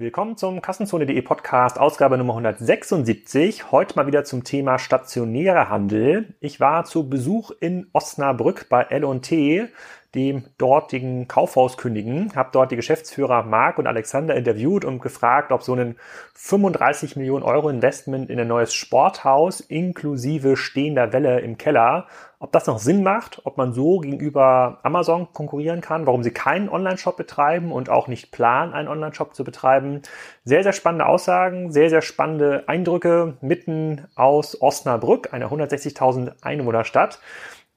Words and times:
Willkommen 0.00 0.38
zum 0.38 0.62
Kassenzone.de 0.62 1.20
Podcast, 1.20 1.78
Ausgabe 1.78 2.16
Nummer 2.16 2.32
176. 2.32 3.70
Heute 3.70 3.96
mal 3.96 4.06
wieder 4.06 4.24
zum 4.24 4.44
Thema 4.44 4.78
stationärer 4.78 5.68
Handel. 5.68 6.32
Ich 6.40 6.58
war 6.58 6.86
zu 6.86 7.10
Besuch 7.10 7.50
in 7.60 7.86
Osnabrück 7.92 8.70
bei 8.70 8.84
L&T, 8.84 9.68
dem 10.14 10.44
dortigen 10.58 11.28
Kaufhauskündigen, 11.28 12.34
habe 12.34 12.50
dort 12.52 12.70
die 12.70 12.76
Geschäftsführer 12.76 13.44
Marc 13.44 13.78
und 13.78 13.86
Alexander 13.86 14.34
interviewt 14.34 14.84
und 14.84 15.00
gefragt, 15.00 15.52
ob 15.52 15.62
so 15.62 15.74
ein 15.74 15.96
35 16.34 17.16
Millionen 17.16 17.44
Euro 17.44 17.68
Investment 17.68 18.30
in 18.30 18.40
ein 18.40 18.48
neues 18.48 18.74
Sporthaus 18.74 19.60
inklusive 19.60 20.56
stehender 20.56 21.12
Welle 21.12 21.40
im 21.40 21.58
Keller 21.58 22.06
ob 22.42 22.52
das 22.52 22.66
noch 22.66 22.78
Sinn 22.78 23.02
macht, 23.02 23.42
ob 23.44 23.58
man 23.58 23.74
so 23.74 23.98
gegenüber 23.98 24.78
Amazon 24.82 25.30
konkurrieren 25.34 25.82
kann, 25.82 26.06
warum 26.06 26.22
sie 26.22 26.30
keinen 26.30 26.70
Online-Shop 26.70 27.18
betreiben 27.18 27.70
und 27.70 27.90
auch 27.90 28.08
nicht 28.08 28.32
planen, 28.32 28.72
einen 28.72 28.88
Online-Shop 28.88 29.34
zu 29.34 29.44
betreiben. 29.44 30.00
Sehr, 30.44 30.62
sehr 30.62 30.72
spannende 30.72 31.04
Aussagen, 31.04 31.70
sehr, 31.70 31.90
sehr 31.90 32.00
spannende 32.00 32.64
Eindrücke 32.66 33.36
mitten 33.42 34.06
aus 34.16 34.60
Osnabrück, 34.60 35.34
einer 35.34 35.52
160.000 35.52 36.32
Einwohnerstadt, 36.40 37.20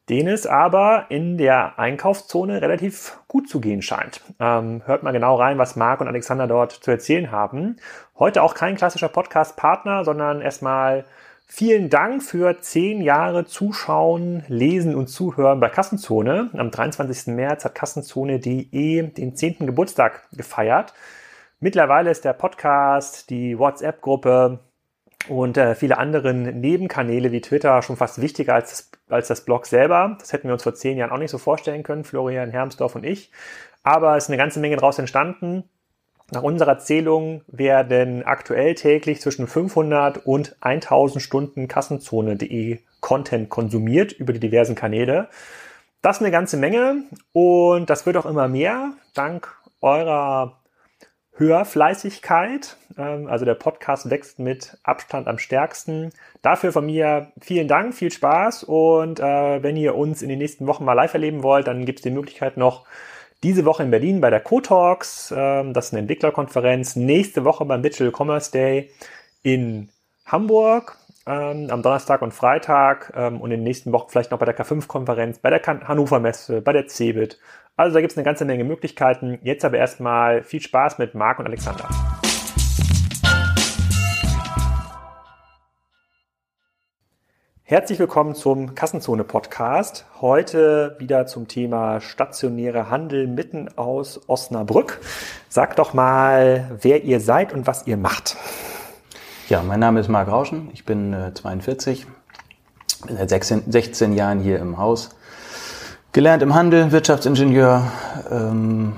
denen 0.09 0.33
es 0.33 0.45
aber 0.45 1.05
in 1.09 1.37
der 1.37 1.79
Einkaufszone 1.79 2.61
relativ 2.61 3.19
gut 3.27 3.49
zu 3.49 3.61
gehen 3.61 3.81
scheint. 3.81 4.21
Ähm, 4.39 4.81
hört 4.85 5.03
mal 5.03 5.11
genau 5.11 5.35
rein, 5.35 5.57
was 5.57 5.75
Marc 5.75 6.01
und 6.01 6.07
Alexander 6.07 6.47
dort 6.47 6.71
zu 6.71 6.91
erzählen 6.91 7.31
haben. 7.31 7.77
Heute 8.19 8.43
auch 8.43 8.53
kein 8.53 8.75
klassischer 8.75 9.09
Podcast-Partner, 9.09 10.03
sondern 10.03 10.41
erstmal 10.41 11.05
Vielen 11.55 11.91
Dank 11.91 12.23
für 12.23 12.61
zehn 12.61 13.01
Jahre 13.01 13.45
Zuschauen, 13.45 14.43
Lesen 14.47 14.95
und 14.95 15.05
Zuhören 15.07 15.59
bei 15.59 15.69
Kassenzone. 15.69 16.49
Am 16.53 16.71
23. 16.71 17.27
März 17.27 17.63
hat 17.63 17.75
Kassenzone.de 17.75 19.03
den 19.11 19.35
10. 19.35 19.67
Geburtstag 19.67 20.27
gefeiert. 20.31 20.95
Mittlerweile 21.59 22.09
ist 22.09 22.25
der 22.25 22.33
Podcast, 22.33 23.29
die 23.29 23.59
WhatsApp-Gruppe 23.59 24.61
und 25.29 25.57
äh, 25.57 25.75
viele 25.75 25.97
anderen 25.97 26.59
Nebenkanäle 26.59 27.31
wie 27.31 27.41
Twitter 27.41 27.81
schon 27.81 27.97
fast 27.97 28.21
wichtiger 28.21 28.55
als 28.55 28.69
das, 28.69 28.91
als 29.09 29.27
das 29.27 29.45
Blog 29.45 29.65
selber. 29.65 30.17
Das 30.19 30.33
hätten 30.33 30.47
wir 30.47 30.53
uns 30.53 30.63
vor 30.63 30.75
zehn 30.75 30.97
Jahren 30.97 31.11
auch 31.11 31.17
nicht 31.17 31.31
so 31.31 31.37
vorstellen 31.37 31.83
können, 31.83 32.03
Florian 32.03 32.51
Hermsdorf 32.51 32.95
und 32.95 33.05
ich. 33.05 33.31
Aber 33.83 34.17
es 34.17 34.25
ist 34.25 34.29
eine 34.29 34.37
ganze 34.37 34.59
Menge 34.59 34.75
daraus 34.75 34.99
entstanden. 34.99 35.63
Nach 36.31 36.43
unserer 36.43 36.79
Zählung 36.79 37.41
werden 37.47 38.23
aktuell 38.23 38.75
täglich 38.75 39.21
zwischen 39.21 39.47
500 39.47 40.25
und 40.25 40.55
1000 40.61 41.21
Stunden 41.21 41.67
Kassenzone.de 41.67 42.79
Content 43.01 43.49
konsumiert 43.49 44.13
über 44.13 44.33
die 44.33 44.39
diversen 44.39 44.75
Kanäle. 44.75 45.29
Das 46.01 46.17
ist 46.17 46.21
eine 46.21 46.31
ganze 46.31 46.57
Menge 46.57 47.03
und 47.33 47.89
das 47.89 48.05
wird 48.05 48.17
auch 48.17 48.25
immer 48.25 48.47
mehr 48.47 48.93
dank 49.13 49.55
eurer 49.81 50.62
Hörfleißigkeit. 51.35 52.77
Ähm, 52.97 53.27
also 53.27 53.45
der 53.45 53.55
Podcast 53.55 54.09
wächst 54.09 54.39
mit 54.39 54.77
Abstand 54.83 55.27
am 55.27 55.37
stärksten. 55.39 56.11
Dafür 56.41 56.71
von 56.71 56.85
mir 56.85 57.31
vielen 57.41 57.67
Dank, 57.67 57.93
viel 57.95 58.11
Spaß 58.11 58.63
und 58.63 59.19
äh, 59.19 59.63
wenn 59.63 59.77
ihr 59.77 59.95
uns 59.95 60.21
in 60.21 60.29
den 60.29 60.39
nächsten 60.39 60.67
Wochen 60.67 60.85
mal 60.85 60.93
live 60.93 61.13
erleben 61.13 61.43
wollt, 61.43 61.67
dann 61.67 61.85
gibt 61.85 61.99
es 61.99 62.03
die 62.03 62.11
Möglichkeit 62.11 62.57
noch 62.57 62.85
diese 63.43 63.65
Woche 63.65 63.83
in 63.83 63.91
Berlin 63.91 64.21
bei 64.21 64.29
der 64.29 64.39
Co-Talks, 64.39 65.33
ähm, 65.35 65.73
das 65.73 65.87
ist 65.87 65.93
eine 65.93 65.99
Entwicklerkonferenz. 65.99 66.95
Nächste 66.95 67.43
Woche 67.43 67.65
beim 67.65 67.83
Digital 67.83 68.13
Commerce 68.15 68.51
Day 68.51 68.89
in 69.41 69.89
Hamburg 70.25 70.97
ähm, 71.25 71.67
am 71.69 71.81
Donnerstag 71.81 72.21
und 72.21 72.33
Freitag 72.33 73.13
ähm, 73.15 73.39
und 73.41 73.51
in 73.51 73.59
den 73.59 73.63
nächsten 73.63 73.91
Wochen 73.91 74.09
vielleicht 74.09 74.31
noch 74.31 74.39
bei 74.39 74.45
der 74.45 74.57
K5-Konferenz, 74.57 75.39
bei 75.39 75.49
der 75.49 75.61
Hannover 75.65 76.19
Messe, 76.19 76.61
bei 76.61 76.73
der 76.73 76.87
CeBIT. 76.87 77.39
Also 77.75 77.95
da 77.95 78.01
gibt 78.01 78.11
es 78.11 78.17
eine 78.17 78.23
ganze 78.23 78.45
Menge 78.45 78.63
Möglichkeiten. 78.63 79.39
Jetzt 79.41 79.65
aber 79.65 79.79
erstmal 79.79 80.43
viel 80.43 80.61
Spaß 80.61 80.99
mit 80.99 81.15
Marc 81.15 81.39
und 81.39 81.47
Alexander. 81.47 81.89
Herzlich 87.63 87.97
willkommen 87.97 88.35
zum 88.35 88.75
Kassenzone 88.75 89.23
Podcast. 89.23 90.05
Heute 90.21 90.95
wieder 90.99 91.25
zum 91.25 91.47
Thema 91.47 91.99
stationäre 91.99 92.91
Handel 92.91 93.25
mitten 93.25 93.75
aus 93.75 94.21
Osnabrück. 94.29 95.01
Sagt 95.49 95.79
doch 95.79 95.95
mal, 95.95 96.77
wer 96.79 97.03
ihr 97.03 97.19
seid 97.19 97.53
und 97.53 97.65
was 97.65 97.87
ihr 97.87 97.97
macht. 97.97 98.37
Ja, 99.49 99.63
mein 99.63 99.79
Name 99.79 99.99
ist 99.99 100.09
Marc 100.09 100.27
Rauschen. 100.27 100.69
Ich 100.73 100.85
bin 100.85 101.11
äh, 101.11 101.33
42, 101.33 102.05
bin 103.07 103.17
seit 103.17 103.29
16, 103.29 103.71
16, 103.71 104.13
Jahren 104.13 104.41
hier 104.41 104.59
im 104.59 104.77
Haus. 104.77 105.15
Gelernt 106.13 106.43
im 106.43 106.53
Handel, 106.53 106.91
Wirtschaftsingenieur, 106.91 107.91
ähm, 108.29 108.93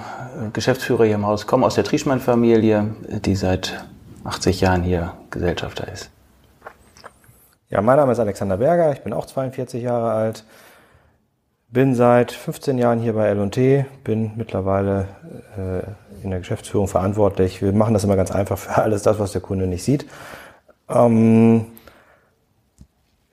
Geschäftsführer 0.52 1.06
hier 1.06 1.16
im 1.16 1.26
Haus, 1.26 1.48
komme 1.48 1.66
aus 1.66 1.76
der 1.76 1.86
Trieschmann-Familie, 1.86 2.94
die 3.24 3.38
seit 3.38 3.86
80 4.26 4.60
Jahren 4.60 4.84
hier 4.84 5.14
Gesellschafter 5.32 5.88
ist. 5.88 6.10
Ja, 7.70 7.82
mein 7.82 7.96
Name 7.96 8.12
ist 8.12 8.20
Alexander 8.20 8.58
Berger, 8.58 8.92
ich 8.92 9.02
bin 9.02 9.14
auch 9.14 9.28
42 9.28 9.82
Jahre 9.82 10.12
alt, 10.12 10.44
bin 11.70 11.96
seit 11.96 12.34
15 12.34 12.78
Jahren 12.78 13.00
hier 13.00 13.14
bei 13.14 13.28
L&T, 13.28 13.86
bin 14.04 14.34
mittlerweile 14.36 15.08
äh, 15.58 16.22
in 16.22 16.32
der 16.32 16.40
Geschäftsführung 16.40 16.90
verantwortlich. 16.90 17.62
Wir 17.62 17.72
machen 17.72 17.94
das 17.94 18.04
immer 18.04 18.18
ganz 18.18 18.32
einfach 18.32 18.58
für 18.58 18.76
alles 18.76 19.04
das, 19.04 19.20
was 19.20 19.32
der 19.32 19.40
Kunde 19.40 19.68
nicht 19.68 19.86
sieht. 19.86 20.06
Ähm, 20.90 21.68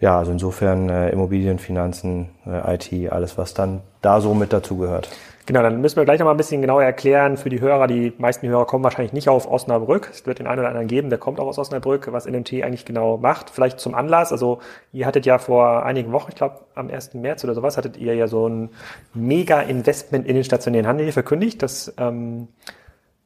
ja, 0.02 0.18
also 0.18 0.32
insofern 0.32 0.88
äh, 0.88 1.10
Immobilien, 1.10 1.60
Finanzen, 1.60 2.30
äh, 2.44 2.74
IT, 2.74 3.12
alles, 3.12 3.38
was 3.38 3.54
dann 3.54 3.82
da 4.00 4.20
so 4.20 4.34
mit 4.34 4.52
dazugehört. 4.52 5.08
Genau, 5.46 5.62
dann 5.62 5.80
müssen 5.80 5.96
wir 5.96 6.04
gleich 6.04 6.18
noch 6.18 6.26
mal 6.26 6.32
ein 6.32 6.36
bisschen 6.36 6.60
genauer 6.60 6.82
erklären 6.82 7.36
für 7.36 7.50
die 7.50 7.60
Hörer. 7.60 7.86
Die 7.86 8.12
meisten 8.18 8.48
Hörer 8.48 8.66
kommen 8.66 8.82
wahrscheinlich 8.82 9.12
nicht 9.12 9.28
auf 9.28 9.48
Osnabrück. 9.48 10.08
Es 10.12 10.26
wird 10.26 10.40
den 10.40 10.48
einen 10.48 10.58
oder 10.58 10.68
anderen 10.68 10.88
geben, 10.88 11.08
der 11.08 11.20
kommt 11.20 11.38
auch 11.38 11.46
aus 11.46 11.56
Osnabrück, 11.56 12.12
was 12.12 12.26
NMT 12.26 12.64
eigentlich 12.64 12.84
genau 12.84 13.16
macht. 13.16 13.50
Vielleicht 13.50 13.78
zum 13.78 13.94
Anlass. 13.94 14.32
Also 14.32 14.58
ihr 14.92 15.06
hattet 15.06 15.24
ja 15.24 15.38
vor 15.38 15.86
einigen 15.86 16.10
Wochen, 16.10 16.30
ich 16.30 16.36
glaube 16.36 16.62
am 16.74 16.90
1. 16.90 17.14
März 17.14 17.44
oder 17.44 17.54
sowas, 17.54 17.76
hattet 17.76 17.96
ihr 17.96 18.16
ja 18.16 18.26
so 18.26 18.48
ein 18.48 18.70
Mega-Investment 19.14 20.26
in 20.26 20.34
den 20.34 20.44
stationären 20.44 20.88
Handel 20.88 21.06
hier 21.06 21.12
verkündigt. 21.12 21.62
Das 21.62 21.94
ähm, 21.96 22.48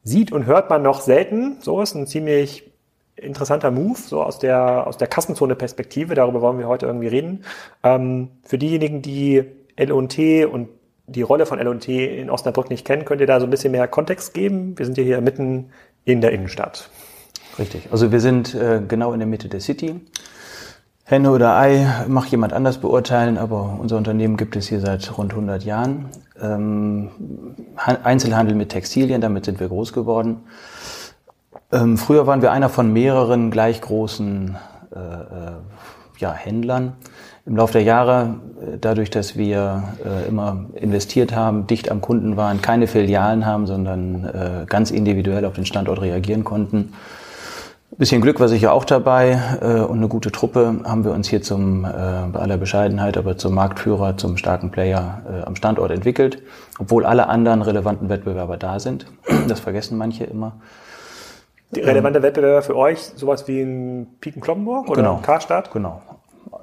sieht 0.03 0.31
und 0.31 0.44
hört 0.44 0.69
man 0.69 0.82
noch 0.82 1.00
selten. 1.00 1.56
So 1.60 1.81
ist 1.81 1.94
ein 1.94 2.06
ziemlich 2.06 2.70
interessanter 3.16 3.71
Move, 3.71 3.99
so 3.99 4.22
aus 4.22 4.38
der, 4.38 4.87
aus 4.87 4.97
der 4.97 5.09
Kassenzone-Perspektive. 5.09 6.15
Darüber 6.15 6.41
wollen 6.43 6.59
wir 6.59 6.69
heute 6.69 6.87
irgendwie 6.87 7.09
reden. 7.09 7.44
Ähm, 7.82 8.28
für 8.43 8.59
diejenigen, 8.59 9.03
die 9.03 9.44
L&T 9.77 10.44
und 10.44 10.69
die 11.06 11.22
Rolle 11.22 11.47
von 11.47 11.59
L&T 11.59 12.21
in 12.21 12.31
Osnabrück 12.31 12.71
nicht 12.71 12.87
kennen, 12.87 13.05
könnt 13.05 13.21
ihr 13.21 13.26
da 13.26 13.41
so 13.41 13.47
ein 13.47 13.50
bisschen 13.50 13.72
mehr 13.72 13.88
Kontext 13.88 14.34
geben? 14.34 14.76
Wir 14.76 14.87
sind 14.87 14.99
ja 14.99 15.05
hier 15.05 15.21
mitten 15.21 15.71
in 16.05 16.21
der 16.21 16.32
Innenstadt. 16.32 16.91
Richtig. 17.59 17.88
Also 17.91 18.12
wir 18.12 18.21
sind 18.21 18.55
äh, 18.55 18.82
genau 18.87 19.12
in 19.12 19.19
der 19.19 19.28
Mitte 19.28 19.49
der 19.49 19.60
City. 19.60 20.00
Henne 21.05 21.31
oder 21.31 21.56
Ei 21.56 21.87
mag 22.09 22.26
jemand 22.26 22.53
anders 22.53 22.78
beurteilen, 22.78 23.38
aber 23.38 23.78
unser 23.81 23.97
Unternehmen 23.97 24.37
gibt 24.37 24.56
es 24.56 24.66
hier 24.66 24.81
seit 24.81 25.16
rund 25.16 25.31
100 25.31 25.65
Jahren. 25.65 26.06
Ähm, 26.43 27.10
Einzelhandel 27.76 28.56
mit 28.56 28.71
Textilien, 28.71 29.21
damit 29.21 29.44
sind 29.44 29.60
wir 29.60 29.69
groß 29.69 29.93
geworden. 29.93 30.41
Ähm, 31.72 31.99
früher 31.99 32.27
waren 32.27 32.43
wir 32.43 32.53
einer 32.53 32.69
von 32.69 32.93
mehreren 32.93 33.50
gleich 33.50 33.81
großen 33.81 34.56
äh, 34.94 34.99
äh 34.99 35.53
ja, 36.19 36.32
Händlern. 36.32 36.94
Im 37.44 37.56
Laufe 37.56 37.75
der 37.75 37.82
Jahre, 37.82 38.37
äh, 38.60 38.78
dadurch, 38.81 39.10
dass 39.10 39.37
wir 39.37 39.84
äh, 40.03 40.26
immer 40.28 40.65
investiert 40.75 41.34
haben, 41.34 41.66
dicht 41.66 41.91
am 41.91 42.00
Kunden 42.00 42.38
waren, 42.38 42.62
keine 42.62 42.87
Filialen 42.87 43.44
haben, 43.44 43.66
sondern 43.66 44.25
äh, 44.25 44.66
ganz 44.66 44.91
individuell 44.91 45.44
auf 45.44 45.55
den 45.55 45.66
Standort 45.66 46.00
reagieren 46.00 46.43
konnten, 46.43 46.94
bisschen 47.99 48.21
Glück 48.21 48.41
war 48.41 48.49
sicher 48.49 48.72
auch 48.72 48.84
dabei 48.84 49.41
äh, 49.62 49.81
und 49.81 49.99
eine 49.99 50.09
gute 50.09 50.31
Truppe 50.31 50.81
haben 50.84 51.05
wir 51.05 51.12
uns 51.12 51.28
hier 51.28 51.41
zum, 51.41 51.84
äh, 51.84 51.88
bei 51.88 52.41
aller 52.41 52.59
Bescheidenheit, 52.59 53.16
aber 53.16 53.38
zum 53.38 53.55
Marktführer, 53.55 54.16
zum 54.19 54.37
starken 54.37 54.71
Player 54.71 55.22
äh, 55.26 55.47
am 55.47 55.56
Standort 55.56 55.91
entwickelt, 55.91 56.43
obwohl 56.78 57.06
alle 57.06 57.29
anderen 57.29 57.62
relevanten 57.62 58.08
Wettbewerber 58.08 58.58
da 58.58 58.81
sind. 58.81 59.06
Das 59.49 59.61
vergessen 59.61 59.96
manche 59.96 60.25
immer. 60.25 60.56
Die 61.71 61.81
relevante 61.81 62.23
Wettbewerber 62.23 62.63
für 62.63 62.77
euch, 62.77 63.01
sowas 63.01 63.49
wie 63.49 63.61
ein 63.61 64.07
Piken 64.21 64.41
Kloppenburg 64.41 64.89
oder 64.89 65.03
genau, 65.03 65.21
Karstadt? 65.23 65.73
Genau, 65.73 66.01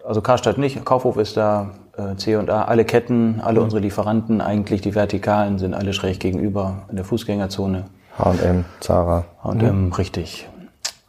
also 0.05 0.21
Karstadt 0.21 0.57
nicht, 0.57 0.83
Kaufhof 0.85 1.17
ist 1.17 1.37
da, 1.37 1.71
äh, 1.97 2.15
C&A, 2.15 2.63
alle 2.63 2.85
Ketten, 2.85 3.41
alle 3.41 3.59
mhm. 3.59 3.65
unsere 3.65 3.81
Lieferanten, 3.81 4.41
eigentlich 4.41 4.81
die 4.81 4.95
Vertikalen 4.95 5.59
sind 5.59 5.73
alle 5.73 5.93
schräg 5.93 6.19
gegenüber 6.19 6.83
in 6.89 6.95
der 6.95 7.05
Fußgängerzone. 7.05 7.85
H&M, 8.17 8.65
Zara. 8.79 9.25
H&M, 9.43 9.85
mhm. 9.85 9.93
richtig. 9.93 10.47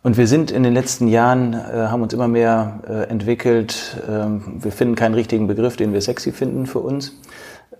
Und 0.02 0.19
wir 0.19 0.26
sind 0.26 0.50
in 0.50 0.62
den 0.62 0.75
letzten 0.75 1.08
Jahren, 1.08 1.55
äh, 1.55 1.87
haben 1.88 2.02
uns 2.02 2.12
immer 2.12 2.29
mehr 2.29 2.81
äh, 2.87 3.08
entwickelt. 3.08 4.02
Ähm, 4.06 4.58
wir 4.58 4.70
finden 4.70 4.96
keinen 4.96 5.14
richtigen 5.14 5.46
Begriff, 5.46 5.76
den 5.76 5.94
wir 5.94 6.02
sexy 6.02 6.31
finden 6.31 6.67
für 6.67 6.81
uns. 6.81 7.19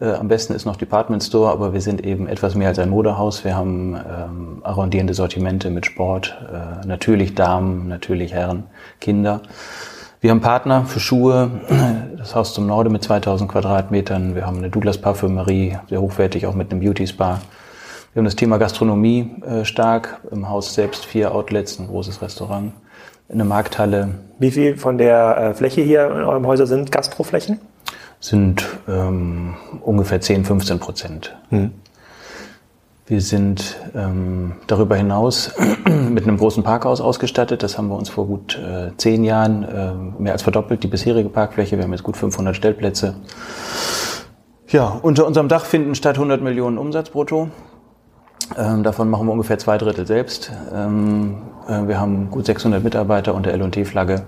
Äh, 0.01 0.13
am 0.13 0.29
besten 0.29 0.55
ist 0.55 0.65
noch 0.65 0.77
Department 0.77 1.23
Store, 1.23 1.51
aber 1.51 1.73
wir 1.73 1.81
sind 1.81 2.05
eben 2.05 2.27
etwas 2.27 2.55
mehr 2.55 2.69
als 2.69 2.79
ein 2.79 2.91
Modehaus. 2.91 3.45
Wir 3.45 3.55
haben 3.55 3.95
ähm, 3.95 4.61
arrondierende 4.63 5.15
Sortimente 5.15 5.71
mit 5.71 5.87
Sport, 5.87 6.37
äh, 6.53 6.87
natürlich 6.87 7.35
Damen, 7.35 7.89
natürlich 7.89 8.33
Herren, 8.33 8.65
Kinder. 9.01 9.41
Wir 10.21 10.31
haben 10.31 10.41
Partner 10.41 10.85
für 10.87 11.01
Schuhe, 11.01 11.51
das 12.17 12.35
Haus 12.35 12.55
zum 12.55 12.67
Norde 12.67 12.91
mit 12.91 13.03
2000 13.03 13.51
Quadratmetern. 13.51 14.35
Wir 14.35 14.47
haben 14.47 14.59
eine 14.59 14.71
Douglas 14.71 14.99
Parfümerie, 14.99 15.77
sehr 15.89 16.01
hochwertig, 16.01 16.47
auch 16.47 16.55
mit 16.55 16.71
einem 16.71 16.81
Beauty 16.81 17.07
Spa. 17.07 17.41
Wir 18.13 18.21
haben 18.21 18.25
das 18.25 18.37
Thema 18.37 18.59
Gastronomie 18.59 19.43
äh, 19.47 19.65
stark. 19.65 20.21
Im 20.31 20.49
Haus 20.49 20.75
selbst 20.75 21.05
vier 21.05 21.35
Outlets, 21.35 21.79
ein 21.79 21.89
großes 21.89 22.23
Restaurant, 22.23 22.73
eine 23.29 23.45
Markthalle. 23.45 24.11
Wie 24.39 24.51
viel 24.51 24.77
von 24.77 24.99
der 24.99 25.37
äh, 25.37 25.55
Fläche 25.55 25.83
hier 25.83 26.07
in 26.07 26.25
eurem 26.25 26.47
Häuser 26.47 26.67
sind 26.67 26.91
Gastroflächen? 26.91 27.61
Sind 28.25 28.67
ähm, 28.89 29.53
ungefähr 29.83 30.19
10, 30.19 30.47
15 30.47 30.79
Prozent. 30.79 31.37
Hm. 31.51 31.73
Wir 33.05 33.21
sind 33.21 33.77
ähm, 33.95 34.55
darüber 34.67 34.97
hinaus 34.97 35.53
mit 36.09 36.27
einem 36.27 36.39
großen 36.39 36.63
Parkhaus 36.63 37.03
ausgestattet. 37.03 37.63
Das 37.63 37.77
haben 37.77 37.89
wir 37.89 37.97
uns 37.99 38.09
vor 38.09 38.27
gut 38.27 38.59
äh, 38.59 38.97
zehn 38.97 39.25
Jahren 39.25 39.63
äh, 39.65 40.23
mehr 40.23 40.33
als 40.33 40.41
verdoppelt, 40.41 40.83
die 40.83 40.87
bisherige 40.87 41.29
Parkfläche. 41.29 41.77
Wir 41.77 41.85
haben 41.85 41.93
jetzt 41.93 42.03
gut 42.03 42.17
500 42.17 42.57
Stellplätze. 42.57 43.17
Ja, 44.69 44.99
unter 45.03 45.27
unserem 45.27 45.49
Dach 45.49 45.67
finden 45.67 45.95
statt 45.95 46.17
100 46.17 46.41
Millionen 46.41 46.79
Umsatz 46.79 47.11
brutto. 47.11 47.51
Ähm, 48.57 48.85
davon 48.85 49.11
machen 49.11 49.27
wir 49.27 49.33
ungefähr 49.33 49.59
zwei 49.59 49.77
Drittel 49.77 50.07
selbst. 50.07 50.51
Ähm, 50.75 51.43
äh, 51.69 51.87
wir 51.87 52.01
haben 52.01 52.31
gut 52.31 52.47
600 52.47 52.83
Mitarbeiter 52.83 53.35
unter 53.35 53.51
L&T-Flagge. 53.51 54.23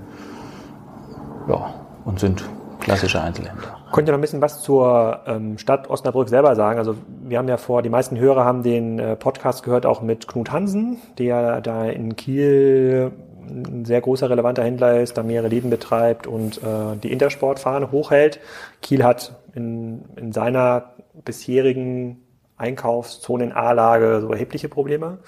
Ja, 1.49 1.73
und 2.05 2.21
sind 2.21 2.45
klassische 2.79 3.23
Einzelhändler. 3.23 3.76
Könnt 3.97 4.11
ihr 4.11 4.13
noch 4.13 4.19
ein 4.19 4.21
bisschen 4.21 4.43
was 4.43 4.61
zur 4.61 5.21
ähm, 5.27 5.57
Stadt 5.57 5.89
Osnabrück 5.89 6.29
selber 6.29 6.55
sagen? 6.55 6.79
Also 6.79 6.97
wir 7.23 7.39
haben 7.39 7.49
ja 7.49 7.57
vor, 7.57 7.81
die 7.81 7.89
meisten 7.89 8.19
Hörer 8.19 8.45
haben 8.45 8.63
den 8.63 8.99
äh, 8.99 9.17
Podcast 9.17 9.63
gehört 9.63 9.87
auch 9.87 10.03
mit 10.03 10.29
Knut 10.29 10.53
Hansen, 10.53 10.99
der 11.17 11.63
da 11.63 11.87
in 11.87 12.15
Kiel 12.15 13.11
ein 13.49 13.87
sehr 13.87 14.03
großer 14.03 14.29
relevanter 14.29 14.65
Händler 14.65 15.01
ist, 15.01 15.17
da 15.17 15.23
mehrere 15.23 15.49
Läden 15.49 15.71
betreibt 15.71 16.27
und 16.27 16.59
äh, 16.59 16.99
die 17.03 17.11
Intersportfahne 17.11 17.91
hochhält. 17.91 18.39
Kiel 18.83 19.03
hat 19.03 19.35
in, 19.55 20.05
in 20.17 20.31
seiner 20.33 20.91
bisherigen 21.25 22.26
Einkaufszone 22.59 23.45
in 23.45 23.53
A-Lage 23.53 24.21
so 24.21 24.33
erhebliche 24.33 24.69
Probleme. 24.69 25.19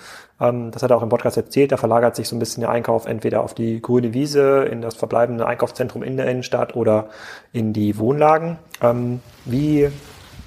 Ähm, 0.41 0.71
das 0.71 0.83
hat 0.83 0.91
er 0.91 0.97
auch 0.97 1.03
im 1.03 1.09
Podcast 1.09 1.37
erzählt. 1.37 1.73
Da 1.73 1.77
verlagert 1.77 2.17
sich 2.17 2.29
so 2.29 2.37
ein 2.37 2.39
bisschen 2.39 2.63
der 2.63 2.71
Einkauf 2.71 3.07
entweder 3.07 3.43
auf 3.43 3.55
die 3.55 3.83
grüne 3.83 4.15
Wiese, 4.15 4.65
in 4.65 4.81
das 4.81 4.95
verbleibende 4.95 5.47
Einkaufszentrum 5.47 6.03
in 6.03 6.17
der 6.17 6.27
Innenstadt 6.27 6.75
oder 6.75 7.09
in 7.53 7.73
die 7.73 7.99
Wohnlagen. 7.99 8.59
Ähm, 8.81 9.21
wie, 9.45 9.89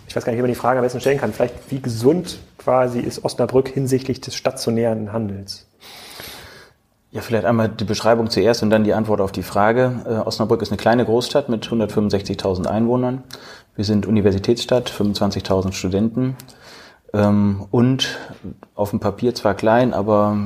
ich 0.07 0.15
weiß 0.15 0.25
gar 0.25 0.31
nicht, 0.31 0.39
wie 0.39 0.43
man 0.43 0.51
die 0.51 0.55
Frage 0.55 0.79
am 0.79 0.83
besten 0.83 1.01
stellen 1.01 1.19
kann, 1.19 1.33
vielleicht 1.33 1.71
wie 1.71 1.81
gesund 1.81 2.39
quasi 2.57 2.99
ist 2.99 3.23
Osnabrück 3.23 3.67
hinsichtlich 3.69 4.21
des 4.21 4.35
stationären 4.35 5.11
Handels? 5.13 5.67
Ja, 7.11 7.19
vielleicht 7.19 7.43
einmal 7.43 7.67
die 7.67 7.83
Beschreibung 7.83 8.29
zuerst 8.29 8.63
und 8.63 8.69
dann 8.69 8.85
die 8.85 8.93
Antwort 8.93 9.19
auf 9.19 9.33
die 9.33 9.43
Frage. 9.43 10.01
Äh, 10.05 10.13
Osnabrück 10.25 10.61
ist 10.61 10.69
eine 10.69 10.77
kleine 10.77 11.03
Großstadt 11.03 11.49
mit 11.49 11.67
165.000 11.67 12.67
Einwohnern. 12.67 13.23
Wir 13.75 13.83
sind 13.83 14.05
Universitätsstadt, 14.05 14.89
25.000 14.89 15.73
Studenten. 15.73 16.37
Ähm, 17.13 17.65
und 17.71 18.19
auf 18.75 18.91
dem 18.91 18.99
Papier 18.99 19.35
zwar 19.35 19.53
klein, 19.53 19.93
aber 19.93 20.37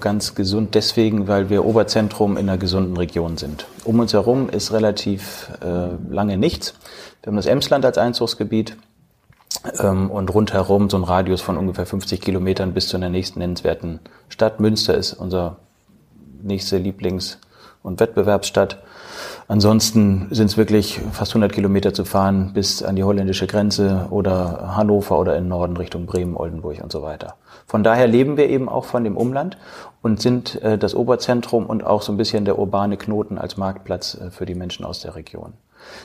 ganz 0.00 0.34
gesund 0.34 0.74
deswegen, 0.74 1.28
weil 1.28 1.48
wir 1.48 1.64
Oberzentrum 1.64 2.36
in 2.36 2.48
einer 2.48 2.58
gesunden 2.58 2.96
Region 2.96 3.36
sind. 3.36 3.66
Um 3.84 3.98
uns 4.00 4.12
herum 4.12 4.50
ist 4.50 4.72
relativ 4.72 5.50
äh, 5.62 5.88
lange 6.12 6.36
nichts. 6.36 6.74
Wir 7.22 7.30
haben 7.30 7.36
das 7.36 7.46
Emsland 7.46 7.84
als 7.84 7.96
Einzugsgebiet 7.96 8.76
ähm, 9.78 10.10
und 10.10 10.32
rundherum 10.32 10.90
so 10.90 10.98
ein 10.98 11.04
Radius 11.04 11.40
von 11.40 11.56
ungefähr 11.56 11.86
50 11.86 12.20
Kilometern 12.20 12.74
bis 12.74 12.88
zu 12.88 12.96
einer 12.96 13.08
nächsten 13.08 13.38
nennenswerten 13.38 14.00
Stadt. 14.28 14.60
Münster 14.60 14.94
ist 14.94 15.14
unser 15.14 15.56
nächste 16.42 16.78
Lieblings- 16.78 17.38
und 17.82 17.98
Wettbewerbsstadt. 18.00 18.82
Ansonsten 19.50 20.28
sind 20.30 20.46
es 20.46 20.56
wirklich 20.56 21.00
fast 21.10 21.32
100 21.32 21.52
Kilometer 21.52 21.92
zu 21.92 22.04
fahren 22.04 22.52
bis 22.54 22.84
an 22.84 22.94
die 22.94 23.02
holländische 23.02 23.48
Grenze 23.48 24.06
oder 24.10 24.76
Hannover 24.76 25.18
oder 25.18 25.36
in 25.36 25.48
Norden 25.48 25.76
Richtung 25.76 26.06
Bremen, 26.06 26.36
Oldenburg 26.36 26.80
und 26.80 26.92
so 26.92 27.02
weiter. 27.02 27.34
Von 27.66 27.82
daher 27.82 28.06
leben 28.06 28.36
wir 28.36 28.48
eben 28.48 28.68
auch 28.68 28.84
von 28.84 29.02
dem 29.02 29.16
Umland 29.16 29.58
und 30.02 30.22
sind 30.22 30.62
äh, 30.62 30.78
das 30.78 30.94
Oberzentrum 30.94 31.66
und 31.66 31.84
auch 31.84 32.02
so 32.02 32.12
ein 32.12 32.16
bisschen 32.16 32.44
der 32.44 32.60
urbane 32.60 32.96
Knoten 32.96 33.38
als 33.38 33.56
Marktplatz 33.56 34.14
äh, 34.14 34.30
für 34.30 34.46
die 34.46 34.54
Menschen 34.54 34.84
aus 34.84 35.00
der 35.00 35.16
Region. 35.16 35.54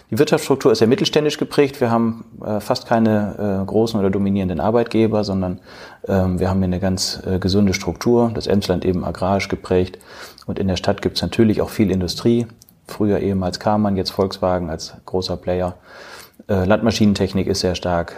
Die 0.10 0.18
Wirtschaftsstruktur 0.18 0.72
ist 0.72 0.80
ja 0.80 0.88
mittelständisch 0.88 1.38
geprägt. 1.38 1.80
Wir 1.80 1.92
haben 1.92 2.26
äh, 2.44 2.60
fast 2.60 2.88
keine 2.88 3.62
äh, 3.62 3.66
großen 3.68 4.00
oder 4.00 4.10
dominierenden 4.10 4.60
Arbeitgeber, 4.60 5.24
sondern 5.24 5.60
ähm, 6.08 6.40
wir 6.40 6.50
haben 6.50 6.58
hier 6.58 6.66
eine 6.66 6.80
ganz 6.80 7.22
äh, 7.28 7.38
gesunde 7.38 7.76
Struktur. 7.76 8.32
Das 8.34 8.48
Emsland 8.48 8.86
eben 8.86 9.06
agrarisch 9.06 9.50
geprägt. 9.50 10.00
Und 10.48 10.58
in 10.58 10.68
der 10.68 10.78
Stadt 10.78 11.04
gibt 11.04 11.18
es 11.18 11.22
natürlich 11.22 11.62
auch 11.62 11.70
viel 11.70 11.92
Industrie 11.92 12.48
früher 12.88 13.20
ehemals 13.20 13.60
Karmann, 13.60 13.98
jetzt 13.98 14.12
Volkswagen 14.12 14.70
als 14.70 14.96
großer 15.06 15.38
Player. 15.38 15.76
Äh, 16.48 16.66
Landmaschinentechnik 16.66 17.48
ist 17.48 17.62
sehr 17.62 17.76
stark 17.76 18.16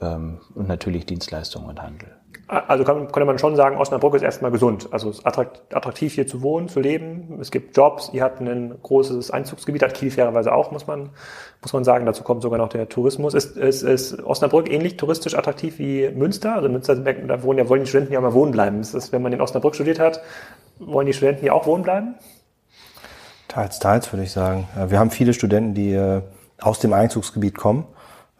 ähm, 0.00 0.38
und 0.54 0.68
natürlich 0.68 1.06
Dienstleistungen 1.06 1.68
und 1.68 1.82
Handel. 1.82 2.08
Also 2.48 2.84
kann, 2.84 3.10
könnte 3.10 3.24
man 3.24 3.40
schon 3.40 3.56
sagen, 3.56 3.76
Osnabrück 3.76 4.14
ist 4.14 4.22
erstmal 4.22 4.52
gesund. 4.52 4.88
Also 4.92 5.10
es 5.10 5.18
ist 5.18 5.26
attraktiv 5.26 6.14
hier 6.14 6.28
zu 6.28 6.42
wohnen, 6.42 6.68
zu 6.68 6.78
leben. 6.78 7.38
Es 7.40 7.50
gibt 7.50 7.76
Jobs. 7.76 8.10
Ihr 8.12 8.22
habt 8.22 8.40
ein 8.40 8.72
großes 8.84 9.32
Einzugsgebiet, 9.32 9.82
hat 9.82 9.94
Kiel 9.94 10.12
fairerweise 10.12 10.54
auch, 10.54 10.70
muss 10.70 10.86
man, 10.86 11.10
muss 11.60 11.72
man 11.72 11.82
sagen. 11.82 12.06
Dazu 12.06 12.22
kommt 12.22 12.42
sogar 12.42 12.58
noch 12.58 12.68
der 12.68 12.88
Tourismus. 12.88 13.34
Ist, 13.34 13.56
ist, 13.56 13.82
ist 13.82 14.24
Osnabrück 14.24 14.70
ähnlich 14.70 14.96
touristisch 14.96 15.36
attraktiv 15.36 15.80
wie 15.80 16.08
Münster? 16.10 16.54
Also 16.54 16.68
Münster, 16.68 16.94
da 16.94 17.42
wohnen 17.42 17.58
ja, 17.58 17.68
wollen 17.68 17.80
die 17.80 17.88
Studenten 17.88 18.12
ja 18.12 18.20
mal 18.20 18.32
wohnen 18.32 18.52
bleiben. 18.52 18.80
Ist 18.80 18.94
das, 18.94 19.10
wenn 19.10 19.22
man 19.22 19.32
in 19.32 19.40
Osnabrück 19.40 19.74
studiert 19.74 19.98
hat, 19.98 20.20
wollen 20.78 21.08
die 21.08 21.14
Studenten 21.14 21.40
hier 21.40 21.54
auch 21.54 21.66
wohnen 21.66 21.82
bleiben? 21.82 22.14
Teils, 23.48 23.78
teils 23.78 24.12
würde 24.12 24.24
ich 24.24 24.32
sagen. 24.32 24.68
Wir 24.88 24.98
haben 24.98 25.10
viele 25.10 25.32
Studenten, 25.32 25.74
die 25.74 25.92
äh, 25.92 26.22
aus 26.60 26.78
dem 26.78 26.92
Einzugsgebiet 26.92 27.56
kommen 27.56 27.84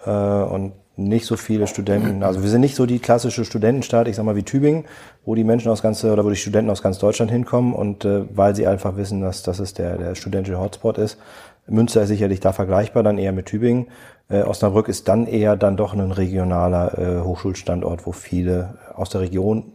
äh, 0.05 0.11
und 0.11 0.73
nicht 0.97 1.27
so 1.27 1.37
viele 1.37 1.67
Studenten. 1.67 2.23
Also 2.23 2.43
wir 2.43 2.49
sind 2.49 2.63
nicht 2.63 2.75
so 2.75 2.87
die 2.87 2.99
klassische 2.99 3.45
Studentenstadt, 3.45 4.09
ich 4.09 4.17
sag 4.17 4.25
mal 4.25 4.37
wie 4.37 4.43
Tübingen, 4.43 4.87
wo 5.27 5.35
die 5.35 5.45
Menschen 5.45 5.71
aus 5.71 5.83
ganz 5.83 6.03
oder 6.03 6.25
wo 6.25 6.31
die 6.31 6.37
Studenten 6.37 6.71
aus 6.71 6.83
ganz 6.83 6.99
Deutschland 6.99 7.31
hinkommen 7.31 7.75
und 7.75 8.05
äh, 8.05 8.25
weil 8.35 8.57
sie 8.57 8.67
einfach 8.67 8.97
wissen, 8.97 9.21
dass 9.21 9.43
das 9.43 9.61
ist 9.61 9.79
der 9.79 9.99
der 9.99 10.15
studentische 10.15 10.59
Hotspot 10.59 10.97
ist. 10.99 11.19
Münster 11.67 12.03
ist 12.03 12.09
sicherlich 12.09 12.41
da 12.41 12.53
vergleichbar, 12.53 13.03
dann 13.03 13.19
eher 13.19 13.33
mit 13.33 13.47
Tübingen. 13.47 13.89
Äh, 14.29 14.43
Osnabrück 14.43 14.89
ist 14.89 15.09
dann 15.09 15.27
eher 15.27 15.57
dann 15.57 15.77
doch 15.77 15.93
ein 15.93 16.13
regionaler 16.13 16.99
äh, 16.99 17.21
Hochschulstandort, 17.23 18.07
wo 18.07 18.13
viele 18.13 18.79
aus 18.95 19.11
der 19.11 19.21
Region 19.21 19.73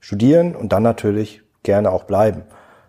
studieren 0.00 0.54
und 0.54 0.72
dann 0.72 0.82
natürlich 0.82 1.42
gerne 1.62 1.90
auch 1.90 2.04
bleiben, 2.04 2.42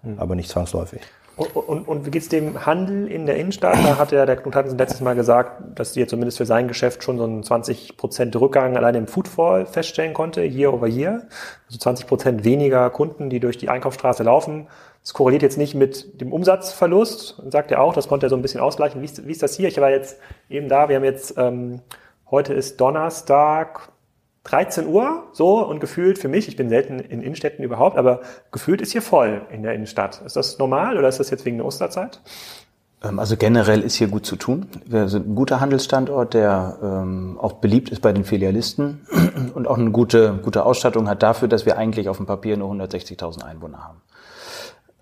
mhm. 0.04 0.20
aber 0.20 0.36
nicht 0.36 0.50
zwangsläufig. 0.50 1.02
Und, 1.38 1.54
und, 1.56 1.88
und 1.88 2.06
wie 2.06 2.12
geht's 2.12 2.30
dem 2.30 2.66
Handel 2.66 3.08
in 3.08 3.26
der 3.26 3.36
Innenstadt? 3.36 3.76
Da 3.84 3.98
hat 3.98 4.12
ja 4.14 4.26
der 4.26 4.38
Knut 4.38 4.56
Hansen 4.56 4.78
letztes 4.78 5.02
Mal 5.02 5.16
gesagt, 5.16 5.78
dass 5.78 5.96
ihr 5.98 6.08
zumindest 6.08 6.38
für 6.38 6.46
sein 6.46 6.70
Geschäft 6.70 7.04
schon 7.04 7.18
so 7.18 7.26
einen 7.26 7.44
20 7.44 7.98
Prozent 7.98 8.36
Rückgang 8.40 8.78
allein 8.78 8.96
im 8.96 9.08
Footfall 9.08 9.66
feststellen 9.66 10.14
konnte, 10.14 10.44
year 10.44 10.74
over 10.74 10.88
year. 10.88 11.28
Also 11.68 11.80
20 11.80 12.08
Prozent 12.08 12.46
weniger 12.46 12.90
Kunden, 12.90 13.30
die 13.30 13.42
durch 13.42 13.58
die 13.58 13.68
Einkaufsstraße 13.68 14.24
laufen. 14.24 14.68
Das 15.02 15.14
korreliert 15.14 15.42
jetzt 15.42 15.58
nicht 15.58 15.76
mit 15.76 16.22
dem 16.22 16.32
Umsatzverlust, 16.32 17.42
sagt 17.50 17.72
er 17.72 17.82
auch, 17.82 17.94
das 17.94 18.08
konnte 18.08 18.28
er 18.28 18.30
so 18.30 18.36
ein 18.38 18.42
bisschen 18.42 18.62
ausgleichen. 18.62 19.02
Wie 19.02 19.06
ist, 19.06 19.28
wie 19.28 19.32
ist 19.32 19.44
das 19.44 19.56
hier? 19.56 19.68
Ich 19.68 19.80
war 19.80 19.90
jetzt 19.90 20.18
eben 20.50 20.70
da, 20.70 20.88
wir 20.88 20.96
haben 20.96 21.04
jetzt, 21.04 21.36
ähm, 21.38 21.82
heute 22.32 22.54
ist 22.54 22.80
Donnerstag, 22.80 23.90
13 24.46 24.88
Uhr, 24.88 25.24
so 25.34 25.66
und 25.66 25.80
gefühlt 25.80 26.18
für 26.18 26.28
mich, 26.28 26.48
ich 26.48 26.56
bin 26.56 26.70
selten 26.70 27.00
in 27.00 27.22
Innenstädten 27.22 27.64
überhaupt, 27.64 27.98
aber 27.98 28.22
gefühlt 28.52 28.80
ist 28.80 28.92
hier 28.92 29.02
voll 29.02 29.42
in 29.52 29.64
der 29.64 29.74
Innenstadt. 29.74 30.22
Ist 30.26 30.36
das 30.36 30.58
normal 30.60 30.98
oder 30.98 31.10
ist 31.10 31.20
das 31.20 31.30
jetzt 31.32 31.46
wegen 31.46 31.58
der 31.58 31.66
Osterzeit? 31.66 32.22
Ähm, 33.04 33.20
also 33.20 33.38
generell 33.38 33.82
ist 33.82 33.96
hier 33.96 34.08
gut 34.08 34.26
zu 34.26 34.36
tun. 34.36 34.68
Wir 34.86 35.08
sind 35.08 35.28
ein 35.28 35.36
guter 35.36 35.60
Handelsstandort, 35.60 36.36
der 36.36 36.78
ähm, 36.82 37.40
auch 37.42 37.54
beliebt 37.54 37.90
ist 37.90 38.02
bei 38.02 38.14
den 38.14 38.24
Filialisten 38.24 39.08
und 39.56 39.68
auch 39.68 39.78
eine 39.78 39.92
gute, 39.92 40.40
gute 40.42 40.64
Ausstattung 40.66 41.10
hat 41.10 41.24
dafür, 41.24 41.48
dass 41.48 41.66
wir 41.66 41.78
eigentlich 41.78 42.08
auf 42.08 42.18
dem 42.18 42.28
Papier 42.28 42.56
nur 42.56 42.72
160.000 42.72 43.44
Einwohner 43.44 43.84
haben. 43.84 44.02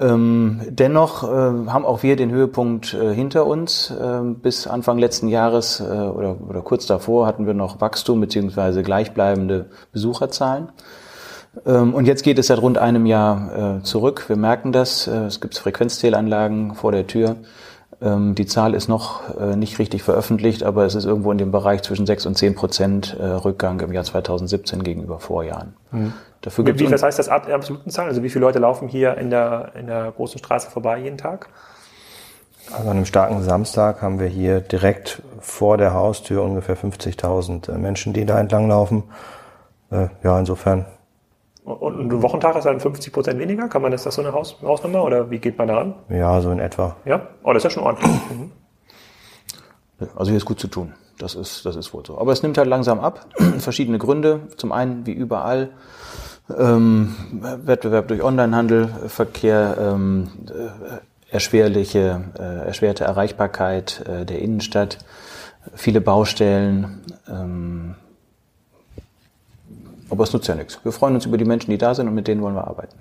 Ähm, 0.03 0.61
dennoch 0.69 1.23
äh, 1.23 1.27
haben 1.27 1.85
auch 1.85 2.03
wir 2.03 2.17
den 2.17 2.29
Höhepunkt 2.29 2.93
äh, 2.93 3.13
hinter 3.13 3.45
uns. 3.45 3.89
Äh, 3.89 4.21
bis 4.23 4.67
Anfang 4.67 4.97
letzten 4.97 5.29
Jahres 5.29 5.79
äh, 5.79 5.83
oder, 5.83 6.35
oder 6.49 6.61
kurz 6.61 6.85
davor 6.85 7.25
hatten 7.25 7.47
wir 7.47 7.53
noch 7.53 7.79
Wachstum 7.79 8.19
beziehungsweise 8.19 8.83
gleichbleibende 8.83 9.67
Besucherzahlen. 9.93 10.69
Ähm, 11.65 11.93
und 11.93 12.05
jetzt 12.05 12.23
geht 12.23 12.37
es 12.37 12.47
seit 12.47 12.61
rund 12.61 12.77
einem 12.77 13.05
Jahr 13.05 13.77
äh, 13.77 13.83
zurück. 13.83 14.25
Wir 14.27 14.35
merken 14.35 14.73
das. 14.73 15.07
Äh, 15.07 15.25
es 15.25 15.39
gibt 15.39 15.57
Frequenzzählanlagen 15.57 16.75
vor 16.75 16.91
der 16.91 17.07
Tür. 17.07 17.37
Ähm, 18.01 18.35
die 18.35 18.45
Zahl 18.45 18.73
ist 18.73 18.89
noch 18.89 19.21
nicht 19.55 19.79
richtig 19.79 20.03
veröffentlicht, 20.03 20.63
aber 20.63 20.85
es 20.85 20.95
ist 20.95 21.05
irgendwo 21.05 21.31
in 21.31 21.37
dem 21.37 21.51
Bereich 21.51 21.81
zwischen 21.81 22.05
6 22.05 22.25
und 22.25 22.37
10 22.37 22.55
Prozent 22.55 23.15
Rückgang 23.19 23.79
im 23.79 23.93
Jahr 23.93 24.03
2017 24.03 24.83
gegenüber 24.83 25.19
Vorjahren. 25.19 25.75
Mhm. 25.91 26.13
Dafür 26.43 26.65
gibt's 26.65 26.81
wie, 26.81 26.91
was 26.91 27.01
heißt 27.01 27.17
das 27.17 27.29
ab 27.29 27.45
der 27.45 27.55
absoluten 27.55 27.89
Zahl? 27.89 28.07
Also 28.07 28.21
wie 28.21 28.29
viele 28.29 28.43
Leute 28.45 28.59
laufen 28.59 28.89
hier 28.89 29.17
in 29.17 29.29
der, 29.29 29.71
in 29.79 29.87
der 29.87 30.11
großen 30.11 30.37
Straße 30.39 30.69
vorbei 30.69 30.99
jeden 30.99 31.17
Tag? 31.17 31.47
Also 32.71 32.89
an 32.89 32.97
einem 32.97 33.05
starken 33.05 33.41
Samstag 33.43 34.01
haben 34.01 34.19
wir 34.19 34.27
hier 34.27 34.59
direkt 34.59 35.21
vor 35.39 35.77
der 35.77 35.93
Haustür 35.93 36.43
ungefähr 36.43 36.77
50.000 36.77 37.71
äh, 37.73 37.77
Menschen, 37.77 38.11
die 38.11 38.25
da 38.25 38.39
entlang 38.39 38.67
laufen. 38.67 39.03
Äh, 39.89 40.07
ja, 40.21 40.37
insofern. 40.37 40.85
Und 41.63 41.97
ein 41.97 42.21
Wochentag 42.21 42.57
ist 42.57 42.65
dann 42.65 42.81
50 42.81 43.13
Prozent 43.13 43.39
weniger? 43.39 43.69
Kann 43.69 43.81
man, 43.81 43.93
ist 43.93 44.05
das 44.05 44.15
so 44.15 44.21
eine 44.21 44.33
Haus, 44.33 44.57
Hausnummer 44.61 45.01
oder 45.03 45.29
wie 45.31 45.39
geht 45.39 45.57
man 45.57 45.69
da 45.69 45.77
ran? 45.77 45.95
Ja, 46.09 46.41
so 46.41 46.51
in 46.51 46.59
etwa. 46.59 46.97
Ja? 47.05 47.27
Oh, 47.43 47.53
das 47.53 47.63
ist 47.63 47.63
ja 47.63 47.69
schon 47.69 47.83
ordentlich. 47.83 48.11
Mhm. 48.29 48.51
Also 50.15 50.31
hier 50.31 50.37
ist 50.37 50.45
gut 50.45 50.59
zu 50.59 50.67
tun. 50.67 50.93
Das 51.19 51.35
ist, 51.35 51.65
das 51.65 51.77
ist 51.77 51.93
wohl 51.93 52.05
so. 52.05 52.17
Aber 52.17 52.33
es 52.33 52.43
nimmt 52.43 52.57
halt 52.57 52.67
langsam 52.67 52.99
ab. 52.99 53.27
Verschiedene 53.59 53.97
Gründe. 53.97 54.41
Zum 54.57 54.73
einen, 54.73 55.05
wie 55.05 55.13
überall, 55.13 55.69
ähm, 56.49 57.15
Wettbewerb 57.63 58.07
durch 58.07 58.23
Onlinehandel, 58.23 58.89
Verkehr, 59.07 59.77
ähm, 59.79 60.29
äh, 60.49 61.33
erschwerliche, 61.33 62.21
äh, 62.37 62.65
erschwerte 62.67 63.05
Erreichbarkeit 63.05 64.03
äh, 64.07 64.25
der 64.25 64.39
Innenstadt, 64.39 64.99
viele 65.73 66.01
Baustellen, 66.01 67.01
ähm, 67.27 67.92
aber 70.13 70.23
es 70.23 70.31
nutzt 70.31 70.47
ja 70.47 70.55
nichts. 70.55 70.79
Wir 70.83 70.91
freuen 70.91 71.15
uns 71.15 71.25
über 71.25 71.37
die 71.37 71.45
Menschen, 71.45 71.71
die 71.71 71.77
da 71.77 71.93
sind 71.93 72.07
und 72.07 72.13
mit 72.13 72.27
denen 72.27 72.41
wollen 72.41 72.55
wir 72.55 72.67
arbeiten. 72.67 72.95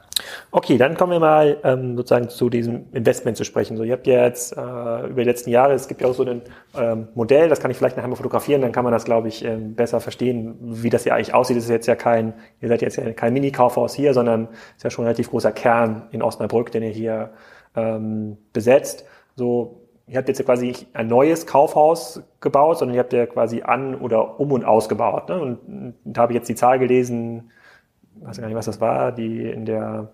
Okay, 0.50 0.78
dann 0.78 0.96
kommen 0.96 1.12
wir 1.12 1.20
mal 1.20 1.58
ähm, 1.62 1.96
sozusagen 1.96 2.30
zu 2.30 2.48
diesem 2.48 2.86
Investment 2.92 3.36
zu 3.36 3.44
sprechen. 3.44 3.76
So, 3.76 3.84
ihr 3.84 3.92
habt 3.92 4.06
ja 4.06 4.24
jetzt 4.24 4.56
äh, 4.56 4.60
über 4.60 5.22
die 5.22 5.28
letzten 5.28 5.50
Jahre, 5.50 5.74
es 5.74 5.88
gibt 5.88 6.00
ja 6.00 6.08
auch 6.08 6.14
so 6.14 6.24
ein 6.24 6.42
ähm, 6.74 7.08
Modell, 7.14 7.48
das 7.50 7.60
kann 7.60 7.70
ich 7.70 7.76
vielleicht 7.76 7.96
nachher 7.96 8.08
mal 8.08 8.16
fotografieren, 8.16 8.62
dann 8.62 8.72
kann 8.72 8.84
man 8.84 8.92
das, 8.92 9.04
glaube 9.04 9.28
ich, 9.28 9.44
ähm, 9.44 9.74
besser 9.74 10.00
verstehen, 10.00 10.56
wie 10.60 10.90
das 10.90 11.04
ja 11.04 11.14
eigentlich 11.14 11.34
aussieht. 11.34 11.56
Das 11.56 11.64
ist 11.64 11.70
jetzt 11.70 11.86
ja 11.86 11.96
kein, 11.96 12.32
ihr 12.62 12.68
seid 12.68 12.80
jetzt 12.80 12.96
ja 12.96 13.12
kein 13.12 13.34
Mini-Kaufhaus 13.34 13.94
hier, 13.94 14.14
sondern 14.14 14.48
ist 14.76 14.84
ja 14.84 14.90
schon 14.90 15.04
ein 15.04 15.08
relativ 15.08 15.30
großer 15.30 15.52
Kern 15.52 16.08
in 16.12 16.22
Osnabrück, 16.22 16.72
den 16.72 16.82
ihr 16.82 16.90
hier 16.90 17.30
ähm, 17.76 18.38
besetzt. 18.54 19.04
So, 19.36 19.81
ihr 20.06 20.18
habt 20.18 20.28
jetzt 20.28 20.38
ja 20.38 20.44
quasi 20.44 20.74
ein 20.92 21.06
neues 21.06 21.46
Kaufhaus 21.46 22.22
gebaut, 22.40 22.78
sondern 22.78 22.94
ihr 22.94 23.00
habt 23.00 23.12
ja 23.12 23.26
quasi 23.26 23.62
an 23.62 23.94
oder 23.94 24.40
um 24.40 24.52
und 24.52 24.64
ausgebaut. 24.64 25.28
Ne? 25.28 25.40
Und, 25.40 25.94
da 26.04 26.22
habe 26.22 26.32
ich 26.32 26.36
jetzt 26.36 26.48
die 26.48 26.54
Zahl 26.54 26.78
gelesen, 26.78 27.50
weiß 28.16 28.38
gar 28.38 28.46
nicht, 28.46 28.56
was 28.56 28.66
das 28.66 28.80
war, 28.80 29.12
die 29.12 29.48
in 29.48 29.64
der 29.64 30.08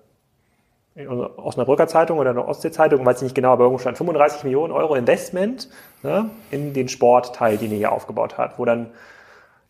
Osnabrücker 1.07 1.87
Zeitung 1.87 2.19
oder 2.19 2.35
der 2.35 2.49
Ostsee-Zeitung, 2.49 3.07
weiß 3.07 3.19
ich 3.19 3.23
nicht 3.23 3.35
genau, 3.35 3.53
aber 3.53 3.65
irgendwo 3.65 3.79
stand 3.79 3.97
35 3.97 4.43
Millionen 4.43 4.73
Euro 4.73 4.97
Investment 4.97 5.69
ne, 6.03 6.29
in 6.51 6.73
den 6.73 6.89
Sportteil, 6.89 7.57
den 7.57 7.71
ihr 7.71 7.79
hier 7.79 7.93
aufgebaut 7.93 8.37
habt, 8.37 8.59
wo 8.59 8.65
dann 8.65 8.91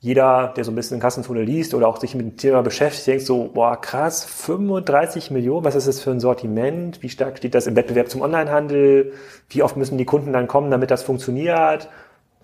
jeder, 0.00 0.52
der 0.56 0.62
so 0.62 0.70
ein 0.70 0.76
bisschen 0.76 0.98
den 0.98 1.02
Kassentunnel 1.02 1.42
liest 1.42 1.74
oder 1.74 1.88
auch 1.88 1.98
sich 1.98 2.14
mit 2.14 2.24
dem 2.24 2.36
Thema 2.36 2.62
beschäftigt, 2.62 3.06
denkt 3.08 3.26
so, 3.26 3.50
boah, 3.52 3.80
krass, 3.80 4.24
35 4.24 5.32
Millionen, 5.32 5.64
was 5.64 5.74
ist 5.74 5.88
das 5.88 6.00
für 6.00 6.12
ein 6.12 6.20
Sortiment? 6.20 7.02
Wie 7.02 7.08
stark 7.08 7.38
steht 7.38 7.54
das 7.54 7.66
im 7.66 7.74
Wettbewerb 7.74 8.08
zum 8.08 8.20
Onlinehandel? 8.22 9.12
Wie 9.48 9.62
oft 9.62 9.76
müssen 9.76 9.98
die 9.98 10.04
Kunden 10.04 10.32
dann 10.32 10.46
kommen, 10.46 10.70
damit 10.70 10.92
das 10.92 11.02
funktioniert? 11.02 11.88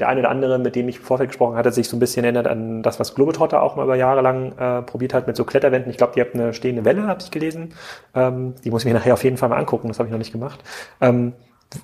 Der 0.01 0.09
eine 0.09 0.19
oder 0.19 0.31
andere, 0.31 0.59
mit 0.59 0.75
dem 0.75 0.89
ich 0.89 0.97
im 0.97 1.03
Vorfeld 1.05 1.31
gesprochen 1.31 1.55
hatte, 1.55 1.71
sich 1.71 1.89
so 1.89 1.97
ein 1.97 2.01
bisschen 2.01 2.25
erinnert 2.25 2.49
an 2.49 2.83
das, 2.83 2.99
was 2.99 3.15
Globetrotter 3.15 3.63
auch 3.63 3.77
mal 3.77 3.85
über 3.85 3.95
Jahre 3.95 4.23
lang 4.23 4.59
äh, 4.59 4.83
probiert 4.83 5.15
hat 5.15 5.29
mit 5.29 5.37
so 5.37 5.45
Kletterwänden. 5.45 5.89
Ich 5.93 5.97
glaube, 5.97 6.15
die 6.17 6.21
habt 6.21 6.35
eine 6.35 6.53
stehende 6.53 6.85
Welle, 6.85 7.07
habe 7.07 7.21
ich 7.23 7.31
gelesen. 7.31 7.75
Ähm, 8.17 8.57
die 8.65 8.73
muss 8.73 8.83
ich 8.83 8.87
mir 8.87 8.95
nachher 8.95 9.15
auf 9.15 9.23
jeden 9.23 9.37
Fall 9.37 9.49
mal 9.49 9.59
angucken, 9.59 9.87
das 9.87 10.01
habe 10.01 10.09
ich 10.09 10.13
noch 10.13 10.19
nicht 10.19 10.33
gemacht. 10.33 10.65
Ähm, 11.01 11.35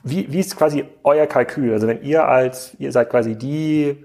wie, 0.03 0.33
wie 0.33 0.41
ist 0.41 0.57
quasi 0.57 0.85
euer 1.05 1.27
Kalkül? 1.27 1.73
Also 1.73 1.87
wenn 1.87 2.03
ihr 2.03 2.27
als, 2.27 2.75
ihr 2.81 2.91
seid 2.91 3.11
quasi 3.11 3.37
die 3.37 4.05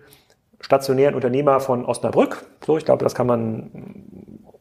stationären 0.60 1.16
Unternehmer 1.16 1.60
von 1.60 1.86
Osnabrück. 1.86 2.46
So, 2.66 2.78
ich 2.78 2.86
glaube, 2.86 3.04
das 3.04 3.16
kann 3.16 3.28
man, 3.28 3.72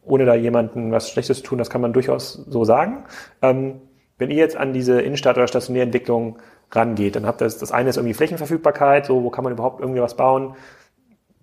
ohne 0.03 0.25
da 0.25 0.35
jemanden 0.35 0.91
was 0.91 1.09
Schlechtes 1.09 1.37
zu 1.37 1.43
tun, 1.43 1.57
das 1.57 1.69
kann 1.69 1.81
man 1.81 1.93
durchaus 1.93 2.33
so 2.33 2.65
sagen. 2.65 3.05
Ähm, 3.41 3.81
wenn 4.17 4.31
ihr 4.31 4.37
jetzt 4.37 4.55
an 4.55 4.73
diese 4.73 5.01
Innenstadt- 5.01 5.37
oder 5.37 5.47
stationäre 5.47 5.85
Entwicklung 5.85 6.39
rangeht, 6.71 7.15
dann 7.15 7.25
habt 7.25 7.41
ihr 7.41 7.45
das, 7.45 7.57
das 7.57 7.71
eine 7.71 7.89
ist 7.89 7.97
irgendwie 7.97 8.13
Flächenverfügbarkeit, 8.13 9.05
so, 9.05 9.23
wo 9.23 9.29
kann 9.29 9.43
man 9.43 9.53
überhaupt 9.53 9.81
irgendwie 9.81 10.01
was 10.01 10.15
bauen? 10.15 10.55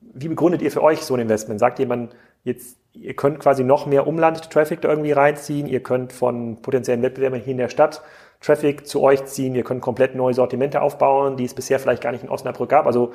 Wie 0.00 0.28
begründet 0.28 0.62
ihr 0.62 0.70
für 0.70 0.82
euch 0.82 1.00
so 1.00 1.14
ein 1.14 1.20
Investment? 1.20 1.60
Sagt 1.60 1.78
jemand 1.78 2.14
jetzt, 2.44 2.78
ihr 2.92 3.14
könnt 3.14 3.40
quasi 3.40 3.64
noch 3.64 3.86
mehr 3.86 4.06
Umland-Traffic 4.06 4.80
da 4.80 4.88
irgendwie 4.88 5.12
reinziehen, 5.12 5.66
ihr 5.66 5.82
könnt 5.82 6.12
von 6.12 6.60
potenziellen 6.60 7.02
Wettbewerbern 7.02 7.40
hier 7.40 7.52
in 7.52 7.58
der 7.58 7.68
Stadt 7.68 8.02
Traffic 8.42 8.86
zu 8.86 9.00
euch 9.00 9.24
ziehen, 9.24 9.54
ihr 9.54 9.62
könnt 9.62 9.80
komplett 9.80 10.14
neue 10.14 10.34
Sortimente 10.34 10.82
aufbauen, 10.82 11.36
die 11.36 11.44
es 11.44 11.54
bisher 11.54 11.78
vielleicht 11.78 12.02
gar 12.02 12.10
nicht 12.10 12.24
in 12.24 12.30
Osnabrück 12.30 12.68
gab. 12.68 12.86
Also 12.86 13.12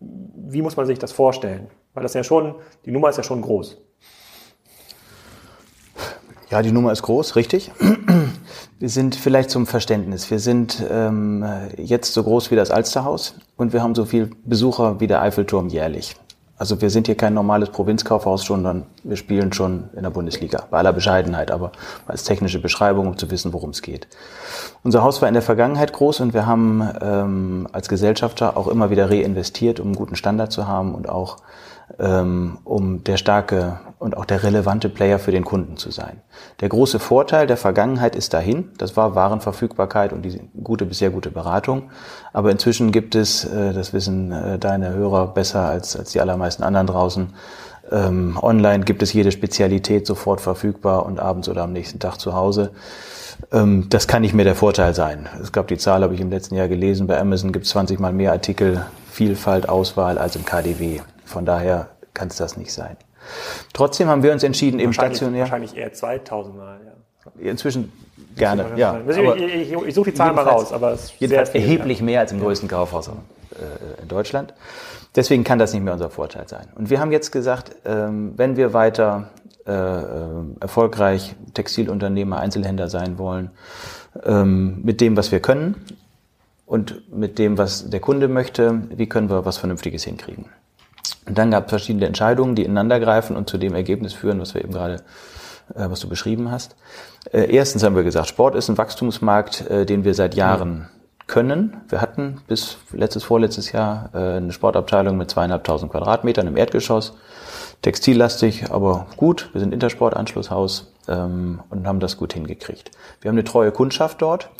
wie 0.00 0.62
muss 0.62 0.76
man 0.76 0.86
sich 0.86 0.98
das 0.98 1.12
vorstellen? 1.12 1.68
Weil 1.94 2.02
das 2.02 2.14
ja 2.14 2.24
schon, 2.24 2.54
die 2.84 2.90
Nummer 2.90 3.08
ist 3.08 3.16
ja 3.16 3.22
schon 3.22 3.42
groß. 3.42 3.78
Ja, 6.50 6.62
die 6.62 6.70
Nummer 6.70 6.92
ist 6.92 7.02
groß, 7.02 7.36
richtig. 7.36 7.72
Wir 8.78 8.88
sind 8.88 9.16
vielleicht 9.16 9.50
zum 9.50 9.66
Verständnis. 9.66 10.30
Wir 10.30 10.38
sind 10.38 10.84
ähm, 10.90 11.44
jetzt 11.76 12.12
so 12.12 12.22
groß 12.22 12.50
wie 12.50 12.56
das 12.56 12.70
Alsterhaus 12.70 13.34
und 13.56 13.72
wir 13.72 13.82
haben 13.82 13.94
so 13.94 14.04
viel 14.04 14.30
Besucher 14.44 15.00
wie 15.00 15.06
der 15.06 15.22
Eiffelturm 15.22 15.68
jährlich. 15.68 16.14
Also 16.58 16.80
wir 16.80 16.88
sind 16.88 17.06
hier 17.06 17.16
kein 17.16 17.34
normales 17.34 17.68
Provinzkaufhaus, 17.68 18.44
sondern 18.44 18.86
wir 19.04 19.16
spielen 19.16 19.52
schon 19.52 19.90
in 19.94 20.02
der 20.02 20.10
Bundesliga. 20.10 20.64
Bei 20.70 20.78
aller 20.78 20.94
Bescheidenheit, 20.94 21.50
aber 21.50 21.72
als 22.06 22.24
technische 22.24 22.60
Beschreibung, 22.60 23.06
um 23.08 23.18
zu 23.18 23.30
wissen, 23.30 23.52
worum 23.52 23.70
es 23.70 23.82
geht. 23.82 24.08
Unser 24.82 25.02
Haus 25.02 25.20
war 25.20 25.28
in 25.28 25.34
der 25.34 25.42
Vergangenheit 25.42 25.92
groß 25.92 26.20
und 26.20 26.32
wir 26.32 26.46
haben 26.46 26.88
ähm, 27.02 27.68
als 27.72 27.88
Gesellschafter 27.88 28.56
auch 28.56 28.68
immer 28.68 28.90
wieder 28.90 29.10
reinvestiert, 29.10 29.80
um 29.80 29.88
einen 29.88 29.96
guten 29.96 30.16
Standard 30.16 30.50
zu 30.50 30.66
haben 30.66 30.94
und 30.94 31.08
auch 31.08 31.36
um 31.98 33.04
der 33.04 33.16
starke 33.16 33.78
und 33.98 34.16
auch 34.16 34.24
der 34.24 34.42
relevante 34.42 34.88
Player 34.88 35.18
für 35.18 35.30
den 35.30 35.44
Kunden 35.44 35.76
zu 35.76 35.90
sein. 35.90 36.20
Der 36.60 36.68
große 36.68 36.98
Vorteil 36.98 37.46
der 37.46 37.56
Vergangenheit 37.56 38.14
ist 38.14 38.34
dahin, 38.34 38.70
das 38.76 38.96
war 38.96 39.14
Warenverfügbarkeit 39.14 40.12
und 40.12 40.22
die 40.22 40.40
gute 40.62 40.84
bis 40.84 40.98
sehr 40.98 41.10
gute 41.10 41.30
Beratung. 41.30 41.90
Aber 42.32 42.50
inzwischen 42.50 42.92
gibt 42.92 43.14
es, 43.14 43.44
äh, 43.44 43.72
das 43.72 43.92
wissen 43.92 44.32
äh, 44.32 44.58
deine 44.58 44.92
Hörer 44.92 45.28
besser 45.28 45.66
als, 45.66 45.96
als 45.96 46.12
die 46.12 46.20
allermeisten 46.20 46.62
anderen 46.62 46.88
draußen, 46.88 47.32
ähm, 47.90 48.38
online 48.42 48.84
gibt 48.84 49.02
es 49.02 49.12
jede 49.12 49.32
Spezialität 49.32 50.06
sofort 50.06 50.40
verfügbar 50.40 51.06
und 51.06 51.20
abends 51.20 51.48
oder 51.48 51.62
am 51.62 51.72
nächsten 51.72 51.98
Tag 51.98 52.18
zu 52.18 52.34
Hause. 52.34 52.72
Ähm, 53.52 53.86
das 53.88 54.08
kann 54.08 54.22
nicht 54.22 54.34
mehr 54.34 54.44
der 54.44 54.56
Vorteil 54.56 54.94
sein. 54.94 55.28
Es 55.40 55.52
gab 55.52 55.68
die 55.68 55.78
Zahl, 55.78 56.02
habe 56.02 56.14
ich 56.14 56.20
im 56.20 56.30
letzten 56.30 56.56
Jahr 56.56 56.68
gelesen, 56.68 57.06
bei 57.06 57.18
Amazon 57.18 57.52
gibt 57.52 57.64
es 57.64 57.70
20 57.72 58.00
mal 58.00 58.12
mehr 58.12 58.32
Artikel, 58.32 58.84
Vielfalt, 59.10 59.68
Auswahl 59.68 60.18
als 60.18 60.36
im 60.36 60.44
KDW. 60.44 61.00
Von 61.26 61.44
daher 61.44 61.90
kann 62.14 62.28
es 62.28 62.36
das 62.36 62.56
nicht 62.56 62.72
sein. 62.72 62.96
Trotzdem 63.72 64.08
haben 64.08 64.22
wir 64.22 64.32
uns 64.32 64.42
entschieden, 64.42 64.80
eben 64.80 64.92
stationär. 64.92 65.42
Wahrscheinlich 65.42 65.76
eher 65.76 65.92
2000 65.92 66.56
Mal, 66.56 66.80
ja. 66.84 67.50
Inzwischen 67.50 67.92
gerne, 68.36 68.66
ja. 68.76 69.00
Ich, 69.08 69.16
ich, 69.16 69.72
ich, 69.72 69.72
ich 69.72 69.94
suche 69.94 70.10
die 70.10 70.16
Zahlen 70.16 70.34
mal 70.34 70.44
raus, 70.44 70.72
aber 70.72 70.92
es 70.92 71.04
ist 71.04 71.10
viel, 71.12 71.32
erheblich 71.32 71.98
ja. 71.98 72.04
mehr 72.04 72.20
als 72.20 72.32
im 72.32 72.40
größten 72.40 72.68
Kaufhaus 72.68 73.08
äh, 73.08 74.02
in 74.02 74.08
Deutschland. 74.08 74.54
Deswegen 75.16 75.44
kann 75.44 75.58
das 75.58 75.72
nicht 75.72 75.82
mehr 75.82 75.94
unser 75.94 76.10
Vorteil 76.10 76.46
sein. 76.46 76.68
Und 76.74 76.90
wir 76.90 77.00
haben 77.00 77.10
jetzt 77.10 77.32
gesagt, 77.32 77.74
ähm, 77.84 78.34
wenn 78.36 78.56
wir 78.56 78.74
weiter 78.74 79.30
äh, 79.66 79.72
äh, 79.72 80.28
erfolgreich 80.60 81.34
Textilunternehmer, 81.54 82.38
Einzelhändler 82.38 82.88
sein 82.88 83.18
wollen, 83.18 83.50
ähm, 84.24 84.82
mit 84.84 85.00
dem, 85.00 85.16
was 85.16 85.32
wir 85.32 85.40
können 85.40 85.74
und 86.66 87.12
mit 87.12 87.38
dem, 87.38 87.58
was 87.58 87.90
der 87.90 88.00
Kunde 88.00 88.28
möchte, 88.28 88.82
wie 88.90 89.08
können 89.08 89.28
wir 89.28 89.44
was 89.44 89.56
Vernünftiges 89.56 90.04
hinkriegen? 90.04 90.46
Und 91.26 91.36
dann 91.38 91.50
gab 91.50 91.64
es 91.64 91.70
verschiedene 91.70 92.06
Entscheidungen, 92.06 92.54
die 92.54 92.64
ineinandergreifen 92.64 93.36
und 93.36 93.50
zu 93.50 93.58
dem 93.58 93.74
Ergebnis 93.74 94.14
führen, 94.14 94.40
was 94.40 94.54
wir 94.54 94.62
eben 94.62 94.72
gerade, 94.72 95.02
äh, 95.74 95.90
was 95.90 96.00
du 96.00 96.08
beschrieben 96.08 96.50
hast. 96.50 96.76
Äh, 97.32 97.52
erstens 97.54 97.82
haben 97.82 97.96
wir 97.96 98.04
gesagt, 98.04 98.28
Sport 98.28 98.54
ist 98.54 98.68
ein 98.68 98.78
Wachstumsmarkt, 98.78 99.68
äh, 99.68 99.86
den 99.86 100.04
wir 100.04 100.14
seit 100.14 100.34
Jahren 100.34 100.88
können. 101.26 101.78
Wir 101.88 102.00
hatten 102.00 102.40
bis 102.46 102.78
letztes, 102.92 103.24
vorletztes 103.24 103.72
Jahr 103.72 104.10
äh, 104.14 104.36
eine 104.36 104.52
Sportabteilung 104.52 105.16
mit 105.16 105.30
zweieinhalbtausend 105.30 105.90
Quadratmetern 105.90 106.46
im 106.46 106.56
Erdgeschoss. 106.56 107.16
Textillastig, 107.82 108.70
aber 108.70 109.06
gut. 109.16 109.50
Wir 109.52 109.60
sind 109.60 109.74
Intersportanschlusshaus 109.74 110.92
ähm, 111.08 111.60
und 111.68 111.86
haben 111.86 112.00
das 112.00 112.16
gut 112.16 112.32
hingekriegt. 112.32 112.90
Wir 113.20 113.28
haben 113.28 113.36
eine 113.36 113.44
treue 113.44 113.72
Kundschaft 113.72 114.22
dort, 114.22 114.50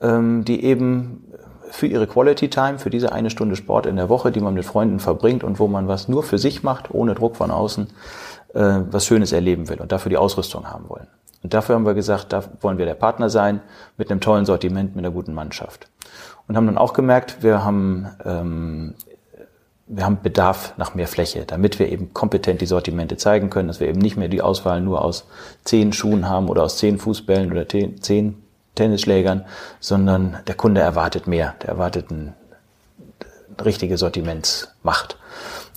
ähm, 0.00 0.44
die 0.44 0.64
eben 0.64 1.24
für 1.70 1.86
ihre 1.86 2.06
Quality 2.06 2.48
Time, 2.48 2.78
für 2.78 2.90
diese 2.90 3.12
eine 3.12 3.30
Stunde 3.30 3.56
Sport 3.56 3.86
in 3.86 3.96
der 3.96 4.08
Woche, 4.08 4.32
die 4.32 4.40
man 4.40 4.54
mit 4.54 4.64
Freunden 4.64 5.00
verbringt 5.00 5.44
und 5.44 5.58
wo 5.58 5.68
man 5.68 5.88
was 5.88 6.08
nur 6.08 6.22
für 6.22 6.38
sich 6.38 6.62
macht, 6.62 6.92
ohne 6.92 7.14
Druck 7.14 7.36
von 7.36 7.50
außen, 7.50 7.88
äh, 8.54 8.80
was 8.90 9.06
Schönes 9.06 9.32
erleben 9.32 9.68
will 9.68 9.80
und 9.80 9.92
dafür 9.92 10.10
die 10.10 10.16
Ausrüstung 10.16 10.70
haben 10.70 10.88
wollen. 10.88 11.06
Und 11.42 11.54
dafür 11.54 11.76
haben 11.76 11.86
wir 11.86 11.94
gesagt, 11.94 12.32
da 12.32 12.42
wollen 12.60 12.78
wir 12.78 12.86
der 12.86 12.94
Partner 12.94 13.30
sein 13.30 13.60
mit 13.96 14.10
einem 14.10 14.20
tollen 14.20 14.44
Sortiment, 14.44 14.96
mit 14.96 15.04
einer 15.04 15.14
guten 15.14 15.34
Mannschaft. 15.34 15.88
Und 16.46 16.56
haben 16.56 16.66
dann 16.66 16.78
auch 16.78 16.94
gemerkt, 16.94 17.42
wir 17.42 17.64
haben, 17.64 18.08
ähm, 18.24 18.94
wir 19.86 20.04
haben 20.04 20.18
Bedarf 20.22 20.74
nach 20.76 20.94
mehr 20.94 21.06
Fläche, 21.06 21.44
damit 21.46 21.78
wir 21.78 21.90
eben 21.90 22.12
kompetent 22.12 22.60
die 22.60 22.66
Sortimente 22.66 23.16
zeigen 23.16 23.50
können, 23.50 23.68
dass 23.68 23.80
wir 23.80 23.88
eben 23.88 24.00
nicht 24.00 24.16
mehr 24.16 24.28
die 24.28 24.42
Auswahl 24.42 24.80
nur 24.80 25.04
aus 25.04 25.26
zehn 25.64 25.92
Schuhen 25.92 26.28
haben 26.28 26.48
oder 26.48 26.64
aus 26.64 26.78
zehn 26.78 26.98
Fußbällen 26.98 27.52
oder 27.52 27.68
zehn 27.68 28.42
Tennisschlägern, 28.78 29.44
sondern 29.80 30.38
der 30.46 30.54
Kunde 30.54 30.80
erwartet 30.80 31.26
mehr. 31.26 31.54
Der 31.62 31.70
erwartet 31.70 32.10
ein, 32.10 32.34
eine 33.56 33.64
richtige 33.66 33.98
Sortimentsmacht. 33.98 35.18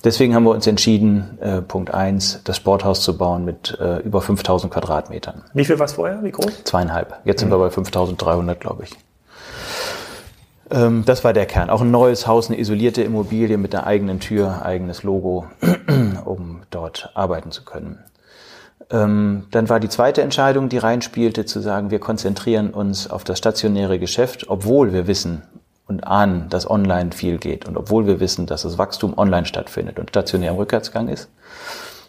Deswegen 0.04 0.34
haben 0.34 0.44
wir 0.44 0.50
uns 0.50 0.66
entschieden, 0.66 1.38
äh, 1.40 1.62
Punkt 1.62 1.94
eins, 1.94 2.40
das 2.44 2.56
Sporthaus 2.56 3.02
zu 3.02 3.16
bauen 3.16 3.44
mit 3.44 3.78
äh, 3.80 3.98
über 3.98 4.20
5000 4.20 4.72
Quadratmetern. 4.72 5.44
Wie 5.54 5.64
viel 5.64 5.78
war 5.78 5.86
es 5.86 5.92
vorher? 5.92 6.24
Wie 6.24 6.32
groß? 6.32 6.64
Zweieinhalb. 6.64 7.20
Jetzt 7.24 7.38
mhm. 7.38 7.40
sind 7.40 7.50
wir 7.52 7.58
bei 7.58 7.70
5300, 7.70 8.58
glaube 8.58 8.84
ich. 8.84 8.96
Ähm, 10.72 11.04
das 11.06 11.22
war 11.22 11.32
der 11.32 11.46
Kern. 11.46 11.70
Auch 11.70 11.82
ein 11.82 11.90
neues 11.90 12.26
Haus, 12.26 12.48
eine 12.48 12.58
isolierte 12.58 13.02
Immobilie 13.02 13.58
mit 13.58 13.74
einer 13.74 13.86
eigenen 13.86 14.18
Tür, 14.18 14.62
eigenes 14.64 15.04
Logo, 15.04 15.46
um 16.24 16.62
dort 16.70 17.10
arbeiten 17.14 17.52
zu 17.52 17.64
können. 17.64 18.02
Ähm, 18.90 19.44
dann 19.50 19.68
war 19.68 19.80
die 19.80 19.88
zweite 19.88 20.22
Entscheidung, 20.22 20.68
die 20.68 20.78
reinspielte, 20.78 21.44
zu 21.44 21.60
sagen, 21.60 21.90
wir 21.90 21.98
konzentrieren 21.98 22.70
uns 22.70 23.10
auf 23.10 23.24
das 23.24 23.38
stationäre 23.38 23.98
Geschäft, 23.98 24.48
obwohl 24.48 24.92
wir 24.92 25.06
wissen 25.06 25.42
und 25.86 26.06
ahnen, 26.06 26.48
dass 26.48 26.68
online 26.68 27.12
viel 27.12 27.38
geht 27.38 27.66
und 27.66 27.76
obwohl 27.76 28.06
wir 28.06 28.20
wissen, 28.20 28.46
dass 28.46 28.62
das 28.62 28.78
Wachstum 28.78 29.16
online 29.18 29.46
stattfindet 29.46 29.98
und 29.98 30.10
stationär 30.10 30.50
im 30.52 30.56
Rückwärtsgang 30.56 31.08
ist. 31.08 31.28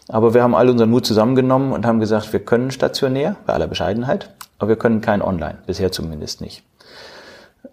Aber 0.08 0.34
wir 0.34 0.42
haben 0.42 0.54
all 0.54 0.68
unseren 0.68 0.90
Mut 0.90 1.06
zusammengenommen 1.06 1.72
und 1.72 1.86
haben 1.86 2.00
gesagt, 2.00 2.32
wir 2.32 2.40
können 2.40 2.70
stationär, 2.70 3.36
bei 3.46 3.54
aller 3.54 3.66
Bescheidenheit, 3.66 4.30
aber 4.58 4.70
wir 4.70 4.76
können 4.76 5.00
kein 5.00 5.22
Online, 5.22 5.58
bisher 5.66 5.92
zumindest 5.92 6.40
nicht. 6.40 6.62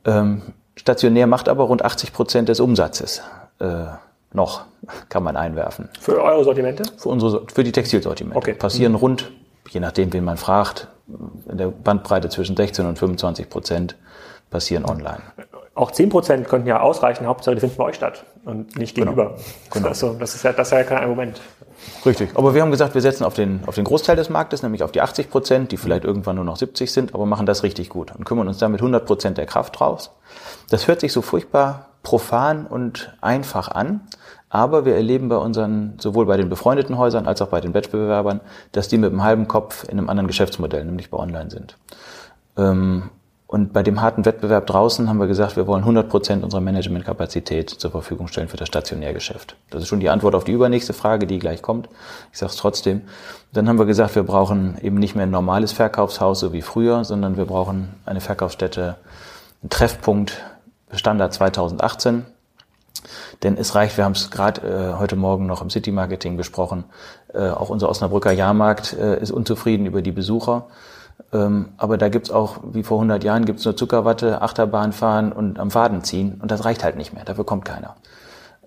Ähm, 0.06 0.42
stationär 0.76 1.28
macht 1.28 1.50
aber 1.50 1.66
rund 1.66 1.84
80 1.84 2.14
Prozent 2.14 2.50
des 2.50 2.60
Umsatzes. 2.60 3.22
Noch 4.34 4.66
kann 5.10 5.24
man 5.24 5.36
einwerfen. 5.36 5.90
Für 6.00 6.22
eure 6.22 6.44
Sortimente? 6.44 6.84
Für 6.98 7.10
unsere, 7.10 7.46
für 7.54 7.64
die 7.64 7.72
Textilsortimente. 7.72 8.38
Okay. 8.38 8.54
Passieren 8.54 8.94
mhm. 8.94 9.00
rund, 9.00 9.32
je 9.70 9.80
nachdem, 9.80 10.14
wen 10.14 10.24
man 10.24 10.38
fragt, 10.38 10.88
in 11.50 11.58
der 11.58 11.68
Bandbreite 11.68 12.30
zwischen 12.30 12.56
16 12.56 12.86
und 12.86 12.98
25 12.98 13.50
Prozent 13.50 13.96
passieren 14.50 14.86
online. 14.86 15.22
Auch 15.74 15.92
10 15.92 16.10
Prozent 16.10 16.48
könnten 16.48 16.68
ja 16.68 16.82
ausreichen, 16.82 17.26
Hauptsache 17.26 17.56
die 17.56 17.62
finden 17.62 17.78
bei 17.78 17.86
euch 17.86 17.96
statt 17.96 18.26
und 18.46 18.78
nicht 18.78 18.96
genau. 18.96 19.12
gegenüber. 19.12 19.38
Genau. 19.72 19.88
Also, 19.88 20.14
das 20.14 20.36
ist 20.36 20.44
ja, 20.44 20.54
das 20.54 20.68
ist 20.68 20.74
ja 20.74 20.84
kein 20.84 21.00
Argument. 21.00 21.42
Richtig. 22.06 22.32
Aber 22.36 22.54
wir 22.54 22.62
haben 22.62 22.72
gesagt, 22.72 22.94
wir 22.94 23.02
setzen 23.02 23.24
auf 23.24 23.34
den, 23.34 23.62
auf 23.66 23.76
den 23.76 23.86
Großteil 23.86 24.16
des 24.16 24.30
Marktes, 24.30 24.64
nämlich 24.64 24.84
auf 24.84 24.92
die 24.92 25.02
80 25.02 25.30
Prozent, 25.30 25.72
die 25.72 25.78
vielleicht 25.78 26.04
irgendwann 26.04 26.36
nur 26.36 26.46
noch 26.46 26.58
70 26.58 26.92
sind, 26.92 27.14
aber 27.16 27.26
machen 27.26 27.46
das 27.46 27.64
richtig 27.64 27.90
gut 27.90 28.14
und 28.16 28.26
kümmern 28.26 28.48
uns 28.48 28.58
damit 28.60 28.82
100 28.82 29.06
Prozent 29.06 29.38
der 29.38 29.46
Kraft 29.46 29.80
draus. 29.80 30.12
Das 30.70 30.88
hört 30.88 31.00
sich 31.02 31.14
so 31.14 31.22
furchtbar 31.22 31.88
profan 32.04 32.66
und 32.66 33.16
einfach 33.22 33.70
an, 33.70 34.02
aber 34.52 34.84
wir 34.84 34.96
erleben 34.96 35.30
bei 35.30 35.38
unseren, 35.38 35.94
sowohl 35.98 36.26
bei 36.26 36.36
den 36.36 36.50
befreundeten 36.50 36.98
Häusern 36.98 37.26
als 37.26 37.42
auch 37.42 37.48
bei 37.48 37.62
den 37.62 37.74
Wettbewerbern, 37.74 38.42
dass 38.74 38.90
die 38.90 38.98
mit 38.98 39.10
einem 39.10 39.24
halben 39.24 39.48
Kopf 39.48 39.86
in 39.86 39.98
einem 39.98 40.10
anderen 40.10 40.28
Geschäftsmodell, 40.28 40.84
nämlich 40.84 41.10
bei 41.10 41.18
Online 41.18 41.50
sind. 41.50 41.78
Ähm, 42.58 43.10
und 43.48 43.72
bei 43.72 43.82
dem 43.82 44.02
harten 44.02 44.26
Wettbewerb 44.26 44.68
draußen 44.68 45.08
haben 45.08 45.20
wir 45.20 45.28
gesagt, 45.28 45.56
wir 45.56 45.68
wollen 45.68 45.84
100 45.84 46.10
Prozent 46.10 46.44
unserer 46.44 46.60
Managementkapazität 46.60 47.70
zur 47.70 47.92
Verfügung 47.92 48.28
stellen 48.28 48.50
für 48.50 48.58
das 48.58 48.68
Stationärgeschäft. 48.68 49.56
Das 49.70 49.84
ist 49.84 49.88
schon 49.88 50.02
die 50.02 50.10
Antwort 50.10 50.36
auf 50.36 50.44
die 50.44 50.52
übernächste 50.52 50.94
Frage, 50.94 51.28
die 51.28 51.40
gleich 51.40 51.62
kommt. 51.62 51.88
Ich 52.34 52.40
sage 52.40 52.50
es 52.50 52.58
trotzdem. 52.58 53.04
Dann 53.54 53.70
haben 53.70 53.80
wir 53.80 53.86
gesagt, 53.86 54.16
wir 54.16 54.24
brauchen 54.24 54.78
eben 54.82 54.98
nicht 54.98 55.16
mehr 55.16 55.26
ein 55.26 55.32
normales 55.32 55.72
Verkaufshaus, 55.72 56.42
so 56.42 56.52
wie 56.52 56.62
früher, 56.62 57.06
sondern 57.06 57.38
wir 57.38 57.46
brauchen 57.46 57.90
eine 58.06 58.22
Verkaufsstätte, 58.22 58.98
einen 59.62 59.70
Treffpunkt, 59.70 60.42
Standard 60.94 61.34
2018. 61.34 62.26
Denn 63.44 63.58
es 63.58 63.74
reicht, 63.76 63.98
wir 63.98 64.06
haben 64.06 64.12
es 64.12 64.30
gerade 64.30 64.62
äh, 64.62 65.00
heute 65.00 65.16
Morgen 65.16 65.48
noch 65.48 65.62
im 65.62 65.70
City 65.70 65.92
Marketing 65.92 66.38
besprochen, 66.38 66.84
äh, 67.34 67.50
auch 67.50 67.70
unser 67.70 67.90
Osnabrücker 67.90 68.32
Jahrmarkt 68.32 68.94
äh, 68.94 69.20
ist 69.20 69.32
unzufrieden 69.32 69.86
über 69.86 70.02
die 70.02 70.12
Besucher. 70.12 70.68
Ähm, 71.34 71.70
aber 71.78 71.98
da 71.98 72.10
gibt's 72.10 72.32
auch, 72.32 72.58
wie 72.72 72.84
vor 72.84 72.98
100 72.98 73.24
Jahren, 73.24 73.46
gibt's 73.46 73.66
nur 73.66 73.76
Zuckerwatte, 73.76 74.42
Achterbahn 74.42 74.92
fahren 74.92 75.32
und 75.32 75.60
am 75.60 75.72
Faden 75.72 76.04
ziehen. 76.04 76.40
Und 76.42 76.52
das 76.52 76.66
reicht 76.66 76.84
halt 76.84 76.98
nicht 76.98 77.14
mehr. 77.14 77.24
Dafür 77.26 77.46
kommt 77.46 77.66
keiner. 77.66 77.96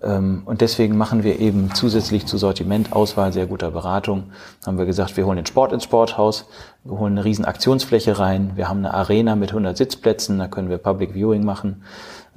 Ähm, 0.03 0.43
und 0.45 0.61
deswegen 0.61 0.97
machen 0.97 1.23
wir 1.23 1.39
eben 1.39 1.73
zusätzlich 1.73 2.25
zu 2.25 2.37
Sortiment, 2.37 2.93
Auswahl, 2.93 3.31
sehr 3.31 3.47
guter 3.47 3.71
Beratung, 3.71 4.31
haben 4.65 4.77
wir 4.77 4.85
gesagt, 4.85 5.15
wir 5.15 5.25
holen 5.25 5.37
den 5.37 5.45
Sport 5.45 5.71
ins 5.71 5.83
Sporthaus, 5.83 6.45
wir 6.83 6.99
holen 6.99 7.13
eine 7.13 7.25
riesen 7.25 7.45
Aktionsfläche 7.45 8.19
rein, 8.19 8.51
wir 8.55 8.67
haben 8.67 8.79
eine 8.79 8.93
Arena 8.93 9.35
mit 9.35 9.49
100 9.49 9.75
Sitzplätzen, 9.77 10.37
da 10.37 10.47
können 10.47 10.69
wir 10.69 10.77
Public 10.77 11.13
Viewing 11.13 11.45
machen. 11.45 11.83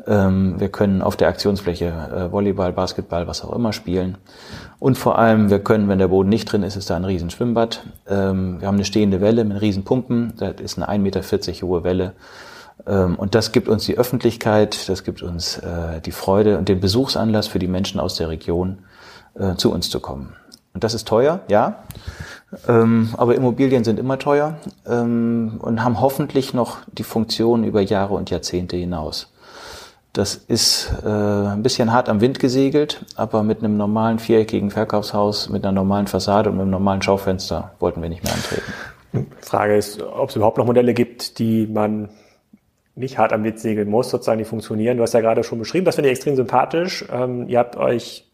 Ähm, 0.08 0.58
wir 0.58 0.70
können 0.70 1.02
auf 1.02 1.16
der 1.16 1.28
Aktionsfläche 1.28 1.86
äh, 1.86 2.32
Volleyball, 2.32 2.72
Basketball, 2.72 3.26
was 3.26 3.44
auch 3.44 3.52
immer 3.52 3.74
spielen. 3.74 4.16
Und 4.78 4.96
vor 4.96 5.18
allem, 5.18 5.50
wir 5.50 5.58
können, 5.58 5.88
wenn 5.88 5.98
der 5.98 6.08
Boden 6.08 6.30
nicht 6.30 6.50
drin 6.50 6.62
ist, 6.62 6.76
ist 6.76 6.88
da 6.88 6.96
ein 6.96 7.04
riesen 7.04 7.28
Schwimmbad. 7.28 7.82
Ähm, 8.08 8.60
wir 8.60 8.68
haben 8.68 8.76
eine 8.76 8.86
stehende 8.86 9.20
Welle 9.20 9.44
mit 9.44 9.60
riesen 9.60 9.84
Pumpen. 9.84 10.32
Das 10.38 10.60
ist 10.62 10.78
eine 10.78 10.88
1,40 10.88 10.98
Meter 10.98 11.66
hohe 11.66 11.84
Welle. 11.84 12.14
Ähm, 12.86 13.16
und 13.16 13.34
das 13.34 13.52
gibt 13.52 13.68
uns 13.68 13.84
die 13.84 13.98
Öffentlichkeit, 13.98 14.88
das 14.88 15.04
gibt 15.04 15.22
uns 15.22 15.58
äh, 15.58 16.00
die 16.00 16.12
Freude 16.12 16.56
und 16.56 16.70
den 16.70 16.80
Besuchsanlass 16.80 17.46
für 17.46 17.58
die 17.58 17.68
Menschen 17.68 18.00
aus 18.00 18.14
der 18.14 18.30
Region, 18.30 18.78
äh, 19.34 19.56
zu 19.56 19.70
uns 19.70 19.90
zu 19.90 20.00
kommen. 20.00 20.34
Und 20.72 20.84
das 20.84 20.94
ist 20.94 21.08
teuer, 21.08 21.40
ja. 21.48 21.82
aber 22.68 23.34
Immobilien 23.34 23.82
sind 23.82 23.98
immer 23.98 24.18
teuer 24.18 24.58
und 24.84 25.84
haben 25.84 26.00
hoffentlich 26.00 26.54
noch 26.54 26.78
die 26.92 27.02
Funktion 27.02 27.64
über 27.64 27.80
Jahre 27.80 28.14
und 28.14 28.30
Jahrzehnte 28.30 28.76
hinaus. 28.76 29.32
Das 30.12 30.34
ist 30.34 30.90
äh, 31.04 31.08
ein 31.08 31.62
bisschen 31.62 31.92
hart 31.92 32.08
am 32.08 32.20
Wind 32.20 32.40
gesegelt, 32.40 33.04
aber 33.14 33.42
mit 33.42 33.58
einem 33.58 33.76
normalen 33.76 34.18
viereckigen 34.18 34.70
Verkaufshaus, 34.70 35.48
mit 35.48 35.64
einer 35.64 35.72
normalen 35.72 36.06
Fassade 36.06 36.50
und 36.50 36.56
mit 36.56 36.62
einem 36.62 36.72
normalen 36.72 37.02
Schaufenster 37.02 37.72
wollten 37.78 38.02
wir 38.02 38.08
nicht 38.08 38.24
mehr 38.24 38.32
antreten. 38.32 38.72
Frage 39.40 39.76
ist, 39.76 40.02
ob 40.02 40.30
es 40.30 40.36
überhaupt 40.36 40.58
noch 40.58 40.66
Modelle 40.66 40.94
gibt, 40.94 41.38
die 41.38 41.66
man 41.66 42.08
nicht 42.94 43.16
hart 43.16 43.32
am 43.32 43.44
Wind 43.44 43.60
segeln 43.60 43.88
muss, 43.88 44.10
sozusagen, 44.10 44.38
die 44.38 44.44
funktionieren. 44.44 44.96
Du 44.96 45.02
hast 45.02 45.14
ja 45.14 45.20
gerade 45.20 45.44
schon 45.44 45.58
beschrieben, 45.58 45.84
das 45.84 45.94
finde 45.94 46.10
ich 46.10 46.16
extrem 46.16 46.36
sympathisch. 46.36 47.04
Ähm, 47.12 47.48
ihr 47.48 47.58
habt 47.58 47.76
euch 47.76 48.24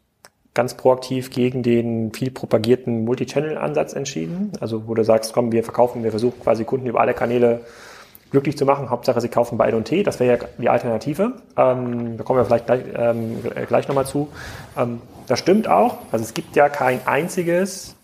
ganz 0.54 0.74
proaktiv 0.74 1.30
gegen 1.30 1.62
den 1.62 2.12
viel 2.12 2.30
propagierten 2.30 3.04
Multi-Channel-Ansatz 3.04 3.92
entschieden. 3.92 4.52
Also 4.60 4.88
wo 4.88 4.94
du 4.94 5.04
sagst, 5.04 5.32
komm, 5.32 5.52
wir 5.52 5.64
verkaufen, 5.64 6.02
wir 6.02 6.10
versuchen 6.10 6.40
quasi 6.40 6.64
Kunden 6.64 6.86
über 6.86 7.00
alle 7.00 7.12
Kanäle 7.12 7.60
glücklich 8.34 8.58
zu 8.58 8.64
machen. 8.64 8.90
Hauptsache, 8.90 9.20
sie 9.20 9.28
kaufen 9.28 9.56
bei 9.56 9.68
L&T. 9.68 10.02
Das 10.02 10.18
wäre 10.18 10.38
ja 10.38 10.46
die 10.58 10.68
Alternative. 10.68 11.34
Ähm, 11.56 12.16
da 12.16 12.24
kommen 12.24 12.40
wir 12.40 12.44
vielleicht 12.44 12.66
gleich, 12.66 12.82
ähm, 12.96 13.40
gleich 13.68 13.86
nochmal 13.86 14.06
zu. 14.06 14.28
Ähm, 14.76 15.00
das 15.28 15.38
stimmt 15.38 15.68
auch. 15.68 15.98
Also 16.10 16.24
es 16.24 16.34
gibt 16.34 16.56
ja 16.56 16.68
kein 16.68 17.06
einziges 17.06 17.94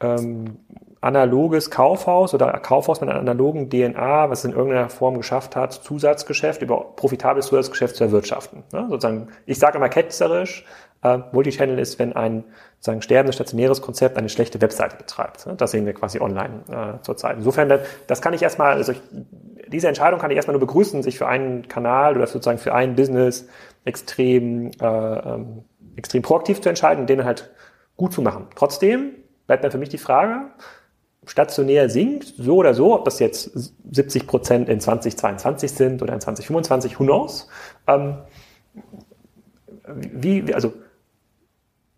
ähm, 0.00 0.58
analoges 1.00 1.70
Kaufhaus 1.70 2.34
oder 2.34 2.50
Kaufhaus 2.58 3.00
mit 3.00 3.10
einer 3.10 3.20
analogen 3.20 3.70
DNA, 3.70 4.28
was 4.28 4.40
es 4.40 4.44
in 4.46 4.52
irgendeiner 4.52 4.88
Form 4.88 5.16
geschafft 5.16 5.54
hat, 5.54 5.72
Zusatzgeschäft 5.72 6.60
über 6.60 6.80
profitables 6.96 7.46
Zusatzgeschäft 7.46 7.94
zu 7.94 8.04
erwirtschaften. 8.04 8.64
Ne? 8.72 8.86
Sozusagen, 8.88 9.28
ich 9.46 9.58
sage 9.58 9.78
immer 9.78 9.88
ketzerisch, 9.88 10.64
äh, 11.02 11.18
Multichannel 11.32 11.78
ist, 11.78 11.98
wenn 11.98 12.14
ein 12.14 12.44
sagen 12.78 13.02
sterbendes 13.02 13.36
stationäres 13.36 13.80
Konzept 13.82 14.16
eine 14.16 14.28
schlechte 14.28 14.60
Webseite 14.60 14.96
betreibt. 14.96 15.46
Das 15.56 15.70
sehen 15.70 15.86
wir 15.86 15.92
quasi 15.92 16.20
online 16.20 16.62
äh, 16.68 17.02
zurzeit. 17.02 17.36
Insofern, 17.36 17.80
das 18.06 18.22
kann 18.22 18.34
ich 18.34 18.42
erstmal, 18.42 18.74
also 18.74 18.92
ich, 18.92 19.00
diese 19.68 19.88
Entscheidung 19.88 20.20
kann 20.20 20.30
ich 20.30 20.36
erstmal 20.36 20.52
nur 20.52 20.66
begrüßen, 20.66 21.02
sich 21.02 21.18
für 21.18 21.26
einen 21.26 21.68
Kanal 21.68 22.16
oder 22.16 22.26
sozusagen 22.26 22.58
für 22.58 22.74
ein 22.74 22.96
Business 22.96 23.46
extrem, 23.84 24.70
äh, 24.80 24.84
ähm, 24.84 25.64
extrem 25.96 26.22
proaktiv 26.22 26.60
zu 26.60 26.68
entscheiden 26.68 27.02
und 27.02 27.10
den 27.10 27.24
halt 27.24 27.50
gut 27.96 28.12
zu 28.12 28.22
machen. 28.22 28.46
Trotzdem 28.56 29.12
bleibt 29.46 29.64
dann 29.64 29.70
für 29.70 29.78
mich 29.78 29.88
die 29.88 29.98
Frage, 29.98 30.50
stationär 31.24 31.88
sinkt, 31.88 32.34
so 32.36 32.56
oder 32.56 32.74
so, 32.74 32.94
ob 32.94 33.04
das 33.04 33.18
jetzt 33.20 33.50
70 33.92 34.26
Prozent 34.26 34.68
in 34.68 34.80
2022 34.80 35.70
sind 35.70 36.02
oder 36.02 36.14
in 36.14 36.20
2025, 36.20 36.98
who 36.98 37.04
knows? 37.04 37.48
Ähm, 37.86 38.18
wie, 39.86 40.52
also 40.54 40.72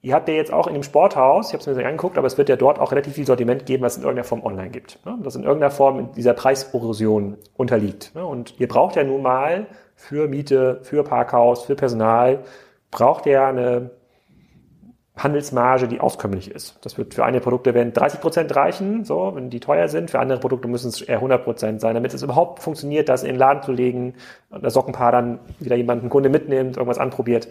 Ihr 0.05 0.15
habt 0.15 0.29
ja 0.29 0.35
jetzt 0.35 0.53
auch 0.53 0.67
in 0.67 0.75
dem 0.75 0.83
Sporthaus, 0.83 1.49
ich 1.49 1.55
habe 1.55 1.63
es 1.63 1.67
mir 1.67 1.75
so 1.75 1.81
angeguckt, 1.81 2.19
aber 2.19 2.27
es 2.27 2.37
wird 2.37 2.51
ja 2.51 2.57
dort 2.57 2.79
auch 2.79 2.93
relativ 2.93 3.15
viel 3.15 3.27
Sortiment 3.27 3.65
geben, 3.65 3.83
was 3.83 3.97
in 3.97 4.03
irgendeiner 4.03 4.29
Form 4.29 4.45
online 4.45 4.69
gibt. 4.69 4.99
Ne? 5.07 5.17
Das 5.23 5.35
in 5.35 5.45
irgendeiner 5.45 5.71
Form 5.71 6.13
dieser 6.13 6.35
Preiserosion 6.35 7.39
unterliegt. 7.57 8.15
Ne? 8.15 8.23
Und 8.27 8.61
ihr 8.61 8.69
braucht 8.69 8.97
ja 8.97 9.03
nun 9.03 9.23
mal 9.23 9.67
für 9.97 10.29
Miete, 10.29 10.81
für 10.83 11.05
Parkhaus, 11.05 11.65
für 11.65 11.75
Personal, 11.75 12.41
braucht 12.91 13.25
ihr 13.25 13.47
eine 13.47 13.93
Handelsmarge, 15.17 15.89
die 15.89 16.01
auskömmlich 16.01 16.51
ist. 16.51 16.85
Das 16.85 16.99
wird 16.99 17.15
für 17.15 17.25
einige 17.25 17.43
Produkte 17.43 17.73
werden 17.73 17.95
30 17.95 18.21
Prozent 18.21 18.55
reichen, 18.55 19.07
so, 19.07 19.33
wenn 19.35 19.49
die 19.49 19.61
teuer 19.61 19.89
sind. 19.89 20.11
Für 20.11 20.19
andere 20.19 20.39
Produkte 20.39 20.69
müssen 20.69 20.89
es 20.89 21.01
eher 21.01 21.17
100 21.17 21.45
Prozent 21.45 21.81
sein, 21.81 21.95
damit 21.95 22.13
es 22.13 22.23
überhaupt 22.23 22.61
funktioniert, 22.63 23.09
das 23.09 23.23
in 23.23 23.31
den 23.31 23.37
Laden 23.37 23.63
zu 23.63 23.73
legen, 23.73 24.17
das 24.51 24.75
Sockenpaar 24.75 25.13
dann 25.13 25.39
wieder 25.61 25.77
jemanden 25.77 26.11
Kunde 26.11 26.29
mitnimmt, 26.29 26.77
irgendwas 26.77 26.99
anprobiert 26.99 27.49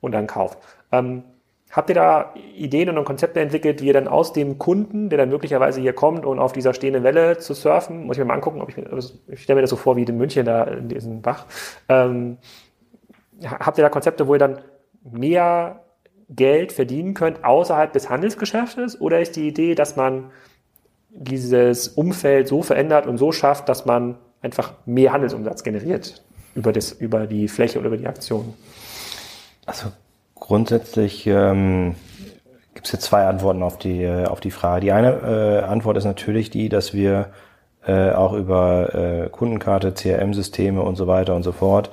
und 0.00 0.12
dann 0.12 0.28
kauft. 0.28 0.58
Ähm, 0.92 1.24
Habt 1.70 1.90
ihr 1.90 1.94
da 1.94 2.32
Ideen 2.54 2.96
und 2.96 3.04
Konzepte 3.04 3.40
entwickelt, 3.40 3.82
wie 3.82 3.88
ihr 3.88 3.92
dann 3.92 4.08
aus 4.08 4.32
dem 4.32 4.58
Kunden, 4.58 5.10
der 5.10 5.18
dann 5.18 5.28
möglicherweise 5.28 5.80
hier 5.80 5.92
kommt 5.92 6.24
und 6.24 6.38
auf 6.38 6.52
dieser 6.52 6.72
stehenden 6.72 7.02
Welle 7.02 7.38
zu 7.38 7.54
surfen, 7.54 8.06
muss 8.06 8.16
ich 8.16 8.20
mir 8.20 8.26
mal 8.26 8.34
angucken, 8.34 8.62
ob 8.62 8.68
ich, 8.68 8.76
ich 9.28 9.42
stelle 9.42 9.56
mir 9.56 9.62
das 9.62 9.70
so 9.70 9.76
vor 9.76 9.96
wie 9.96 10.04
in 10.04 10.16
München 10.16 10.46
da 10.46 10.64
in 10.64 10.88
diesem 10.88 11.22
Bach, 11.22 11.46
ähm, 11.88 12.38
habt 13.44 13.78
ihr 13.78 13.82
da 13.82 13.90
Konzepte, 13.90 14.26
wo 14.26 14.34
ihr 14.34 14.38
dann 14.38 14.60
mehr 15.02 15.80
Geld 16.28 16.72
verdienen 16.72 17.14
könnt 17.14 17.44
außerhalb 17.44 17.92
des 17.92 18.10
Handelsgeschäftes 18.10 19.00
oder 19.00 19.20
ist 19.20 19.36
die 19.36 19.48
Idee, 19.48 19.74
dass 19.74 19.96
man 19.96 20.30
dieses 21.10 21.88
Umfeld 21.88 22.48
so 22.48 22.62
verändert 22.62 23.06
und 23.06 23.18
so 23.18 23.32
schafft, 23.32 23.68
dass 23.68 23.86
man 23.86 24.18
einfach 24.42 24.74
mehr 24.86 25.12
Handelsumsatz 25.12 25.62
generiert 25.62 26.22
über, 26.54 26.72
das, 26.72 26.92
über 26.92 27.26
die 27.26 27.48
Fläche 27.48 27.78
oder 27.78 27.88
über 27.88 27.96
die 27.96 28.06
Aktion? 28.06 28.54
Also 29.64 29.92
Grundsätzlich 30.38 31.26
ähm, 31.26 31.96
gibt 32.74 32.86
es 32.86 32.92
jetzt 32.92 33.04
zwei 33.04 33.26
Antworten 33.26 33.62
auf 33.62 33.78
die, 33.78 34.02
äh, 34.02 34.26
auf 34.26 34.40
die 34.40 34.50
Frage. 34.50 34.82
Die 34.82 34.92
eine 34.92 35.62
äh, 35.62 35.64
Antwort 35.64 35.96
ist 35.96 36.04
natürlich 36.04 36.50
die, 36.50 36.68
dass 36.68 36.94
wir 36.94 37.30
äh, 37.86 38.10
auch 38.12 38.32
über 38.32 38.94
äh, 38.94 39.28
Kundenkarte, 39.30 39.92
CRM-Systeme 39.92 40.80
und 40.82 40.96
so 40.96 41.06
weiter 41.06 41.34
und 41.34 41.42
so 41.42 41.52
fort 41.52 41.90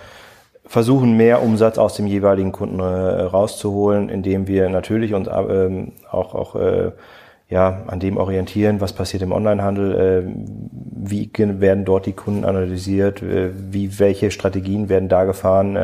versuchen, 0.65 1.17
mehr 1.17 1.43
Umsatz 1.43 1.77
aus 1.77 1.95
dem 1.95 2.08
jeweiligen 2.08 2.51
Kunden 2.51 2.79
äh, 2.79 2.84
rauszuholen, 2.84 4.10
indem 4.10 4.47
wir 4.47 4.69
natürlich 4.69 5.13
uns 5.13 5.27
äh, 5.27 5.88
auch, 6.10 6.36
auch 6.36 6.56
äh, 6.56 6.91
ja, 7.49 7.84
an 7.88 7.99
dem 7.99 8.17
orientieren, 8.17 8.82
was 8.82 8.93
passiert 8.93 9.23
im 9.23 9.32
Onlinehandel, 9.32 10.25
äh, 10.25 10.34
wie 11.06 11.29
werden 11.36 11.86
dort 11.86 12.06
die 12.06 12.13
Kunden 12.13 12.45
analysiert, 12.45 13.21
äh, 13.21 13.51
wie 13.53 13.99
welche 13.99 14.32
Strategien 14.32 14.89
werden 14.89 15.10
da 15.10 15.25
gefahren, 15.25 15.77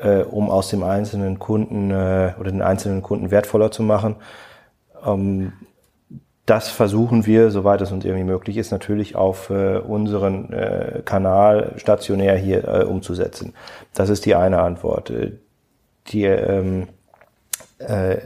äh, 0.00 0.22
um 0.22 0.50
aus 0.50 0.68
dem 0.68 0.82
einzelnen 0.82 1.38
Kunden 1.38 1.90
äh, 1.90 2.32
oder 2.38 2.50
den 2.50 2.62
einzelnen 2.62 3.02
Kunden 3.02 3.30
wertvoller 3.30 3.70
zu 3.70 3.82
machen. 3.82 4.16
Ähm, 5.04 5.52
das 6.46 6.68
versuchen 6.68 7.26
wir, 7.26 7.50
soweit 7.50 7.80
es 7.80 7.92
uns 7.92 8.04
irgendwie 8.04 8.24
möglich 8.24 8.56
ist, 8.56 8.72
natürlich 8.72 9.14
auf 9.14 9.50
äh, 9.50 9.78
unseren 9.78 10.52
äh, 10.52 11.02
Kanal 11.04 11.74
stationär 11.76 12.36
hier 12.36 12.66
äh, 12.66 12.84
umzusetzen. 12.84 13.54
Das 13.94 14.08
ist 14.08 14.26
die 14.26 14.34
eine 14.34 14.60
Antwort. 14.60 15.10
Äh, 15.10 15.32
die, 16.08 16.24
ähm, 16.24 16.88
äh, 17.78 18.16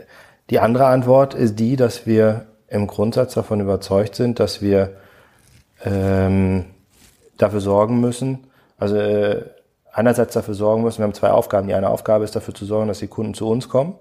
die 0.49 0.59
andere 0.59 0.87
Antwort 0.87 1.35
ist 1.35 1.59
die, 1.59 1.77
dass 1.77 2.07
wir 2.07 2.47
im 2.69 2.87
Grundsatz 2.87 3.35
davon 3.35 3.61
überzeugt 3.61 4.15
sind, 4.15 4.41
dass 4.41 4.63
wir 4.63 4.97
ähm, 5.85 6.65
dafür 7.37 7.61
sorgen 7.61 8.01
müssen, 8.01 8.47
also 8.79 8.97
äh, 8.97 9.43
einerseits 9.95 10.35
dafür 10.35 10.55
sorgen 10.55 10.83
müssen, 10.83 10.99
wir 10.99 11.05
haben 11.05 11.15
zwei 11.15 11.31
Aufgaben. 11.31 11.69
Die 11.69 11.75
eine 11.75 11.89
Aufgabe 11.89 12.25
ist 12.25 12.37
dafür 12.37 12.55
zu 12.55 12.67
sorgen, 12.67 12.89
dass 12.89 12.99
die 12.99 13.07
Kunden 13.07 13.35
zu 13.35 13.49
uns 13.49 13.69
kommen. 13.69 13.95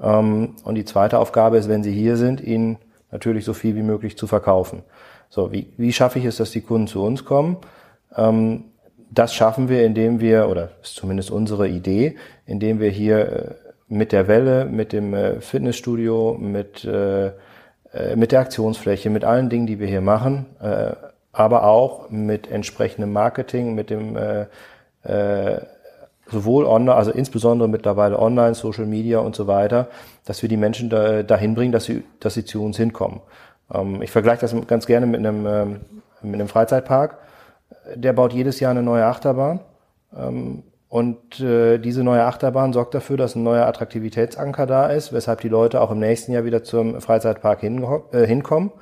Ähm, 0.00 0.56
und 0.64 0.74
die 0.74 0.84
zweite 0.84 1.18
Aufgabe 1.18 1.58
ist, 1.58 1.68
wenn 1.68 1.84
sie 1.84 1.92
hier 1.92 2.16
sind, 2.16 2.40
ihnen 2.40 2.78
natürlich 3.12 3.44
so 3.44 3.52
viel 3.52 3.76
wie 3.76 3.82
möglich 3.82 4.16
zu 4.16 4.26
verkaufen. 4.26 4.82
So, 5.28 5.52
wie, 5.52 5.72
wie 5.76 5.92
schaffe 5.92 6.18
ich 6.18 6.24
es, 6.24 6.38
dass 6.38 6.50
die 6.50 6.62
Kunden 6.62 6.86
zu 6.86 7.02
uns 7.04 7.24
kommen? 7.24 7.58
Ähm, 8.16 8.64
das 9.10 9.34
schaffen 9.34 9.68
wir, 9.68 9.84
indem 9.84 10.20
wir, 10.20 10.48
oder 10.48 10.70
ist 10.82 10.94
zumindest 10.94 11.30
unsere 11.30 11.68
Idee, 11.68 12.16
indem 12.46 12.80
wir 12.80 12.90
hier 12.90 13.18
äh, 13.18 13.54
mit 13.88 14.12
der 14.12 14.28
Welle, 14.28 14.64
mit 14.64 14.92
dem 14.92 15.14
äh, 15.14 15.40
Fitnessstudio, 15.40 16.36
mit, 16.38 16.84
äh, 16.84 17.32
mit 18.14 18.30
der 18.30 18.40
Aktionsfläche, 18.40 19.10
mit 19.10 19.24
allen 19.24 19.50
Dingen, 19.50 19.66
die 19.66 19.80
wir 19.80 19.88
hier 19.88 20.00
machen, 20.00 20.46
aber 21.32 21.64
auch 21.64 22.08
mit 22.08 22.48
entsprechendem 22.48 23.12
Marketing, 23.12 23.74
mit 23.74 23.90
dem 23.90 24.16
äh, 25.04 25.54
äh, 25.54 25.60
sowohl 26.26 26.64
online, 26.64 26.94
also 26.94 27.10
insbesondere 27.10 27.68
mittlerweile 27.68 28.18
online, 28.18 28.54
Social 28.54 28.86
Media 28.86 29.18
und 29.18 29.34
so 29.34 29.46
weiter, 29.46 29.88
dass 30.24 30.42
wir 30.42 30.48
die 30.48 30.56
Menschen 30.56 30.88
da, 30.88 31.22
dahin 31.24 31.54
bringen, 31.54 31.72
dass 31.72 31.84
sie, 31.84 32.04
dass 32.20 32.34
sie 32.34 32.44
zu 32.44 32.62
uns 32.64 32.76
hinkommen. 32.76 33.20
Ähm, 33.72 34.00
ich 34.02 34.10
vergleiche 34.10 34.42
das 34.42 34.54
ganz 34.66 34.86
gerne 34.86 35.06
mit 35.06 35.18
einem, 35.18 35.46
ähm, 35.46 35.80
mit 36.22 36.34
einem 36.34 36.48
Freizeitpark. 36.48 37.18
Der 37.94 38.12
baut 38.12 38.32
jedes 38.32 38.60
Jahr 38.60 38.70
eine 38.70 38.82
neue 38.82 39.06
Achterbahn. 39.06 39.60
Ähm, 40.16 40.62
und 40.88 41.40
äh, 41.40 41.78
diese 41.78 42.04
neue 42.04 42.24
Achterbahn 42.24 42.72
sorgt 42.72 42.94
dafür, 42.94 43.16
dass 43.16 43.34
ein 43.34 43.42
neuer 43.42 43.66
Attraktivitätsanker 43.66 44.66
da 44.66 44.86
ist, 44.86 45.12
weshalb 45.12 45.40
die 45.40 45.48
Leute 45.48 45.80
auch 45.80 45.90
im 45.90 46.00
nächsten 46.00 46.32
Jahr 46.32 46.44
wieder 46.44 46.62
zum 46.62 47.00
Freizeitpark 47.00 47.60
hin, 47.60 47.84
äh, 48.12 48.26
hinkommen. 48.26 48.72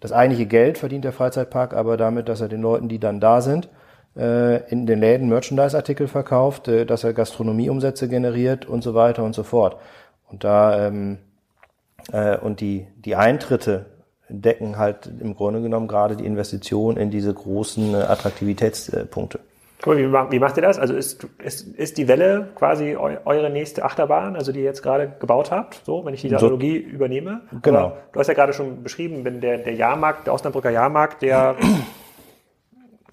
Das 0.00 0.12
eigentliche 0.12 0.46
Geld 0.46 0.78
verdient 0.78 1.04
der 1.04 1.12
Freizeitpark 1.12 1.74
aber 1.74 1.96
damit, 1.96 2.28
dass 2.28 2.40
er 2.40 2.48
den 2.48 2.60
Leuten, 2.60 2.88
die 2.88 2.98
dann 2.98 3.20
da 3.20 3.40
sind, 3.40 3.66
äh, 3.66 3.68
in 4.16 4.86
den 4.86 5.00
Läden 5.00 5.28
Merchandise-Artikel 5.28 6.06
verkauft, 6.06 6.68
äh, 6.68 6.86
dass 6.86 7.02
er 7.02 7.12
Gastronomieumsätze 7.12 8.08
generiert 8.08 8.66
und 8.66 8.82
so 8.82 8.94
weiter 8.94 9.24
und 9.24 9.34
so 9.34 9.42
fort. 9.42 9.76
Und 10.30 10.44
da 10.44 10.86
ähm, 10.86 11.18
äh, 12.12 12.36
und 12.38 12.60
die 12.60 12.86
die 12.96 13.16
Eintritte 13.16 13.86
decken 14.28 14.78
halt 14.78 15.10
im 15.20 15.34
Grunde 15.34 15.60
genommen 15.60 15.88
gerade 15.88 16.16
die 16.16 16.24
Investition 16.24 16.96
in 16.96 17.10
diese 17.10 17.32
großen 17.32 17.94
äh, 17.94 17.98
Attraktivitätspunkte. 17.98 19.40
Cool, 19.84 19.98
wie, 19.98 20.32
wie 20.32 20.38
macht 20.38 20.56
ihr 20.56 20.62
das? 20.62 20.78
Also 20.78 20.94
ist, 20.94 21.26
ist, 21.42 21.68
ist 21.76 21.98
die 21.98 22.08
Welle 22.08 22.48
quasi 22.54 22.96
eu, 22.96 23.16
eure 23.26 23.50
nächste 23.50 23.84
Achterbahn, 23.84 24.34
also 24.34 24.50
die 24.50 24.60
ihr 24.60 24.64
jetzt 24.64 24.82
gerade 24.82 25.12
gebaut 25.18 25.50
habt, 25.50 25.82
so, 25.84 26.04
wenn 26.04 26.14
ich 26.14 26.22
die 26.22 26.34
Analogie 26.34 26.84
so, 26.84 26.94
übernehme? 26.94 27.42
Genau. 27.60 27.78
Aber 27.78 27.96
du 28.12 28.20
hast 28.20 28.28
ja 28.28 28.34
gerade 28.34 28.54
schon 28.54 28.82
beschrieben, 28.82 29.24
wenn 29.24 29.42
der, 29.42 29.58
der 29.58 29.74
Jahrmarkt, 29.74 30.26
der 30.26 30.32
Osnabrücker 30.32 30.70
Jahrmarkt, 30.70 31.20
der 31.20 31.56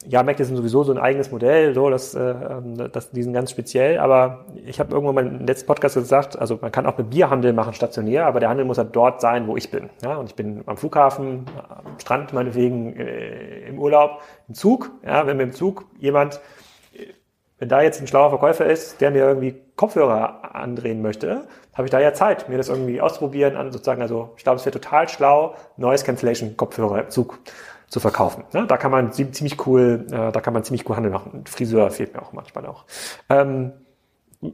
Jahrmärkte 0.08 0.46
sind 0.46 0.56
sowieso 0.56 0.84
so 0.84 0.92
ein 0.92 0.98
eigenes 0.98 1.32
Modell, 1.32 1.74
so 1.74 1.90
das, 1.90 2.16
äh, 2.16 2.20
ähm, 2.20 2.92
das, 2.92 3.12
die 3.12 3.24
sind 3.24 3.34
ganz 3.34 3.52
speziell. 3.52 4.00
Aber 4.00 4.46
ich 4.66 4.80
habe 4.80 4.94
irgendwann 4.94 5.16
mal 5.16 5.28
im 5.28 5.46
letzten 5.46 5.68
Podcast 5.68 5.96
gesagt, 5.96 6.38
also 6.38 6.60
man 6.62 6.72
kann 6.72 6.86
auch 6.86 6.98
mit 6.98 7.10
Bierhandel 7.10 7.54
machen 7.54 7.74
stationär, 7.74 8.26
aber 8.26 8.40
der 8.40 8.50
Handel 8.50 8.66
muss 8.66 8.78
halt 8.78 8.96
dort 8.96 9.22
sein, 9.22 9.48
wo 9.48 9.58
ich 9.58 9.70
bin. 9.72 9.90
Ja, 10.04 10.16
und 10.16 10.28
ich 10.28 10.36
bin 10.36 10.64
am 10.66 10.78
Flughafen, 10.78 11.46
am 11.70 12.00
Strand 12.00 12.34
meinetwegen, 12.34 12.96
äh, 12.96 13.68
im 13.68 13.80
Urlaub, 13.80 14.22
im 14.48 14.56
Zug. 14.56 14.92
Ja, 15.06 15.28
wenn 15.28 15.38
mir 15.38 15.44
im 15.44 15.54
Zug 15.54 15.86
jemand, 16.00 16.42
wenn 17.62 17.70
da 17.70 17.84
jetzt 17.84 18.02
ein 18.02 18.08
schlauer 18.08 18.30
Verkäufer 18.30 18.66
ist, 18.66 19.02
der 19.02 19.12
mir 19.12 19.20
irgendwie 19.20 19.56
Kopfhörer 19.76 20.56
andrehen 20.56 21.04
möchte, 21.04 21.48
habe 21.74 21.86
ich 21.86 21.92
da 21.92 22.00
ja 22.00 22.12
Zeit, 22.12 22.50
mir 22.50 22.58
das 22.58 22.70
irgendwie 22.70 23.00
auszuprobieren, 23.00 23.72
sozusagen. 23.72 24.02
Also 24.02 24.32
ich 24.36 24.44
glaube, 24.44 24.58
es 24.58 24.66
wäre 24.66 24.74
total 24.74 25.08
schlau, 25.08 25.54
Noise 25.78 26.04
Cancellation 26.04 26.58
Kopfhörer 26.58 27.04
im 27.04 27.10
Zug 27.12 27.38
zu 27.92 28.00
verkaufen. 28.00 28.46
Ne? 28.54 28.66
Da 28.66 28.78
kann 28.78 28.90
man 28.90 29.12
ziemlich 29.12 29.68
cool, 29.68 30.08
äh, 30.08 30.32
da 30.32 30.40
kann 30.40 30.54
man 30.54 30.64
ziemlich 30.64 30.90
cool 30.90 30.96
Handel 30.96 31.12
machen. 31.12 31.44
Friseur 31.46 31.92
fehlt 31.92 32.14
mir 32.14 32.22
auch 32.22 32.32
manchmal 32.32 32.66
auch. 32.66 32.86
Ähm, 33.30 33.74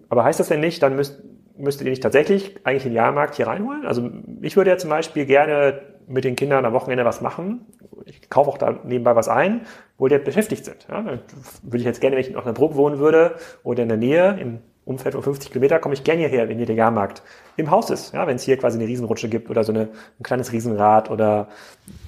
aber 0.10 0.24
heißt 0.24 0.40
das 0.40 0.48
denn 0.48 0.60
nicht, 0.60 0.82
dann 0.82 0.96
müsst, 0.96 1.22
müsstet 1.56 1.86
ihr 1.86 1.92
nicht 1.92 2.02
tatsächlich 2.02 2.58
eigentlich 2.66 2.84
den 2.84 2.94
Jahrmarkt 2.94 3.36
hier 3.36 3.46
reinholen? 3.46 3.86
Also 3.86 4.10
ich 4.42 4.58
würde 4.58 4.72
ja 4.72 4.78
zum 4.78 4.90
Beispiel 4.90 5.28
gerne 5.28 5.82
mit 6.08 6.24
den 6.24 6.36
Kindern 6.36 6.66
am 6.66 6.74
Wochenende 6.74 7.06
was 7.06 7.22
machen. 7.22 7.66
Ich 8.06 8.28
kaufe 8.30 8.50
auch 8.50 8.58
da 8.58 8.80
nebenbei 8.84 9.16
was 9.16 9.28
ein, 9.28 9.68
wo 10.00 10.08
die 10.08 10.18
beschäftigt 10.18 10.66
sind. 10.66 10.88
Ja? 10.90 11.04
Dann 11.04 11.20
würde 11.62 11.78
ich 11.78 11.84
jetzt 11.84 12.02
gerne, 12.02 12.16
wenn 12.16 12.22
ich 12.22 12.32
in 12.32 12.38
Osnabrück 12.38 12.76
wohnen 12.76 12.98
würde 12.98 13.36
oder 13.64 13.84
in 13.84 13.90
der 13.90 13.98
Nähe, 13.98 14.38
im 14.40 14.60
Umfeld 14.86 15.16
von 15.16 15.24
50 15.24 15.52
Kilometer, 15.52 15.80
komme 15.80 15.94
ich 15.94 16.04
gerne 16.04 16.22
hierher, 16.22 16.48
wenn 16.48 16.58
hier 16.58 16.66
der 16.66 16.76
Jahrmarkt 16.76 17.22
im 17.58 17.70
Haus 17.70 17.90
ist. 17.90 18.14
Ja? 18.14 18.26
Wenn 18.26 18.38
es 18.38 18.44
hier 18.44 18.58
quasi 18.58 18.80
eine 18.80 18.88
Riesenrutsche 18.88 19.28
gibt 19.28 19.50
oder 19.50 19.64
so 19.64 19.74
eine, 19.74 19.90
ein 20.20 20.24
kleines 20.24 20.54
Riesenrad 20.54 21.12
oder 21.12 21.50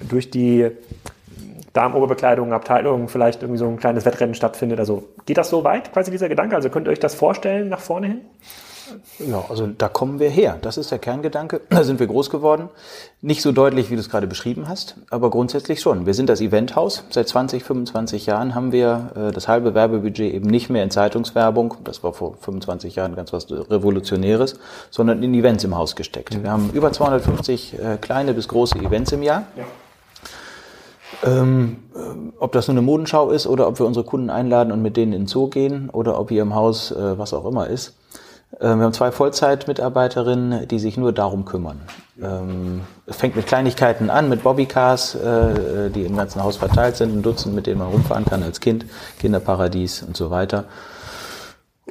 durch 0.08 0.30
die 0.30 0.70
Darmoberbekleidung, 1.72 2.52
Abteilung 2.52 3.08
vielleicht 3.08 3.42
irgendwie 3.42 3.58
so 3.58 3.68
ein 3.68 3.78
kleines 3.78 4.04
Wettrennen 4.04 4.34
stattfindet. 4.34 4.78
Also 4.80 5.04
geht 5.26 5.38
das 5.38 5.50
so 5.50 5.64
weit, 5.64 5.92
quasi 5.92 6.10
dieser 6.10 6.28
Gedanke? 6.28 6.56
Also 6.56 6.70
könnt 6.70 6.88
ihr 6.88 6.92
euch 6.92 7.00
das 7.00 7.14
vorstellen 7.14 7.68
nach 7.68 7.80
vorne 7.80 8.06
hin? 8.08 8.20
Ja, 9.18 9.44
also 9.48 9.66
da 9.66 9.88
kommen 9.88 10.18
wir 10.18 10.30
her. 10.30 10.58
Das 10.60 10.76
ist 10.76 10.90
der 10.90 10.98
Kerngedanke. 10.98 11.60
Da 11.70 11.84
sind 11.84 12.00
wir 12.00 12.08
groß 12.08 12.30
geworden. 12.30 12.68
Nicht 13.22 13.42
so 13.42 13.52
deutlich, 13.52 13.90
wie 13.90 13.94
du 13.94 14.00
es 14.00 14.10
gerade 14.10 14.26
beschrieben 14.26 14.68
hast, 14.68 14.96
aber 15.08 15.30
grundsätzlich 15.30 15.80
schon. 15.80 16.04
Wir 16.04 16.14
sind 16.14 16.28
das 16.28 16.40
Eventhaus. 16.40 17.04
Seit 17.10 17.28
20, 17.28 17.64
25 17.64 18.26
Jahren 18.26 18.54
haben 18.54 18.72
wir 18.72 19.12
äh, 19.14 19.32
das 19.32 19.48
halbe 19.48 19.74
Werbebudget 19.74 20.34
eben 20.34 20.50
nicht 20.50 20.68
mehr 20.68 20.82
in 20.82 20.90
Zeitungswerbung, 20.90 21.76
das 21.84 22.02
war 22.02 22.12
vor 22.12 22.34
25 22.40 22.96
Jahren 22.96 23.14
ganz 23.14 23.32
was 23.32 23.50
Revolutionäres, 23.50 24.58
sondern 24.90 25.22
in 25.22 25.32
Events 25.32 25.64
im 25.64 25.76
Haus 25.76 25.96
gesteckt. 25.96 26.42
Wir 26.42 26.50
haben 26.50 26.70
über 26.74 26.92
250 26.92 27.78
äh, 27.78 27.96
kleine 27.98 28.34
bis 28.34 28.48
große 28.48 28.78
Events 28.78 29.12
im 29.12 29.22
Jahr. 29.22 29.44
Ja. 29.56 29.64
Ähm, 31.24 31.76
äh, 31.94 31.98
ob 32.38 32.52
das 32.52 32.68
nur 32.68 32.74
eine 32.74 32.82
Modenschau 32.82 33.30
ist 33.30 33.46
oder 33.46 33.68
ob 33.68 33.78
wir 33.78 33.86
unsere 33.86 34.06
Kunden 34.06 34.30
einladen 34.30 34.72
und 34.72 34.82
mit 34.82 34.96
denen 34.96 35.12
in 35.12 35.22
den 35.22 35.26
Zoo 35.26 35.48
gehen 35.48 35.90
oder 35.90 36.18
ob 36.18 36.30
hier 36.30 36.42
im 36.42 36.54
Haus 36.54 36.92
äh, 36.92 37.18
was 37.18 37.34
auch 37.34 37.44
immer 37.44 37.66
ist. 37.66 37.94
Äh, 38.58 38.64
wir 38.64 38.84
haben 38.84 38.92
zwei 38.92 39.12
Vollzeitmitarbeiterinnen, 39.12 40.66
die 40.68 40.78
sich 40.78 40.96
nur 40.96 41.12
darum 41.12 41.44
kümmern. 41.44 41.80
Ähm, 42.22 42.82
es 43.06 43.16
fängt 43.16 43.36
mit 43.36 43.46
Kleinigkeiten 43.46 44.10
an, 44.10 44.28
mit 44.28 44.42
Bobbycars, 44.42 45.14
äh, 45.14 45.90
die 45.90 46.04
im 46.04 46.16
ganzen 46.16 46.42
Haus 46.42 46.56
verteilt 46.56 46.96
sind, 46.96 47.14
ein 47.14 47.22
Dutzend, 47.22 47.54
mit 47.54 47.66
denen 47.66 47.78
man 47.78 47.88
rumfahren 47.88 48.24
kann 48.24 48.42
als 48.42 48.60
Kind, 48.60 48.86
Kinderparadies 49.18 50.02
und 50.02 50.16
so 50.16 50.30
weiter. 50.30 50.64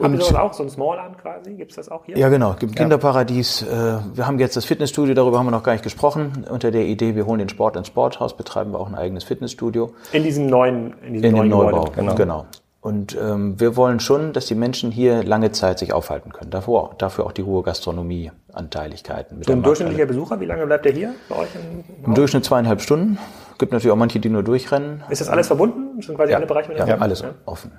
Habt 0.01 0.13
ihr 0.15 0.21
sowas 0.21 0.35
auch, 0.35 0.53
so 0.53 0.63
ein 0.63 0.69
Small-An 0.69 1.17
quasi? 1.17 1.53
Gibt 1.53 1.71
es 1.71 1.75
das 1.75 1.89
auch 1.89 2.05
hier? 2.05 2.17
Ja, 2.17 2.29
genau. 2.29 2.55
Gibt 2.57 2.75
Kinderparadies. 2.75 3.63
Äh, 3.63 3.99
wir 4.13 4.27
haben 4.27 4.39
jetzt 4.39 4.55
das 4.55 4.65
Fitnessstudio, 4.65 5.13
darüber 5.13 5.39
haben 5.39 5.47
wir 5.47 5.51
noch 5.51 5.63
gar 5.63 5.73
nicht 5.73 5.83
gesprochen. 5.83 6.45
Unter 6.49 6.71
der 6.71 6.85
Idee, 6.85 7.15
wir 7.15 7.25
holen 7.25 7.39
den 7.39 7.49
Sport 7.49 7.75
ins 7.75 7.87
Sporthaus, 7.87 8.35
betreiben 8.35 8.71
wir 8.71 8.79
auch 8.79 8.87
ein 8.87 8.95
eigenes 8.95 9.23
Fitnessstudio. 9.23 9.93
In 10.11 10.23
diesem 10.23 10.47
neuen, 10.47 10.93
in 11.01 11.13
diesem 11.13 11.29
in 11.29 11.35
neuen 11.35 11.49
Neubau, 11.49 11.85
genau. 11.95 12.15
genau. 12.15 12.45
Und 12.81 13.17
ähm, 13.21 13.59
wir 13.59 13.75
wollen 13.75 13.99
schon, 13.99 14.31
dass 14.31 14.45
die 14.45 14.55
Menschen 14.55 14.89
hier 14.89 15.21
lange 15.21 15.51
Zeit 15.51 15.79
sich 15.79 15.91
aufhalten 15.91 16.31
können. 16.31 16.49
Davor, 16.49 16.95
dafür 16.97 17.25
auch 17.25 17.33
die 17.33 17.43
hohe 17.43 17.61
Gastronomie-Anteiligkeiten. 17.61 19.43
So 19.43 19.51
ein 19.51 19.61
durchschnittlicher 19.61 20.05
Besucher, 20.05 20.39
wie 20.39 20.45
lange 20.45 20.65
bleibt 20.65 20.85
der 20.85 20.93
hier 20.93 21.13
bei 21.27 21.35
euch? 21.35 21.49
Im, 21.55 22.05
Im 22.05 22.13
Durchschnitt 22.13 22.45
zweieinhalb 22.45 22.79
Stunden. 22.79 23.17
Gibt 23.57 23.73
natürlich 23.73 23.91
auch 23.91 23.97
manche, 23.97 24.21
die 24.21 24.29
nur 24.29 24.43
durchrennen. 24.43 25.03
Ist 25.09 25.19
das 25.19 25.27
alles 25.27 25.47
verbunden? 25.47 26.01
Sind 26.01 26.15
quasi 26.15 26.31
ja, 26.31 26.37
alle 26.37 26.47
Bereiche 26.47 26.69
miteinander? 26.69 26.95
Ja, 26.95 27.01
alles 27.01 27.21
ja. 27.21 27.31
offen. 27.45 27.71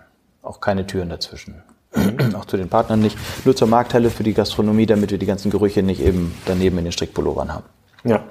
Auch 0.43 0.61
keine 0.61 0.87
Türen 0.87 1.09
dazwischen. 1.09 1.63
Auch 2.37 2.45
zu 2.45 2.57
den 2.57 2.69
Partnern 2.69 3.01
nicht, 3.01 3.17
nur 3.45 3.57
zur 3.57 3.69
Markthalle 3.69 4.11
für 4.11 4.23
die 4.23 4.35
Gastronomie, 4.35 4.87
damit 4.87 5.11
wir 5.11 5.19
die 5.19 5.27
ganzen 5.27 5.51
Gerüche 5.51 5.83
nicht 5.83 6.01
eben 6.01 6.35
daneben 6.47 6.79
in 6.79 6.85
den 6.85 6.93
Strickpullovern 6.93 7.53
haben. 7.53 7.65
Ja. 8.05 8.23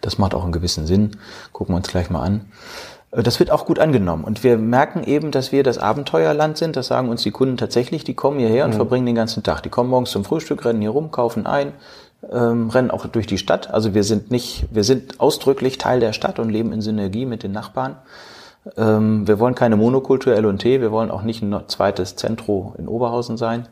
Das 0.00 0.18
macht 0.18 0.34
auch 0.34 0.42
einen 0.42 0.52
gewissen 0.52 0.86
Sinn. 0.86 1.18
Gucken 1.52 1.74
wir 1.74 1.76
uns 1.76 1.88
gleich 1.88 2.08
mal 2.10 2.22
an. 2.22 2.46
Äh, 3.10 3.22
das 3.22 3.38
wird 3.38 3.50
auch 3.50 3.66
gut 3.66 3.78
angenommen. 3.78 4.24
Und 4.24 4.42
wir 4.44 4.56
merken 4.56 5.04
eben, 5.04 5.30
dass 5.30 5.52
wir 5.52 5.62
das 5.62 5.78
Abenteuerland 5.78 6.56
sind. 6.56 6.76
Das 6.76 6.86
sagen 6.86 7.08
uns 7.08 7.22
die 7.22 7.30
Kunden 7.30 7.56
tatsächlich. 7.56 8.04
Die 8.04 8.14
kommen 8.14 8.38
hierher 8.38 8.64
und 8.64 8.72
mhm. 8.72 8.76
verbringen 8.76 9.06
den 9.06 9.14
ganzen 9.14 9.42
Tag. 9.42 9.62
Die 9.62 9.68
kommen 9.68 9.90
morgens 9.90 10.10
zum 10.10 10.24
Frühstück, 10.24 10.64
rennen 10.64 10.80
hier 10.80 10.90
rum, 10.90 11.10
kaufen 11.10 11.46
ein, 11.46 11.72
ähm, 12.30 12.70
rennen 12.70 12.90
auch 12.90 13.06
durch 13.06 13.26
die 13.26 13.38
Stadt. 13.38 13.70
Also 13.70 13.94
wir 13.94 14.04
sind 14.04 14.30
nicht, 14.30 14.66
wir 14.70 14.84
sind 14.84 15.20
ausdrücklich 15.20 15.78
Teil 15.78 16.00
der 16.00 16.12
Stadt 16.12 16.38
und 16.38 16.48
leben 16.48 16.72
in 16.72 16.80
Synergie 16.80 17.26
mit 17.26 17.42
den 17.42 17.52
Nachbarn. 17.52 17.96
Ähm, 18.76 19.26
wir 19.26 19.38
wollen 19.38 19.54
keine 19.54 19.76
Monokultur 19.76 20.34
L&T, 20.34 20.80
wir 20.80 20.92
wollen 20.92 21.10
auch 21.10 21.22
nicht 21.22 21.42
ein 21.42 21.54
zweites 21.68 22.16
Zentro 22.16 22.74
in 22.78 22.88
Oberhausen 22.88 23.36
sein. 23.36 23.68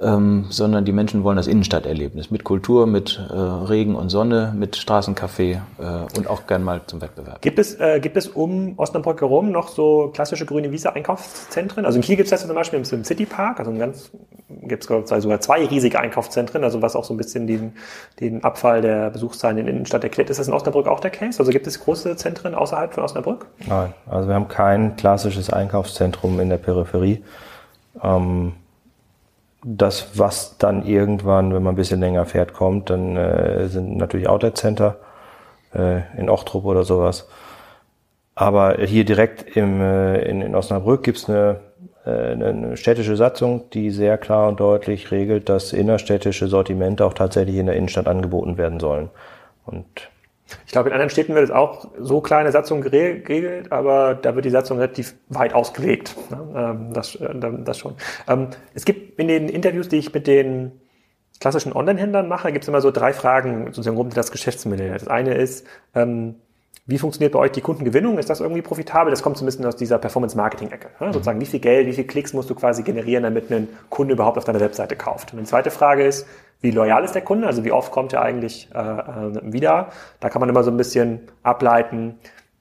Ähm, 0.00 0.46
sondern 0.48 0.84
die 0.84 0.92
Menschen 0.92 1.24
wollen 1.24 1.36
das 1.36 1.46
Innenstadterlebnis 1.46 2.30
mit 2.30 2.44
Kultur, 2.44 2.86
mit 2.86 3.20
äh, 3.30 3.34
Regen 3.34 3.94
und 3.94 4.08
Sonne, 4.08 4.52
mit 4.56 4.76
Straßencafé 4.76 5.60
äh, 5.78 6.16
und 6.16 6.28
auch 6.28 6.46
gern 6.46 6.62
mal 6.62 6.80
zum 6.86 7.00
Wettbewerb. 7.00 7.40
Gibt 7.42 7.58
es, 7.58 7.78
äh, 7.78 8.00
gibt 8.00 8.16
es 8.16 8.28
um 8.28 8.78
Osnabrück 8.78 9.20
herum 9.20 9.50
noch 9.50 9.68
so 9.68 10.10
klassische 10.12 10.46
grüne 10.46 10.70
Wiese-Einkaufszentren? 10.72 11.84
Also 11.84 11.96
in 11.96 12.02
Kiel 12.02 12.16
gibt 12.16 12.26
es 12.26 12.30
das 12.30 12.46
zum 12.46 12.54
Beispiel 12.54 12.78
im 12.78 13.04
City 13.04 13.26
Park, 13.26 13.58
also 13.58 13.72
ganz, 13.72 14.10
gibt 14.48 14.82
es 14.84 14.88
sogar 15.22 15.40
zwei 15.40 15.64
riesige 15.66 15.98
Einkaufszentren, 16.00 16.64
also 16.64 16.82
was 16.82 16.96
auch 16.96 17.04
so 17.04 17.14
ein 17.14 17.16
bisschen 17.16 17.46
den, 17.46 17.72
den 18.20 18.42
Abfall 18.44 18.80
der 18.80 19.10
Besuchszahlen 19.10 19.58
in 19.58 19.66
der 19.66 19.74
Innenstadt 19.74 20.04
erklärt. 20.04 20.30
Ist 20.30 20.40
das 20.40 20.48
in 20.48 20.54
Osnabrück 20.54 20.86
auch 20.86 21.00
der 21.00 21.10
Case? 21.10 21.38
Also 21.38 21.52
gibt 21.52 21.66
es 21.66 21.80
große 21.80 22.16
Zentren 22.16 22.54
außerhalb 22.54 22.94
von 22.94 23.04
Osnabrück? 23.04 23.46
Nein, 23.66 23.92
also 24.06 24.28
wir 24.28 24.34
haben 24.34 24.48
kein 24.48 24.96
klassisches 24.96 25.50
Einkaufszentrum 25.50 26.40
in 26.40 26.48
der 26.48 26.58
Peripherie. 26.58 27.22
Ähm, 28.02 28.54
das, 29.64 30.18
was 30.18 30.58
dann 30.58 30.84
irgendwann, 30.84 31.54
wenn 31.54 31.62
man 31.62 31.72
ein 31.72 31.76
bisschen 31.76 32.00
länger 32.00 32.26
fährt, 32.26 32.52
kommt, 32.52 32.90
dann 32.90 33.16
äh, 33.16 33.66
sind 33.68 33.96
natürlich 33.96 34.28
Outlet-Center 34.28 34.96
äh, 35.74 36.02
in 36.18 36.28
Ochtrup 36.28 36.64
oder 36.66 36.84
sowas. 36.84 37.26
Aber 38.34 38.76
hier 38.78 39.04
direkt 39.04 39.56
im, 39.56 39.80
äh, 39.80 40.20
in, 40.22 40.42
in 40.42 40.54
Osnabrück 40.54 41.02
gibt's 41.02 41.30
eine, 41.30 41.60
äh, 42.04 42.32
eine 42.32 42.76
städtische 42.76 43.16
Satzung, 43.16 43.70
die 43.70 43.90
sehr 43.90 44.18
klar 44.18 44.48
und 44.48 44.60
deutlich 44.60 45.10
regelt, 45.10 45.48
dass 45.48 45.72
innerstädtische 45.72 46.48
Sortimente 46.48 47.04
auch 47.06 47.14
tatsächlich 47.14 47.56
in 47.56 47.66
der 47.66 47.76
Innenstadt 47.76 48.06
angeboten 48.06 48.58
werden 48.58 48.80
sollen. 48.80 49.08
Und 49.64 50.10
ich 50.66 50.72
glaube, 50.72 50.88
in 50.88 50.92
anderen 50.92 51.10
Städten 51.10 51.34
wird 51.34 51.44
es 51.44 51.50
auch 51.50 51.88
so 51.98 52.20
klar 52.20 52.40
in 52.40 52.44
der 52.44 52.52
Satzung 52.52 52.80
geregelt, 52.80 53.72
aber 53.72 54.14
da 54.14 54.34
wird 54.34 54.44
die 54.44 54.50
Satzung 54.50 54.78
relativ 54.78 55.14
weit 55.28 55.54
ausgelegt. 55.54 56.14
Ne? 56.30 56.38
Ähm, 56.56 56.92
das, 56.92 57.14
äh, 57.16 57.34
das 57.64 57.78
schon. 57.78 57.94
Ähm, 58.28 58.48
es 58.74 58.84
gibt 58.84 59.18
in 59.18 59.28
den 59.28 59.48
Interviews, 59.48 59.88
die 59.88 59.96
ich 59.96 60.12
mit 60.12 60.26
den 60.26 60.72
klassischen 61.40 61.72
Online-Händlern 61.72 62.28
mache, 62.28 62.52
gibt 62.52 62.64
es 62.64 62.68
immer 62.68 62.80
so 62.80 62.90
drei 62.90 63.12
Fragen 63.12 63.66
sozusagen 63.66 63.96
rund 63.96 64.12
um 64.12 64.14
das 64.14 64.30
Geschäftsmodell. 64.30 64.92
Das 64.92 65.08
eine 65.08 65.34
ist, 65.34 65.66
ähm, 65.94 66.36
wie 66.86 66.98
funktioniert 66.98 67.32
bei 67.32 67.38
euch 67.38 67.52
die 67.52 67.62
Kundengewinnung? 67.62 68.18
Ist 68.18 68.28
das 68.28 68.40
irgendwie 68.40 68.60
profitabel? 68.60 69.10
Das 69.10 69.22
kommt 69.22 69.38
so 69.38 69.44
ein 69.44 69.46
bisschen 69.46 69.64
aus 69.64 69.76
dieser 69.76 69.98
Performance-Marketing-Ecke. 69.98 70.90
Ne? 71.00 71.12
Sozusagen, 71.12 71.40
wie 71.40 71.46
viel 71.46 71.60
Geld, 71.60 71.86
wie 71.86 71.94
viel 71.94 72.04
Klicks 72.04 72.34
musst 72.34 72.50
du 72.50 72.54
quasi 72.54 72.82
generieren, 72.82 73.22
damit 73.22 73.50
ein 73.50 73.68
Kunde 73.88 74.12
überhaupt 74.12 74.36
auf 74.36 74.44
deiner 74.44 74.60
Webseite 74.60 74.94
kauft? 74.94 75.32
Und 75.32 75.38
die 75.38 75.44
zweite 75.46 75.70
Frage 75.70 76.04
ist, 76.04 76.26
wie 76.64 76.70
loyal 76.70 77.04
ist 77.04 77.14
der 77.14 77.22
Kunde, 77.22 77.46
also 77.46 77.62
wie 77.62 77.72
oft 77.72 77.92
kommt 77.92 78.14
er 78.14 78.22
eigentlich 78.22 78.70
äh, 78.74 78.78
äh, 78.78 79.52
wieder. 79.52 79.90
Da 80.18 80.30
kann 80.30 80.40
man 80.40 80.48
immer 80.48 80.64
so 80.64 80.70
ein 80.70 80.78
bisschen 80.78 81.20
ableiten, 81.42 82.18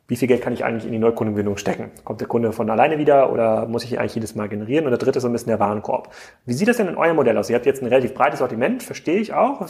wie 0.09 0.17
viel 0.17 0.27
Geld 0.27 0.41
kann 0.41 0.51
ich 0.51 0.65
eigentlich 0.65 0.85
in 0.85 0.91
die 0.91 0.99
Neukundengewinnung 0.99 1.55
stecken? 1.55 1.89
Kommt 2.03 2.19
der 2.19 2.27
Kunde 2.27 2.51
von 2.51 2.69
alleine 2.69 2.97
wieder 2.97 3.31
oder 3.31 3.65
muss 3.65 3.85
ich 3.85 3.93
ihn 3.93 3.99
eigentlich 3.99 4.15
jedes 4.15 4.35
Mal 4.35 4.49
generieren? 4.49 4.83
Und 4.83 4.91
der 4.91 4.97
dritte 4.97 5.19
ist 5.19 5.23
so 5.23 5.29
ein 5.29 5.31
bisschen 5.31 5.47
der 5.47 5.61
Warenkorb. 5.61 6.13
Wie 6.45 6.51
sieht 6.51 6.67
das 6.67 6.75
denn 6.75 6.89
in 6.89 6.97
eurem 6.97 7.15
Modell 7.15 7.37
aus? 7.37 7.49
Ihr 7.49 7.55
habt 7.55 7.65
jetzt 7.65 7.81
ein 7.81 7.87
relativ 7.87 8.13
breites 8.13 8.39
Sortiment, 8.39 8.83
verstehe 8.83 9.19
ich 9.19 9.33
auch. 9.33 9.65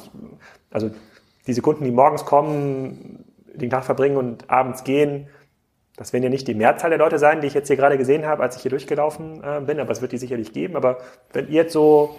Also 0.72 0.90
diese 1.46 1.62
Kunden, 1.62 1.84
die 1.84 1.92
morgens 1.92 2.26
kommen, 2.26 3.26
den 3.54 3.70
Tag 3.70 3.86
verbringen 3.86 4.18
und 4.18 4.50
abends 4.50 4.84
gehen, 4.84 5.28
das 5.96 6.12
werden 6.12 6.24
ja 6.24 6.30
nicht 6.30 6.48
die 6.48 6.56
Mehrzahl 6.56 6.90
der 6.90 6.98
Leute 6.98 7.20
sein, 7.20 7.42
die 7.42 7.46
ich 7.46 7.54
jetzt 7.54 7.68
hier 7.68 7.78
gerade 7.78 8.00
gesehen 8.00 8.26
habe, 8.26 8.42
als 8.42 8.56
ich 8.56 8.64
hier 8.64 8.72
durchgelaufen 8.72 9.44
äh, 9.44 9.62
bin, 9.62 9.80
aber 9.80 9.92
es 9.92 10.02
wird 10.02 10.12
die 10.12 10.18
sicherlich 10.18 10.52
geben. 10.52 10.76
Aber 10.76 10.98
wenn 11.34 11.50
ihr 11.50 11.54
jetzt 11.54 11.74
so 11.74 12.16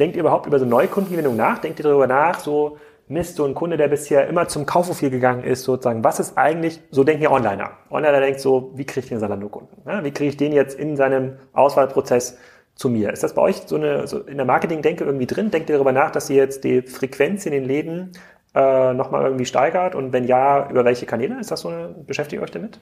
Denkt 0.00 0.16
ihr 0.16 0.20
überhaupt 0.20 0.46
über 0.46 0.58
so 0.58 0.64
Neukundengewinnung 0.64 1.36
nach? 1.36 1.58
Denkt 1.58 1.78
ihr 1.78 1.84
darüber 1.84 2.06
nach, 2.06 2.40
so 2.40 2.78
Mist, 3.06 3.36
so 3.36 3.44
ein 3.44 3.54
Kunde, 3.54 3.76
der 3.76 3.88
bisher 3.88 4.28
immer 4.28 4.48
zum 4.48 4.66
Kaufhof 4.66 5.00
gegangen 5.00 5.44
ist, 5.44 5.64
sozusagen, 5.64 6.04
was 6.04 6.20
ist 6.20 6.38
eigentlich, 6.38 6.80
so 6.90 7.04
denken 7.04 7.24
ja 7.24 7.30
Onliner. 7.30 7.72
Onliner 7.90 8.20
denkt 8.20 8.40
so, 8.40 8.70
wie 8.76 8.86
kriege 8.86 9.00
ich 9.00 9.08
den 9.08 9.18
Salando-Kunden? 9.18 9.82
Ja, 9.86 10.02
wie 10.04 10.12
kriege 10.12 10.30
ich 10.30 10.36
den 10.36 10.52
jetzt 10.52 10.78
in 10.78 10.96
seinem 10.96 11.34
Auswahlprozess 11.52 12.38
zu 12.76 12.88
mir? 12.88 13.12
Ist 13.12 13.22
das 13.24 13.34
bei 13.34 13.42
euch 13.42 13.62
so 13.66 13.76
eine, 13.76 14.06
so 14.06 14.20
in 14.20 14.36
der 14.36 14.46
Marketing-Denke 14.46 15.04
irgendwie 15.04 15.26
drin? 15.26 15.50
Denkt 15.50 15.68
ihr 15.68 15.74
darüber 15.74 15.92
nach, 15.92 16.12
dass 16.12 16.30
ihr 16.30 16.36
jetzt 16.36 16.64
die 16.64 16.82
Frequenz 16.82 17.44
in 17.44 17.52
den 17.52 17.64
Läden 17.64 18.12
äh, 18.54 18.94
nochmal 18.94 19.24
irgendwie 19.24 19.44
steigert? 19.44 19.94
Und 19.94 20.12
wenn 20.12 20.24
ja, 20.24 20.70
über 20.70 20.84
welche 20.84 21.04
Kanäle? 21.04 21.38
Ist 21.40 21.50
das 21.50 21.60
so 21.60 21.68
eine, 21.68 21.88
beschäftigt 21.88 22.40
ihr 22.40 22.44
euch 22.44 22.52
damit? 22.52 22.78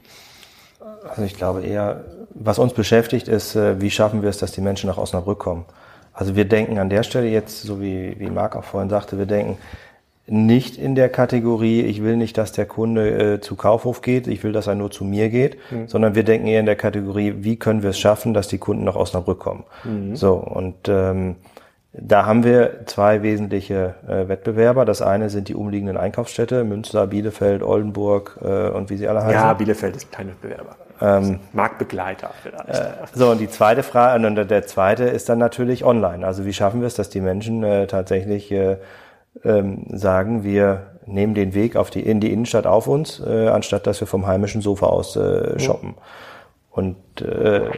Also 1.08 1.22
ich 1.22 1.36
glaube 1.36 1.62
eher, 1.62 2.04
was 2.30 2.58
uns 2.58 2.74
beschäftigt, 2.74 3.28
ist, 3.28 3.56
äh, 3.56 3.80
wie 3.80 3.90
schaffen 3.90 4.22
wir 4.22 4.28
es, 4.28 4.38
dass 4.38 4.52
die 4.52 4.60
Menschen 4.60 4.88
nach 4.88 4.98
Osnabrück 4.98 5.38
kommen? 5.38 5.64
Also 6.18 6.34
wir 6.34 6.46
denken 6.46 6.80
an 6.80 6.90
der 6.90 7.04
Stelle 7.04 7.28
jetzt, 7.28 7.62
so 7.62 7.80
wie, 7.80 8.16
wie 8.18 8.28
Marc 8.28 8.56
auch 8.56 8.64
vorhin 8.64 8.90
sagte, 8.90 9.18
wir 9.18 9.26
denken 9.26 9.56
nicht 10.26 10.76
in 10.76 10.96
der 10.96 11.08
Kategorie, 11.08 11.82
ich 11.82 12.02
will 12.02 12.16
nicht, 12.16 12.36
dass 12.36 12.50
der 12.50 12.66
Kunde 12.66 13.34
äh, 13.34 13.40
zu 13.40 13.54
Kaufhof 13.54 14.02
geht, 14.02 14.26
ich 14.26 14.42
will, 14.42 14.50
dass 14.50 14.66
er 14.66 14.74
nur 14.74 14.90
zu 14.90 15.04
mir 15.04 15.28
geht, 15.28 15.58
mhm. 15.70 15.86
sondern 15.86 16.16
wir 16.16 16.24
denken 16.24 16.48
eher 16.48 16.58
in 16.58 16.66
der 16.66 16.74
Kategorie, 16.74 17.34
wie 17.38 17.54
können 17.54 17.84
wir 17.84 17.90
es 17.90 18.00
schaffen, 18.00 18.34
dass 18.34 18.48
die 18.48 18.58
Kunden 18.58 18.82
nach 18.82 18.96
Osnabrück 18.96 19.38
kommen. 19.38 19.62
Mhm. 19.84 20.16
So, 20.16 20.34
und 20.34 20.88
ähm, 20.88 21.36
da 21.92 22.26
haben 22.26 22.42
wir 22.42 22.84
zwei 22.86 23.22
wesentliche 23.22 23.94
äh, 24.08 24.26
Wettbewerber. 24.26 24.84
Das 24.84 25.02
eine 25.02 25.30
sind 25.30 25.46
die 25.46 25.54
umliegenden 25.54 25.96
Einkaufsstädte, 25.96 26.64
Münster, 26.64 27.06
Bielefeld, 27.06 27.62
Oldenburg 27.62 28.40
äh, 28.42 28.70
und 28.70 28.90
wie 28.90 28.96
sie 28.96 29.06
alle 29.06 29.22
heißen. 29.22 29.34
Ja, 29.34 29.54
Bielefeld 29.54 29.94
ist 29.94 30.10
kein 30.10 30.26
Wettbewerber. 30.26 30.74
Ähm, 31.00 31.40
Marktbegleiter 31.52 32.30
vielleicht. 32.42 32.68
Äh, 32.68 32.92
so, 33.12 33.30
und 33.30 33.38
die 33.38 33.48
zweite 33.48 33.82
Frage, 33.82 34.26
und 34.26 34.34
der 34.34 34.66
zweite 34.66 35.04
ist 35.04 35.28
dann 35.28 35.38
natürlich 35.38 35.84
online. 35.84 36.26
Also 36.26 36.44
wie 36.44 36.52
schaffen 36.52 36.80
wir 36.80 36.86
es, 36.86 36.94
dass 36.94 37.08
die 37.08 37.20
Menschen 37.20 37.62
äh, 37.62 37.86
tatsächlich 37.86 38.50
äh, 38.50 38.78
ähm, 39.44 39.86
sagen, 39.90 40.42
wir 40.42 40.98
nehmen 41.06 41.34
den 41.34 41.54
Weg 41.54 41.76
auf 41.76 41.90
die, 41.90 42.00
in 42.00 42.20
die 42.20 42.32
Innenstadt 42.32 42.66
auf 42.66 42.86
uns, 42.86 43.20
äh, 43.24 43.48
anstatt 43.48 43.86
dass 43.86 44.00
wir 44.00 44.06
vom 44.06 44.26
heimischen 44.26 44.60
Sofa 44.60 44.86
aus 44.86 45.16
äh, 45.16 45.58
shoppen. 45.58 45.90
Mhm. 45.90 45.94
Und 46.70 47.22
äh, 47.22 47.70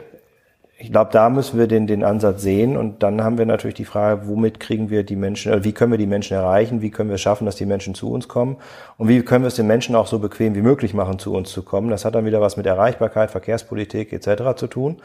ich 0.82 0.90
glaube, 0.90 1.10
da 1.12 1.28
müssen 1.28 1.58
wir 1.58 1.66
den, 1.66 1.86
den 1.86 2.02
Ansatz 2.02 2.40
sehen 2.40 2.78
und 2.78 3.02
dann 3.02 3.22
haben 3.22 3.36
wir 3.36 3.44
natürlich 3.44 3.74
die 3.74 3.84
Frage, 3.84 4.26
womit 4.26 4.60
kriegen 4.60 4.88
wir 4.88 5.04
die 5.04 5.14
Menschen, 5.14 5.52
also 5.52 5.62
wie 5.62 5.72
können 5.72 5.92
wir 5.92 5.98
die 5.98 6.06
Menschen 6.06 6.32
erreichen, 6.38 6.80
wie 6.80 6.90
können 6.90 7.10
wir 7.10 7.16
es 7.16 7.20
schaffen, 7.20 7.44
dass 7.44 7.56
die 7.56 7.66
Menschen 7.66 7.94
zu 7.94 8.10
uns 8.10 8.28
kommen 8.28 8.56
und 8.96 9.06
wie 9.06 9.20
können 9.20 9.44
wir 9.44 9.48
es 9.48 9.56
den 9.56 9.66
Menschen 9.66 9.94
auch 9.94 10.06
so 10.06 10.18
bequem 10.18 10.54
wie 10.54 10.62
möglich 10.62 10.94
machen, 10.94 11.18
zu 11.18 11.34
uns 11.34 11.52
zu 11.52 11.62
kommen. 11.64 11.90
Das 11.90 12.06
hat 12.06 12.14
dann 12.14 12.24
wieder 12.24 12.40
was 12.40 12.56
mit 12.56 12.64
Erreichbarkeit, 12.64 13.30
Verkehrspolitik 13.30 14.10
etc. 14.10 14.56
zu 14.56 14.68
tun. 14.68 15.02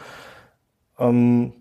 Ähm, 0.98 1.52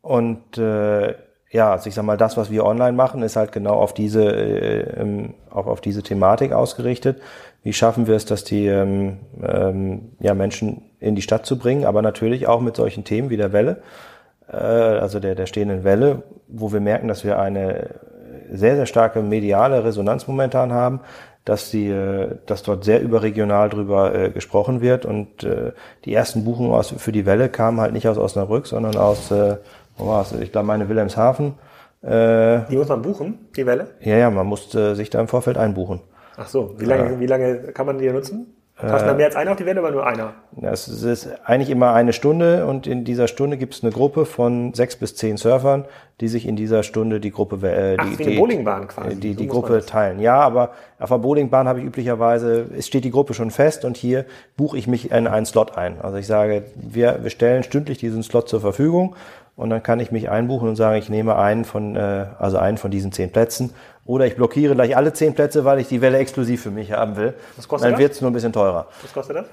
und 0.00 0.56
äh, 0.56 1.16
ja, 1.50 1.72
also 1.72 1.88
ich 1.88 1.94
sag 1.94 2.04
mal, 2.04 2.16
das, 2.16 2.36
was 2.36 2.50
wir 2.50 2.64
online 2.64 2.92
machen, 2.92 3.22
ist 3.22 3.36
halt 3.36 3.50
genau 3.50 3.74
auf 3.74 3.92
diese, 3.92 4.24
äh, 4.24 5.28
auch 5.50 5.66
auf 5.66 5.80
diese 5.80 6.02
Thematik 6.02 6.52
ausgerichtet. 6.52 7.20
Wie 7.64 7.72
schaffen 7.72 8.06
wir 8.06 8.14
es, 8.14 8.24
dass 8.24 8.44
die 8.44 8.66
ähm, 8.66 9.18
ähm, 9.42 10.12
ja, 10.20 10.34
Menschen 10.34 10.82
in 11.00 11.16
die 11.16 11.22
Stadt 11.22 11.46
zu 11.46 11.58
bringen, 11.58 11.84
aber 11.84 12.02
natürlich 12.02 12.46
auch 12.46 12.60
mit 12.60 12.76
solchen 12.76 13.04
Themen 13.04 13.30
wie 13.30 13.36
der 13.36 13.52
Welle, 13.52 13.82
äh, 14.48 14.56
also 14.56 15.18
der, 15.18 15.34
der 15.34 15.46
stehenden 15.46 15.82
Welle, 15.82 16.22
wo 16.46 16.72
wir 16.72 16.80
merken, 16.80 17.08
dass 17.08 17.24
wir 17.24 17.38
eine 17.38 17.96
sehr, 18.52 18.76
sehr 18.76 18.86
starke 18.86 19.20
mediale 19.20 19.84
Resonanz 19.84 20.28
momentan 20.28 20.72
haben, 20.72 21.00
dass 21.44 21.70
die, 21.70 21.88
äh, 21.88 22.36
dass 22.46 22.62
dort 22.62 22.84
sehr 22.84 23.02
überregional 23.02 23.68
drüber 23.70 24.14
äh, 24.14 24.30
gesprochen 24.30 24.80
wird 24.80 25.04
und 25.04 25.42
äh, 25.42 25.72
die 26.04 26.14
ersten 26.14 26.44
Buchungen 26.44 26.72
aus, 26.72 26.94
für 26.96 27.12
die 27.12 27.26
Welle 27.26 27.48
kamen 27.48 27.80
halt 27.80 27.92
nicht 27.92 28.06
aus 28.06 28.18
Osnabrück, 28.18 28.66
sondern 28.66 28.96
aus, 28.96 29.30
äh, 29.30 29.56
wo 30.00 30.08
war's? 30.08 30.32
Ich 30.32 30.52
glaube, 30.52 30.66
meine 30.66 30.88
Wilhelmshaven. 30.88 31.54
Äh, 32.02 32.60
die 32.70 32.76
muss 32.76 32.88
man 32.88 33.02
buchen, 33.02 33.50
die 33.54 33.66
Welle? 33.66 33.88
Ja, 34.00 34.16
ja, 34.16 34.30
man 34.30 34.46
musste 34.46 34.96
sich 34.96 35.10
da 35.10 35.20
im 35.20 35.28
Vorfeld 35.28 35.58
einbuchen. 35.58 36.00
Ach 36.36 36.48
so, 36.48 36.74
wie 36.78 36.86
lange, 36.86 37.12
ja. 37.12 37.20
wie 37.20 37.26
lange 37.26 37.56
kann 37.72 37.86
man 37.86 37.98
die 37.98 38.10
nutzen? 38.10 38.54
Passen 38.88 39.08
da 39.08 39.14
mehr 39.14 39.26
als 39.26 39.36
einer 39.36 39.50
auf 39.50 39.56
die 39.56 39.66
Welle 39.66 39.82
oder 39.82 39.90
nur 39.90 40.06
einer? 40.06 40.32
Es 40.62 40.88
ist 40.88 41.28
eigentlich 41.44 41.70
immer 41.70 41.92
eine 41.92 42.12
Stunde 42.12 42.66
und 42.66 42.86
in 42.86 43.04
dieser 43.04 43.28
Stunde 43.28 43.56
gibt 43.56 43.74
es 43.74 43.82
eine 43.82 43.92
Gruppe 43.92 44.24
von 44.24 44.72
sechs 44.74 44.96
bis 44.96 45.14
zehn 45.16 45.36
Surfern, 45.36 45.84
die 46.20 46.28
sich 46.28 46.46
in 46.46 46.56
dieser 46.56 46.82
Stunde 46.82 47.20
die 47.20 47.30
Gruppe 47.30 47.56
äh, 47.68 47.96
die, 47.96 47.98
Ach, 47.98 48.16
die, 48.16 48.38
Bowlingbahn 48.38 48.88
quasi. 48.88 49.16
die, 49.16 49.34
die 49.34 49.44
so 49.44 49.50
Gruppe 49.50 49.84
teilen. 49.84 50.18
Ja, 50.18 50.36
aber 50.40 50.70
auf 50.98 51.10
der 51.10 51.18
Bowlingbahn 51.18 51.68
habe 51.68 51.80
ich 51.80 51.84
üblicherweise, 51.84 52.66
es 52.76 52.86
steht 52.86 53.04
die 53.04 53.10
Gruppe 53.10 53.34
schon 53.34 53.50
fest 53.50 53.84
und 53.84 53.96
hier 53.96 54.24
buche 54.56 54.78
ich 54.78 54.86
mich 54.86 55.10
in 55.10 55.26
einen 55.26 55.46
Slot 55.46 55.76
ein. 55.76 56.00
Also 56.00 56.16
ich 56.16 56.26
sage, 56.26 56.64
wir, 56.74 57.18
wir 57.22 57.30
stellen 57.30 57.62
stündlich 57.62 57.98
diesen 57.98 58.22
Slot 58.22 58.48
zur 58.48 58.60
Verfügung 58.60 59.14
und 59.60 59.68
dann 59.68 59.82
kann 59.82 60.00
ich 60.00 60.10
mich 60.10 60.30
einbuchen 60.30 60.70
und 60.70 60.76
sagen, 60.76 60.96
ich 60.96 61.10
nehme 61.10 61.36
einen 61.36 61.66
von, 61.66 61.94
äh, 61.94 62.24
also 62.38 62.56
einen 62.56 62.78
von 62.78 62.90
diesen 62.90 63.12
zehn 63.12 63.30
Plätzen 63.30 63.74
oder 64.06 64.24
ich 64.24 64.34
blockiere 64.34 64.74
gleich 64.74 64.96
alle 64.96 65.12
zehn 65.12 65.34
Plätze, 65.34 65.66
weil 65.66 65.78
ich 65.78 65.86
die 65.86 66.00
Welle 66.00 66.16
exklusiv 66.16 66.62
für 66.62 66.70
mich 66.70 66.92
haben 66.92 67.16
will. 67.16 67.34
Was 67.56 67.68
kostet 67.68 67.92
Dann 67.92 67.98
wird 67.98 68.12
es 68.12 68.22
nur 68.22 68.30
ein 68.30 68.32
bisschen 68.32 68.54
teurer. 68.54 68.86
Was 69.02 69.12
kostet 69.12 69.36
das? 69.36 69.46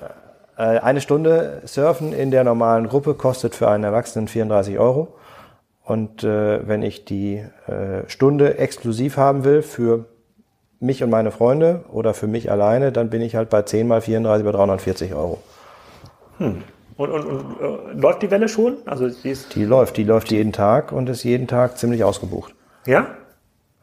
Äh, 0.57 0.79
eine 0.79 1.01
Stunde 1.01 1.61
Surfen 1.65 2.13
in 2.13 2.31
der 2.31 2.45
normalen 2.45 2.87
Gruppe 2.87 3.15
kostet 3.15 3.53
für 3.53 3.67
einen 3.67 3.83
Erwachsenen 3.83 4.29
34 4.29 4.79
Euro. 4.79 5.09
Und 5.83 6.23
äh, 6.23 6.65
wenn 6.65 6.83
ich 6.83 7.03
die 7.03 7.43
äh, 7.67 8.07
Stunde 8.07 8.57
exklusiv 8.59 9.17
haben 9.17 9.43
will 9.43 9.61
für 9.61 10.05
mich 10.79 11.03
und 11.03 11.09
meine 11.09 11.31
Freunde 11.31 11.83
oder 11.91 12.13
für 12.13 12.27
mich 12.27 12.49
alleine, 12.49 12.93
dann 12.93 13.09
bin 13.09 13.21
ich 13.21 13.35
halt 13.35 13.49
bei 13.49 13.63
10 13.63 13.85
mal 13.89 13.99
34 13.99 14.45
bei 14.45 14.53
340 14.53 15.13
Euro. 15.13 15.39
Hm. 16.37 16.63
Und, 16.97 17.11
und, 17.11 17.25
und 17.25 17.41
äh, 17.61 17.93
läuft 17.93 18.21
die 18.23 18.31
Welle 18.31 18.49
schon? 18.49 18.77
Also 18.85 19.07
die, 19.09 19.29
ist 19.29 19.53
die 19.55 19.63
läuft, 19.65 19.97
die 19.97 20.03
läuft 20.03 20.31
jeden 20.31 20.51
Tag 20.51 20.91
und 20.91 21.07
ist 21.09 21.23
jeden 21.23 21.47
Tag 21.47 21.77
ziemlich 21.77 22.03
ausgebucht. 22.03 22.53
Ja? 22.85 23.07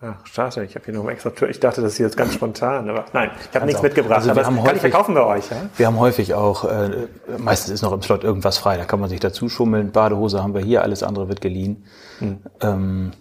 Ach, 0.01 0.27
schade, 0.27 0.65
ich 0.65 0.75
habe 0.75 0.85
hier 0.85 0.93
noch 0.95 1.09
extra 1.09 1.31
Tür. 1.31 1.49
Ich 1.49 1.61
dachte, 1.61 1.81
das 1.81 1.93
ist 1.93 1.99
jetzt 1.99 2.17
ganz 2.17 2.35
spontan, 2.35 2.91
aber 2.91 3.07
nein, 3.15 3.31
ich 3.49 3.55
habe 3.55 3.65
nichts 3.65 3.79
auch. 3.79 3.85
mitgebracht. 3.85 4.17
Also 4.17 4.27
wir 4.27 4.33
aber 4.33 4.45
haben 4.45 4.57
das 4.57 4.65
kann 4.65 4.77
ich 4.77 4.83
häufig- 4.83 4.91
verkaufen 4.93 5.15
bei 5.15 5.25
euch, 5.25 5.51
ja? 5.51 5.57
Wir 5.79 5.87
haben 5.87 5.99
häufig 5.99 6.35
auch, 6.35 6.65
äh, 6.65 6.91
meistens 7.39 7.73
ist 7.73 7.81
noch 7.83 7.93
im 7.93 8.03
Slot 8.03 8.23
irgendwas 8.23 8.59
frei, 8.59 8.77
da 8.77 8.85
kann 8.85 9.01
man 9.01 9.09
sich 9.09 9.21
dazu 9.21 9.49
schummeln. 9.49 9.93
Badehose 9.93 10.43
haben 10.43 10.53
wir 10.53 10.61
hier, 10.61 10.83
alles 10.83 11.03
andere 11.03 11.29
wird 11.29 11.41
geliehen. 11.41 11.85
Ähm, 12.61 13.13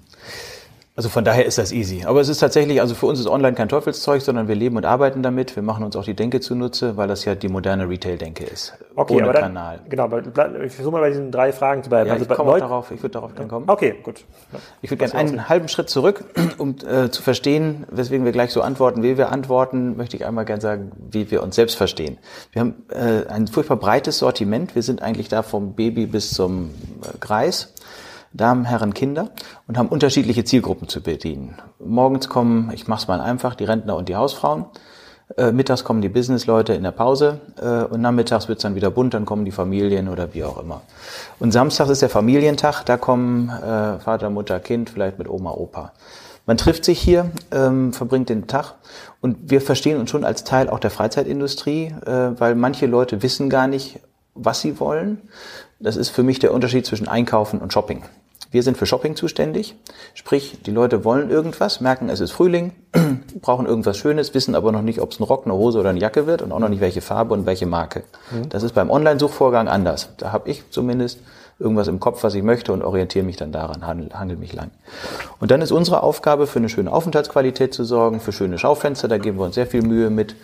also 0.95 1.09
von 1.09 1.25
daher 1.25 1.43
ist 1.45 1.57
das 1.57 1.71
easy. 1.71 2.03
Aber 2.05 2.21
es 2.21 2.29
ist 2.29 2.37
tatsächlich, 2.37 2.79
also 2.79 2.93
für 2.93 3.07
uns 3.07 3.19
ist 3.19 3.25
online 3.25 3.55
kein 3.55 3.67
Teufelszeug, 3.67 4.21
sondern 4.21 4.47
wir 4.47 4.53
leben 4.53 4.77
und 4.77 4.85
arbeiten 4.85 5.23
damit. 5.23 5.55
Wir 5.55 5.63
machen 5.63 5.83
uns 5.83 5.95
auch 5.95 6.03
die 6.03 6.13
Denke 6.13 6.39
zunutze, 6.39 6.97
weil 6.97 7.07
das 7.07 7.25
ja 7.25 7.33
die 7.33 7.47
moderne 7.47 7.89
Retail-Denke 7.89 8.43
ist. 8.43 8.75
Okay, 8.95 9.15
ohne 9.15 9.23
aber 9.23 9.33
dann, 9.33 9.41
Kanal. 9.41 9.79
Genau, 9.89 10.03
aber 10.03 10.19
ich 10.63 10.71
versuche 10.73 10.91
mal 10.91 11.01
bei 11.01 11.09
diesen 11.09 11.31
drei 11.31 11.51
Fragen 11.51 11.81
zu 11.81 11.89
bleiben. 11.89 12.09
Ja, 12.09 12.13
also 12.13 12.25
ich 12.29 12.37
komme 12.37 12.59
darauf, 12.59 12.91
ich 12.91 13.01
würde 13.01 13.13
darauf 13.13 13.33
dann 13.33 13.47
kommen. 13.47 13.67
Okay, 13.67 13.95
gut. 14.03 14.23
Ich 14.83 14.91
würde 14.91 15.03
gerne 15.03 15.15
einen 15.15 15.49
halben 15.49 15.67
Schritt 15.67 15.89
zurück, 15.89 16.25
um 16.59 16.75
äh, 16.87 17.09
zu 17.09 17.23
verstehen, 17.23 17.87
weswegen 17.89 18.23
wir 18.23 18.31
gleich 18.31 18.51
so 18.51 18.61
antworten, 18.61 19.01
wie 19.01 19.17
wir 19.17 19.31
antworten, 19.31 19.97
möchte 19.97 20.15
ich 20.15 20.27
einmal 20.27 20.45
gerne 20.45 20.61
sagen, 20.61 20.91
wie 21.09 21.31
wir 21.31 21.41
uns 21.41 21.55
selbst 21.55 21.75
verstehen. 21.75 22.19
Wir 22.51 22.59
haben 22.59 22.75
äh, 22.89 23.27
ein 23.29 23.47
furchtbar 23.47 23.77
breites 23.77 24.19
Sortiment. 24.19 24.75
Wir 24.75 24.83
sind 24.83 25.01
eigentlich 25.01 25.27
da 25.27 25.41
vom 25.41 25.73
Baby 25.73 26.05
bis 26.05 26.35
zum 26.35 26.69
äh, 27.01 27.17
Greis. 27.19 27.73
Damen, 28.33 28.65
Herren, 28.65 28.93
Kinder 28.93 29.29
und 29.67 29.77
haben 29.77 29.87
unterschiedliche 29.87 30.43
Zielgruppen 30.43 30.87
zu 30.87 31.01
bedienen. 31.01 31.55
Morgens 31.79 32.29
kommen, 32.29 32.71
ich 32.73 32.87
mache 32.87 33.01
es 33.01 33.07
mal 33.07 33.21
einfach, 33.21 33.55
die 33.55 33.63
Rentner 33.63 33.95
und 33.95 34.09
die 34.09 34.15
Hausfrauen. 34.15 34.65
Äh, 35.37 35.51
mittags 35.51 35.83
kommen 35.83 36.01
die 36.01 36.09
Businessleute 36.09 36.73
in 36.73 36.83
der 36.83 36.91
Pause 36.91 37.39
äh, 37.61 37.83
und 37.85 38.01
nachmittags 38.01 38.47
wird's 38.47 38.63
dann 38.63 38.75
wieder 38.75 38.91
bunt, 38.91 39.13
dann 39.13 39.25
kommen 39.25 39.45
die 39.45 39.51
Familien 39.51 40.09
oder 40.09 40.33
wie 40.33 40.43
auch 40.43 40.61
immer. 40.61 40.81
Und 41.39 41.51
samstags 41.51 41.89
ist 41.89 42.01
der 42.01 42.09
Familientag, 42.09 42.83
da 42.83 42.97
kommen 42.97 43.49
äh, 43.49 43.99
Vater, 43.99 44.29
Mutter, 44.29 44.59
Kind, 44.59 44.89
vielleicht 44.89 45.19
mit 45.19 45.29
Oma, 45.29 45.51
Opa. 45.51 45.93
Man 46.45 46.57
trifft 46.57 46.83
sich 46.83 46.99
hier, 46.99 47.31
ähm, 47.51 47.93
verbringt 47.93 48.29
den 48.29 48.47
Tag 48.47 48.75
und 49.21 49.49
wir 49.49 49.61
verstehen 49.61 49.97
uns 49.97 50.09
schon 50.09 50.25
als 50.25 50.43
Teil 50.43 50.69
auch 50.69 50.79
der 50.79 50.91
Freizeitindustrie, 50.91 51.95
weil 52.05 52.55
manche 52.55 52.85
Leute 52.85 53.23
wissen 53.23 53.49
gar 53.49 53.67
nicht, 53.67 54.01
was 54.35 54.59
sie 54.59 54.81
wollen. 54.81 55.21
Das 55.83 55.97
ist 55.97 56.09
für 56.09 56.23
mich 56.23 56.39
der 56.39 56.53
Unterschied 56.53 56.85
zwischen 56.85 57.09
Einkaufen 57.09 57.59
und 57.59 57.73
Shopping. 57.73 58.03
Wir 58.51 58.63
sind 58.63 58.77
für 58.77 58.85
Shopping 58.85 59.17
zuständig, 59.17 59.75
sprich, 60.13 60.59
die 60.65 60.71
Leute 60.71 61.03
wollen 61.03 61.29
irgendwas, 61.29 61.81
merken, 61.81 62.07
es 62.07 62.21
ist 62.21 62.31
Frühling, 62.31 62.71
brauchen 63.41 63.65
irgendwas 63.65 63.97
Schönes, 63.97 64.33
wissen 64.33 64.55
aber 64.55 64.71
noch 64.71 64.81
nicht, 64.81 65.01
ob 65.01 65.11
es 65.11 65.19
ein 65.19 65.23
Rock, 65.23 65.45
eine 65.45 65.55
Hose 65.55 65.79
oder 65.79 65.89
eine 65.89 65.99
Jacke 65.99 66.25
wird 66.25 66.41
und 66.41 66.53
auch 66.53 66.59
noch 66.59 66.69
nicht, 66.69 66.79
welche 66.79 67.01
Farbe 67.01 67.33
und 67.33 67.45
welche 67.45 67.65
Marke. 67.65 68.03
Das 68.47 68.63
ist 68.63 68.73
beim 68.73 68.89
Online-Suchvorgang 68.89 69.67
anders. 69.67 70.09
Da 70.17 70.31
habe 70.31 70.49
ich 70.49 70.63
zumindest 70.69 71.19
irgendwas 71.59 71.87
im 71.87 71.99
Kopf, 71.99 72.23
was 72.23 72.33
ich 72.33 72.43
möchte 72.43 72.71
und 72.71 72.81
orientiere 72.81 73.25
mich 73.25 73.35
dann 73.35 73.51
daran, 73.51 73.85
handel, 73.85 74.09
handel 74.13 74.37
mich 74.37 74.53
lang. 74.53 74.71
Und 75.39 75.51
dann 75.51 75.61
ist 75.61 75.71
unsere 75.71 76.01
Aufgabe, 76.03 76.47
für 76.47 76.59
eine 76.59 76.69
schöne 76.69 76.93
Aufenthaltsqualität 76.93 77.73
zu 77.73 77.83
sorgen, 77.83 78.21
für 78.21 78.31
schöne 78.31 78.57
Schaufenster, 78.57 79.07
da 79.07 79.17
geben 79.17 79.37
wir 79.37 79.45
uns 79.45 79.55
sehr 79.55 79.67
viel 79.67 79.81
Mühe 79.81 80.09
mit, 80.09 80.35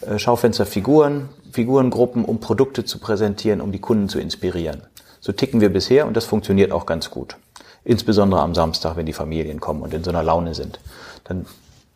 äh, 0.00 0.18
Schaufensterfiguren, 0.18 1.28
Figurengruppen, 1.52 2.24
um 2.24 2.40
Produkte 2.40 2.84
zu 2.84 2.98
präsentieren, 2.98 3.60
um 3.60 3.72
die 3.72 3.80
Kunden 3.80 4.08
zu 4.08 4.18
inspirieren. 4.18 4.82
So 5.20 5.32
ticken 5.32 5.60
wir 5.60 5.72
bisher 5.72 6.06
und 6.06 6.16
das 6.16 6.24
funktioniert 6.24 6.72
auch 6.72 6.86
ganz 6.86 7.10
gut. 7.10 7.36
Insbesondere 7.84 8.40
am 8.40 8.54
Samstag, 8.54 8.96
wenn 8.96 9.06
die 9.06 9.12
Familien 9.12 9.60
kommen 9.60 9.82
und 9.82 9.94
in 9.94 10.04
so 10.04 10.10
einer 10.10 10.22
Laune 10.22 10.54
sind. 10.54 10.78
Dann 11.24 11.46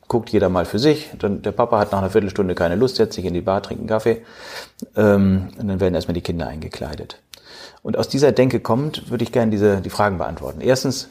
guckt 0.09 0.31
jeder 0.31 0.49
mal 0.49 0.65
für 0.65 0.79
sich. 0.79 1.11
Dann, 1.19 1.43
der 1.43 1.53
Papa 1.53 1.79
hat 1.79 1.93
nach 1.93 1.99
einer 1.99 2.11
Viertelstunde 2.11 2.55
keine 2.55 2.77
Lust, 2.77 2.97
setzt 2.97 3.15
sich 3.15 3.25
in 3.25 3.35
die 3.35 3.41
Bar, 3.41 3.63
trinkt 3.63 3.81
einen 3.81 3.89
Kaffee. 3.89 4.23
Ähm, 4.97 5.49
und 5.59 5.69
dann 5.69 5.81
werden 5.81 5.95
erstmal 5.95 6.15
die 6.15 6.21
Kinder 6.21 6.47
eingekleidet. 6.49 7.21
Und 7.83 7.97
aus 7.97 8.09
dieser 8.09 8.33
Denke 8.33 8.61
kommt, 8.61 9.11
würde 9.11 9.25
ich 9.25 9.33
gerne 9.33 9.51
diese, 9.51 9.81
die 9.81 9.91
Fragen 9.91 10.19
beantworten. 10.19 10.61
Erstens, 10.61 11.09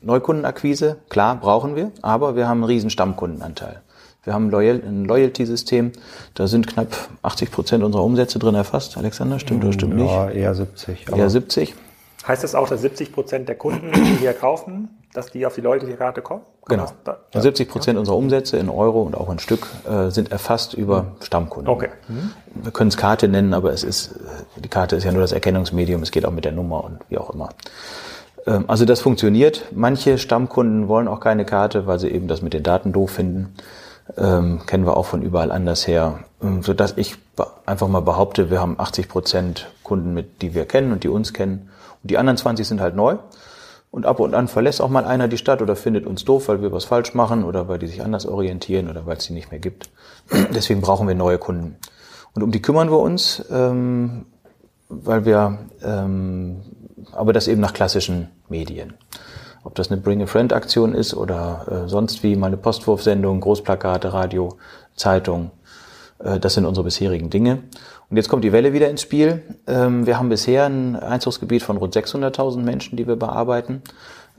Neukundenakquise, 0.00 0.96
klar, 1.08 1.36
brauchen 1.36 1.76
wir, 1.76 1.90
aber 2.02 2.36
wir 2.36 2.48
haben 2.48 2.58
einen 2.58 2.70
riesen 2.70 2.90
Stammkundenanteil. 2.90 3.82
Wir 4.24 4.34
haben 4.34 4.52
ein 4.52 5.04
Loyalty-System, 5.04 5.92
da 6.34 6.46
sind 6.48 6.66
knapp 6.66 6.88
80 7.22 7.50
Prozent 7.50 7.84
unserer 7.84 8.04
Umsätze 8.04 8.38
drin 8.38 8.54
erfasst. 8.54 8.96
Alexander, 8.98 9.38
stimmt 9.38 9.64
oder 9.64 9.72
stimmt 9.72 9.94
nicht? 9.96 10.10
Ja, 10.10 10.28
eher 10.28 10.54
70. 10.54 11.08
aber- 11.08 11.16
Eher 11.18 11.30
70. 11.30 11.74
Heißt 12.26 12.44
das 12.44 12.54
auch, 12.54 12.68
dass 12.68 12.82
70 12.82 13.12
Prozent 13.12 13.48
der 13.48 13.54
Kunden, 13.54 13.90
die 13.92 14.16
hier 14.16 14.34
kaufen, 14.34 14.88
dass 15.14 15.30
die 15.30 15.46
auf 15.46 15.54
die 15.54 15.60
Loyalty-Karte 15.62 16.20
kommen? 16.20 16.42
Genau. 16.66 16.86
Da, 17.04 17.18
Und 17.32 17.40
70 17.40 17.68
Prozent 17.70 17.98
unserer 17.98 18.16
Umsätze 18.16 18.58
in 18.58 18.68
Euro 18.68 19.02
und 19.02 19.16
auch 19.16 19.30
in 19.30 19.38
Stück 19.38 19.66
äh, 19.88 20.10
sind 20.10 20.30
erfasst 20.30 20.74
über 20.74 21.12
Stammkunden. 21.22 21.72
Okay. 21.72 21.88
Wir 22.54 22.72
können 22.72 22.88
es 22.88 22.98
Karte 22.98 23.28
nennen, 23.28 23.54
aber 23.54 23.72
es 23.72 23.82
ist, 23.84 24.12
äh, 24.56 24.60
die 24.60 24.68
Karte 24.68 24.96
ist 24.96 25.04
ja 25.04 25.12
nur 25.12 25.22
das 25.22 25.32
Erkennungsmedium, 25.32 26.02
es 26.02 26.10
geht 26.10 26.26
auch 26.26 26.32
mit 26.32 26.44
der 26.44 26.52
Nummer 26.52 26.84
und 26.84 26.98
wie 27.08 27.16
auch 27.16 27.30
immer. 27.30 27.48
Ähm, 28.46 28.64
Also 28.66 28.84
das 28.84 29.00
funktioniert. 29.00 29.66
Manche 29.72 30.18
Stammkunden 30.18 30.88
wollen 30.88 31.08
auch 31.08 31.20
keine 31.20 31.46
Karte, 31.46 31.86
weil 31.86 31.98
sie 31.98 32.08
eben 32.08 32.28
das 32.28 32.42
mit 32.42 32.52
den 32.52 32.64
Daten 32.64 32.92
doof 32.92 33.12
finden. 33.12 33.54
Ähm, 34.16 34.60
kennen 34.66 34.86
wir 34.86 34.96
auch 34.96 35.06
von 35.06 35.22
überall 35.22 35.50
anders 35.52 35.86
her. 35.86 36.20
Ähm, 36.42 36.62
Sodass 36.62 36.94
ich 36.96 37.18
be- 37.36 37.46
einfach 37.66 37.88
mal 37.88 38.00
behaupte, 38.00 38.50
wir 38.50 38.60
haben 38.60 38.76
80 38.78 39.08
Prozent 39.08 39.70
Kunden, 39.82 40.14
mit, 40.14 40.40
die 40.42 40.54
wir 40.54 40.64
kennen 40.64 40.92
und 40.92 41.04
die 41.04 41.08
uns 41.08 41.32
kennen. 41.32 41.68
Und 42.02 42.10
die 42.10 42.18
anderen 42.18 42.36
20 42.38 42.66
sind 42.66 42.80
halt 42.80 42.96
neu. 42.96 43.16
Und 43.90 44.06
ab 44.06 44.20
und 44.20 44.34
an 44.34 44.48
verlässt 44.48 44.80
auch 44.82 44.90
mal 44.90 45.04
einer 45.04 45.28
die 45.28 45.38
Stadt 45.38 45.62
oder 45.62 45.74
findet 45.74 46.06
uns 46.06 46.24
doof, 46.24 46.48
weil 46.48 46.60
wir 46.62 46.72
was 46.72 46.84
falsch 46.84 47.14
machen 47.14 47.42
oder 47.44 47.68
weil 47.68 47.78
die 47.78 47.86
sich 47.86 48.02
anders 48.02 48.26
orientieren 48.26 48.88
oder 48.90 49.06
weil 49.06 49.16
es 49.16 49.26
die 49.26 49.32
nicht 49.32 49.50
mehr 49.50 49.60
gibt. 49.60 49.90
Deswegen 50.54 50.80
brauchen 50.80 51.08
wir 51.08 51.14
neue 51.14 51.38
Kunden. 51.38 51.76
Und 52.34 52.42
um 52.42 52.50
die 52.50 52.60
kümmern 52.62 52.90
wir 52.90 52.98
uns, 52.98 53.44
ähm, 53.50 54.26
weil 54.88 55.24
wir, 55.24 55.58
ähm, 55.82 56.62
aber 57.12 57.32
das 57.32 57.48
eben 57.48 57.60
nach 57.60 57.72
klassischen 57.74 58.28
Medien. 58.48 58.94
Ob 59.64 59.74
das 59.74 59.90
eine 59.90 60.00
Bring 60.00 60.22
a 60.22 60.26
Friend 60.26 60.52
Aktion 60.52 60.94
ist 60.94 61.14
oder 61.14 61.84
äh, 61.84 61.88
sonst 61.88 62.22
wie 62.22 62.36
mal 62.36 62.48
eine 62.48 62.56
Postwurfsendung, 62.56 63.40
Großplakate, 63.40 64.12
Radio, 64.12 64.56
Zeitung. 64.94 65.50
Äh, 66.18 66.38
das 66.40 66.54
sind 66.54 66.64
unsere 66.66 66.84
bisherigen 66.84 67.30
Dinge. 67.30 67.62
Und 68.10 68.16
jetzt 68.16 68.28
kommt 68.28 68.44
die 68.44 68.52
Welle 68.52 68.72
wieder 68.72 68.88
ins 68.88 69.02
Spiel. 69.02 69.42
Ähm, 69.66 70.06
wir 70.06 70.18
haben 70.18 70.28
bisher 70.28 70.64
ein 70.66 70.96
Einzugsgebiet 70.96 71.62
von 71.62 71.76
rund 71.76 71.94
600.000 71.94 72.58
Menschen, 72.58 72.96
die 72.96 73.06
wir 73.06 73.16
bearbeiten. 73.16 73.82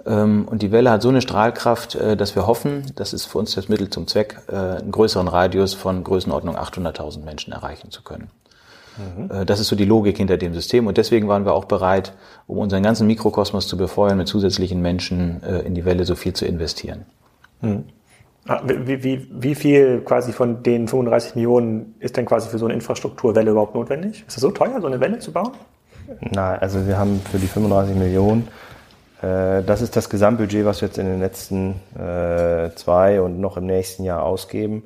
Ähm, 0.05 0.47
und 0.49 0.61
die 0.61 0.71
Welle 0.71 0.91
hat 0.91 1.01
so 1.01 1.09
eine 1.09 1.21
Strahlkraft, 1.21 1.95
äh, 1.95 2.17
dass 2.17 2.35
wir 2.35 2.47
hoffen, 2.47 2.91
das 2.95 3.13
ist 3.13 3.25
für 3.25 3.37
uns 3.37 3.53
das 3.53 3.69
Mittel 3.69 3.89
zum 3.89 4.07
Zweck, 4.07 4.41
äh, 4.47 4.55
einen 4.55 4.91
größeren 4.91 5.27
Radius 5.27 5.73
von 5.73 6.03
Größenordnung 6.03 6.55
800.000 6.55 7.23
Menschen 7.23 7.53
erreichen 7.53 7.91
zu 7.91 8.01
können. 8.01 8.29
Äh, 9.29 9.45
Das 9.45 9.59
ist 9.59 9.67
so 9.67 9.75
die 9.75 9.85
Logik 9.85 10.17
hinter 10.17 10.37
dem 10.37 10.53
System 10.53 10.87
und 10.87 10.97
deswegen 10.97 11.27
waren 11.27 11.45
wir 11.45 11.53
auch 11.53 11.65
bereit, 11.65 12.13
um 12.47 12.57
unseren 12.57 12.83
ganzen 12.83 13.07
Mikrokosmos 13.07 13.67
zu 13.67 13.77
befeuern, 13.77 14.17
mit 14.17 14.27
zusätzlichen 14.27 14.81
Menschen 14.81 15.41
äh, 15.43 15.59
in 15.59 15.75
die 15.75 15.85
Welle 15.85 16.05
so 16.05 16.15
viel 16.15 16.33
zu 16.33 16.45
investieren. 16.45 17.05
Ah, 18.47 18.61
Wie, 18.65 19.03
wie, 19.03 19.27
wie 19.31 19.53
viel 19.55 20.01
quasi 20.01 20.31
von 20.31 20.63
den 20.63 20.87
35 20.87 21.35
Millionen 21.35 21.95
ist 21.99 22.17
denn 22.17 22.25
quasi 22.25 22.49
für 22.49 22.57
so 22.57 22.65
eine 22.65 22.73
Infrastrukturwelle 22.73 23.51
überhaupt 23.51 23.75
notwendig? 23.75 24.23
Ist 24.27 24.37
das 24.37 24.41
so 24.41 24.51
teuer, 24.51 24.79
so 24.81 24.87
eine 24.87 24.99
Welle 24.99 25.19
zu 25.19 25.31
bauen? 25.31 25.51
Nein, 26.21 26.59
also 26.59 26.87
wir 26.87 26.97
haben 26.97 27.21
für 27.31 27.37
die 27.37 27.45
35 27.47 27.95
Millionen, 27.95 28.47
das 29.21 29.81
ist 29.81 29.97
das 29.97 30.09
Gesamtbudget, 30.09 30.63
was 30.63 30.81
wir 30.81 30.87
jetzt 30.87 30.97
in 30.97 31.05
den 31.05 31.19
letzten 31.19 31.75
äh, 31.97 32.73
zwei 32.75 33.21
und 33.21 33.39
noch 33.41 33.57
im 33.57 33.65
nächsten 33.65 34.05
Jahr 34.05 34.23
ausgeben. 34.23 34.83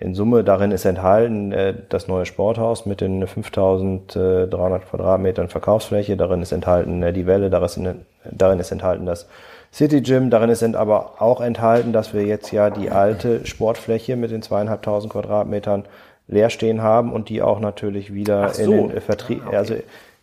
In 0.00 0.14
Summe 0.14 0.42
darin 0.42 0.72
ist 0.72 0.84
enthalten 0.84 1.52
äh, 1.52 1.74
das 1.88 2.08
neue 2.08 2.26
Sporthaus 2.26 2.84
mit 2.84 3.00
den 3.00 3.24
5300 3.26 4.90
Quadratmetern 4.90 5.48
Verkaufsfläche, 5.48 6.16
darin 6.16 6.42
ist 6.42 6.50
enthalten 6.50 7.00
äh, 7.02 7.12
die 7.12 7.26
Welle, 7.26 7.48
darin 7.48 8.58
ist, 8.58 8.72
enthalten 8.72 9.06
das 9.06 9.28
City 9.72 10.00
Gym, 10.00 10.30
darin 10.30 10.50
ist 10.50 10.64
aber 10.64 11.22
auch 11.22 11.40
enthalten, 11.40 11.92
dass 11.92 12.12
wir 12.12 12.24
jetzt 12.24 12.50
ja 12.50 12.70
die 12.70 12.90
alte 12.90 13.46
Sportfläche 13.46 14.16
mit 14.16 14.32
den 14.32 14.42
zweieinhalbtausend 14.42 15.12
Quadratmetern 15.12 15.84
leer 16.28 16.50
stehen 16.50 16.82
haben 16.82 17.12
und 17.12 17.28
die 17.28 17.40
auch 17.40 17.60
natürlich 17.60 18.12
wieder 18.12 18.48
so. 18.48 18.62
in 18.62 18.70
den 18.70 18.96
äh, 18.96 19.00
Vertrieb, 19.00 19.42
also 19.52 19.74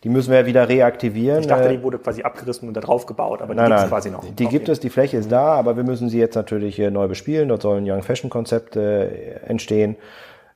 die 0.04 0.08
müssen 0.10 0.30
wir 0.30 0.40
ja 0.40 0.46
wieder 0.46 0.68
reaktivieren. 0.68 1.40
Ich 1.40 1.46
dachte, 1.46 1.68
Äh, 1.68 1.76
die 1.78 1.82
wurde 1.82 1.98
quasi 1.98 2.22
abgerissen 2.22 2.68
und 2.68 2.74
da 2.74 2.80
drauf 2.80 3.06
gebaut, 3.06 3.42
aber 3.42 3.54
die 3.54 3.60
Nein, 3.60 3.70
gibt 3.70 3.76
es 3.76 3.82
nein, 3.82 3.90
quasi 3.90 4.10
noch. 4.10 4.24
die 4.24 4.46
gibt 4.46 4.68
es, 4.68 4.78
die 4.78 4.90
Fläche 4.90 5.16
ist 5.16 5.32
da, 5.32 5.54
aber 5.54 5.76
wir 5.76 5.84
müssen 5.84 6.08
sie 6.08 6.18
jetzt 6.18 6.34
natürlich 6.34 6.78
neu 6.78 7.08
bespielen. 7.08 7.48
Dort 7.48 7.62
sollen 7.62 7.90
Young 7.90 8.02
Fashion 8.02 8.30
Konzepte 8.30 8.80
äh, 8.80 9.48
entstehen. 9.48 9.96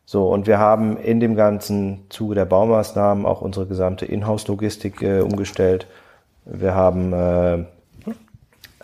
So, 0.04 0.28
und 0.32 0.46
wir 0.46 0.58
haben 0.58 0.96
in 0.96 1.20
dem 1.20 1.34
ganzen 1.34 2.06
Zuge 2.08 2.34
der 2.34 2.44
Baumaßnahmen 2.44 3.26
auch 3.26 3.40
unsere 3.40 3.66
gesamte 3.66 4.06
Inhouse-Logistik 4.06 5.02
äh, 5.02 5.20
umgestellt. 5.20 5.86
Wir 6.44 6.74
haben 6.74 7.12
äh, 7.12 7.58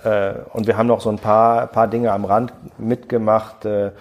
äh, 0.04 0.34
und 0.52 0.66
wir 0.66 0.76
haben 0.76 0.86
noch 0.86 1.00
so 1.00 1.10
ein 1.10 1.18
paar, 1.18 1.66
paar 1.68 1.88
Dinge 1.88 2.12
am 2.12 2.24
Rand 2.24 2.52
mitgemacht, 2.78 3.64
äh, 3.64 3.86
äh, 3.86 3.92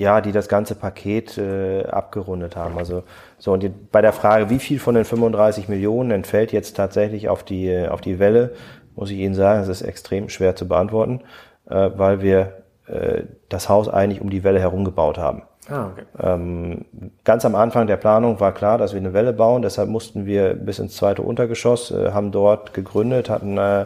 ja, 0.00 0.22
die 0.22 0.32
das 0.32 0.48
ganze 0.48 0.74
Paket 0.74 1.36
äh, 1.36 1.84
abgerundet 1.84 2.56
haben. 2.56 2.78
Also 2.78 3.02
so 3.38 3.52
und 3.52 3.62
die, 3.62 3.68
bei 3.68 4.00
der 4.00 4.14
Frage, 4.14 4.48
wie 4.48 4.58
viel 4.58 4.78
von 4.78 4.94
den 4.94 5.04
35 5.04 5.68
Millionen 5.68 6.10
entfällt 6.10 6.52
jetzt 6.52 6.74
tatsächlich 6.74 7.28
auf 7.28 7.42
die 7.42 7.86
auf 7.86 8.00
die 8.00 8.18
Welle, 8.18 8.54
muss 8.96 9.10
ich 9.10 9.18
Ihnen 9.18 9.34
sagen, 9.34 9.60
es 9.60 9.68
ist 9.68 9.82
extrem 9.82 10.30
schwer 10.30 10.56
zu 10.56 10.66
beantworten, 10.66 11.20
äh, 11.68 11.90
weil 11.94 12.22
wir 12.22 12.62
äh, 12.86 13.24
das 13.50 13.68
Haus 13.68 13.90
eigentlich 13.90 14.22
um 14.22 14.30
die 14.30 14.42
Welle 14.42 14.58
herum 14.58 14.86
gebaut 14.86 15.18
haben. 15.18 15.42
Ah, 15.68 15.88
okay. 15.92 16.02
Ähm, 16.18 16.86
ganz 17.24 17.44
am 17.44 17.54
Anfang 17.54 17.86
der 17.86 17.98
Planung 17.98 18.40
war 18.40 18.52
klar, 18.52 18.78
dass 18.78 18.94
wir 18.94 19.00
eine 19.00 19.12
Welle 19.12 19.34
bauen. 19.34 19.60
Deshalb 19.60 19.90
mussten 19.90 20.24
wir 20.24 20.54
bis 20.54 20.78
ins 20.78 20.96
zweite 20.96 21.20
Untergeschoss, 21.20 21.90
äh, 21.90 22.12
haben 22.12 22.32
dort 22.32 22.72
gegründet, 22.72 23.28
hatten 23.28 23.58
äh, 23.58 23.84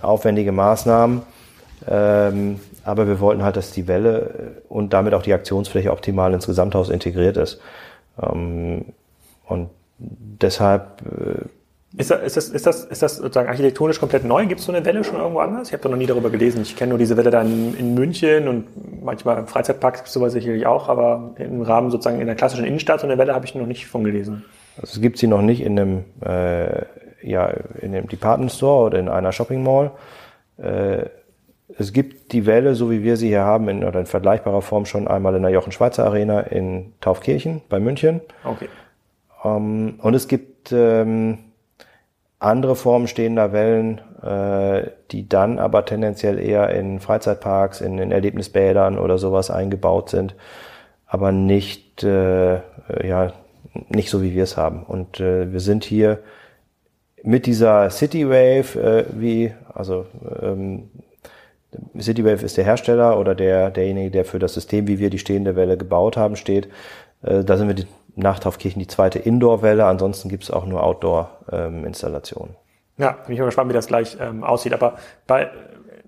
aufwendige 0.00 0.52
Maßnahmen. 0.52 1.22
Ähm, 1.88 2.60
aber 2.90 3.06
wir 3.06 3.20
wollten 3.20 3.42
halt, 3.42 3.56
dass 3.56 3.72
die 3.72 3.88
Welle 3.88 4.62
und 4.68 4.92
damit 4.92 5.14
auch 5.14 5.22
die 5.22 5.32
Aktionsfläche 5.32 5.90
optimal 5.90 6.34
ins 6.34 6.46
Gesamthaus 6.46 6.90
integriert 6.90 7.36
ist. 7.36 7.60
Ähm, 8.20 8.86
und 9.46 9.70
deshalb 9.98 11.02
äh, 11.02 11.44
ist 11.96 12.10
das, 12.10 12.20
ist, 12.22 12.36
das, 12.36 12.48
ist, 12.50 12.66
das, 12.66 12.84
ist 12.84 13.02
das 13.02 13.16
sozusagen 13.16 13.48
architektonisch 13.48 13.98
komplett 13.98 14.24
neu? 14.24 14.46
Gibt 14.46 14.60
es 14.60 14.66
so 14.66 14.72
eine 14.72 14.84
Welle 14.84 15.02
schon 15.02 15.16
irgendwo 15.16 15.40
anders? 15.40 15.68
Ich 15.68 15.72
habe 15.72 15.82
da 15.82 15.88
noch 15.88 15.96
nie 15.96 16.06
darüber 16.06 16.30
gelesen. 16.30 16.62
Ich 16.62 16.76
kenne 16.76 16.90
nur 16.90 16.98
diese 16.98 17.16
Welle 17.16 17.30
dann 17.30 17.74
in 17.76 17.94
München 17.94 18.46
und 18.46 19.04
manchmal 19.04 19.38
im 19.38 19.48
Freizeitpark 19.48 19.96
gibt 19.96 20.06
es 20.06 20.12
sowas 20.12 20.32
sicherlich 20.32 20.66
auch, 20.66 20.88
aber 20.88 21.34
im 21.38 21.62
Rahmen 21.62 21.90
sozusagen 21.90 22.20
in 22.20 22.26
der 22.26 22.36
klassischen 22.36 22.64
Innenstadt 22.64 23.00
so 23.00 23.08
eine 23.08 23.18
Welle 23.18 23.34
habe 23.34 23.44
ich 23.44 23.56
noch 23.56 23.66
nicht 23.66 23.88
von 23.88 24.04
gelesen. 24.04 24.44
Also 24.76 24.94
es 24.94 25.00
gibt 25.00 25.18
sie 25.18 25.26
noch 25.26 25.42
nicht 25.42 25.62
in 25.62 25.80
einem, 25.80 26.04
äh, 26.24 26.84
ja, 27.22 27.48
in 27.80 27.92
einem 27.94 28.08
Department 28.08 28.52
Store 28.52 28.86
oder 28.86 29.00
in 29.00 29.08
einer 29.08 29.32
Shopping 29.32 29.64
Mall. 29.64 29.90
Äh, 30.58 31.06
es 31.78 31.92
gibt 31.92 32.32
die 32.32 32.46
Welle, 32.46 32.74
so 32.74 32.90
wie 32.90 33.02
wir 33.02 33.16
sie 33.16 33.28
hier 33.28 33.44
haben, 33.44 33.68
in, 33.68 33.84
oder 33.84 34.00
in 34.00 34.06
vergleichbarer 34.06 34.62
Form 34.62 34.86
schon 34.86 35.08
einmal 35.08 35.34
in 35.34 35.42
der 35.42 35.50
Jochen 35.50 35.72
Schweizer 35.72 36.04
Arena 36.04 36.40
in 36.40 36.92
Taufkirchen 37.00 37.62
bei 37.68 37.80
München. 37.80 38.20
Okay. 38.44 38.68
Ähm, 39.44 39.98
und 40.02 40.14
es 40.14 40.28
gibt 40.28 40.72
ähm, 40.72 41.38
andere 42.38 42.74
Formen 42.76 43.06
stehender 43.06 43.52
Wellen, 43.52 44.00
äh, 44.22 44.90
die 45.10 45.28
dann 45.28 45.58
aber 45.58 45.84
tendenziell 45.84 46.38
eher 46.38 46.70
in 46.70 47.00
Freizeitparks, 47.00 47.80
in, 47.80 47.98
in 47.98 48.12
Erlebnisbädern 48.12 48.98
oder 48.98 49.18
sowas 49.18 49.50
eingebaut 49.50 50.10
sind, 50.10 50.34
aber 51.06 51.32
nicht, 51.32 52.02
äh, 52.02 52.60
ja, 53.06 53.32
nicht 53.88 54.10
so 54.10 54.22
wie 54.22 54.34
wir 54.34 54.44
es 54.44 54.56
haben. 54.56 54.82
Und 54.84 55.20
äh, 55.20 55.52
wir 55.52 55.60
sind 55.60 55.84
hier 55.84 56.20
mit 57.22 57.46
dieser 57.46 57.90
City 57.90 58.28
Wave, 58.28 58.76
äh, 58.80 59.04
wie, 59.12 59.52
also 59.74 60.06
ähm, 60.42 60.88
CityWave 61.98 62.44
ist 62.44 62.56
der 62.56 62.64
Hersteller 62.64 63.18
oder 63.18 63.34
der, 63.34 63.70
derjenige, 63.70 64.10
der 64.10 64.24
für 64.24 64.38
das 64.38 64.54
System, 64.54 64.86
wie 64.88 64.98
wir 64.98 65.10
die 65.10 65.18
stehende 65.18 65.56
Welle 65.56 65.76
gebaut 65.76 66.16
haben, 66.16 66.36
steht. 66.36 66.68
Äh, 67.22 67.44
da 67.44 67.56
sind 67.56 67.68
wir 67.68 67.74
die, 67.74 67.86
nach 68.16 68.38
Taufkirchen 68.38 68.80
die 68.80 68.88
zweite 68.88 69.18
Indoor-Welle, 69.18 69.84
ansonsten 69.84 70.28
gibt 70.28 70.44
es 70.44 70.50
auch 70.50 70.66
nur 70.66 70.82
Outdoor-Installationen. 70.82 72.54
Ähm, 72.98 73.04
ja, 73.04 73.12
bin 73.12 73.32
ich 73.32 73.38
mal 73.38 73.46
gespannt, 73.46 73.70
wie 73.70 73.74
das 73.74 73.86
gleich 73.86 74.16
ähm, 74.20 74.44
aussieht. 74.44 74.74
Aber 74.74 74.98
bei, 75.26 75.50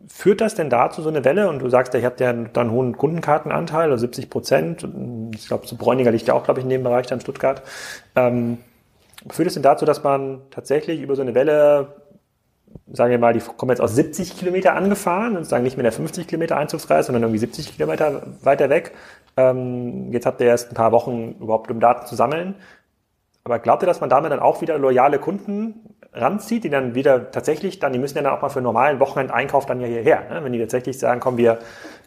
führt 0.09 0.41
das 0.41 0.55
denn 0.55 0.69
dazu, 0.69 1.01
so 1.01 1.09
eine 1.09 1.25
Welle? 1.25 1.49
Und 1.49 1.61
du 1.61 1.69
sagst, 1.69 1.95
ihr 1.95 2.05
habt 2.05 2.21
ja 2.21 2.33
dann 2.33 2.51
einen 2.55 2.71
hohen 2.71 2.97
Kundenkartenanteil, 2.97 3.91
also 3.91 4.03
70 4.03 4.29
Prozent. 4.29 4.87
Ich 5.35 5.47
glaube, 5.47 5.67
so 5.67 5.77
Bräuniger 5.77 6.11
liegt 6.11 6.29
ja 6.29 6.35
auch, 6.35 6.45
glaube 6.45 6.61
ich, 6.61 6.65
in 6.65 6.71
dem 6.71 6.83
Bereich 6.83 7.07
dann 7.07 7.21
Stuttgart. 7.21 7.63
Ähm, 8.15 8.59
führt 9.31 9.49
es 9.49 9.55
denn 9.55 9.63
dazu, 9.63 9.85
dass 9.85 10.03
man 10.03 10.41
tatsächlich 10.51 11.01
über 11.01 11.17
so 11.17 11.23
eine 11.23 11.35
Welle 11.35 11.89
sagen 12.93 13.11
wir 13.11 13.18
mal, 13.18 13.33
die 13.33 13.41
kommen 13.41 13.70
jetzt 13.70 13.81
aus 13.81 13.95
70 13.95 14.37
Kilometer 14.37 14.75
angefahren 14.75 15.37
und 15.37 15.45
sagen 15.45 15.64
nicht 15.64 15.77
mehr 15.77 15.83
der 15.83 15.93
50 15.93 16.27
Kilometer 16.27 16.57
Einzugskreis, 16.57 17.07
sondern 17.07 17.23
irgendwie 17.23 17.39
70 17.39 17.77
Kilometer 17.77 18.23
weiter 18.43 18.70
weg. 18.70 18.93
Ähm, 19.37 20.12
jetzt 20.12 20.27
habt 20.27 20.41
ihr 20.41 20.47
erst 20.47 20.70
ein 20.70 20.75
paar 20.75 20.93
Wochen 20.93 21.37
überhaupt, 21.41 21.70
um 21.70 21.81
Daten 21.81 22.07
zu 22.07 22.14
sammeln. 22.14 22.55
Aber 23.45 23.59
glaubt 23.59 23.83
ihr, 23.83 23.87
dass 23.87 24.01
man 24.01 24.11
damit 24.11 24.31
dann 24.31 24.39
auch 24.39 24.61
wieder 24.61 24.79
loyale 24.79 25.18
Kunden 25.18 25.97
ranzieht, 26.12 26.64
die 26.64 26.70
dann 26.70 26.95
wieder 26.95 27.31
tatsächlich 27.31 27.79
dann, 27.79 27.93
die 27.93 27.99
müssen 27.99 28.16
ja 28.16 28.23
dann 28.23 28.35
auch 28.35 28.43
mal 28.43 28.51
für 28.51 28.59
einen 28.59 28.64
normalen 28.64 29.01
Wochenendeinkauf 29.01 29.66
dann 29.66 29.81
ja 29.81 29.87
hierher. 29.87 30.29
Ne? 30.31 30.45
Wenn 30.45 30.53
die 30.53 30.61
tatsächlich 30.61 30.99
sagen, 30.99 31.20
komm, 31.20 31.39
wir 31.39 31.59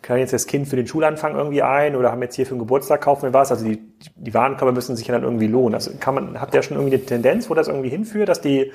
können 0.02 0.20
jetzt 0.20 0.32
das 0.32 0.46
Kind 0.46 0.68
für 0.68 0.76
den 0.76 0.88
Schulanfang 0.88 1.36
irgendwie 1.36 1.64
ein 1.64 1.96
oder 1.96 2.12
haben 2.12 2.22
jetzt 2.22 2.36
hier 2.36 2.46
für 2.46 2.54
den 2.54 2.60
Geburtstag 2.60 3.02
kaufen 3.02 3.24
wir 3.24 3.34
was. 3.34 3.52
Also 3.52 3.66
die, 3.66 3.80
die 4.16 4.34
Warenkörper 4.34 4.72
müssen 4.72 4.96
sich 4.96 5.08
ja 5.08 5.14
dann 5.14 5.24
irgendwie 5.24 5.48
lohnen. 5.48 5.74
Also 5.74 5.92
kann 6.00 6.14
man, 6.16 6.40
habt 6.40 6.54
ihr 6.54 6.62
schon 6.62 6.78
irgendwie 6.78 6.96
eine 6.96 7.06
Tendenz, 7.06 7.50
wo 7.50 7.56
das 7.56 7.68
irgendwie 7.68 7.90
hinführt, 7.90 8.30
dass 8.30 8.40
die 8.40 8.72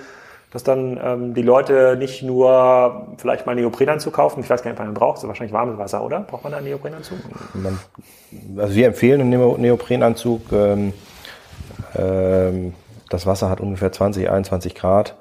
dass 0.50 0.64
dann 0.64 0.98
ähm, 1.02 1.34
die 1.34 1.42
Leute 1.42 1.96
nicht 1.98 2.22
nur 2.22 3.08
vielleicht 3.18 3.46
mal 3.46 3.52
einen 3.52 3.60
Neoprenanzug 3.60 4.12
kaufen, 4.12 4.40
ich 4.40 4.50
weiß 4.50 4.62
gar 4.62 4.70
nicht, 4.70 4.80
ob 4.80 4.86
man 4.86 4.94
braucht, 4.94 5.20
so 5.20 5.28
wahrscheinlich 5.28 5.52
warmes 5.52 5.78
Wasser, 5.78 6.02
oder? 6.02 6.20
Braucht 6.20 6.44
man 6.44 6.54
einen 6.54 6.66
Neoprenanzug? 6.66 7.18
Man, 7.54 7.78
also 8.56 8.74
wir 8.74 8.86
empfehlen 8.86 9.20
einen 9.20 9.60
Neoprenanzug. 9.60 10.52
Ähm, 10.52 10.92
ähm, 11.96 12.74
das 13.08 13.26
Wasser 13.26 13.48
hat 13.48 13.60
ungefähr 13.60 13.92
20, 13.92 14.30
21 14.30 14.74
Grad. 14.74 15.16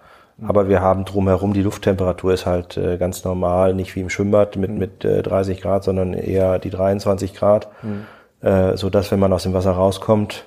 Aber 0.47 0.69
wir 0.69 0.81
haben 0.81 1.03
drumherum, 1.03 1.53
die 1.53 1.61
Lufttemperatur 1.61 2.33
ist 2.33 2.45
halt 2.45 2.77
äh, 2.77 2.97
ganz 2.97 3.25
normal, 3.25 3.73
nicht 3.73 3.95
wie 3.95 3.99
im 3.99 4.09
Schwimmbad 4.09 4.55
mit, 4.55 4.71
mit 4.71 5.03
äh, 5.03 5.21
30 5.21 5.59
Grad, 5.59 5.83
sondern 5.83 6.13
eher 6.13 6.59
die 6.59 6.69
23 6.69 7.33
Grad. 7.33 7.67
Mhm. 7.81 8.05
Äh, 8.41 8.77
so 8.77 8.89
dass 8.89 9.11
wenn 9.11 9.19
man 9.19 9.33
aus 9.33 9.43
dem 9.43 9.53
Wasser 9.53 9.71
rauskommt, 9.71 10.45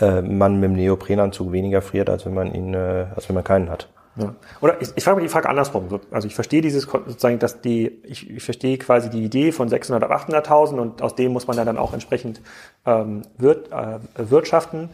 äh, 0.00 0.22
man 0.22 0.60
mit 0.60 0.70
dem 0.70 0.76
Neoprenanzug 0.76 1.52
weniger 1.52 1.82
friert, 1.82 2.08
als 2.10 2.26
wenn 2.26 2.34
man 2.34 2.54
ihn, 2.54 2.74
äh, 2.74 3.06
als 3.14 3.28
wenn 3.28 3.34
man 3.34 3.44
keinen 3.44 3.70
hat. 3.70 3.88
Ja. 4.16 4.34
Oder 4.60 4.80
ich, 4.80 4.88
ich 4.94 5.04
frage 5.04 5.16
mich 5.16 5.26
die 5.26 5.32
Frage 5.32 5.48
andersrum. 5.48 6.00
Also 6.10 6.26
ich 6.26 6.34
verstehe 6.34 6.62
dieses 6.62 6.82
sozusagen, 6.82 7.38
dass 7.38 7.60
die, 7.60 8.00
ich, 8.04 8.28
ich 8.28 8.42
verstehe 8.42 8.76
quasi 8.78 9.08
die 9.08 9.24
Idee 9.24 9.52
von 9.52 9.68
600 9.68 10.02
auf 10.04 10.10
800.000 10.10 10.78
und 10.78 11.02
aus 11.02 11.14
dem 11.14 11.32
muss 11.32 11.46
man 11.46 11.56
dann 11.56 11.78
auch 11.78 11.92
entsprechend 11.92 12.40
ähm, 12.86 13.22
wirt, 13.38 13.70
äh, 13.72 13.98
wirtschaften. 14.16 14.90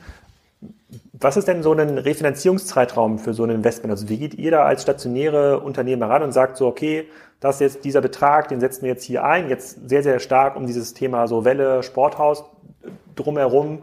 Was 1.12 1.36
ist 1.36 1.48
denn 1.48 1.62
so 1.62 1.72
ein 1.72 1.98
Refinanzierungszeitraum 1.98 3.18
für 3.18 3.34
so 3.34 3.44
ein 3.44 3.50
Investment? 3.50 3.90
Also 3.90 4.08
wie 4.08 4.18
geht 4.18 4.34
ihr 4.34 4.50
da 4.50 4.64
als 4.64 4.82
stationäre 4.82 5.60
Unternehmer 5.60 6.08
ran 6.08 6.22
und 6.22 6.32
sagt 6.32 6.56
so, 6.56 6.66
okay, 6.66 7.08
das 7.40 7.56
ist 7.56 7.60
jetzt 7.60 7.84
dieser 7.84 8.00
Betrag, 8.00 8.48
den 8.48 8.60
setzen 8.60 8.82
wir 8.82 8.90
jetzt 8.90 9.04
hier 9.04 9.24
ein, 9.24 9.48
jetzt 9.48 9.88
sehr, 9.88 10.02
sehr 10.02 10.20
stark 10.20 10.56
um 10.56 10.66
dieses 10.66 10.94
Thema 10.94 11.26
so 11.26 11.44
Welle, 11.44 11.82
Sporthaus 11.82 12.44
drumherum 13.14 13.82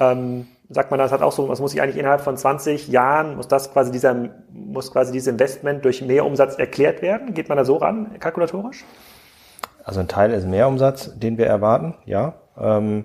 ähm, 0.00 0.46
sagt 0.70 0.90
man, 0.90 0.98
das 0.98 1.12
hat 1.12 1.22
auch 1.22 1.32
so, 1.32 1.48
das 1.48 1.60
muss 1.60 1.74
ich 1.74 1.82
eigentlich 1.82 1.98
innerhalb 1.98 2.20
von 2.20 2.36
20 2.36 2.88
Jahren, 2.88 3.36
muss 3.36 3.48
das 3.48 3.72
quasi 3.72 3.92
dieser, 3.92 4.16
muss 4.52 4.90
quasi 4.92 5.12
dieses 5.12 5.28
Investment 5.28 5.84
durch 5.84 6.02
Mehrumsatz 6.02 6.58
erklärt 6.58 7.02
werden? 7.02 7.34
Geht 7.34 7.48
man 7.48 7.58
da 7.58 7.64
so 7.64 7.76
ran, 7.76 8.18
kalkulatorisch? 8.18 8.84
Also 9.84 10.00
ein 10.00 10.08
Teil 10.08 10.32
ist 10.32 10.46
Mehrumsatz, 10.46 11.18
den 11.18 11.38
wir 11.38 11.46
erwarten, 11.46 11.94
ja. 12.06 12.34
Ähm, 12.58 13.04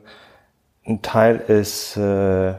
ein 0.86 1.02
Teil 1.02 1.38
ist 1.48 1.98
äh, 1.98 2.54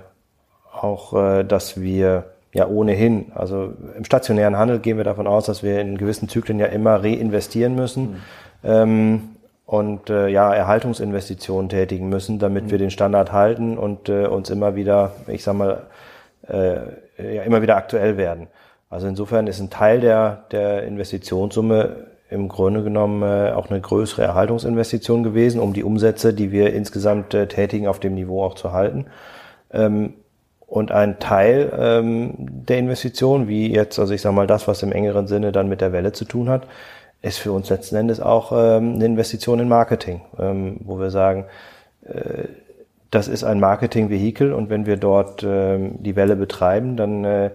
auch, 0.73 1.15
äh, 1.15 1.45
dass 1.45 1.81
wir 1.81 2.25
ja 2.53 2.67
ohnehin, 2.67 3.33
also 3.35 3.73
im 3.97 4.05
stationären 4.05 4.57
Handel 4.57 4.81
gehen 4.81 4.97
wir 4.97 5.05
davon 5.05 5.27
aus, 5.27 5.47
dass 5.47 5.63
wir 5.63 5.81
in 5.81 5.97
gewissen 5.97 6.29
Zyklen 6.29 6.59
ja 6.59 6.67
immer 6.67 7.03
reinvestieren 7.03 7.75
müssen. 7.75 8.11
Mhm. 8.11 8.17
Ähm, 8.65 9.29
und 9.71 10.11
äh, 10.11 10.27
ja 10.27 10.53
Erhaltungsinvestitionen 10.53 11.69
tätigen 11.69 12.09
müssen, 12.09 12.41
damit 12.41 12.65
mhm. 12.65 12.71
wir 12.73 12.79
den 12.79 12.91
Standard 12.91 13.31
halten 13.31 13.79
und 13.79 14.09
äh, 14.09 14.27
uns 14.27 14.51
immer 14.51 14.75
wieder, 14.75 15.13
ich 15.29 15.45
sag 15.45 15.55
mal, 15.55 15.83
äh, 16.49 17.37
ja, 17.37 17.45
immer 17.45 17.63
wieder 17.63 17.77
aktuell 17.77 18.17
werden. 18.17 18.49
Also 18.89 19.07
insofern 19.07 19.47
ist 19.47 19.61
ein 19.61 19.71
Teil 19.71 20.01
der 20.01 20.47
der 20.51 20.83
Investitionssumme 20.83 22.09
im 22.31 22.49
Grunde 22.49 22.83
genommen 22.83 23.23
äh, 23.23 23.53
auch 23.53 23.71
eine 23.71 23.81
größere 23.81 24.23
Erhaltungsinvestition 24.23 25.23
gewesen, 25.23 25.61
um 25.61 25.73
die 25.73 25.85
Umsätze, 25.85 26.35
die 26.35 26.51
wir 26.51 26.73
insgesamt 26.73 27.33
äh, 27.35 27.47
tätigen, 27.47 27.87
auf 27.87 28.01
dem 28.01 28.17
Niveau 28.17 28.43
auch 28.43 28.55
zu 28.57 28.73
halten. 28.73 29.07
Ähm, 29.73 30.15
und 30.67 30.91
ein 30.91 31.21
Teil 31.21 31.73
ähm, 31.79 32.35
der 32.39 32.79
Investition, 32.79 33.47
wie 33.47 33.73
jetzt, 33.73 34.01
also 34.01 34.15
ich 34.15 34.21
sag 34.21 34.33
mal, 34.33 34.49
das, 34.49 34.67
was 34.67 34.83
im 34.83 34.91
engeren 34.91 35.29
Sinne 35.29 35.53
dann 35.53 35.69
mit 35.69 35.81
der 35.81 35.93
Welle 35.93 36.11
zu 36.11 36.25
tun 36.25 36.49
hat, 36.49 36.67
ist 37.23 37.39
für 37.39 37.53
uns 37.53 37.69
letzten 37.69 37.97
Endes 37.97 38.21
auch 38.21 38.53
ähm, 38.53 38.95
eine 38.95 39.05
Investition 39.05 39.61
in 39.61 39.69
Marketing, 39.69 40.23
ähm, 40.39 40.77
wo 40.81 40.99
wir 40.99 41.11
sagen, 41.11 41.45
äh, 42.05 42.45
das 43.11 43.29
ist 43.29 43.45
ein 43.45 43.61
Marketingvehikel 43.61 44.53
und 44.53 44.71
wenn 44.71 44.87
wir 44.87 44.97
dort 44.97 45.43
ähm, 45.45 46.03
die 46.03 46.17
Welle 46.17 46.37
betreiben, 46.37 46.97
dann 46.97 47.25
äh, 47.25 47.51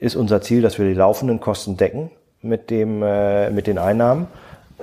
ist 0.00 0.16
unser 0.16 0.40
Ziel, 0.40 0.62
dass 0.62 0.78
wir 0.78 0.86
die 0.86 0.94
laufenden 0.94 1.40
Kosten 1.40 1.76
decken 1.76 2.10
mit 2.42 2.70
dem 2.70 3.02
äh, 3.02 3.50
mit 3.50 3.66
den 3.66 3.78
Einnahmen. 3.78 4.26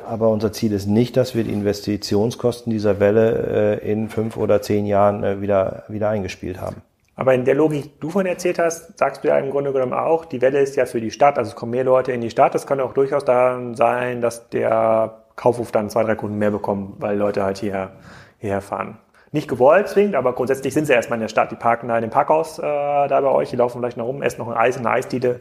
Aber 0.08 0.30
unser 0.30 0.52
Ziel 0.52 0.72
ist 0.72 0.88
nicht, 0.88 1.18
dass 1.18 1.36
wir 1.36 1.44
die 1.44 1.52
Investitionskosten 1.52 2.72
dieser 2.72 3.00
Welle 3.00 3.80
äh, 3.82 3.92
in 3.92 4.10
fünf 4.10 4.38
oder 4.38 4.62
zehn 4.62 4.86
Jahren 4.86 5.24
äh, 5.24 5.42
wieder 5.42 5.84
wieder 5.89 6.10
eingespielt 6.10 6.62
haben. 6.62 6.82
Aber 7.16 7.34
in 7.34 7.45
der 7.45 7.55
Logik, 7.55 7.84
die 7.84 7.99
du 7.99 8.09
von 8.09 8.26
erzählt 8.26 8.57
hast, 8.57 8.97
sagst 8.97 9.24
du 9.24 9.28
ja 9.28 9.38
im 9.38 9.51
Grunde 9.51 9.74
genommen 9.74 9.93
auch, 9.93 10.26
die 10.26 10.41
Welle 10.41 10.59
ist 10.59 10.76
ja 10.76 10.86
für 10.86 11.01
die 11.01 11.12
Stadt, 11.12 11.38
also 11.38 11.49
es 11.49 11.55
kommen 11.55 11.72
mehr 11.72 11.84
Leute 11.84 12.12
in 12.12 12.22
die 12.22 12.30
Stadt. 12.30 12.55
Es 12.55 12.66
kann 12.66 12.80
auch 12.80 12.93
durchaus 12.93 13.26
daran 13.26 13.76
sein, 13.76 14.22
dass 14.22 14.49
der 14.49 15.24
Kaufhof 15.36 15.72
dann 15.72 15.89
zwei, 15.89 16.03
drei 16.03 16.16
Kunden 16.16 16.38
mehr 16.38 16.51
bekommt, 16.51 17.01
weil 17.01 17.18
Leute 17.18 17.43
halt 17.43 17.57
hierher, 17.57 17.91
hierher 18.38 18.62
fahren. 18.62 18.97
Nicht 19.34 19.47
gewollt 19.47 19.88
zwingend, 19.88 20.16
aber 20.16 20.34
grundsätzlich 20.34 20.74
sind 20.74 20.86
sie 20.86 20.93
erstmal 20.93 21.18
in 21.18 21.22
der 21.22 21.30
Stadt. 21.30 21.51
Die 21.51 21.55
parken 21.55 21.88
da 21.88 21.95
in 21.95 22.01
dem 22.01 22.09
Parkhaus 22.09 22.59
äh, 22.59 22.62
da 22.62 23.22
bei 23.22 23.30
euch, 23.30 23.49
die 23.49 23.55
laufen 23.55 23.80
vielleicht 23.80 23.97
noch 23.97 24.05
rum, 24.05 24.22
essen 24.22 24.39
noch 24.39 24.49
ein 24.49 24.57
Eis, 24.57 24.78
eine 24.78 24.89
Eisdiele, 24.89 25.39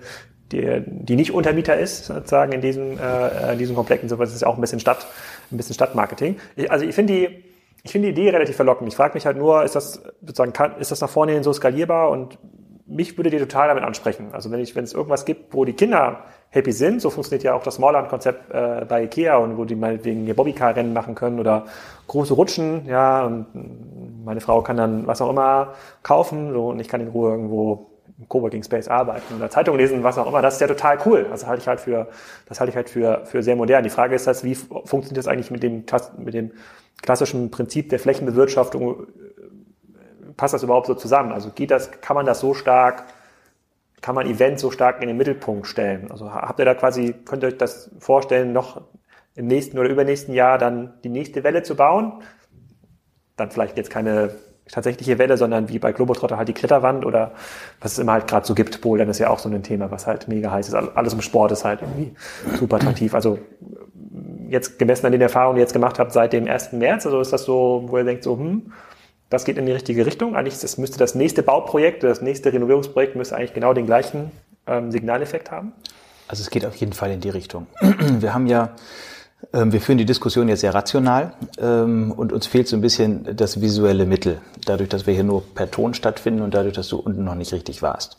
die, 0.52 0.82
die 0.86 1.16
nicht 1.16 1.32
Untermieter 1.32 1.76
ist, 1.76 2.06
sozusagen 2.06 2.52
in 2.52 2.60
diesem, 2.60 2.98
äh, 2.98 3.52
in 3.52 3.58
diesem 3.58 3.74
Komplex. 3.74 4.02
Insofern 4.02 4.26
ist 4.26 4.46
auch 4.46 4.56
ein 4.56 4.60
bisschen 4.60 4.80
Stadt, 4.80 5.06
ein 5.50 5.56
bisschen 5.56 5.74
Stadtmarketing. 5.74 6.36
Ich, 6.56 6.70
also 6.70 6.84
ich 6.84 6.94
finde 6.94 7.12
die, 7.14 7.44
ich 7.82 7.92
finde 7.92 8.12
die 8.12 8.20
Idee 8.20 8.30
relativ 8.30 8.56
verlockend. 8.56 8.88
Ich 8.88 8.96
frage 8.96 9.14
mich 9.14 9.26
halt 9.26 9.36
nur, 9.36 9.64
ist 9.64 9.74
das 9.74 10.02
sozusagen, 10.20 10.52
kann, 10.52 10.78
ist 10.78 10.90
das 10.90 11.00
nach 11.00 11.08
vorne 11.08 11.32
hin 11.32 11.42
so 11.42 11.52
skalierbar 11.52 12.10
und 12.10 12.38
mich 12.86 13.16
würde 13.16 13.30
die 13.30 13.38
total 13.38 13.68
damit 13.68 13.84
ansprechen. 13.84 14.30
Also 14.32 14.50
wenn 14.50 14.60
ich, 14.60 14.74
wenn 14.74 14.84
es 14.84 14.92
irgendwas 14.92 15.24
gibt, 15.24 15.54
wo 15.54 15.64
die 15.64 15.74
Kinder 15.74 16.24
happy 16.50 16.72
sind, 16.72 17.00
so 17.00 17.10
funktioniert 17.10 17.44
ja 17.44 17.54
auch 17.54 17.62
das 17.62 17.76
Smallland-Konzept 17.76 18.52
äh, 18.52 18.84
bei 18.84 19.04
Ikea 19.04 19.36
und 19.36 19.56
wo 19.56 19.64
die 19.64 19.76
mal 19.76 20.04
wegen 20.04 20.26
ihr 20.26 20.34
Bobbycar-Rennen 20.34 20.92
machen 20.92 21.14
können 21.14 21.38
oder 21.38 21.66
große 22.08 22.34
Rutschen, 22.34 22.86
ja, 22.86 23.24
und 23.24 23.46
meine 24.24 24.40
Frau 24.40 24.60
kann 24.62 24.76
dann 24.76 25.06
was 25.06 25.20
auch 25.22 25.30
immer 25.30 25.74
kaufen, 26.02 26.52
so, 26.52 26.70
und 26.70 26.80
ich 26.80 26.88
kann 26.88 27.00
in 27.00 27.08
Ruhe 27.08 27.30
irgendwo 27.30 27.89
im 28.20 28.28
Coworking 28.28 28.62
Space 28.62 28.88
arbeiten 28.88 29.34
oder 29.34 29.50
Zeitung 29.50 29.78
lesen, 29.78 30.02
was 30.04 30.18
auch 30.18 30.26
immer, 30.26 30.42
das 30.42 30.54
ist 30.54 30.60
ja 30.60 30.66
total 30.66 30.98
cool. 31.06 31.26
Das 31.30 31.46
halte 31.46 31.62
ich 31.62 31.68
halt 31.68 31.80
für, 31.80 32.08
das 32.46 32.60
halte 32.60 32.70
ich 32.70 32.76
halt 32.76 32.90
für, 32.90 33.24
für 33.24 33.42
sehr 33.42 33.56
modern. 33.56 33.82
Die 33.82 33.90
Frage 33.90 34.14
ist 34.14 34.26
das, 34.26 34.44
wie 34.44 34.54
funktioniert 34.54 35.16
das 35.16 35.26
eigentlich 35.26 35.50
mit 35.50 35.62
dem, 35.62 35.84
mit 36.18 36.34
dem 36.34 36.52
klassischen 37.02 37.50
Prinzip 37.50 37.88
der 37.88 37.98
Flächenbewirtschaftung? 37.98 39.06
Passt 40.36 40.52
das 40.52 40.62
überhaupt 40.62 40.86
so 40.86 40.94
zusammen? 40.94 41.32
Also 41.32 41.50
geht 41.50 41.70
das, 41.70 41.90
kann 42.02 42.14
man 42.14 42.26
das 42.26 42.40
so 42.40 42.52
stark, 42.52 43.04
kann 44.02 44.14
man 44.14 44.26
Events 44.26 44.60
so 44.60 44.70
stark 44.70 45.00
in 45.00 45.08
den 45.08 45.16
Mittelpunkt 45.16 45.66
stellen? 45.66 46.10
Also 46.10 46.32
habt 46.32 46.58
ihr 46.58 46.66
da 46.66 46.74
quasi, 46.74 47.14
könnt 47.24 47.42
ihr 47.42 47.48
euch 47.48 47.58
das 47.58 47.90
vorstellen, 47.98 48.52
noch 48.52 48.82
im 49.34 49.46
nächsten 49.46 49.78
oder 49.78 49.88
übernächsten 49.88 50.34
Jahr 50.34 50.58
dann 50.58 50.92
die 51.04 51.08
nächste 51.08 51.42
Welle 51.42 51.62
zu 51.62 51.74
bauen? 51.74 52.22
Dann 53.36 53.50
vielleicht 53.50 53.78
jetzt 53.78 53.88
keine 53.88 54.34
tatsächliche 54.70 55.18
Welle, 55.18 55.36
sondern 55.36 55.68
wie 55.68 55.78
bei 55.78 55.92
Globotrotter 55.92 56.36
halt 56.36 56.48
die 56.48 56.52
Kletterwand 56.52 57.04
oder 57.04 57.32
was 57.80 57.92
es 57.92 57.98
immer 57.98 58.12
halt 58.12 58.26
gerade 58.26 58.46
so 58.46 58.54
gibt. 58.54 58.80
Bouldern 58.80 59.08
ist 59.08 59.18
ja 59.18 59.30
auch 59.30 59.38
so 59.38 59.48
ein 59.48 59.62
Thema, 59.62 59.90
was 59.90 60.06
halt 60.06 60.28
mega 60.28 60.50
heiß 60.50 60.68
ist. 60.68 60.74
Alles 60.74 61.12
im 61.12 61.22
Sport 61.22 61.52
ist 61.52 61.64
halt 61.64 61.82
irgendwie 61.82 62.12
super 62.58 62.76
attraktiv. 62.76 63.14
Also 63.14 63.38
jetzt 64.48 64.78
gemessen 64.78 65.06
an 65.06 65.12
den 65.12 65.20
Erfahrungen, 65.20 65.56
die 65.56 65.60
ihr 65.60 65.64
jetzt 65.64 65.72
gemacht 65.72 65.98
habt 65.98 66.12
seit 66.12 66.32
dem 66.32 66.46
1. 66.46 66.72
März, 66.72 67.06
also 67.06 67.20
ist 67.20 67.32
das 67.32 67.44
so, 67.44 67.84
wo 67.86 67.98
ihr 67.98 68.04
denkt 68.04 68.24
so, 68.24 68.36
hm, 68.36 68.72
das 69.28 69.44
geht 69.44 69.58
in 69.58 69.66
die 69.66 69.72
richtige 69.72 70.04
Richtung. 70.06 70.34
Eigentlich 70.34 70.58
das 70.58 70.76
müsste 70.76 70.98
das 70.98 71.14
nächste 71.14 71.42
Bauprojekt, 71.42 72.02
das 72.02 72.20
nächste 72.20 72.52
Renovierungsprojekt 72.52 73.16
müsste 73.16 73.36
eigentlich 73.36 73.54
genau 73.54 73.72
den 73.72 73.86
gleichen 73.86 74.32
ähm, 74.66 74.90
Signaleffekt 74.90 75.50
haben. 75.50 75.72
Also 76.26 76.42
es 76.42 76.50
geht 76.50 76.66
auf 76.66 76.76
jeden 76.76 76.92
Fall 76.92 77.10
in 77.12 77.20
die 77.20 77.30
Richtung. 77.30 77.66
Wir 77.80 78.34
haben 78.34 78.46
ja 78.46 78.70
wir 79.52 79.80
führen 79.80 79.98
die 79.98 80.04
Diskussion 80.04 80.48
jetzt 80.48 80.60
sehr 80.60 80.74
rational 80.74 81.32
ähm, 81.58 82.12
und 82.12 82.32
uns 82.32 82.46
fehlt 82.46 82.68
so 82.68 82.76
ein 82.76 82.82
bisschen 82.82 83.36
das 83.36 83.60
visuelle 83.60 84.06
Mittel, 84.06 84.38
dadurch, 84.64 84.88
dass 84.88 85.06
wir 85.06 85.14
hier 85.14 85.24
nur 85.24 85.42
per 85.54 85.70
Ton 85.70 85.94
stattfinden 85.94 86.42
und 86.42 86.54
dadurch, 86.54 86.74
dass 86.74 86.88
du 86.88 86.98
unten 86.98 87.24
noch 87.24 87.34
nicht 87.34 87.52
richtig 87.52 87.82
warst. 87.82 88.18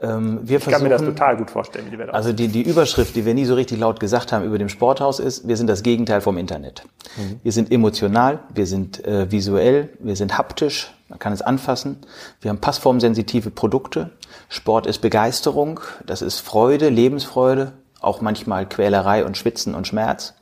Ähm, 0.00 0.40
wir 0.42 0.58
ich 0.58 0.66
kann 0.66 0.82
mir 0.82 0.88
das 0.88 1.02
total 1.02 1.36
gut 1.36 1.50
vorstellen, 1.50 1.86
die 1.90 2.00
Also 2.12 2.32
die, 2.32 2.48
die 2.48 2.62
Überschrift, 2.62 3.14
die 3.14 3.24
wir 3.24 3.34
nie 3.34 3.44
so 3.44 3.54
richtig 3.54 3.78
laut 3.78 4.00
gesagt 4.00 4.32
haben 4.32 4.44
über 4.44 4.58
dem 4.58 4.68
Sporthaus 4.68 5.20
ist, 5.20 5.46
wir 5.46 5.56
sind 5.56 5.68
das 5.68 5.82
Gegenteil 5.82 6.20
vom 6.20 6.38
Internet. 6.38 6.84
Mhm. 7.16 7.40
Wir 7.42 7.52
sind 7.52 7.70
emotional, 7.70 8.40
wir 8.52 8.66
sind 8.66 9.04
äh, 9.04 9.30
visuell, 9.30 9.90
wir 10.00 10.16
sind 10.16 10.36
haptisch, 10.36 10.92
man 11.08 11.18
kann 11.18 11.32
es 11.32 11.42
anfassen. 11.42 11.98
Wir 12.40 12.50
haben 12.50 12.58
passformsensitive 12.58 13.50
Produkte. 13.50 14.10
Sport 14.48 14.86
ist 14.86 14.98
Begeisterung, 14.98 15.80
das 16.06 16.22
ist 16.22 16.40
Freude, 16.40 16.88
Lebensfreude, 16.88 17.72
auch 18.00 18.20
manchmal 18.20 18.66
Quälerei 18.68 19.24
und 19.24 19.36
Schwitzen 19.36 19.74
und 19.74 19.86
Schmerz. 19.86 20.34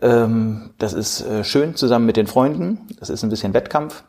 Ähm, 0.00 0.70
das 0.78 0.92
ist 0.92 1.20
äh, 1.22 1.44
schön 1.44 1.76
zusammen 1.76 2.06
mit 2.06 2.16
den 2.16 2.26
Freunden. 2.26 2.86
Das 2.98 3.10
ist 3.10 3.22
ein 3.22 3.30
bisschen 3.30 3.54
Wettkampf. 3.54 4.04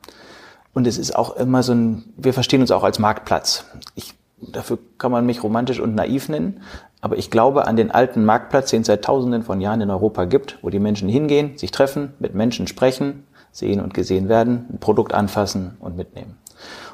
Und 0.73 0.87
es 0.87 0.97
ist 0.97 1.15
auch 1.15 1.35
immer 1.35 1.63
so 1.63 1.73
ein, 1.73 2.13
wir 2.17 2.33
verstehen 2.33 2.61
uns 2.61 2.71
auch 2.71 2.83
als 2.83 2.99
Marktplatz. 2.99 3.65
Ich, 3.95 4.13
dafür 4.41 4.79
kann 4.97 5.11
man 5.11 5.25
mich 5.25 5.43
romantisch 5.43 5.79
und 5.79 5.95
naiv 5.95 6.29
nennen. 6.29 6.61
Aber 7.01 7.17
ich 7.17 7.29
glaube 7.29 7.67
an 7.67 7.75
den 7.75 7.91
alten 7.91 8.25
Marktplatz, 8.25 8.69
den 8.69 8.81
es 8.81 8.87
seit 8.87 9.03
tausenden 9.03 9.43
von 9.43 9.61
Jahren 9.61 9.81
in 9.81 9.91
Europa 9.91 10.25
gibt, 10.25 10.59
wo 10.61 10.69
die 10.69 10.79
Menschen 10.79 11.09
hingehen, 11.09 11.57
sich 11.57 11.71
treffen, 11.71 12.13
mit 12.19 12.33
Menschen 12.33 12.65
sprechen, 12.65 13.27
sehen 13.51 13.81
und 13.81 13.93
gesehen 13.93 14.29
werden, 14.29 14.67
ein 14.71 14.79
Produkt 14.79 15.13
anfassen 15.13 15.77
und 15.79 15.97
mitnehmen. 15.97 16.37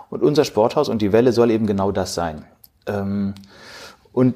Und 0.10 0.24
unser 0.24 0.46
Sporthaus 0.46 0.90
und 0.90 1.02
die 1.02 1.14
Welle 1.14 1.32
soll 1.32 1.52
eben 1.52 1.68
genau 1.68 1.92
das 1.92 2.16
sein. 2.16 2.46
Ähm, 2.88 3.36
und 4.12 4.36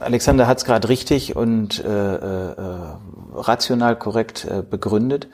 Alexander 0.00 0.46
hat 0.46 0.58
es 0.58 0.64
gerade 0.64 0.88
richtig 0.88 1.36
und 1.36 1.82
äh, 1.84 1.88
äh, 1.88 2.54
rational 3.34 3.96
korrekt 3.96 4.44
äh, 4.44 4.62
begründet, 4.62 5.28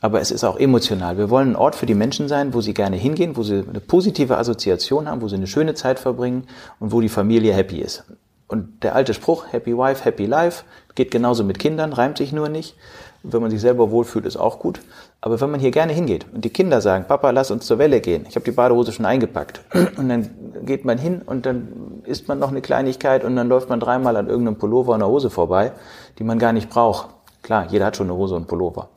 aber 0.00 0.20
es 0.20 0.30
ist 0.30 0.44
auch 0.44 0.58
emotional. 0.58 1.18
Wir 1.18 1.30
wollen 1.30 1.52
ein 1.52 1.56
Ort 1.56 1.74
für 1.74 1.86
die 1.86 1.94
Menschen 1.94 2.28
sein, 2.28 2.54
wo 2.54 2.60
sie 2.60 2.74
gerne 2.74 2.96
hingehen, 2.96 3.36
wo 3.36 3.42
sie 3.42 3.64
eine 3.68 3.80
positive 3.80 4.38
Assoziation 4.38 5.08
haben, 5.08 5.20
wo 5.20 5.28
sie 5.28 5.36
eine 5.36 5.46
schöne 5.46 5.74
Zeit 5.74 5.98
verbringen 5.98 6.46
und 6.78 6.92
wo 6.92 7.00
die 7.00 7.08
Familie 7.08 7.52
happy 7.52 7.80
ist. 7.80 8.04
Und 8.48 8.82
der 8.82 8.96
alte 8.96 9.14
Spruch, 9.14 9.52
Happy 9.52 9.76
Wife, 9.76 10.04
Happy 10.04 10.26
Life, 10.26 10.64
geht 10.96 11.12
genauso 11.12 11.44
mit 11.44 11.60
Kindern, 11.60 11.92
reimt 11.92 12.18
sich 12.18 12.32
nur 12.32 12.48
nicht. 12.48 12.74
Wenn 13.22 13.42
man 13.42 13.50
sich 13.50 13.60
selber 13.60 13.92
wohlfühlt, 13.92 14.26
ist 14.26 14.36
auch 14.36 14.58
gut. 14.58 14.80
Aber 15.22 15.40
wenn 15.40 15.50
man 15.50 15.60
hier 15.60 15.70
gerne 15.70 15.92
hingeht 15.92 16.26
und 16.32 16.44
die 16.44 16.50
Kinder 16.50 16.80
sagen, 16.80 17.04
Papa, 17.06 17.30
lass 17.30 17.50
uns 17.50 17.66
zur 17.66 17.78
Welle 17.78 18.00
gehen, 18.00 18.24
ich 18.28 18.36
habe 18.36 18.44
die 18.44 18.52
Badehose 18.52 18.92
schon 18.92 19.04
eingepackt, 19.04 19.60
und 19.96 20.08
dann 20.08 20.30
geht 20.64 20.84
man 20.84 20.96
hin 20.96 21.20
und 21.24 21.44
dann 21.44 22.02
isst 22.04 22.28
man 22.28 22.38
noch 22.38 22.50
eine 22.50 22.62
Kleinigkeit 22.62 23.24
und 23.24 23.36
dann 23.36 23.48
läuft 23.48 23.68
man 23.68 23.80
dreimal 23.80 24.16
an 24.16 24.28
irgendeinem 24.28 24.56
Pullover 24.56 24.92
und 24.92 25.02
einer 25.02 25.10
Hose 25.10 25.28
vorbei, 25.28 25.72
die 26.18 26.24
man 26.24 26.38
gar 26.38 26.52
nicht 26.52 26.70
braucht. 26.70 27.08
Klar, 27.42 27.66
jeder 27.68 27.86
hat 27.86 27.96
schon 27.96 28.08
eine 28.08 28.16
Hose 28.16 28.34
und 28.34 28.46
Pullover. 28.46 28.88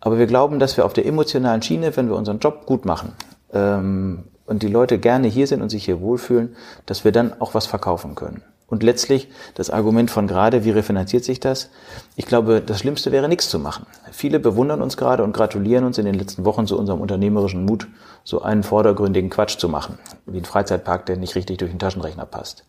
Aber 0.00 0.18
wir 0.18 0.26
glauben, 0.26 0.58
dass 0.58 0.76
wir 0.76 0.84
auf 0.84 0.92
der 0.92 1.06
emotionalen 1.06 1.62
Schiene, 1.62 1.96
wenn 1.96 2.08
wir 2.08 2.16
unseren 2.16 2.38
Job 2.38 2.66
gut 2.66 2.84
machen 2.84 3.12
ähm, 3.52 4.24
und 4.46 4.62
die 4.62 4.68
Leute 4.68 4.98
gerne 4.98 5.28
hier 5.28 5.46
sind 5.46 5.62
und 5.62 5.70
sich 5.70 5.84
hier 5.84 6.00
wohlfühlen, 6.00 6.56
dass 6.86 7.04
wir 7.04 7.12
dann 7.12 7.40
auch 7.40 7.54
was 7.54 7.66
verkaufen 7.66 8.14
können. 8.14 8.42
Und 8.68 8.82
letztlich 8.82 9.28
das 9.54 9.70
Argument 9.70 10.10
von 10.10 10.26
gerade, 10.26 10.64
wie 10.64 10.70
refinanziert 10.70 11.24
sich 11.24 11.40
das? 11.40 11.70
Ich 12.16 12.26
glaube, 12.26 12.60
das 12.60 12.80
Schlimmste 12.80 13.10
wäre 13.12 13.28
nichts 13.28 13.48
zu 13.48 13.58
machen. 13.58 13.86
Viele 14.12 14.38
bewundern 14.38 14.82
uns 14.82 14.98
gerade 14.98 15.24
und 15.24 15.32
gratulieren 15.32 15.84
uns 15.84 15.96
in 15.96 16.04
den 16.04 16.14
letzten 16.14 16.44
Wochen 16.44 16.66
zu 16.66 16.78
unserem 16.78 17.00
unternehmerischen 17.00 17.64
Mut, 17.64 17.88
so 18.24 18.42
einen 18.42 18.62
vordergründigen 18.62 19.30
Quatsch 19.30 19.56
zu 19.58 19.70
machen, 19.70 19.98
wie 20.26 20.38
ein 20.38 20.44
Freizeitpark, 20.44 21.06
der 21.06 21.16
nicht 21.16 21.34
richtig 21.34 21.56
durch 21.58 21.70
den 21.70 21.78
Taschenrechner 21.78 22.26
passt. 22.26 22.66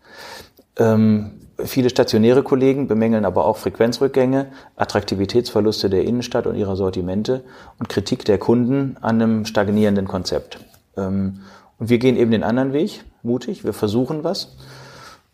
Ähm, 0.77 1.41
viele 1.57 1.89
stationäre 1.89 2.43
Kollegen 2.43 2.87
bemängeln 2.87 3.25
aber 3.25 3.43
auch 3.45 3.57
Frequenzrückgänge, 3.57 4.47
Attraktivitätsverluste 4.77 5.89
der 5.89 6.05
Innenstadt 6.05 6.47
und 6.47 6.55
ihrer 6.55 6.77
Sortimente 6.77 7.43
und 7.77 7.89
Kritik 7.89 8.23
der 8.23 8.37
Kunden 8.37 8.95
an 9.01 9.21
einem 9.21 9.45
stagnierenden 9.45 10.07
Konzept. 10.07 10.59
Ähm, 10.95 11.41
und 11.77 11.89
wir 11.89 11.97
gehen 11.97 12.15
eben 12.15 12.31
den 12.31 12.43
anderen 12.43 12.71
Weg, 12.71 13.03
mutig, 13.21 13.65
wir 13.65 13.73
versuchen 13.73 14.23
was 14.23 14.55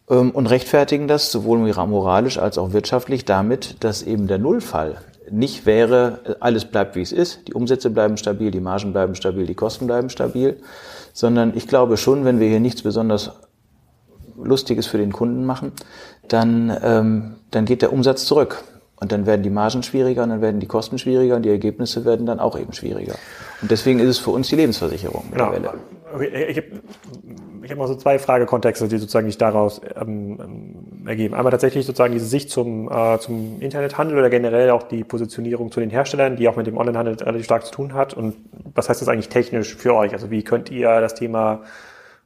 und 0.08 0.48
rechtfertigen 0.48 1.08
das 1.08 1.32
sowohl 1.32 1.58
moralisch 1.58 2.38
als 2.38 2.58
auch 2.58 2.74
wirtschaftlich 2.74 3.26
damit, 3.26 3.84
dass 3.84 4.04
eben 4.04 4.28
der 4.28 4.38
Nullfall 4.38 4.98
nicht 5.32 5.66
wäre, 5.66 6.38
alles 6.40 6.66
bleibt 6.66 6.96
wie 6.96 7.02
es 7.02 7.12
ist, 7.12 7.48
die 7.48 7.54
Umsätze 7.54 7.90
bleiben 7.90 8.18
stabil, 8.18 8.52
die 8.52 8.60
Margen 8.60 8.94
bleiben 8.94 9.16
stabil, 9.16 9.48
die 9.48 9.56
Kosten 9.56 9.88
bleiben 9.88 10.10
stabil, 10.10 10.58
sondern 11.14 11.54
ich 11.56 11.68
glaube 11.68 11.98
schon, 11.98 12.26
wenn 12.26 12.40
wir 12.40 12.48
hier 12.48 12.60
nichts 12.60 12.84
besonders 12.84 13.32
Lustiges 14.42 14.86
für 14.86 14.98
den 14.98 15.12
Kunden 15.12 15.46
machen, 15.46 15.72
dann, 16.28 16.76
ähm, 16.84 17.36
dann 17.52 17.66
geht 17.66 17.82
der 17.82 17.94
Umsatz 17.94 18.26
zurück. 18.26 18.64
Und 18.98 19.12
dann 19.12 19.26
werden 19.26 19.44
die 19.44 19.50
Margen 19.50 19.84
schwieriger 19.84 20.24
und 20.24 20.30
dann 20.30 20.42
werden 20.42 20.62
die 20.62 20.68
Kosten 20.68 20.98
schwieriger 20.98 21.36
und 21.36 21.42
die 21.42 21.50
Ergebnisse 21.50 22.06
werden 22.06 22.26
dann 22.26 22.40
auch 22.40 22.58
eben 22.58 22.72
schwieriger. 22.72 23.16
Und 23.62 23.70
deswegen 23.70 24.00
ist 24.00 24.08
es 24.08 24.18
für 24.20 24.32
uns 24.32 24.48
die 24.48 24.56
Lebensversicherung. 24.56 25.26
Genau. 25.32 25.52
Ich 26.18 26.58
habe 26.58 26.82
ich 27.66 27.72
hab 27.72 27.80
noch 27.80 27.88
so 27.88 27.96
zwei 27.96 28.20
Fragekontexte, 28.20 28.88
die 28.88 28.98
sozusagen 28.98 29.26
sich 29.26 29.40
daraus 29.40 29.82
ähm, 30.00 30.40
ähm, 30.40 31.08
ergeben. 31.08 31.34
Einmal 31.34 31.52
tatsächlich 31.52 31.86
sozusagen 31.86 32.14
diese 32.14 32.28
Sicht 32.28 32.52
zum, 32.52 32.90
äh, 32.92 33.18
zum 33.20 33.60
Internethandel 33.60 34.18
oder 34.18 34.30
generell 34.30 34.70
auch 34.70 34.84
die 34.84 35.04
Positionierung 35.04 35.72
zu 35.72 35.80
den 35.80 35.90
Herstellern, 35.90 36.36
die 36.36 36.48
auch 36.48 36.56
mit 36.56 36.68
dem 36.68 36.78
Onlinehandel 36.78 37.16
relativ 37.16 37.46
stark 37.46 37.66
zu 37.66 37.72
tun 37.72 37.94
hat. 37.94 38.14
Und 38.14 38.36
was 38.76 38.88
heißt 38.88 39.02
das 39.02 39.10
eigentlich 39.10 39.30
technisch 39.30 39.76
für 39.76 39.96
euch? 39.96 40.14
Also 40.14 40.30
wie 40.30 40.44
könnt 40.44 40.70
ihr 40.70 41.02
das 41.02 41.16
Thema 41.16 41.64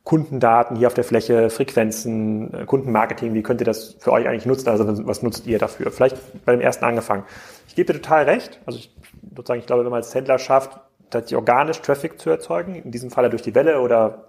Kundendaten 0.03 0.75
hier 0.75 0.87
auf 0.87 0.93
der 0.93 1.05
Fläche, 1.05 1.49
Frequenzen, 1.49 2.53
äh, 2.53 2.65
Kundenmarketing, 2.65 3.33
wie 3.33 3.43
könnt 3.43 3.61
ihr 3.61 3.65
das 3.65 3.95
für 3.99 4.11
euch 4.11 4.27
eigentlich 4.27 4.45
nutzen? 4.45 4.67
Also 4.67 5.07
was 5.07 5.23
nutzt 5.23 5.47
ihr 5.47 5.57
dafür? 5.57 5.91
Vielleicht 5.91 6.17
bei 6.45 6.51
dem 6.51 6.61
ersten 6.61 6.83
angefangen. 6.83 7.23
Ich 7.69 7.75
gebe 7.75 7.93
dir 7.93 8.01
total 8.01 8.25
recht. 8.25 8.59
Also 8.65 8.77
ich, 8.77 8.93
sozusagen, 9.35 9.61
ich 9.61 9.67
glaube, 9.67 9.85
wenn 9.85 9.91
man 9.91 10.01
als 10.01 10.13
Händler 10.13 10.37
schafft, 10.37 10.79
tatsächlich 11.09 11.37
organisch 11.37 11.79
Traffic 11.81 12.19
zu 12.19 12.29
erzeugen, 12.29 12.75
in 12.75 12.91
diesem 12.91 13.09
Falle 13.09 13.29
durch 13.29 13.41
die 13.41 13.55
Welle 13.55 13.79
oder 13.79 14.25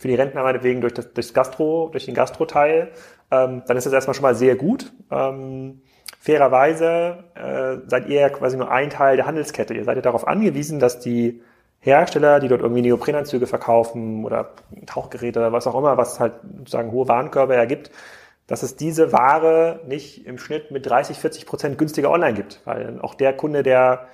für 0.00 0.08
die 0.08 0.14
Rentner 0.14 0.42
meinetwegen 0.42 0.80
durch 0.80 0.94
das, 0.94 1.12
durchs 1.12 1.34
Gastro, 1.34 1.90
durch 1.92 2.06
den 2.06 2.14
Gastro-Teil, 2.14 2.90
ähm, 3.30 3.62
dann 3.66 3.76
ist 3.76 3.84
das 3.84 3.92
erstmal 3.92 4.14
schon 4.14 4.22
mal 4.22 4.34
sehr 4.34 4.56
gut. 4.56 4.92
Ähm, 5.10 5.82
fairerweise 6.18 7.24
äh, 7.34 7.86
seid 7.86 8.08
ihr 8.08 8.30
quasi 8.30 8.56
nur 8.56 8.70
ein 8.70 8.88
Teil 8.88 9.16
der 9.16 9.26
Handelskette. 9.26 9.74
Ihr 9.74 9.84
seid 9.84 9.96
ja 9.96 10.02
darauf 10.02 10.26
angewiesen, 10.26 10.80
dass 10.80 11.00
die 11.00 11.42
Hersteller, 11.80 12.40
die 12.40 12.48
dort 12.48 12.62
irgendwie 12.62 12.80
Neoprenanzüge 12.80 13.46
verkaufen 13.46 14.24
oder 14.24 14.54
Tauchgeräte 14.86 15.38
oder 15.38 15.52
was 15.52 15.66
auch 15.66 15.78
immer, 15.78 15.98
was 15.98 16.18
halt 16.18 16.32
sozusagen 16.58 16.92
hohe 16.92 17.06
Warenkörbe 17.06 17.54
ergibt, 17.54 17.90
dass 18.46 18.62
es 18.62 18.76
diese 18.76 19.12
Ware 19.12 19.80
nicht 19.86 20.26
im 20.26 20.38
Schnitt 20.38 20.70
mit 20.70 20.86
30, 20.86 21.18
40 21.18 21.44
Prozent 21.44 21.78
günstiger 21.78 22.10
online 22.10 22.34
gibt. 22.34 22.62
Weil 22.64 23.00
auch 23.00 23.14
der 23.14 23.34
Kunde, 23.34 23.62
der, 23.62 24.08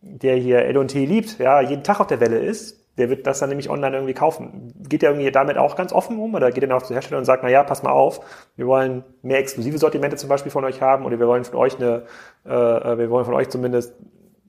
der 0.00 0.36
hier 0.36 0.60
L&T 0.64 1.04
liebt, 1.04 1.40
ja, 1.40 1.60
jeden 1.60 1.82
Tag 1.82 1.98
auf 1.98 2.06
der 2.06 2.20
Welle 2.20 2.38
ist, 2.38 2.79
der 3.00 3.08
wird 3.08 3.26
das 3.26 3.38
dann 3.38 3.48
nämlich 3.48 3.70
online 3.70 3.96
irgendwie 3.96 4.12
kaufen. 4.12 4.74
Geht 4.88 5.00
der 5.00 5.10
irgendwie 5.10 5.30
damit 5.30 5.56
auch 5.56 5.74
ganz 5.74 5.92
offen 5.92 6.18
um 6.18 6.34
oder 6.34 6.52
geht 6.52 6.62
er 6.62 6.68
dann 6.68 6.76
auf 6.76 6.86
den 6.86 6.94
Hersteller 6.94 7.18
und 7.18 7.24
sagt, 7.24 7.42
na 7.42 7.48
ja, 7.48 7.62
pass 7.64 7.82
mal 7.82 7.92
auf, 7.92 8.20
wir 8.56 8.66
wollen 8.66 9.04
mehr 9.22 9.38
exklusive 9.38 9.78
Sortimente 9.78 10.16
zum 10.16 10.28
Beispiel 10.28 10.52
von 10.52 10.64
euch 10.64 10.82
haben 10.82 11.06
oder 11.06 11.18
wir 11.18 11.26
wollen 11.26 11.44
von 11.44 11.58
euch 11.58 11.76
eine, 11.76 12.04
äh, 12.44 12.50
wir 12.50 13.08
wollen 13.08 13.24
von 13.24 13.34
euch 13.34 13.48
zumindest, 13.48 13.94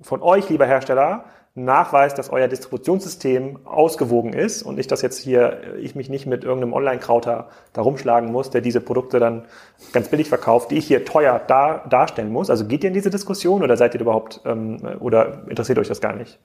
von 0.01 0.21
euch, 0.21 0.49
lieber 0.49 0.65
Hersteller, 0.65 1.23
Nachweis, 1.53 2.13
dass 2.13 2.29
euer 2.29 2.47
Distributionssystem 2.47 3.65
ausgewogen 3.65 4.33
ist 4.33 4.63
und 4.63 4.75
nicht, 4.75 4.91
dass 4.91 5.01
jetzt 5.01 5.17
hier 5.17 5.75
ich 5.79 5.95
mich 5.95 6.09
nicht 6.09 6.25
mit 6.25 6.43
irgendeinem 6.43 6.73
Online-Krauter 6.73 7.49
da 7.73 7.81
rumschlagen 7.81 8.31
muss, 8.31 8.49
der 8.49 8.61
diese 8.61 8.79
Produkte 8.79 9.19
dann 9.19 9.45
ganz 9.91 10.09
billig 10.09 10.29
verkauft, 10.29 10.71
die 10.71 10.77
ich 10.77 10.87
hier 10.87 11.03
teuer 11.03 11.39
dar, 11.45 11.87
darstellen 11.89 12.31
muss. 12.31 12.49
Also 12.49 12.65
geht 12.65 12.83
ihr 12.83 12.87
in 12.87 12.93
diese 12.93 13.09
Diskussion 13.09 13.63
oder 13.63 13.75
seid 13.75 13.93
ihr 13.95 14.01
überhaupt 14.01 14.41
ähm, 14.45 14.77
oder 14.99 15.43
interessiert 15.49 15.77
euch 15.77 15.89
das 15.89 15.99
gar 15.99 16.13
nicht? 16.13 16.39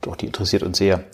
Doch, 0.00 0.16
die 0.16 0.26
interessiert 0.26 0.62
uns 0.62 0.78
sehr. 0.78 1.04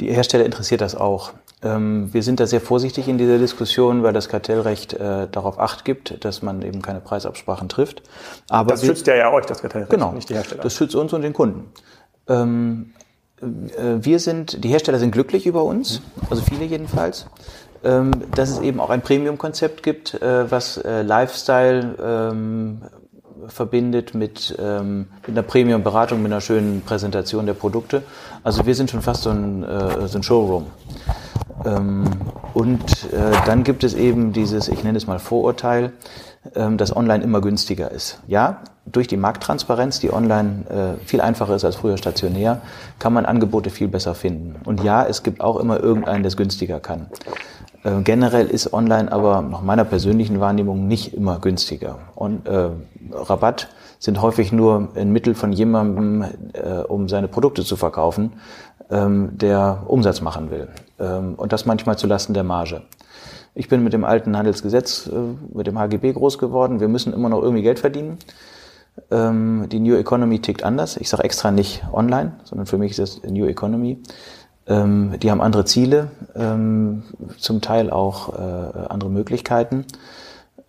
Die 0.00 0.10
Hersteller 0.10 0.44
interessiert 0.44 0.80
das 0.80 0.94
auch. 0.94 1.32
Ähm, 1.62 2.08
wir 2.12 2.22
sind 2.22 2.40
da 2.40 2.46
sehr 2.46 2.60
vorsichtig 2.60 3.06
in 3.06 3.18
dieser 3.18 3.38
Diskussion, 3.38 4.02
weil 4.02 4.14
das 4.14 4.30
Kartellrecht 4.30 4.94
äh, 4.94 5.28
darauf 5.30 5.58
acht 5.58 5.84
gibt, 5.84 6.24
dass 6.24 6.40
man 6.40 6.62
eben 6.62 6.80
keine 6.80 7.00
Preisabsprachen 7.00 7.68
trifft. 7.68 8.02
Aber 8.48 8.70
das 8.70 8.84
schützt 8.84 9.06
ja 9.06 9.14
ja 9.14 9.30
euch, 9.30 9.44
das 9.44 9.60
Kartellrecht, 9.60 9.90
genau, 9.90 10.12
nicht 10.12 10.30
die 10.30 10.34
Hersteller. 10.34 10.62
Das 10.62 10.74
schützt 10.74 10.94
uns 10.94 11.12
und 11.12 11.20
den 11.20 11.34
Kunden. 11.34 11.70
Ähm, 12.28 12.94
äh, 13.42 13.46
wir 14.00 14.20
sind, 14.20 14.64
die 14.64 14.68
Hersteller 14.68 14.98
sind 14.98 15.10
glücklich 15.10 15.46
über 15.46 15.64
uns, 15.64 16.00
also 16.30 16.42
viele 16.42 16.64
jedenfalls, 16.64 17.26
ähm, 17.84 18.10
dass 18.34 18.48
es 18.48 18.60
eben 18.60 18.80
auch 18.80 18.88
ein 18.88 19.02
Premium-Konzept 19.02 19.82
gibt, 19.82 20.14
äh, 20.14 20.50
was 20.50 20.80
Lifestyle 20.82 22.32
verbindet 23.48 24.14
mit, 24.14 24.56
ähm, 24.58 25.06
mit 25.26 25.36
einer 25.36 25.42
Premium-Beratung, 25.42 26.22
mit 26.22 26.32
einer 26.32 26.40
schönen 26.40 26.82
Präsentation 26.82 27.46
der 27.46 27.54
Produkte. 27.54 28.02
Also 28.42 28.66
wir 28.66 28.74
sind 28.74 28.90
schon 28.90 29.02
fast 29.02 29.22
so 29.22 29.30
ein, 29.30 29.62
äh, 29.62 30.08
so 30.08 30.18
ein 30.18 30.22
Showroom. 30.22 30.66
Ähm, 31.64 32.04
und 32.54 32.82
äh, 33.12 33.32
dann 33.46 33.64
gibt 33.64 33.84
es 33.84 33.94
eben 33.94 34.32
dieses, 34.32 34.68
ich 34.68 34.82
nenne 34.82 34.98
es 34.98 35.06
mal 35.06 35.18
Vorurteil, 35.18 35.92
ähm, 36.54 36.78
dass 36.78 36.94
online 36.94 37.22
immer 37.22 37.40
günstiger 37.40 37.90
ist. 37.90 38.20
Ja, 38.26 38.62
durch 38.86 39.06
die 39.06 39.16
Markttransparenz, 39.16 40.00
die 40.00 40.12
online 40.12 40.96
äh, 41.00 41.04
viel 41.06 41.20
einfacher 41.20 41.54
ist 41.54 41.64
als 41.64 41.76
früher 41.76 41.96
stationär, 41.96 42.62
kann 42.98 43.12
man 43.12 43.26
Angebote 43.26 43.70
viel 43.70 43.88
besser 43.88 44.14
finden. 44.14 44.56
Und 44.64 44.82
ja, 44.82 45.04
es 45.04 45.22
gibt 45.22 45.40
auch 45.40 45.56
immer 45.58 45.80
irgendeinen, 45.80 46.22
der 46.22 46.28
es 46.28 46.36
günstiger 46.36 46.80
kann. 46.80 47.06
Äh, 47.84 48.02
generell 48.02 48.46
ist 48.46 48.72
online 48.72 49.10
aber 49.12 49.42
nach 49.42 49.62
meiner 49.62 49.84
persönlichen 49.84 50.40
Wahrnehmung 50.40 50.88
nicht 50.88 51.14
immer 51.14 51.38
günstiger. 51.38 51.98
Und 52.14 52.46
äh, 52.46 52.70
Rabatt 53.12 53.68
sind 53.98 54.22
häufig 54.22 54.52
nur 54.52 54.88
ein 54.94 55.12
Mittel 55.12 55.34
von 55.34 55.52
jemandem, 55.52 56.24
äh, 56.54 56.80
um 56.80 57.08
seine 57.08 57.28
Produkte 57.28 57.64
zu 57.64 57.76
verkaufen, 57.76 58.32
ähm, 58.90 59.30
der 59.32 59.84
Umsatz 59.86 60.20
machen 60.20 60.50
will. 60.50 60.68
Ähm, 60.98 61.34
und 61.36 61.52
das 61.52 61.66
manchmal 61.66 61.96
zulasten 61.98 62.34
der 62.34 62.44
Marge. 62.44 62.82
Ich 63.54 63.68
bin 63.68 63.82
mit 63.82 63.92
dem 63.92 64.04
alten 64.04 64.36
Handelsgesetz, 64.36 65.06
äh, 65.08 65.56
mit 65.56 65.66
dem 65.66 65.78
HGB 65.78 66.12
groß 66.12 66.38
geworden. 66.38 66.80
Wir 66.80 66.88
müssen 66.88 67.12
immer 67.12 67.28
noch 67.28 67.42
irgendwie 67.42 67.62
Geld 67.62 67.78
verdienen. 67.78 68.18
Ähm, 69.10 69.66
die 69.70 69.80
New 69.80 69.96
Economy 69.96 70.40
tickt 70.40 70.62
anders. 70.62 70.96
Ich 70.96 71.08
sage 71.08 71.24
extra 71.24 71.50
nicht 71.50 71.84
online, 71.92 72.32
sondern 72.44 72.66
für 72.66 72.78
mich 72.78 72.92
ist 72.92 72.98
das 72.98 73.30
New 73.30 73.46
Economy. 73.46 73.98
Ähm, 74.66 75.14
die 75.20 75.30
haben 75.30 75.40
andere 75.40 75.64
Ziele, 75.64 76.08
ähm, 76.34 77.02
zum 77.38 77.60
Teil 77.60 77.90
auch 77.90 78.34
äh, 78.34 78.86
andere 78.88 79.10
Möglichkeiten. 79.10 79.84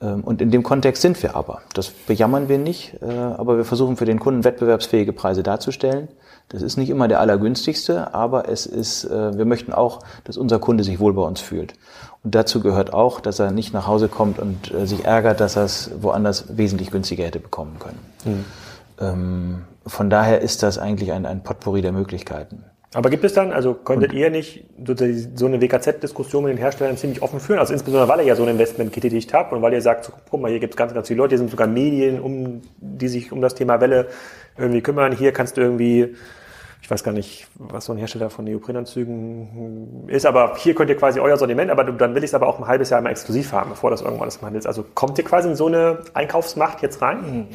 Ähm, 0.02 0.24
und 0.24 0.42
in 0.42 0.52
dem 0.52 0.64
Kontext 0.64 1.02
sind 1.02 1.22
wir 1.22 1.36
aber. 1.36 1.62
Das 1.74 1.90
bejammern 1.90 2.50
wir 2.50 2.58
nicht, 2.58 2.98
äh, 3.02 3.06
aber 3.06 3.58
wir 3.58 3.66
versuchen 3.66 3.98
für 3.98 4.06
den 4.06 4.20
Kunden 4.20 4.44
wettbewerbsfähige 4.44 5.14
Preise 5.14 5.44
darzustellen. 5.44 6.08
Das 6.52 6.62
ist 6.62 6.78
nicht 6.78 6.90
immer 6.90 7.08
der 7.08 7.20
allergünstigste, 7.20 8.14
aber 8.14 8.50
es 8.50 8.66
ist, 8.66 9.06
äh, 9.06 9.38
wir 9.38 9.46
möchten 9.46 9.74
auch, 9.74 10.02
dass 10.26 10.38
unser 10.38 10.60
Kunde 10.60 10.84
sich 10.84 11.00
wohl 11.00 11.14
bei 11.14 11.22
uns 11.22 11.40
fühlt. 11.40 11.74
Und 12.24 12.36
dazu 12.36 12.60
gehört 12.60 12.94
auch, 12.94 13.22
dass 13.22 13.40
er 13.40 13.52
nicht 13.52 13.74
nach 13.74 13.88
Hause 13.88 14.08
kommt 14.08 14.38
und 14.38 14.74
äh, 14.74 14.86
sich 14.86 15.06
ärgert, 15.06 15.40
dass 15.40 15.56
er 15.56 15.64
es 15.64 15.92
woanders 16.02 16.58
wesentlich 16.58 16.92
günstiger 16.92 17.24
hätte 17.24 17.40
bekommen 17.40 17.78
können. 17.80 18.00
Mhm. 18.26 18.46
Von 19.88 20.12
daher 20.12 20.42
ist 20.42 20.62
das 20.62 20.78
eigentlich 20.78 21.12
ein, 21.12 21.26
ein 21.26 21.42
Potpourri 21.42 21.82
der 21.82 21.92
Möglichkeiten. 21.92 22.66
Aber 22.94 23.10
gibt 23.10 23.24
es 23.24 23.34
dann, 23.34 23.54
also 23.54 23.74
könntet 23.74 24.12
ihr 24.12 24.30
nicht 24.30 24.66
so 25.36 25.46
eine 25.46 25.62
WKZ-Diskussion 25.62 26.44
mit 26.44 26.54
den 26.54 26.58
Herstellern 26.58 26.98
ziemlich 26.98 27.22
offen 27.22 27.40
führen? 27.40 27.60
Also 27.60 27.72
insbesondere, 27.72 28.10
weil 28.10 28.20
ihr 28.20 28.26
ja 28.26 28.36
so 28.36 28.44
ein 28.44 28.50
Investment 28.50 28.92
getätigt 28.92 29.34
habt 29.34 29.54
und 29.54 29.62
weil 29.62 29.72
ihr 29.72 29.82
sagt, 29.82 30.04
so, 30.04 30.12
guck 30.30 30.42
mal, 30.42 30.52
hier 30.52 30.60
gibt 30.60 30.74
es 30.74 30.78
ganz, 30.78 30.94
ganz 30.94 31.08
viele 31.08 31.20
Leute, 31.20 31.32
hier 31.32 31.38
sind 31.38 31.50
sogar 31.50 31.68
Medien, 31.68 32.20
um, 32.20 32.62
die 32.80 33.08
sich 33.08 33.32
um 33.32 33.42
das 33.42 33.56
Thema 33.56 33.80
Welle 33.80 34.08
irgendwie 34.58 34.82
kümmern. 34.82 35.14
Hier 35.14 35.32
kannst 35.32 35.56
du 35.56 35.62
irgendwie, 35.62 36.16
ich 36.82 36.90
weiß 36.90 37.04
gar 37.04 37.12
nicht, 37.12 37.48
was 37.56 37.86
so 37.86 37.94
ein 37.94 37.98
Hersteller 37.98 38.30
von 38.30 38.46
Neoprenanzügen 38.46 40.08
ist, 40.08 40.26
aber 40.26 40.56
hier 40.58 40.74
könnt 40.74 40.90
ihr 40.90 40.98
quasi 40.98 41.20
euer 41.20 41.38
Sortiment, 41.38 41.70
aber 41.70 41.84
dann 41.84 42.16
will 42.16 42.24
ich 42.24 42.32
es 42.32 42.34
aber 42.34 42.48
auch 42.48 42.60
ein 42.60 42.68
halbes 42.68 42.90
Jahr 42.90 43.00
immer 43.00 43.12
exklusiv 43.12 43.54
haben, 43.54 43.70
bevor 43.70 43.92
das 43.92 44.02
irgendwann 44.02 44.28
das 44.28 44.42
Handel 44.42 44.58
ist. 44.58 44.66
Also 44.66 44.84
kommt 44.96 45.18
ihr 45.18 45.24
quasi 45.24 45.50
in 45.50 45.56
so 45.56 45.68
eine 45.68 46.00
Einkaufsmacht 46.14 46.82
jetzt 46.82 47.02
rein? 47.02 47.48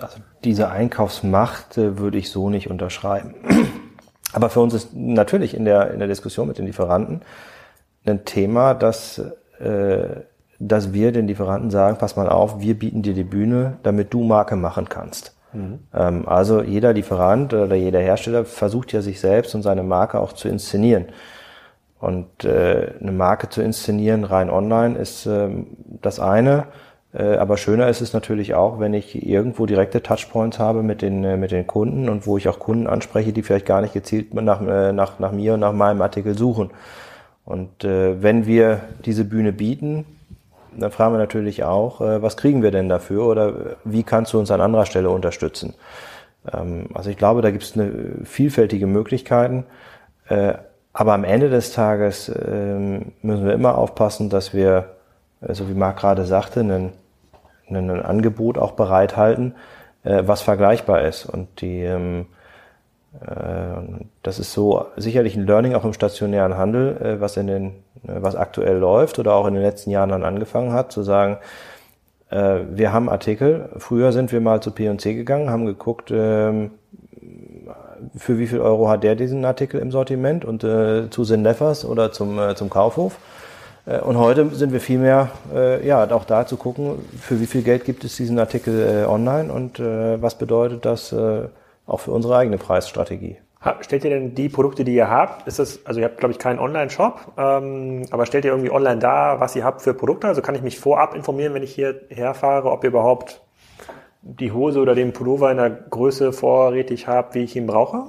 Also 0.00 0.18
diese 0.44 0.70
Einkaufsmacht 0.70 1.76
äh, 1.76 1.98
würde 1.98 2.18
ich 2.18 2.30
so 2.30 2.48
nicht 2.48 2.70
unterschreiben. 2.70 3.34
Aber 4.32 4.50
für 4.50 4.60
uns 4.60 4.74
ist 4.74 4.94
natürlich 4.94 5.54
in 5.54 5.64
der, 5.64 5.90
in 5.90 5.98
der 5.98 6.08
Diskussion 6.08 6.48
mit 6.48 6.58
den 6.58 6.66
Lieferanten 6.66 7.22
ein 8.06 8.24
Thema, 8.24 8.74
dass, 8.74 9.18
äh, 9.58 10.22
dass 10.58 10.92
wir 10.92 11.12
den 11.12 11.26
Lieferanten 11.26 11.70
sagen, 11.70 11.98
pass 11.98 12.16
mal 12.16 12.28
auf, 12.28 12.60
wir 12.60 12.78
bieten 12.78 13.02
dir 13.02 13.14
die 13.14 13.24
Bühne, 13.24 13.78
damit 13.82 14.12
du 14.12 14.24
Marke 14.24 14.56
machen 14.56 14.88
kannst. 14.88 15.37
Mhm. 15.52 15.80
Ähm, 15.94 16.28
also 16.28 16.62
jeder 16.62 16.92
Lieferant 16.92 17.54
oder 17.54 17.74
jeder 17.74 18.00
Hersteller 18.00 18.44
versucht 18.44 18.92
ja 18.92 19.00
sich 19.00 19.20
selbst 19.20 19.54
und 19.54 19.62
seine 19.62 19.82
Marke 19.82 20.20
auch 20.20 20.32
zu 20.32 20.48
inszenieren. 20.48 21.06
Und 22.00 22.44
äh, 22.44 22.92
eine 23.00 23.12
Marke 23.12 23.48
zu 23.48 23.60
inszenieren 23.60 24.24
rein 24.24 24.50
online 24.50 24.96
ist 24.96 25.26
äh, 25.26 25.48
das 26.00 26.20
eine. 26.20 26.66
Äh, 27.12 27.36
aber 27.36 27.56
schöner 27.56 27.88
ist 27.88 28.00
es 28.00 28.12
natürlich 28.12 28.54
auch, 28.54 28.78
wenn 28.78 28.94
ich 28.94 29.26
irgendwo 29.26 29.66
direkte 29.66 30.02
Touchpoints 30.02 30.58
habe 30.58 30.82
mit 30.82 31.02
den, 31.02 31.24
äh, 31.24 31.36
mit 31.36 31.50
den 31.50 31.66
Kunden 31.66 32.08
und 32.08 32.26
wo 32.26 32.36
ich 32.36 32.48
auch 32.48 32.58
Kunden 32.58 32.86
anspreche, 32.86 33.32
die 33.32 33.42
vielleicht 33.42 33.66
gar 33.66 33.80
nicht 33.80 33.94
gezielt 33.94 34.32
nach, 34.34 34.60
äh, 34.60 34.92
nach, 34.92 35.18
nach 35.18 35.32
mir 35.32 35.54
und 35.54 35.60
nach 35.60 35.72
meinem 35.72 36.02
Artikel 36.02 36.36
suchen. 36.36 36.70
Und 37.44 37.82
äh, 37.82 38.22
wenn 38.22 38.46
wir 38.46 38.80
diese 39.06 39.24
Bühne 39.24 39.52
bieten, 39.52 40.04
dann 40.76 40.90
fragen 40.90 41.14
wir 41.14 41.18
natürlich 41.18 41.64
auch, 41.64 42.00
äh, 42.00 42.22
was 42.22 42.36
kriegen 42.36 42.62
wir 42.62 42.70
denn 42.70 42.88
dafür 42.88 43.26
oder 43.26 43.52
wie 43.84 44.02
kannst 44.02 44.32
du 44.32 44.38
uns 44.38 44.50
an 44.50 44.60
anderer 44.60 44.86
Stelle 44.86 45.10
unterstützen? 45.10 45.74
Ähm, 46.52 46.88
also 46.94 47.10
ich 47.10 47.16
glaube, 47.16 47.42
da 47.42 47.50
gibt 47.50 47.64
es 47.64 47.74
eine 47.74 47.92
vielfältige 48.24 48.86
Möglichkeiten. 48.86 49.64
Äh, 50.28 50.54
aber 50.92 51.12
am 51.14 51.24
Ende 51.24 51.48
des 51.48 51.72
Tages 51.72 52.28
äh, 52.28 53.00
müssen 53.22 53.46
wir 53.46 53.52
immer 53.52 53.78
aufpassen, 53.78 54.30
dass 54.30 54.52
wir 54.52 54.96
so 55.40 55.68
wie 55.68 55.74
Marc 55.74 55.98
gerade 55.98 56.24
sagte, 56.24 56.60
ein, 56.60 56.92
ein 57.68 57.90
Angebot 58.02 58.58
auch 58.58 58.72
bereithalten, 58.72 59.54
äh, 60.02 60.22
was 60.26 60.42
vergleichbar 60.42 61.02
ist. 61.02 61.26
Und 61.26 61.60
die, 61.60 61.82
ähm, 61.82 62.26
äh, 63.20 64.04
das 64.22 64.38
ist 64.38 64.52
so 64.52 64.86
sicherlich 64.96 65.36
ein 65.36 65.46
Learning 65.46 65.74
auch 65.74 65.84
im 65.84 65.92
stationären 65.92 66.56
Handel, 66.56 66.96
äh, 67.00 67.20
was 67.20 67.36
in 67.36 67.46
den, 67.46 67.66
äh, 67.66 67.72
was 68.02 68.36
aktuell 68.36 68.76
läuft 68.78 69.18
oder 69.18 69.34
auch 69.34 69.46
in 69.46 69.54
den 69.54 69.62
letzten 69.62 69.90
Jahren 69.90 70.10
dann 70.10 70.24
angefangen 70.24 70.72
hat, 70.72 70.92
zu 70.92 71.02
sagen, 71.02 71.38
äh, 72.30 72.60
wir 72.70 72.92
haben 72.92 73.08
Artikel. 73.08 73.70
Früher 73.78 74.12
sind 74.12 74.32
wir 74.32 74.40
mal 74.40 74.60
zu 74.60 74.70
P&C 74.70 75.14
gegangen, 75.14 75.50
haben 75.50 75.66
geguckt, 75.66 76.10
äh, 76.10 76.70
für 78.16 78.38
wie 78.38 78.46
viel 78.46 78.60
Euro 78.60 78.88
hat 78.88 79.02
der 79.02 79.16
diesen 79.16 79.44
Artikel 79.44 79.80
im 79.80 79.90
Sortiment 79.90 80.44
und 80.44 80.64
äh, 80.64 81.10
zu 81.10 81.24
Neffers 81.36 81.84
oder 81.84 82.12
zum, 82.12 82.38
äh, 82.38 82.54
zum 82.54 82.70
Kaufhof. 82.70 83.18
Äh, 83.86 84.00
und 84.00 84.18
heute 84.18 84.48
sind 84.54 84.72
wir 84.72 84.80
vielmehr, 84.80 85.30
äh, 85.54 85.86
ja, 85.86 86.08
auch 86.10 86.24
da 86.24 86.46
zu 86.46 86.56
gucken, 86.56 86.98
für 87.20 87.40
wie 87.40 87.46
viel 87.46 87.62
Geld 87.62 87.84
gibt 87.84 88.04
es 88.04 88.16
diesen 88.16 88.38
Artikel 88.38 89.04
äh, 89.04 89.06
online 89.06 89.52
und 89.52 89.78
äh, 89.80 90.20
was 90.20 90.36
bedeutet 90.36 90.84
das 90.84 91.12
äh, 91.12 91.48
auch 91.86 92.00
für 92.00 92.12
unsere 92.12 92.36
eigene 92.36 92.58
Preisstrategie. 92.58 93.38
Stellt 93.80 94.04
ihr 94.04 94.10
denn 94.10 94.34
die 94.36 94.48
Produkte, 94.48 94.84
die 94.84 94.94
ihr 94.94 95.10
habt, 95.10 95.48
ist 95.48 95.58
das, 95.58 95.84
also 95.84 95.98
ihr 95.98 96.06
habt, 96.06 96.18
glaube 96.18 96.32
ich, 96.32 96.38
keinen 96.38 96.60
Online-Shop, 96.60 97.32
ähm, 97.36 98.04
aber 98.10 98.24
stellt 98.24 98.44
ihr 98.44 98.52
irgendwie 98.52 98.70
online 98.70 99.00
da, 99.00 99.40
was 99.40 99.56
ihr 99.56 99.64
habt 99.64 99.82
für 99.82 99.94
Produkte? 99.94 100.28
Also 100.28 100.42
kann 100.42 100.54
ich 100.54 100.62
mich 100.62 100.78
vorab 100.78 101.14
informieren, 101.14 101.54
wenn 101.54 101.64
ich 101.64 101.74
hierher 101.74 102.34
fahre, 102.34 102.70
ob 102.70 102.84
ihr 102.84 102.90
überhaupt 102.90 103.40
die 104.22 104.52
Hose 104.52 104.80
oder 104.80 104.94
den 104.94 105.12
Pullover 105.12 105.50
in 105.50 105.56
der 105.56 105.70
Größe 105.70 106.32
vorrätig 106.32 107.08
habt, 107.08 107.34
wie 107.34 107.40
ich 107.40 107.56
ihn 107.56 107.66
brauche? 107.66 108.04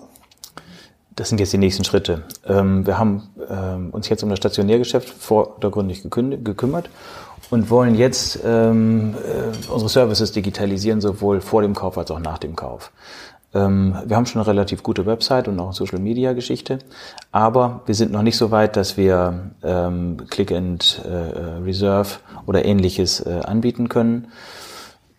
Das 1.15 1.29
sind 1.29 1.39
jetzt 1.39 1.51
die 1.51 1.57
nächsten 1.57 1.83
Schritte. 1.83 2.23
Ähm, 2.47 2.85
wir 2.85 2.97
haben 2.97 3.29
ähm, 3.49 3.89
uns 3.89 4.07
jetzt 4.07 4.23
um 4.23 4.29
das 4.29 4.37
Stationärgeschäft 4.37 5.09
vordergründig 5.09 6.03
gekümmert 6.03 6.89
und 7.49 7.69
wollen 7.69 7.95
jetzt 7.95 8.39
ähm, 8.45 9.15
äh, 9.15 9.71
unsere 9.71 9.89
Services 9.89 10.31
digitalisieren, 10.31 11.01
sowohl 11.01 11.41
vor 11.41 11.61
dem 11.61 11.73
Kauf 11.73 11.97
als 11.97 12.11
auch 12.11 12.19
nach 12.19 12.37
dem 12.37 12.55
Kauf. 12.55 12.91
Ähm, 13.53 13.95
wir 14.05 14.15
haben 14.15 14.25
schon 14.25 14.41
eine 14.41 14.47
relativ 14.47 14.83
gute 14.83 15.05
Website 15.05 15.47
und 15.47 15.59
auch 15.59 15.65
eine 15.65 15.73
Social-Media-Geschichte, 15.73 16.79
aber 17.31 17.81
wir 17.85 17.95
sind 17.95 18.11
noch 18.11 18.21
nicht 18.21 18.37
so 18.37 18.51
weit, 18.51 18.75
dass 18.75 18.97
wir 18.97 19.51
ähm, 19.63 20.17
Click 20.29 20.51
and 20.51 21.01
äh, 21.03 21.63
Reserve 21.63 22.09
oder 22.45 22.63
ähnliches 22.65 23.25
äh, 23.25 23.41
anbieten 23.43 23.89
können. 23.89 24.27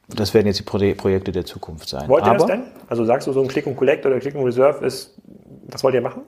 Das 0.09 0.35
werden 0.35 0.47
jetzt 0.47 0.59
die 0.59 0.65
Pro 0.65 0.79
Projekte 0.97 1.33
der 1.33 1.45
Zukunft 1.45 1.89
sein. 1.89 2.09
Wollt 2.09 2.25
ihr 2.25 2.31
aber, 2.31 2.39
das 2.39 2.47
denn? 2.47 2.63
Also 2.89 3.05
sagst 3.05 3.29
du, 3.29 3.33
so 3.33 3.43
ein 3.43 3.49
Click 3.49 3.67
and 3.67 3.77
Collect 3.77 4.07
oder 4.07 4.19
Click 4.19 4.35
and 4.35 4.45
Reserve 4.45 4.85
ist 4.85 5.15
was 5.73 5.85
wollt 5.85 5.95
ihr 5.95 6.01
machen? 6.01 6.23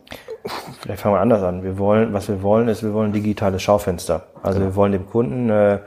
Vielleicht 0.80 1.00
fangen 1.00 1.14
wir 1.14 1.20
anders 1.20 1.42
an. 1.42 1.62
Wir 1.62 1.78
wollen, 1.78 2.12
was 2.12 2.28
wir 2.28 2.42
wollen, 2.42 2.68
ist, 2.68 2.82
wir 2.82 2.92
wollen 2.92 3.12
digitales 3.12 3.62
Schaufenster. 3.62 4.24
Also 4.42 4.58
genau. 4.58 4.70
wir 4.70 4.76
wollen 4.76 4.92
dem 4.92 5.06
Kunden, 5.06 5.50
äh, 5.50 5.78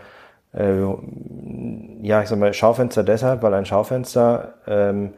äh, 0.53 0.95
ja, 2.01 2.21
ich 2.21 2.29
sag 2.29 2.39
mal, 2.39 2.53
Schaufenster 2.53 3.03
deshalb, 3.03 3.41
weil 3.43 3.53
ein 3.53 3.65
Schaufenster 3.65 4.55
ähm, 4.67 5.13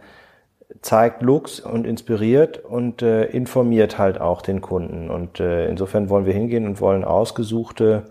zeigt 0.81 1.21
Looks 1.21 1.59
und 1.59 1.85
inspiriert 1.87 2.63
und 2.63 3.01
äh, 3.01 3.25
informiert 3.25 3.97
halt 3.97 4.19
auch 4.19 4.41
den 4.41 4.61
Kunden. 4.61 5.09
Und 5.09 5.39
äh, 5.39 5.67
insofern 5.69 6.09
wollen 6.09 6.25
wir 6.25 6.33
hingehen 6.33 6.67
und 6.67 6.81
wollen 6.81 7.03
ausgesuchte 7.03 8.03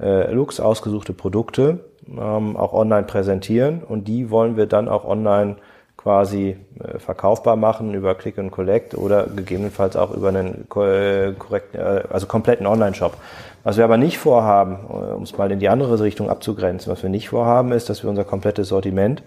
äh, 0.00 0.32
Looks, 0.32 0.60
ausgesuchte 0.60 1.12
Produkte 1.12 1.80
ähm, 2.08 2.56
auch 2.56 2.72
online 2.72 3.04
präsentieren 3.04 3.82
und 3.82 4.08
die 4.08 4.30
wollen 4.30 4.56
wir 4.56 4.66
dann 4.66 4.88
auch 4.88 5.04
online 5.04 5.56
quasi 5.96 6.56
äh, 6.78 6.98
verkaufbar 6.98 7.56
machen 7.56 7.92
über 7.92 8.14
Click 8.14 8.38
and 8.38 8.52
Collect 8.52 8.96
oder 8.96 9.26
gegebenenfalls 9.26 9.96
auch 9.96 10.12
über 10.14 10.28
einen 10.28 10.66
äh, 10.76 11.32
korrekten, 11.32 11.80
äh, 11.80 12.04
also 12.08 12.26
kompletten 12.26 12.66
Online-Shop. 12.66 13.16
Was 13.64 13.76
wir 13.76 13.84
aber 13.84 13.96
nicht 13.96 14.18
vorhaben, 14.18 14.78
äh, 14.88 15.12
um 15.12 15.24
es 15.24 15.36
mal 15.36 15.50
in 15.50 15.58
die 15.58 15.68
andere 15.68 16.00
Richtung 16.00 16.30
abzugrenzen, 16.30 16.90
was 16.90 17.02
wir 17.02 17.10
nicht 17.10 17.28
vorhaben, 17.28 17.72
ist, 17.72 17.90
dass 17.90 18.02
wir 18.02 18.10
unser 18.10 18.24
komplettes 18.24 18.68
Sortiment 18.68 19.22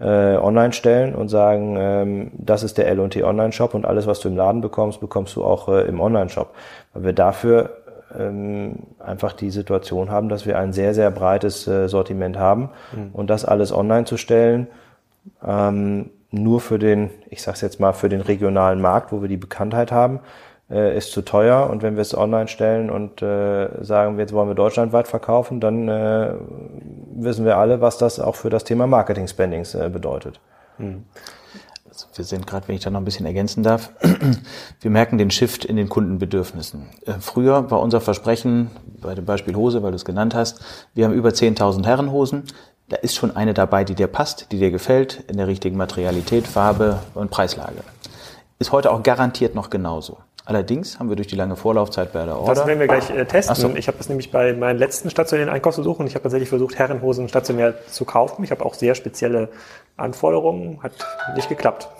äh, 0.00 0.36
online 0.36 0.72
stellen 0.72 1.14
und 1.14 1.28
sagen, 1.28 1.76
ähm, 1.78 2.30
das 2.34 2.62
ist 2.62 2.78
der 2.78 2.88
L&T 2.88 3.22
Online-Shop 3.22 3.74
und 3.74 3.84
alles, 3.84 4.06
was 4.06 4.20
du 4.20 4.28
im 4.28 4.36
Laden 4.36 4.60
bekommst, 4.60 5.00
bekommst 5.00 5.34
du 5.36 5.44
auch 5.44 5.68
äh, 5.68 5.82
im 5.82 6.00
Online-Shop. 6.00 6.54
Weil 6.94 7.04
wir 7.04 7.12
dafür 7.12 7.78
ähm, 8.16 8.76
einfach 8.98 9.32
die 9.32 9.50
Situation 9.50 10.10
haben, 10.10 10.28
dass 10.28 10.46
wir 10.46 10.58
ein 10.58 10.72
sehr, 10.72 10.94
sehr 10.94 11.10
breites 11.10 11.66
äh, 11.66 11.88
Sortiment 11.88 12.38
haben 12.38 12.70
mhm. 12.92 13.10
und 13.12 13.28
das 13.28 13.44
alles 13.44 13.72
online 13.72 14.04
zu 14.04 14.16
stellen, 14.16 14.68
ähm, 15.44 16.10
nur 16.30 16.60
für 16.60 16.78
den, 16.78 17.10
ich 17.30 17.42
sag's 17.42 17.60
jetzt 17.60 17.80
mal, 17.80 17.92
für 17.92 18.08
den 18.08 18.20
regionalen 18.20 18.80
Markt, 18.80 19.12
wo 19.12 19.22
wir 19.22 19.28
die 19.28 19.36
Bekanntheit 19.36 19.92
haben, 19.92 20.20
äh, 20.70 20.96
ist 20.96 21.12
zu 21.12 21.22
teuer. 21.22 21.68
Und 21.70 21.82
wenn 21.82 21.96
wir 21.96 22.02
es 22.02 22.16
online 22.16 22.48
stellen 22.48 22.90
und 22.90 23.22
äh, 23.22 23.68
sagen, 23.82 24.18
jetzt 24.18 24.32
wollen 24.32 24.48
wir 24.48 24.54
deutschlandweit 24.54 25.08
verkaufen, 25.08 25.60
dann 25.60 25.88
äh, 25.88 26.34
wissen 27.14 27.44
wir 27.44 27.56
alle, 27.56 27.80
was 27.80 27.98
das 27.98 28.20
auch 28.20 28.36
für 28.36 28.50
das 28.50 28.64
Thema 28.64 28.86
Marketing 28.86 29.28
Spendings 29.28 29.74
äh, 29.74 29.88
bedeutet. 29.88 30.40
Mhm. 30.78 31.04
Also 31.88 32.06
wir 32.14 32.24
sind 32.24 32.46
gerade, 32.46 32.68
wenn 32.68 32.76
ich 32.76 32.82
da 32.82 32.90
noch 32.90 33.00
ein 33.00 33.04
bisschen 33.04 33.26
ergänzen 33.26 33.62
darf, 33.64 33.90
wir 34.80 34.90
merken 34.90 35.18
den 35.18 35.32
Shift 35.32 35.64
in 35.64 35.74
den 35.74 35.88
Kundenbedürfnissen. 35.88 36.86
Äh, 37.06 37.14
früher 37.20 37.70
war 37.70 37.80
unser 37.80 38.00
Versprechen, 38.00 38.70
bei 39.00 39.14
dem 39.14 39.24
Beispiel 39.24 39.56
Hose, 39.56 39.82
weil 39.82 39.90
du 39.90 39.96
es 39.96 40.04
genannt 40.04 40.34
hast, 40.34 40.60
wir 40.94 41.06
haben 41.06 41.14
über 41.14 41.30
10.000 41.30 41.84
Herrenhosen, 41.86 42.44
da 42.88 42.96
ist 42.96 43.16
schon 43.16 43.36
eine 43.36 43.52
dabei, 43.52 43.84
die 43.84 43.94
dir 43.94 44.06
passt, 44.06 44.52
die 44.52 44.58
dir 44.58 44.70
gefällt, 44.70 45.24
in 45.28 45.36
der 45.36 45.46
richtigen 45.46 45.76
Materialität, 45.76 46.46
Farbe 46.46 47.00
und 47.14 47.30
Preislage. 47.30 47.82
Ist 48.58 48.72
heute 48.72 48.90
auch 48.92 49.02
garantiert 49.02 49.54
noch 49.54 49.68
genauso. 49.68 50.18
Allerdings 50.48 50.98
haben 50.98 51.10
wir 51.10 51.16
durch 51.16 51.28
die 51.28 51.36
lange 51.36 51.56
Vorlaufzeit 51.56 52.14
bei 52.14 52.24
der 52.24 52.38
Order. 52.38 52.54
Das 52.54 52.66
werden 52.66 52.80
wir 52.80 52.86
gleich 52.86 53.10
äh, 53.10 53.26
testen. 53.26 53.54
So. 53.54 53.68
Ich 53.76 53.86
habe 53.86 53.98
das 53.98 54.08
nämlich 54.08 54.30
bei 54.30 54.54
meinen 54.54 54.78
letzten 54.78 55.10
stationären 55.10 55.52
Einkaufsversuchen. 55.52 56.06
Ich 56.06 56.14
habe 56.14 56.22
tatsächlich 56.22 56.48
versucht, 56.48 56.78
Herrenhosen 56.78 57.28
stationär 57.28 57.74
zu 57.86 58.06
kaufen. 58.06 58.42
Ich 58.44 58.50
habe 58.50 58.64
auch 58.64 58.72
sehr 58.72 58.94
spezielle 58.94 59.50
Anforderungen. 59.98 60.82
Hat 60.82 60.92
nicht 61.36 61.50
geklappt. 61.50 61.90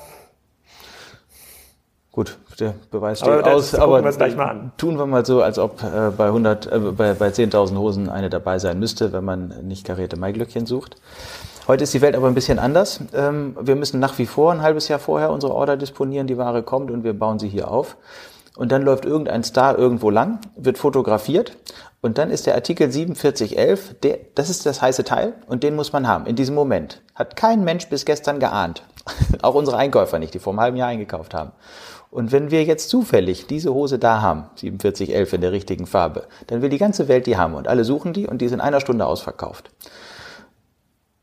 Gut, 2.10 2.38
der 2.58 2.74
Beweis 2.90 3.18
steht 3.18 3.28
aber 3.28 3.52
aus, 3.52 3.74
aber 3.74 4.02
wir 4.02 4.70
tun 4.78 4.98
wir 4.98 5.04
mal 5.04 5.26
so, 5.26 5.42
als 5.42 5.58
ob 5.58 5.82
äh, 5.82 6.10
bei 6.16 6.28
100, 6.28 6.72
äh, 6.72 6.78
bei, 6.78 7.12
bei 7.12 7.28
10.000 7.28 7.76
Hosen 7.76 8.08
eine 8.08 8.30
dabei 8.30 8.58
sein 8.58 8.78
müsste, 8.78 9.12
wenn 9.12 9.24
man 9.24 9.48
nicht 9.68 9.84
karierte 9.86 10.18
Maiglöckchen 10.18 10.64
sucht. 10.64 10.96
Heute 11.68 11.84
ist 11.84 11.92
die 11.92 12.00
Welt 12.00 12.16
aber 12.16 12.28
ein 12.28 12.34
bisschen 12.34 12.58
anders. 12.58 13.00
Ähm, 13.12 13.54
wir 13.60 13.76
müssen 13.76 14.00
nach 14.00 14.16
wie 14.18 14.24
vor 14.24 14.52
ein 14.52 14.62
halbes 14.62 14.88
Jahr 14.88 14.98
vorher 14.98 15.30
unsere 15.30 15.52
Order 15.52 15.76
disponieren, 15.76 16.26
die 16.26 16.38
Ware 16.38 16.62
kommt 16.62 16.90
und 16.90 17.04
wir 17.04 17.12
bauen 17.12 17.38
sie 17.38 17.48
hier 17.48 17.70
auf. 17.70 17.98
Und 18.58 18.72
dann 18.72 18.82
läuft 18.82 19.04
irgendein 19.04 19.44
Star 19.44 19.78
irgendwo 19.78 20.10
lang, 20.10 20.40
wird 20.56 20.78
fotografiert 20.78 21.56
und 22.00 22.18
dann 22.18 22.28
ist 22.28 22.44
der 22.48 22.56
Artikel 22.56 22.90
4711, 22.90 24.00
der, 24.02 24.18
das 24.34 24.50
ist 24.50 24.66
das 24.66 24.82
heiße 24.82 25.04
Teil 25.04 25.34
und 25.46 25.62
den 25.62 25.76
muss 25.76 25.92
man 25.92 26.08
haben 26.08 26.26
in 26.26 26.34
diesem 26.34 26.56
Moment. 26.56 27.00
Hat 27.14 27.36
kein 27.36 27.62
Mensch 27.62 27.88
bis 27.88 28.04
gestern 28.04 28.40
geahnt. 28.40 28.82
Auch 29.42 29.54
unsere 29.54 29.76
Einkäufer 29.76 30.18
nicht, 30.18 30.34
die 30.34 30.40
vor 30.40 30.52
einem 30.52 30.60
halben 30.60 30.76
Jahr 30.76 30.88
eingekauft 30.88 31.34
haben. 31.34 31.52
Und 32.10 32.32
wenn 32.32 32.50
wir 32.50 32.64
jetzt 32.64 32.88
zufällig 32.88 33.46
diese 33.46 33.72
Hose 33.72 34.00
da 34.00 34.22
haben, 34.22 34.46
4711 34.56 35.32
in 35.34 35.40
der 35.40 35.52
richtigen 35.52 35.86
Farbe, 35.86 36.26
dann 36.48 36.60
will 36.60 36.68
die 36.68 36.78
ganze 36.78 37.06
Welt 37.06 37.28
die 37.28 37.36
haben 37.36 37.54
und 37.54 37.68
alle 37.68 37.84
suchen 37.84 38.12
die 38.12 38.26
und 38.26 38.38
die 38.42 38.46
ist 38.46 38.52
in 38.52 38.60
einer 38.60 38.80
Stunde 38.80 39.06
ausverkauft. 39.06 39.70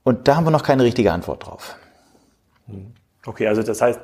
Und 0.03 0.29
da 0.29 0.37
haben 0.37 0.45
wir 0.45 0.51
noch 0.51 0.63
keine 0.63 0.83
richtige 0.83 1.11
Antwort 1.11 1.45
drauf. 1.45 1.75
Okay, 3.25 3.47
also 3.47 3.63
das 3.63 3.81
heißt, 3.81 3.99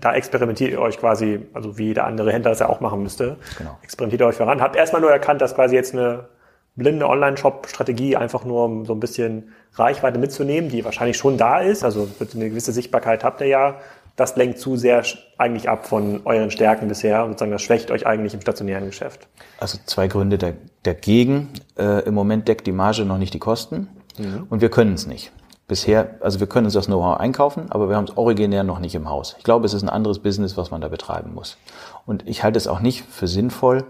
da 0.00 0.14
experimentiert 0.14 0.70
ihr 0.70 0.80
euch 0.80 0.98
quasi, 0.98 1.40
also 1.54 1.78
wie 1.78 1.86
jeder 1.86 2.04
andere 2.04 2.30
Händler 2.32 2.50
das 2.50 2.60
ja 2.60 2.68
auch 2.68 2.80
machen 2.80 3.02
müsste. 3.02 3.36
Genau. 3.56 3.78
Experimentiert 3.82 4.20
ihr 4.20 4.26
euch 4.26 4.36
voran. 4.36 4.60
Habt 4.60 4.76
erstmal 4.76 5.00
nur 5.00 5.10
erkannt, 5.10 5.40
dass 5.40 5.54
quasi 5.54 5.74
jetzt 5.74 5.94
eine 5.94 6.28
blinde 6.76 7.08
Online-Shop-Strategie 7.08 8.16
einfach 8.16 8.44
nur 8.44 8.64
um 8.64 8.84
so 8.84 8.92
ein 8.92 9.00
bisschen 9.00 9.52
Reichweite 9.74 10.18
mitzunehmen, 10.18 10.70
die 10.70 10.84
wahrscheinlich 10.84 11.16
schon 11.16 11.38
da 11.38 11.60
ist. 11.60 11.84
Also 11.84 12.08
eine 12.34 12.50
gewisse 12.50 12.72
Sichtbarkeit 12.72 13.24
habt 13.24 13.40
ihr 13.40 13.46
ja. 13.46 13.76
Das 14.16 14.36
lenkt 14.36 14.60
zu 14.60 14.76
sehr 14.76 15.02
eigentlich 15.38 15.68
ab 15.68 15.86
von 15.86 16.20
euren 16.24 16.50
Stärken 16.52 16.86
bisher 16.86 17.24
und 17.24 17.32
sozusagen 17.32 17.50
das 17.50 17.62
schwächt 17.62 17.90
euch 17.90 18.06
eigentlich 18.06 18.34
im 18.34 18.40
stationären 18.40 18.86
Geschäft. 18.86 19.26
Also 19.58 19.78
zwei 19.86 20.06
Gründe 20.06 20.54
dagegen. 20.84 21.48
Äh, 21.76 22.04
Im 22.04 22.14
Moment 22.14 22.46
deckt 22.46 22.66
die 22.66 22.72
Marge 22.72 23.04
noch 23.04 23.18
nicht 23.18 23.34
die 23.34 23.40
Kosten. 23.40 23.88
Mhm. 24.16 24.46
Und 24.48 24.60
wir 24.60 24.68
können 24.68 24.94
es 24.94 25.08
nicht. 25.08 25.32
Bisher, 25.66 26.16
also 26.20 26.40
wir 26.40 26.46
können 26.46 26.66
uns 26.66 26.74
das 26.74 26.86
Know-how 26.86 27.18
einkaufen, 27.18 27.66
aber 27.70 27.88
wir 27.88 27.96
haben 27.96 28.04
es 28.04 28.16
originär 28.18 28.64
noch 28.64 28.80
nicht 28.80 28.94
im 28.94 29.08
Haus. 29.08 29.34
Ich 29.38 29.44
glaube, 29.44 29.64
es 29.64 29.72
ist 29.72 29.82
ein 29.82 29.88
anderes 29.88 30.18
Business, 30.18 30.58
was 30.58 30.70
man 30.70 30.82
da 30.82 30.88
betreiben 30.88 31.32
muss. 31.34 31.56
Und 32.04 32.28
ich 32.28 32.42
halte 32.42 32.58
es 32.58 32.68
auch 32.68 32.80
nicht 32.80 33.04
für 33.06 33.26
sinnvoll, 33.26 33.84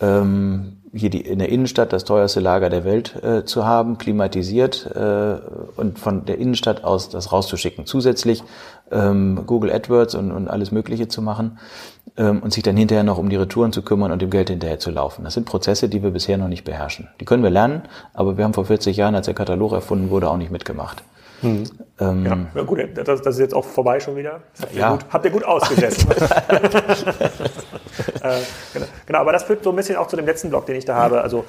ähm, 0.00 0.78
hier 0.94 1.10
die, 1.10 1.20
in 1.20 1.38
der 1.38 1.48
Innenstadt 1.48 1.92
das 1.92 2.04
teuerste 2.04 2.40
Lager 2.40 2.70
der 2.70 2.84
Welt 2.84 3.22
äh, 3.22 3.44
zu 3.44 3.64
haben, 3.66 3.98
klimatisiert 3.98 4.86
äh, 4.94 5.36
und 5.76 5.98
von 5.98 6.24
der 6.24 6.38
Innenstadt 6.38 6.84
aus 6.84 7.08
das 7.08 7.32
rauszuschicken. 7.32 7.86
Zusätzlich 7.86 8.42
ähm, 8.90 9.44
Google 9.46 9.72
AdWords 9.72 10.14
und, 10.14 10.32
und 10.32 10.48
alles 10.48 10.70
Mögliche 10.70 11.08
zu 11.08 11.22
machen 11.22 11.58
und 12.16 12.52
sich 12.52 12.62
dann 12.62 12.76
hinterher 12.76 13.04
noch 13.04 13.18
um 13.18 13.30
die 13.30 13.36
Retouren 13.36 13.72
zu 13.72 13.82
kümmern 13.82 14.12
und 14.12 14.20
dem 14.20 14.30
Geld 14.30 14.50
hinterher 14.50 14.78
zu 14.78 14.90
laufen. 14.90 15.24
Das 15.24 15.34
sind 15.34 15.46
Prozesse, 15.46 15.88
die 15.88 16.02
wir 16.02 16.10
bisher 16.10 16.36
noch 16.36 16.48
nicht 16.48 16.64
beherrschen. 16.64 17.08
Die 17.20 17.24
können 17.24 17.42
wir 17.42 17.50
lernen, 17.50 17.82
aber 18.12 18.36
wir 18.36 18.44
haben 18.44 18.54
vor 18.54 18.66
40 18.66 18.96
Jahren, 18.96 19.14
als 19.14 19.26
der 19.26 19.34
Katalog 19.34 19.72
erfunden 19.72 20.10
wurde, 20.10 20.28
auch 20.28 20.36
nicht 20.36 20.50
mitgemacht. 20.50 21.02
Mhm. 21.40 21.64
Ähm, 21.98 22.26
ja. 22.26 22.38
ja, 22.54 22.62
gut, 22.62 22.80
das, 22.94 23.22
das, 23.22 23.34
ist 23.34 23.40
jetzt 23.40 23.54
auch 23.54 23.64
vorbei 23.64 23.98
schon 23.98 24.16
wieder. 24.16 24.40
Habt 24.60 24.74
ihr, 24.74 24.78
ja. 24.78 24.90
gut, 24.92 25.06
habt 25.10 25.24
ihr 25.24 25.30
gut 25.30 25.44
ausgesetzt. 25.44 26.06
äh, 26.10 26.28
genau, 28.72 28.86
genau, 29.06 29.18
aber 29.18 29.32
das 29.32 29.42
führt 29.42 29.64
so 29.64 29.70
ein 29.70 29.76
bisschen 29.76 29.96
auch 29.96 30.06
zu 30.06 30.16
dem 30.16 30.26
letzten 30.26 30.50
Block, 30.50 30.66
den 30.66 30.76
ich 30.76 30.84
da 30.84 30.94
habe. 30.94 31.22
Also 31.22 31.44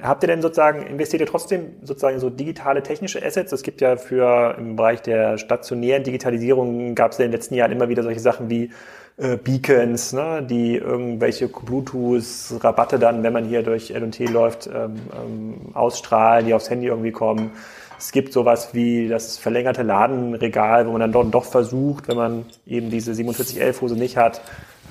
Habt 0.00 0.22
ihr 0.22 0.28
denn 0.28 0.42
sozusagen, 0.42 0.86
investiert 0.86 1.20
ihr 1.20 1.26
trotzdem 1.26 1.72
sozusagen 1.82 2.14
in 2.14 2.20
so 2.20 2.30
digitale 2.30 2.82
technische 2.82 3.24
Assets? 3.24 3.52
Es 3.52 3.62
gibt 3.62 3.80
ja 3.80 3.96
für 3.96 4.54
im 4.56 4.76
Bereich 4.76 5.02
der 5.02 5.38
stationären 5.38 6.04
Digitalisierung 6.04 6.94
gab 6.94 7.12
es 7.12 7.18
ja 7.18 7.24
in 7.24 7.32
den 7.32 7.36
letzten 7.36 7.54
Jahren 7.54 7.72
immer 7.72 7.88
wieder 7.88 8.04
solche 8.04 8.20
Sachen 8.20 8.48
wie 8.48 8.70
äh, 9.18 9.36
Beacons, 9.36 10.12
ne, 10.12 10.42
die 10.48 10.76
irgendwelche 10.76 11.48
Bluetooth-Rabatte 11.48 12.98
dann, 12.98 13.22
wenn 13.22 13.32
man 13.32 13.44
hier 13.44 13.62
durch 13.62 13.90
L&T 13.90 14.26
läuft, 14.26 14.68
ähm, 14.68 14.96
ähm, 15.12 15.54
ausstrahlen, 15.74 16.46
die 16.46 16.54
aufs 16.54 16.70
Handy 16.70 16.86
irgendwie 16.86 17.12
kommen. 17.12 17.50
Es 17.98 18.12
gibt 18.12 18.32
sowas 18.32 18.74
wie 18.74 19.08
das 19.08 19.36
verlängerte 19.36 19.82
Ladenregal, 19.82 20.86
wo 20.86 20.92
man 20.92 21.00
dann 21.00 21.12
doch, 21.12 21.28
doch 21.28 21.44
versucht, 21.44 22.06
wenn 22.06 22.16
man 22.16 22.46
eben 22.64 22.90
diese 22.90 23.12
4711 23.14 23.80
Hose 23.80 23.96
nicht 23.96 24.16
hat, 24.16 24.40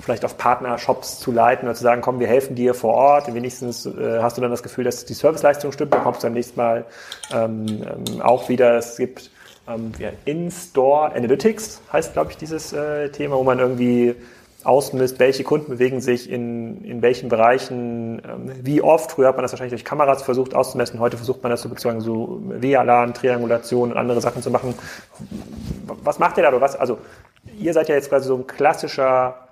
vielleicht 0.02 0.26
auf 0.26 0.36
Partnershops 0.36 1.18
zu 1.18 1.32
leiten 1.32 1.66
oder 1.66 1.74
zu 1.74 1.82
sagen, 1.82 2.02
komm, 2.02 2.20
wir 2.20 2.26
helfen 2.26 2.54
dir 2.54 2.74
vor 2.74 2.92
Ort. 2.94 3.32
Wenigstens 3.32 3.86
äh, 3.86 4.18
hast 4.20 4.36
du 4.36 4.42
dann 4.42 4.50
das 4.50 4.62
Gefühl, 4.62 4.84
dass 4.84 5.06
die 5.06 5.14
Serviceleistung 5.14 5.72
stimmt, 5.72 5.94
dann 5.94 6.02
kommst 6.02 6.22
du 6.22 6.26
beim 6.26 6.34
nächsten 6.34 6.60
Mal 6.60 6.84
ähm, 7.32 7.66
ähm, 7.66 8.20
auch 8.20 8.50
wieder. 8.50 8.76
Es 8.76 8.98
gibt 8.98 9.30
ähm, 9.68 9.92
In-Store 10.24 11.12
Analytics, 11.14 11.82
heißt, 11.92 12.12
glaube 12.12 12.30
ich, 12.30 12.36
dieses 12.36 12.72
äh, 12.72 13.10
Thema, 13.10 13.36
wo 13.36 13.42
man 13.42 13.58
irgendwie 13.58 14.14
ausmisst, 14.64 15.18
welche 15.20 15.44
Kunden 15.44 15.70
bewegen 15.70 16.00
sich 16.00 16.30
in, 16.30 16.84
in 16.84 17.00
welchen 17.00 17.28
Bereichen, 17.28 18.20
ähm, 18.24 18.52
wie 18.62 18.82
oft. 18.82 19.12
Früher 19.12 19.28
hat 19.28 19.36
man 19.36 19.42
das 19.42 19.52
wahrscheinlich 19.52 19.72
durch 19.72 19.84
Kameras 19.84 20.22
versucht 20.22 20.54
auszumessen, 20.54 21.00
heute 21.00 21.16
versucht 21.16 21.42
man 21.42 21.50
das 21.50 21.62
sozusagen 21.62 22.00
so 22.00 22.40
WLAN, 22.44 23.14
Triangulation 23.14 23.92
und 23.92 23.96
andere 23.96 24.20
Sachen 24.20 24.42
zu 24.42 24.50
machen. 24.50 24.74
Was 26.02 26.18
macht 26.18 26.36
ihr 26.36 26.42
da 26.42 26.48
oder 26.48 26.60
was? 26.60 26.76
Also, 26.76 26.98
ihr 27.58 27.72
seid 27.72 27.88
ja 27.88 27.94
jetzt 27.94 28.08
quasi 28.08 28.28
so 28.28 28.36
ein 28.36 28.46
klassischer 28.46 29.48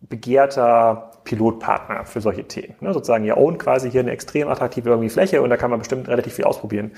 begehrter 0.00 1.10
Pilotpartner 1.24 2.04
für 2.04 2.20
solche 2.20 2.44
Themen. 2.44 2.74
Ne, 2.80 2.92
sozusagen, 2.92 3.24
ihr 3.24 3.36
own 3.36 3.58
quasi 3.58 3.90
hier 3.90 4.00
eine 4.00 4.10
extrem 4.12 4.48
attraktive 4.48 4.90
irgendwie 4.90 5.08
Fläche 5.08 5.42
und 5.42 5.50
da 5.50 5.56
kann 5.56 5.70
man 5.70 5.78
bestimmt 5.78 6.08
relativ 6.08 6.34
viel 6.34 6.44
ausprobieren. 6.44 6.92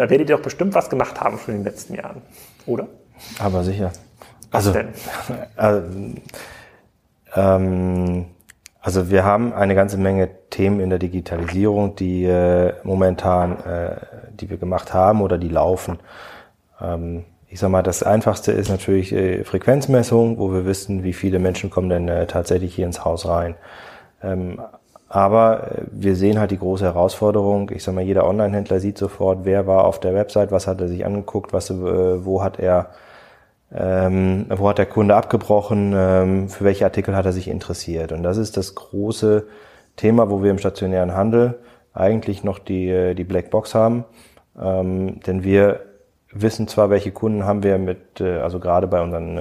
Da 0.00 0.08
werdet 0.08 0.30
ihr 0.30 0.36
doch 0.36 0.42
bestimmt 0.42 0.74
was 0.74 0.88
gemacht 0.88 1.20
haben 1.20 1.38
schon 1.38 1.56
in 1.56 1.60
den 1.60 1.66
letzten 1.66 1.92
Jahren, 1.92 2.22
oder? 2.64 2.88
Aber 3.38 3.62
sicher. 3.62 3.92
Was 4.50 4.66
also, 4.66 4.72
denn? 4.72 4.88
Äh, 7.36 7.38
ähm, 7.38 8.24
also 8.80 9.10
wir 9.10 9.26
haben 9.26 9.52
eine 9.52 9.74
ganze 9.74 9.98
Menge 9.98 10.30
Themen 10.48 10.80
in 10.80 10.88
der 10.88 10.98
Digitalisierung, 10.98 11.96
die 11.96 12.24
äh, 12.24 12.72
momentan, 12.82 13.62
äh, 13.62 13.96
die 14.32 14.48
wir 14.48 14.56
gemacht 14.56 14.94
haben 14.94 15.20
oder 15.20 15.36
die 15.36 15.50
laufen. 15.50 15.98
Ähm, 16.80 17.26
ich 17.48 17.60
sag 17.60 17.68
mal, 17.68 17.82
das 17.82 18.02
einfachste 18.02 18.52
ist 18.52 18.70
natürlich 18.70 19.12
äh, 19.12 19.44
Frequenzmessung, 19.44 20.38
wo 20.38 20.50
wir 20.50 20.64
wissen, 20.64 21.04
wie 21.04 21.12
viele 21.12 21.38
Menschen 21.40 21.68
kommen 21.68 21.90
denn 21.90 22.08
äh, 22.08 22.26
tatsächlich 22.26 22.74
hier 22.74 22.86
ins 22.86 23.04
Haus 23.04 23.28
rein. 23.28 23.54
Ähm, 24.22 24.62
aber 25.10 25.72
äh, 25.72 25.82
wir 25.90 26.16
sehen 26.16 26.38
halt 26.38 26.52
die 26.52 26.58
große 26.58 26.84
Herausforderung. 26.84 27.70
Ich 27.74 27.82
sag 27.82 27.94
mal, 27.94 28.00
jeder 28.02 28.26
Online-Händler 28.26 28.80
sieht 28.80 28.96
sofort, 28.96 29.40
wer 29.42 29.66
war 29.66 29.84
auf 29.84 30.00
der 30.00 30.14
Website, 30.14 30.52
was 30.52 30.66
hat 30.66 30.80
er 30.80 30.88
sich 30.88 31.04
angeguckt, 31.04 31.52
was, 31.52 31.68
äh, 31.68 32.24
wo 32.24 32.42
hat 32.42 32.58
er, 32.60 32.90
ähm, 33.74 34.46
wo 34.48 34.68
hat 34.68 34.78
der 34.78 34.86
Kunde 34.86 35.16
abgebrochen, 35.16 35.92
ähm, 35.96 36.48
für 36.48 36.64
welche 36.64 36.84
Artikel 36.84 37.16
hat 37.16 37.26
er 37.26 37.32
sich 37.32 37.48
interessiert. 37.48 38.12
Und 38.12 38.22
das 38.22 38.36
ist 38.36 38.56
das 38.56 38.76
große 38.76 39.46
Thema, 39.96 40.30
wo 40.30 40.44
wir 40.44 40.52
im 40.52 40.58
stationären 40.58 41.14
Handel 41.14 41.58
eigentlich 41.92 42.44
noch 42.44 42.60
die, 42.60 42.88
äh, 42.88 43.14
die 43.14 43.24
Blackbox 43.24 43.74
haben. 43.74 44.04
Ähm, 44.60 45.20
denn 45.26 45.42
wir 45.42 45.80
wissen 46.32 46.68
zwar, 46.68 46.90
welche 46.90 47.10
Kunden 47.10 47.44
haben 47.44 47.64
wir 47.64 47.78
mit, 47.78 48.20
also 48.20 48.60
gerade 48.60 48.86
bei 48.86 49.02
unseren 49.02 49.40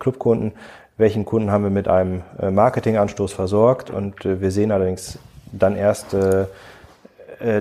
Clubkunden, 0.00 0.54
welchen 0.96 1.24
Kunden 1.24 1.50
haben 1.50 1.64
wir 1.64 1.70
mit 1.70 1.88
einem 1.88 2.22
äh, 2.40 2.50
Marketinganstoß 2.50 3.32
versorgt 3.32 3.90
und 3.90 4.24
äh, 4.24 4.40
wir 4.40 4.50
sehen 4.50 4.70
allerdings 4.70 5.18
dann 5.52 5.76
erst, 5.76 6.14
äh, 6.14 6.46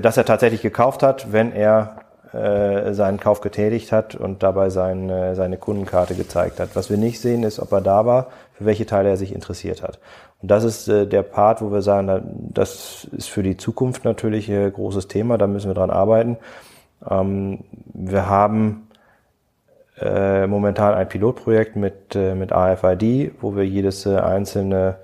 dass 0.02 0.18
er 0.18 0.26
tatsächlich 0.26 0.62
gekauft 0.62 1.04
hat, 1.04 1.32
wenn 1.32 1.52
er 1.52 1.98
seinen 2.36 3.20
Kauf 3.20 3.42
getätigt 3.42 3.92
hat 3.92 4.16
und 4.16 4.42
dabei 4.42 4.72
sein, 4.72 5.08
äh, 5.08 5.36
seine 5.36 5.58
Kundenkarte 5.58 6.16
gezeigt 6.16 6.60
hat. 6.60 6.76
Was 6.76 6.90
wir 6.90 6.98
nicht 6.98 7.22
sehen, 7.22 7.44
ist, 7.44 7.60
ob 7.60 7.72
er 7.72 7.82
da 7.82 8.08
war, 8.08 8.28
für 8.54 8.66
welche 8.66 8.88
Teile 8.88 9.10
er 9.10 9.18
sich 9.18 9.36
interessiert 9.36 9.84
hat. 9.84 10.00
Und 10.42 10.50
das 10.50 10.64
ist 10.64 10.88
der 10.88 11.22
Part, 11.22 11.62
wo 11.62 11.72
wir 11.72 11.84
sagen, 11.84 12.50
das 12.52 13.08
ist 13.12 13.30
für 13.30 13.44
die 13.44 13.56
Zukunft 13.56 14.04
natürlich 14.04 14.50
ein 14.50 14.74
großes 14.74 15.08
Thema, 15.08 15.38
da 15.38 15.46
müssen 15.46 15.70
wir 15.70 15.76
dran 15.76 15.92
arbeiten. 15.92 16.38
Ähm, 17.08 17.60
wir 17.94 18.28
haben 18.28 18.88
äh, 20.04 20.48
momentan 20.48 20.94
ein 20.94 21.08
Pilotprojekt 21.08 21.76
mit, 21.76 22.16
äh, 22.16 22.36
mit 22.36 22.52
AFID, 22.52 23.34
wo 23.42 23.56
wir 23.56 23.66
jedes 23.66 24.06
äh, 24.06 24.18
einzelne 24.18 24.98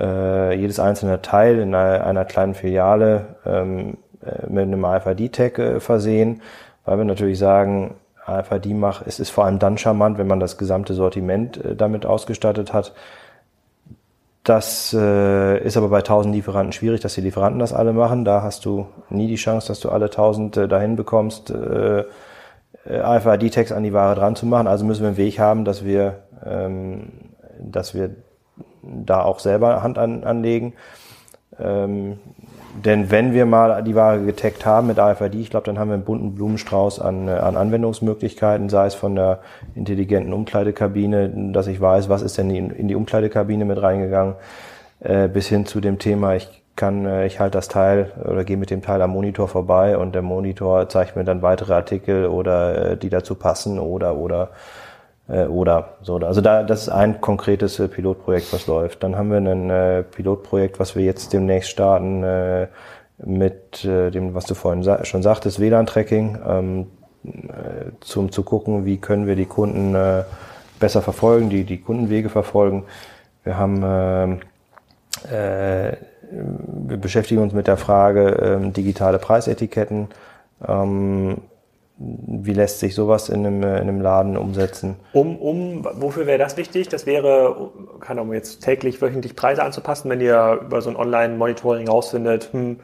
äh, 0.00 0.54
jedes 0.54 0.80
einzelne 0.80 1.20
Teil 1.22 1.58
in 1.58 1.74
einer, 1.74 2.04
einer 2.06 2.24
kleinen 2.24 2.54
Filiale 2.54 3.36
ähm, 3.44 3.98
äh, 4.24 4.46
mit 4.48 4.64
einem 4.64 4.84
AFID-Tag 4.84 5.58
äh, 5.58 5.80
versehen, 5.80 6.40
weil 6.84 6.98
wir 6.98 7.04
natürlich 7.04 7.38
sagen, 7.38 7.94
AFID 8.24 8.74
macht, 8.74 9.06
es 9.06 9.20
ist 9.20 9.30
vor 9.30 9.44
allem 9.44 9.58
dann 9.58 9.78
charmant, 9.78 10.18
wenn 10.18 10.26
man 10.26 10.40
das 10.40 10.56
gesamte 10.56 10.94
Sortiment 10.94 11.62
äh, 11.62 11.76
damit 11.76 12.06
ausgestattet 12.06 12.72
hat. 12.72 12.92
Das 14.42 14.96
äh, 14.98 15.62
ist 15.62 15.76
aber 15.76 15.88
bei 15.88 15.98
1000 15.98 16.34
Lieferanten 16.34 16.72
schwierig, 16.72 17.00
dass 17.02 17.14
die 17.14 17.20
Lieferanten 17.20 17.58
das 17.58 17.74
alle 17.74 17.92
machen. 17.92 18.24
Da 18.24 18.42
hast 18.42 18.64
du 18.64 18.86
nie 19.10 19.26
die 19.26 19.36
Chance, 19.36 19.68
dass 19.68 19.80
du 19.80 19.90
alle 19.90 20.06
1000 20.06 20.56
äh, 20.56 20.68
dahin 20.68 20.96
bekommst, 20.96 21.50
äh, 21.50 22.04
AFID-Tags 22.88 23.72
an 23.72 23.82
die 23.82 23.92
Ware 23.92 24.14
dran 24.14 24.36
zu 24.36 24.46
machen. 24.46 24.66
Also 24.66 24.84
müssen 24.84 25.02
wir 25.02 25.08
einen 25.08 25.16
Weg 25.16 25.38
haben, 25.38 25.64
dass 25.64 25.84
wir, 25.84 26.20
ähm, 26.44 27.12
dass 27.58 27.94
wir 27.94 28.10
da 28.82 29.22
auch 29.22 29.38
selber 29.38 29.82
Hand 29.82 29.98
an, 29.98 30.24
anlegen. 30.24 30.74
Ähm, 31.58 32.18
denn 32.84 33.10
wenn 33.10 33.34
wir 33.34 33.46
mal 33.46 33.82
die 33.82 33.94
Ware 33.94 34.20
getaggt 34.24 34.64
haben 34.64 34.86
mit 34.86 34.98
AFID, 34.98 35.34
ich 35.34 35.50
glaube, 35.50 35.66
dann 35.66 35.78
haben 35.78 35.88
wir 35.88 35.94
einen 35.94 36.04
bunten 36.04 36.34
Blumenstrauß 36.34 37.00
an, 37.00 37.28
äh, 37.28 37.32
an 37.32 37.56
Anwendungsmöglichkeiten, 37.56 38.68
sei 38.68 38.86
es 38.86 38.94
von 38.94 39.16
der 39.16 39.40
intelligenten 39.74 40.32
Umkleidekabine, 40.32 41.52
dass 41.52 41.66
ich 41.66 41.80
weiß, 41.80 42.08
was 42.08 42.22
ist 42.22 42.38
denn 42.38 42.48
in, 42.50 42.70
in 42.70 42.88
die 42.88 42.94
Umkleidekabine 42.94 43.64
mit 43.64 43.82
reingegangen, 43.82 44.34
äh, 45.00 45.28
bis 45.28 45.48
hin 45.48 45.66
zu 45.66 45.80
dem 45.80 45.98
Thema, 45.98 46.36
ich 46.36 46.59
kann, 46.80 47.06
äh, 47.06 47.26
ich 47.26 47.38
halte 47.38 47.58
das 47.58 47.68
Teil 47.68 48.10
oder 48.24 48.44
gehe 48.44 48.56
mit 48.56 48.70
dem 48.70 48.82
Teil 48.82 49.02
am 49.02 49.10
Monitor 49.10 49.46
vorbei 49.46 49.96
und 49.98 50.14
der 50.14 50.22
Monitor 50.22 50.88
zeigt 50.88 51.14
mir 51.14 51.24
dann 51.24 51.42
weitere 51.42 51.74
Artikel 51.74 52.26
oder 52.26 52.92
äh, 52.92 52.96
die 52.96 53.10
dazu 53.10 53.34
passen 53.34 53.78
oder 53.78 54.16
oder 54.16 54.48
äh, 55.28 55.44
oder 55.44 55.98
so. 56.02 56.16
Also 56.16 56.40
da, 56.40 56.62
das 56.62 56.82
ist 56.82 56.88
ein 56.88 57.20
konkretes 57.20 57.78
äh, 57.78 57.88
Pilotprojekt, 57.88 58.52
was 58.52 58.66
läuft. 58.66 59.02
Dann 59.02 59.16
haben 59.16 59.30
wir 59.30 59.38
ein 59.38 59.70
äh, 59.70 60.02
Pilotprojekt, 60.02 60.80
was 60.80 60.96
wir 60.96 61.04
jetzt 61.04 61.32
demnächst 61.32 61.70
starten 61.70 62.24
äh, 62.24 62.68
mit 63.24 63.84
äh, 63.84 64.10
dem, 64.10 64.34
was 64.34 64.46
du 64.46 64.54
vorhin 64.54 64.82
schon 65.04 65.22
sagtest, 65.22 65.60
WLAN-Tracking, 65.60 66.38
ähm, 66.48 66.86
äh, 67.24 67.90
zum 68.00 68.32
zu 68.32 68.42
gucken, 68.42 68.86
wie 68.86 68.96
können 68.96 69.26
wir 69.26 69.36
die 69.36 69.44
Kunden 69.44 69.94
äh, 69.94 70.24
besser 70.78 71.02
verfolgen, 71.02 71.50
die 71.50 71.64
die 71.64 71.82
Kundenwege 71.82 72.30
verfolgen. 72.30 72.84
Wir 73.44 73.58
haben 73.58 74.40
äh, 75.30 75.90
äh, 75.90 75.96
wir 76.30 76.96
beschäftigen 76.96 77.42
uns 77.42 77.52
mit 77.52 77.66
der 77.66 77.76
Frage 77.76 78.28
ähm, 78.42 78.72
digitale 78.72 79.18
Preisetiketten. 79.18 80.08
Ähm, 80.66 81.38
wie 82.02 82.54
lässt 82.54 82.80
sich 82.80 82.94
sowas 82.94 83.28
in 83.28 83.46
einem, 83.46 83.62
in 83.62 83.68
einem 83.68 84.00
Laden 84.00 84.38
umsetzen? 84.38 84.96
Um, 85.12 85.36
um, 85.36 85.84
wofür 85.84 86.26
wäre 86.26 86.38
das 86.38 86.56
wichtig? 86.56 86.88
Das 86.88 87.04
wäre, 87.04 87.70
kann 88.00 88.18
um 88.18 88.32
jetzt 88.32 88.62
täglich, 88.64 89.02
wöchentlich 89.02 89.36
Preise 89.36 89.62
anzupassen, 89.62 90.08
wenn 90.08 90.20
ihr 90.20 90.60
über 90.64 90.80
so 90.80 90.88
ein 90.88 90.96
Online-Monitoring 90.96 91.88
rausfindet, 91.88 92.52
hm, 92.52 92.80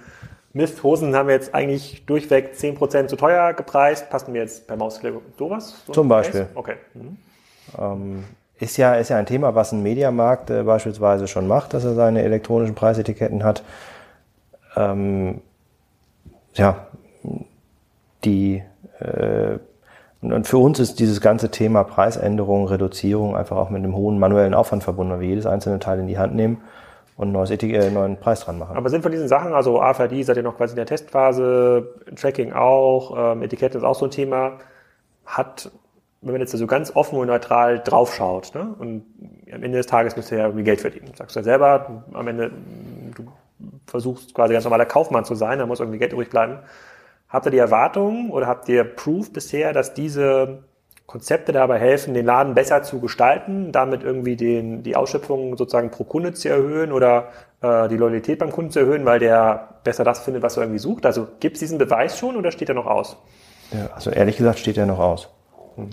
Mist, 0.52 0.82
Hosen 0.82 1.14
haben 1.14 1.28
wir 1.28 1.34
jetzt 1.34 1.54
eigentlich 1.54 2.06
durchweg 2.06 2.54
10% 2.54 3.08
zu 3.08 3.16
teuer 3.16 3.52
gepreist, 3.52 4.08
passen 4.08 4.32
wir 4.32 4.40
jetzt 4.40 4.66
per 4.66 4.76
Mausklick 4.76 5.14
sowas? 5.38 5.82
So 5.86 5.92
Zum 5.92 6.08
Beispiel. 6.08 6.46
Okay. 6.54 6.76
Mhm. 6.94 7.16
Ähm, 7.78 8.24
ist 8.58 8.76
ja, 8.76 8.94
ist 8.94 9.10
ja 9.10 9.16
ein 9.16 9.26
Thema, 9.26 9.54
was 9.54 9.72
ein 9.72 9.82
Mediamarkt 9.82 10.50
äh, 10.50 10.62
beispielsweise 10.62 11.28
schon 11.28 11.46
macht, 11.46 11.74
dass 11.74 11.84
er 11.84 11.94
seine 11.94 12.22
elektronischen 12.22 12.74
Preisetiketten 12.74 13.44
hat. 13.44 13.62
Ähm, 14.76 15.40
ja, 16.54 16.86
die 18.24 18.62
äh, 18.98 19.58
und 20.22 20.46
für 20.46 20.58
uns 20.58 20.78
ist 20.78 20.98
dieses 20.98 21.20
ganze 21.20 21.50
Thema 21.50 21.84
Preisänderung, 21.84 22.66
Reduzierung 22.66 23.36
einfach 23.36 23.56
auch 23.56 23.70
mit 23.70 23.82
einem 23.84 23.94
hohen 23.94 24.18
manuellen 24.18 24.54
Aufwand 24.54 24.82
verbunden, 24.82 25.12
weil 25.12 25.20
wir 25.20 25.28
jedes 25.28 25.46
einzelne 25.46 25.78
Teil 25.78 26.00
in 26.00 26.06
die 26.06 26.18
Hand 26.18 26.34
nehmen 26.34 26.62
und 27.16 27.28
ein 27.28 27.32
neues 27.32 27.50
Etik 27.50 27.74
äh, 27.74 27.90
neuen 27.90 28.18
Preis 28.18 28.40
dran 28.40 28.58
machen. 28.58 28.76
Aber 28.76 28.90
sind 28.90 29.02
von 29.02 29.12
diesen 29.12 29.28
Sachen, 29.28 29.52
also 29.52 29.80
AFRD 29.80 30.24
seid 30.24 30.36
ihr 30.36 30.42
noch 30.42 30.56
quasi 30.56 30.72
in 30.72 30.76
der 30.76 30.86
Testphase, 30.86 31.94
Tracking 32.16 32.52
auch, 32.52 33.32
ähm, 33.34 33.42
Etikette 33.42 33.78
ist 33.78 33.84
auch 33.84 33.94
so 33.94 34.06
ein 34.06 34.10
Thema, 34.10 34.58
hat, 35.24 35.70
wenn 36.22 36.32
man 36.32 36.40
jetzt 36.40 36.52
so 36.52 36.66
ganz 36.66 36.94
offen 36.94 37.18
und 37.18 37.26
neutral 37.26 37.80
draufschaut, 37.80 38.54
ne? 38.54 38.74
und 38.78 39.04
am 39.52 39.62
Ende 39.62 39.78
des 39.78 39.86
Tages 39.86 40.16
müsst 40.16 40.32
ihr 40.32 40.38
ja 40.38 40.44
irgendwie 40.44 40.64
Geld 40.64 40.80
verdienen. 40.80 41.12
Sagst 41.14 41.36
du 41.36 41.40
ja 41.40 41.44
selber, 41.44 42.04
am 42.12 42.28
Ende, 42.28 42.50
du 43.14 43.26
versuchst 43.86 44.34
quasi 44.34 44.52
ganz 44.52 44.64
normaler 44.64 44.86
Kaufmann 44.86 45.24
zu 45.24 45.34
sein, 45.34 45.58
da 45.58 45.66
muss 45.66 45.80
irgendwie 45.80 45.98
Geld 45.98 46.12
übrig 46.12 46.30
bleiben. 46.30 46.58
Habt 47.28 47.46
ihr 47.46 47.50
die 47.50 47.58
Erwartung 47.58 48.30
oder 48.30 48.46
habt 48.46 48.68
ihr 48.68 48.84
Proof 48.84 49.32
bisher, 49.32 49.72
dass 49.72 49.94
diese 49.94 50.64
Konzepte 51.06 51.52
dabei 51.52 51.78
helfen, 51.78 52.14
den 52.14 52.26
Laden 52.26 52.54
besser 52.54 52.82
zu 52.82 53.00
gestalten, 53.00 53.70
damit 53.70 54.02
irgendwie 54.02 54.36
den, 54.36 54.82
die 54.82 54.96
Ausschöpfung 54.96 55.56
sozusagen 55.56 55.90
pro 55.90 56.04
Kunde 56.04 56.32
zu 56.32 56.48
erhöhen 56.48 56.90
oder 56.92 57.28
äh, 57.62 57.88
die 57.88 57.96
Loyalität 57.96 58.40
beim 58.40 58.50
Kunden 58.50 58.72
zu 58.72 58.80
erhöhen, 58.80 59.04
weil 59.04 59.20
der 59.20 59.68
besser 59.84 60.02
das 60.02 60.20
findet, 60.20 60.42
was 60.42 60.56
er 60.56 60.64
irgendwie 60.64 60.80
sucht? 60.80 61.06
Also 61.06 61.28
gibt 61.38 61.54
es 61.54 61.60
diesen 61.60 61.78
Beweis 61.78 62.18
schon 62.18 62.36
oder 62.36 62.50
steht 62.50 62.68
er 62.68 62.74
noch 62.74 62.86
aus? 62.86 63.16
Ja, 63.72 63.90
also 63.94 64.10
ehrlich 64.10 64.36
gesagt 64.36 64.58
steht 64.58 64.76
er 64.76 64.86
noch 64.86 64.98
aus. 64.98 65.28
Hm. 65.76 65.90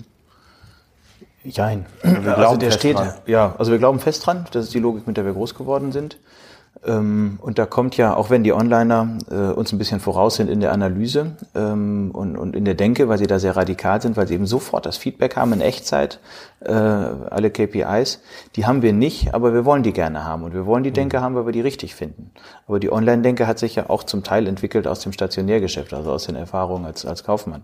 Jein. 1.44 1.86
Also 2.02 2.56
der 2.56 2.70
steht, 2.70 2.96
dran. 2.96 3.12
ja, 3.26 3.54
also 3.58 3.70
wir 3.70 3.78
glauben 3.78 4.00
fest 4.00 4.26
dran, 4.26 4.46
das 4.52 4.64
ist 4.64 4.74
die 4.74 4.78
Logik, 4.78 5.06
mit 5.06 5.16
der 5.16 5.24
wir 5.24 5.34
groß 5.34 5.54
geworden 5.54 5.92
sind. 5.92 6.18
Ähm, 6.86 7.38
und 7.40 7.58
da 7.58 7.66
kommt 7.66 7.96
ja, 7.96 8.14
auch 8.14 8.30
wenn 8.30 8.44
die 8.44 8.52
Onliner 8.52 9.18
äh, 9.30 9.34
uns 9.34 9.72
ein 9.72 9.78
bisschen 9.78 10.00
voraus 10.00 10.36
sind 10.36 10.50
in 10.50 10.60
der 10.60 10.72
Analyse 10.72 11.36
ähm, 11.54 12.10
und, 12.12 12.36
und 12.36 12.54
in 12.54 12.64
der 12.64 12.74
Denke, 12.74 13.08
weil 13.08 13.18
sie 13.18 13.26
da 13.26 13.38
sehr 13.38 13.56
radikal 13.56 14.02
sind, 14.02 14.16
weil 14.16 14.28
sie 14.28 14.34
eben 14.34 14.46
sofort 14.46 14.84
das 14.84 14.96
Feedback 14.96 15.36
haben 15.36 15.52
in 15.52 15.60
Echtzeit, 15.60 16.20
äh, 16.60 16.72
alle 16.72 17.50
KPIs, 17.50 18.20
die 18.56 18.66
haben 18.66 18.82
wir 18.82 18.92
nicht, 18.92 19.34
aber 19.34 19.54
wir 19.54 19.64
wollen 19.64 19.82
die 19.82 19.92
gerne 19.92 20.24
haben. 20.24 20.42
Und 20.42 20.52
wir 20.52 20.66
wollen 20.66 20.84
die 20.84 20.90
mhm. 20.90 20.94
Denke 20.94 21.22
haben, 21.22 21.34
weil 21.34 21.46
wir 21.46 21.52
die 21.52 21.60
richtig 21.60 21.94
finden. 21.94 22.30
Aber 22.66 22.78
die 22.80 22.92
Online-Denke 22.92 23.46
hat 23.46 23.58
sich 23.58 23.76
ja 23.76 23.88
auch 23.88 24.04
zum 24.04 24.22
Teil 24.22 24.46
entwickelt 24.46 24.86
aus 24.86 25.00
dem 25.00 25.12
Stationärgeschäft, 25.12 25.94
also 25.94 26.12
aus 26.12 26.24
den 26.24 26.36
Erfahrungen 26.36 26.84
als, 26.84 27.06
als 27.06 27.24
Kaufmann. 27.24 27.62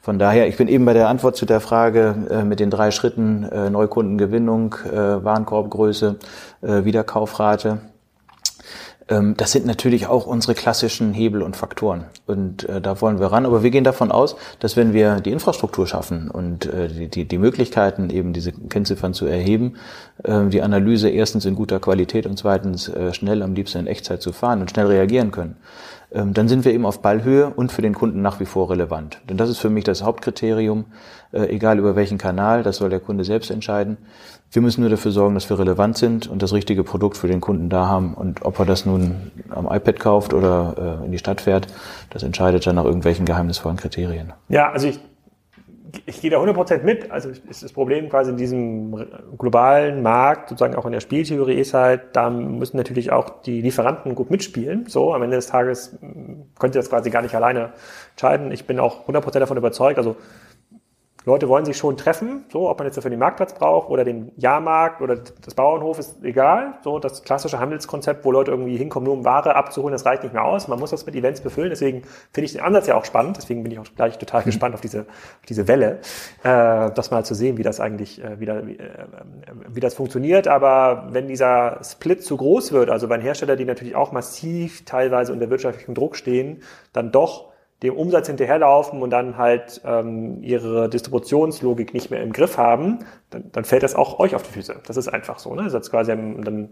Von 0.00 0.18
daher, 0.18 0.48
ich 0.48 0.56
bin 0.56 0.68
eben 0.68 0.84
bei 0.84 0.92
der 0.92 1.08
Antwort 1.08 1.36
zu 1.36 1.46
der 1.46 1.60
Frage 1.60 2.14
äh, 2.30 2.44
mit 2.44 2.60
den 2.60 2.70
drei 2.70 2.90
Schritten 2.90 3.44
äh, 3.44 3.70
Neukundengewinnung, 3.70 4.74
äh, 4.84 5.24
Warenkorbgröße, 5.24 6.16
äh, 6.60 6.84
Wiederkaufrate 6.84 7.80
das 9.06 9.52
sind 9.52 9.66
natürlich 9.66 10.06
auch 10.06 10.26
unsere 10.26 10.54
klassischen 10.54 11.12
Hebel 11.12 11.42
und 11.42 11.56
Faktoren. 11.56 12.06
Und 12.26 12.66
äh, 12.68 12.80
da 12.80 13.02
wollen 13.02 13.20
wir 13.20 13.26
ran. 13.26 13.44
Aber 13.44 13.62
wir 13.62 13.70
gehen 13.70 13.84
davon 13.84 14.10
aus, 14.10 14.34
dass 14.60 14.76
wenn 14.76 14.94
wir 14.94 15.20
die 15.20 15.30
Infrastruktur 15.30 15.86
schaffen 15.86 16.30
und 16.30 16.64
äh, 16.64 16.88
die, 16.88 17.08
die, 17.08 17.24
die 17.26 17.38
Möglichkeiten, 17.38 18.08
eben 18.08 18.32
diese 18.32 18.52
Kennziffern 18.52 19.12
zu 19.12 19.26
erheben, 19.26 19.74
äh, 20.22 20.46
die 20.46 20.62
Analyse 20.62 21.10
erstens 21.10 21.44
in 21.44 21.54
guter 21.54 21.80
Qualität 21.80 22.26
und 22.26 22.38
zweitens 22.38 22.88
äh, 22.88 23.12
schnell, 23.12 23.42
am 23.42 23.54
liebsten 23.54 23.78
in 23.78 23.86
Echtzeit 23.86 24.22
zu 24.22 24.32
fahren 24.32 24.62
und 24.62 24.70
schnell 24.70 24.86
reagieren 24.86 25.32
können, 25.32 25.56
ähm, 25.56 26.03
dann 26.14 26.48
sind 26.48 26.64
wir 26.64 26.72
eben 26.72 26.86
auf 26.86 27.02
Ballhöhe 27.02 27.50
und 27.50 27.72
für 27.72 27.82
den 27.82 27.94
Kunden 27.94 28.22
nach 28.22 28.38
wie 28.38 28.44
vor 28.44 28.70
relevant. 28.70 29.20
Denn 29.28 29.36
das 29.36 29.48
ist 29.48 29.58
für 29.58 29.70
mich 29.70 29.84
das 29.84 30.02
Hauptkriterium, 30.02 30.84
äh, 31.32 31.46
egal 31.48 31.78
über 31.78 31.96
welchen 31.96 32.18
Kanal, 32.18 32.62
das 32.62 32.76
soll 32.76 32.90
der 32.90 33.00
Kunde 33.00 33.24
selbst 33.24 33.50
entscheiden. 33.50 33.96
Wir 34.52 34.62
müssen 34.62 34.82
nur 34.82 34.90
dafür 34.90 35.10
sorgen, 35.10 35.34
dass 35.34 35.50
wir 35.50 35.58
relevant 35.58 35.98
sind 35.98 36.28
und 36.28 36.40
das 36.40 36.52
richtige 36.52 36.84
Produkt 36.84 37.16
für 37.16 37.26
den 37.26 37.40
Kunden 37.40 37.68
da 37.68 37.88
haben. 37.88 38.14
Und 38.14 38.44
ob 38.44 38.60
er 38.60 38.64
das 38.64 38.86
nun 38.86 39.32
am 39.50 39.66
iPad 39.66 39.98
kauft 39.98 40.32
oder 40.32 41.00
äh, 41.02 41.06
in 41.06 41.10
die 41.10 41.18
Stadt 41.18 41.40
fährt, 41.40 41.66
das 42.10 42.22
entscheidet 42.22 42.64
dann 42.64 42.76
nach 42.76 42.84
irgendwelchen 42.84 43.26
geheimnisvollen 43.26 43.76
Kriterien. 43.76 44.32
Ja, 44.48 44.70
also 44.70 44.86
ich, 44.86 45.00
ich 46.06 46.20
gehe 46.20 46.30
da 46.30 46.38
100% 46.38 46.82
mit. 46.82 47.10
Also 47.10 47.30
ist 47.30 47.62
das 47.62 47.72
Problem 47.72 48.08
quasi 48.08 48.30
in 48.30 48.36
diesem 48.36 49.06
globalen 49.38 50.02
Markt, 50.02 50.48
sozusagen 50.48 50.74
auch 50.76 50.86
in 50.86 50.92
der 50.92 51.00
Spieltheorie 51.00 51.54
ist 51.54 51.74
halt, 51.74 52.02
da 52.12 52.30
müssen 52.30 52.76
natürlich 52.76 53.12
auch 53.12 53.42
die 53.42 53.60
Lieferanten 53.60 54.14
gut 54.14 54.30
mitspielen. 54.30 54.86
So, 54.88 55.14
am 55.14 55.22
Ende 55.22 55.36
des 55.36 55.46
Tages 55.46 55.98
könnt 56.58 56.74
ihr 56.74 56.80
das 56.80 56.90
quasi 56.90 57.10
gar 57.10 57.22
nicht 57.22 57.34
alleine 57.34 57.72
entscheiden. 58.12 58.52
Ich 58.52 58.66
bin 58.66 58.78
auch 58.80 59.08
100% 59.08 59.38
davon 59.38 59.56
überzeugt. 59.56 59.98
Also 59.98 60.16
Leute 61.26 61.48
wollen 61.48 61.64
sich 61.64 61.78
schon 61.78 61.96
treffen, 61.96 62.44
so, 62.52 62.68
ob 62.68 62.78
man 62.78 62.86
jetzt 62.86 62.96
dafür 62.96 63.10
den 63.10 63.18
Marktplatz 63.18 63.54
braucht 63.54 63.88
oder 63.88 64.04
den 64.04 64.30
Jahrmarkt 64.36 65.00
oder 65.00 65.16
das 65.16 65.54
Bauernhof 65.54 65.98
ist 65.98 66.22
egal. 66.22 66.74
So, 66.84 66.98
das 66.98 67.22
klassische 67.22 67.58
Handelskonzept, 67.58 68.24
wo 68.26 68.30
Leute 68.30 68.50
irgendwie 68.50 68.76
hinkommen, 68.76 69.06
nur 69.06 69.14
um 69.14 69.24
Ware 69.24 69.56
abzuholen, 69.56 69.92
das 69.92 70.04
reicht 70.04 70.22
nicht 70.22 70.34
mehr 70.34 70.44
aus. 70.44 70.68
Man 70.68 70.78
muss 70.78 70.90
das 70.90 71.06
mit 71.06 71.14
Events 71.14 71.40
befüllen. 71.40 71.70
Deswegen 71.70 72.02
finde 72.32 72.44
ich 72.44 72.52
den 72.52 72.60
Ansatz 72.60 72.86
ja 72.86 72.96
auch 72.96 73.06
spannend. 73.06 73.38
Deswegen 73.38 73.62
bin 73.62 73.72
ich 73.72 73.78
auch 73.78 73.86
gleich 73.96 74.18
total 74.18 74.42
mhm. 74.42 74.46
gespannt 74.46 74.74
auf 74.74 74.82
diese, 74.82 75.00
auf 75.00 75.46
diese 75.48 75.66
Welle, 75.66 76.00
äh, 76.42 76.90
das 76.90 77.10
mal 77.10 77.24
zu 77.24 77.34
sehen, 77.34 77.56
wie 77.56 77.62
das 77.62 77.80
eigentlich, 77.80 78.22
äh, 78.22 78.38
wieder, 78.38 78.66
wie, 78.66 78.76
äh, 78.76 79.06
wie 79.68 79.80
das 79.80 79.94
funktioniert. 79.94 80.46
Aber 80.46 81.08
wenn 81.10 81.26
dieser 81.26 81.80
Split 81.82 82.22
zu 82.22 82.36
groß 82.36 82.72
wird, 82.72 82.90
also 82.90 83.08
bei 83.08 83.18
Herstellern, 83.18 83.56
die 83.56 83.64
natürlich 83.64 83.96
auch 83.96 84.12
massiv 84.12 84.84
teilweise 84.84 85.32
unter 85.32 85.48
wirtschaftlichem 85.48 85.94
Druck 85.94 86.16
stehen, 86.16 86.62
dann 86.92 87.12
doch 87.12 87.53
dem 87.84 87.94
Umsatz 87.94 88.26
hinterherlaufen 88.26 89.02
und 89.02 89.10
dann 89.10 89.36
halt 89.36 89.80
ähm, 89.84 90.42
ihre 90.42 90.88
Distributionslogik 90.88 91.94
nicht 91.94 92.10
mehr 92.10 92.22
im 92.22 92.32
Griff 92.32 92.58
haben, 92.58 93.00
dann, 93.30 93.50
dann 93.52 93.64
fällt 93.64 93.82
das 93.82 93.94
auch 93.94 94.18
euch 94.18 94.34
auf 94.34 94.42
die 94.42 94.52
Füße. 94.52 94.76
Das 94.86 94.96
ist 94.96 95.08
einfach 95.08 95.38
so. 95.38 95.54
Ne? 95.54 95.64
Das 95.64 95.74
ist 95.74 95.90
quasi 95.90 96.10
dann, 96.10 96.70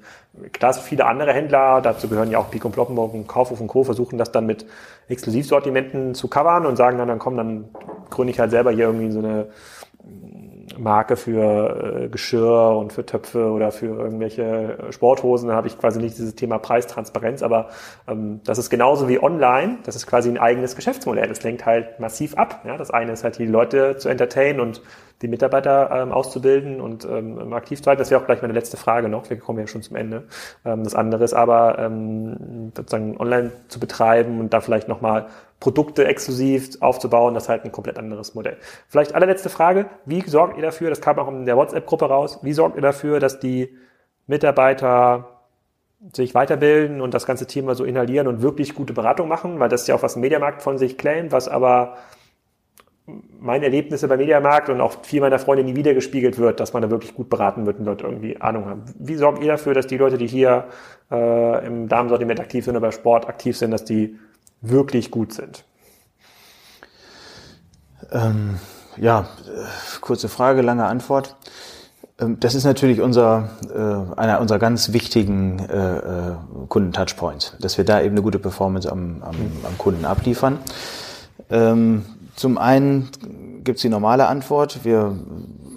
klar, 0.53 0.73
viele 0.75 1.07
andere 1.07 1.33
Händler, 1.33 1.81
dazu 1.81 2.09
gehören 2.09 2.31
ja 2.31 2.39
auch 2.39 2.51
Pico 2.51 2.69
und 2.69 2.73
Ploppenburg 2.73 3.15
und 3.15 3.29
Kaufhof 3.29 3.61
und 3.61 3.69
Co., 3.69 3.85
versuchen 3.85 4.19
das 4.19 4.33
dann 4.33 4.47
mit 4.47 4.67
Exklusivsortimenten 5.09 6.15
zu 6.15 6.29
covern 6.29 6.67
und 6.67 6.77
sagen 6.77 6.99
dann, 6.99 7.09
dann 7.09 7.19
komm, 7.19 7.37
dann 7.37 7.69
gründe 8.11 8.33
ich 8.33 8.41
halt 8.41 8.51
selber 8.51 8.71
hier 8.73 8.87
irgendwie 8.87 9.11
so 9.11 9.19
eine 9.19 9.49
Marke 10.79 11.17
für 11.17 12.05
äh, 12.05 12.09
Geschirr 12.09 12.77
und 12.77 12.93
für 12.93 13.05
Töpfe 13.07 13.51
oder 13.51 13.73
für 13.73 13.87
irgendwelche 13.87 14.79
Sporthosen, 14.91 15.49
da 15.49 15.55
habe 15.55 15.69
ich 15.69 15.79
quasi 15.79 16.01
nicht 16.01 16.17
dieses 16.19 16.35
Thema 16.35 16.59
Preistransparenz, 16.59 17.43
aber 17.43 17.69
ähm, 18.09 18.41
das 18.45 18.59
ist 18.59 18.71
genauso 18.71 19.09
wie 19.09 19.23
online, 19.23 19.79
das 19.85 19.97
ist 19.97 20.07
quasi 20.07 20.29
ein 20.29 20.39
eigenes 20.39 20.77
Geschäftsmodell. 20.77 21.29
Das 21.29 21.43
lenkt 21.43 21.67
halt 21.67 22.01
massiv 22.01 22.37
ab. 22.37 22.63
Ja? 22.65 22.77
Das 22.77 22.91
eine 22.91 23.13
ist 23.13 23.25
halt 23.25 23.39
die 23.39 23.47
Leute 23.47 23.97
zu 23.97 24.09
entertainen 24.09 24.61
und 24.61 24.83
die 25.23 25.29
Mitarbeiter 25.29 25.91
ähm, 25.93 26.13
auszubilden 26.13 26.81
und 26.81 27.05
ähm, 27.05 27.53
aktiv 27.53 27.81
zu 27.81 27.89
halten. 27.89 28.01
Das 28.01 28.11
wäre 28.11 28.21
auch 28.21 28.27
gleich 28.27 28.43
meine 28.43 28.55
letzte 28.55 28.77
Frage 28.77 29.09
noch. 29.09 29.31
Wir 29.31 29.39
kommen 29.39 29.61
ja 29.61 29.67
schon 29.67 29.83
zum 29.83 29.97
Ende. 29.97 30.25
Ähm, 30.65 30.83
das 30.85 30.95
andere 30.95 31.25
ist 31.25 31.35
aber 31.35 31.79
ähm, 31.79 32.73
sozusagen 32.77 33.17
online 33.19 33.53
zu 33.69 33.79
betreiben 33.79 34.41
und 34.41 34.53
da 34.53 34.61
vielleicht 34.61 34.89
nochmal 34.89 35.27
Produkte 35.63 36.05
exklusiv 36.05 36.71
aufzubauen. 36.81 37.35
Das 37.35 37.45
ist 37.45 37.49
halt 37.49 37.65
ein 37.65 37.71
komplett 37.71 37.97
anderes 37.97 38.35
Modell. 38.35 38.57
Vielleicht 38.89 39.15
allerletzte 39.15 39.49
Frage. 39.49 39.87
Wie 40.05 40.21
sorgt 40.23 40.57
ihr 40.57 40.63
dafür, 40.63 40.91
das 40.91 41.01
kam 41.01 41.21
auch 41.21 41.29
in 41.29 41.47
der 41.47 41.57
WhatsApp-Gruppe 41.57 42.07
raus, 42.07 42.41
wie 42.43 42.53
sorgt 42.53 42.75
ihr 42.75 42.83
dafür, 42.83 43.21
dass 43.21 43.39
die 43.39 43.73
Mitarbeiter 44.27 45.41
sich 46.13 46.35
weiterbilden 46.35 47.01
und 47.01 47.15
das 47.15 47.27
ganze 47.27 47.47
Thema 47.47 47.77
so 47.77 47.85
inhalieren 47.85 48.27
und 48.27 48.43
wirklich 48.43 48.75
gute 48.75 48.93
Beratung 48.93 49.29
machen, 49.29 49.61
weil 49.61 49.69
das 49.69 49.83
ist 49.83 49.87
ja 49.87 49.95
auch 49.95 50.03
was 50.03 50.17
Mediamarkt 50.17 50.63
von 50.63 50.79
sich 50.79 50.99
claimt, 50.99 51.31
was 51.31 51.47
aber 51.47 51.97
meine 53.39 53.67
Erlebnisse 53.67 54.09
beim 54.09 54.19
Mediamarkt 54.19 54.69
und 54.69 54.81
auch 54.81 55.05
viel 55.05 55.21
meiner 55.21 55.39
Freunde 55.39 55.63
nie 55.63 55.77
wieder 55.77 55.95
gespiegelt 55.95 56.39
wird, 56.39 56.59
dass 56.59 56.73
man 56.73 56.83
da 56.83 56.91
wirklich 56.91 57.15
gut 57.15 57.31
beraten 57.31 57.67
wird 57.67 57.79
und 57.79 57.85
Leute 57.85 58.05
irgendwie 58.05 58.41
Ahnung 58.41 58.67
haben. 58.67 58.83
Wie 58.99 59.15
sorgt 59.15 59.41
ihr 59.41 59.49
dafür, 59.49 59.75
dass 59.75 59.87
die 59.87 59.97
Leute, 59.97 60.19
die 60.19 60.27
hier 60.27 60.65
äh, 61.13 61.67
im 61.67 61.87
Damensortiment 61.87 62.41
aktiv 62.41 62.65
sind 62.65 62.75
oder 62.77 62.89
bei 62.89 62.91
Sport 62.91 63.29
aktiv 63.29 63.57
sind, 63.57 63.71
dass 63.71 63.85
die 63.85 64.19
wirklich 64.63 65.11
gut 65.11 65.33
sind? 65.33 65.65
Ähm, 68.11 68.59
ja, 68.97 69.27
kurze 70.01 70.29
Frage, 70.29 70.63
lange 70.63 70.85
Antwort. 70.85 71.37
Ähm, 72.19 72.39
das 72.41 72.55
ist 72.55 72.65
natürlich 72.65 73.01
unser, 73.01 73.51
äh, 73.69 74.19
einer 74.19 74.41
unserer 74.41 74.59
ganz 74.59 74.93
wichtigen 74.93 75.59
äh, 75.59 75.97
äh, 75.97 76.35
Kunden-Touchpoints, 76.69 77.57
dass 77.61 77.79
wir 77.79 77.85
da 77.85 78.01
eben 78.01 78.15
eine 78.15 78.23
gute 78.23 78.39
Performance 78.39 78.91
am, 78.91 79.23
am, 79.23 79.35
am 79.67 79.79
Kunden 79.79 80.05
abliefern. 80.05 80.59
Ähm, 81.51 82.05
zum 82.37 82.59
einen 82.59 83.11
gibt 83.65 83.77
es 83.77 83.83
die 83.83 83.89
normale 83.89 84.27
Antwort. 84.29 84.85
Wir 84.85 85.17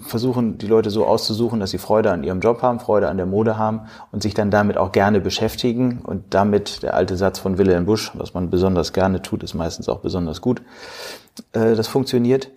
versuchen, 0.06 0.58
die 0.58 0.68
Leute 0.68 0.90
so 0.90 1.06
auszusuchen, 1.06 1.60
dass 1.60 1.72
sie 1.72 1.78
Freude 1.78 2.12
an 2.12 2.24
ihrem 2.24 2.40
Job 2.40 2.62
haben, 2.62 2.80
Freude 2.80 3.10
an 3.10 3.18
der 3.18 3.26
Mode 3.26 3.58
haben 3.58 3.82
und 4.12 4.24
sich 4.24 4.34
dann 4.34 4.52
damit 4.52 4.78
auch 4.78 4.92
gerne 4.92 5.22
beschäftigen. 5.22 6.00
Und 6.04 6.34
damit 6.34 6.84
der 6.84 6.94
alte 6.94 7.18
Satz 7.18 7.40
von 7.40 7.58
Wilhelm 7.58 7.86
Busch, 7.86 8.12
was 8.16 8.34
man 8.34 8.50
besonders 8.50 8.94
gerne 8.94 9.22
tut, 9.22 9.44
ist 9.44 9.54
meistens 9.54 9.90
auch 9.90 10.00
besonders 10.00 10.42
gut. 10.42 10.62
Äh, 11.54 11.76
das 11.76 11.88
funktioniert. 11.88 12.50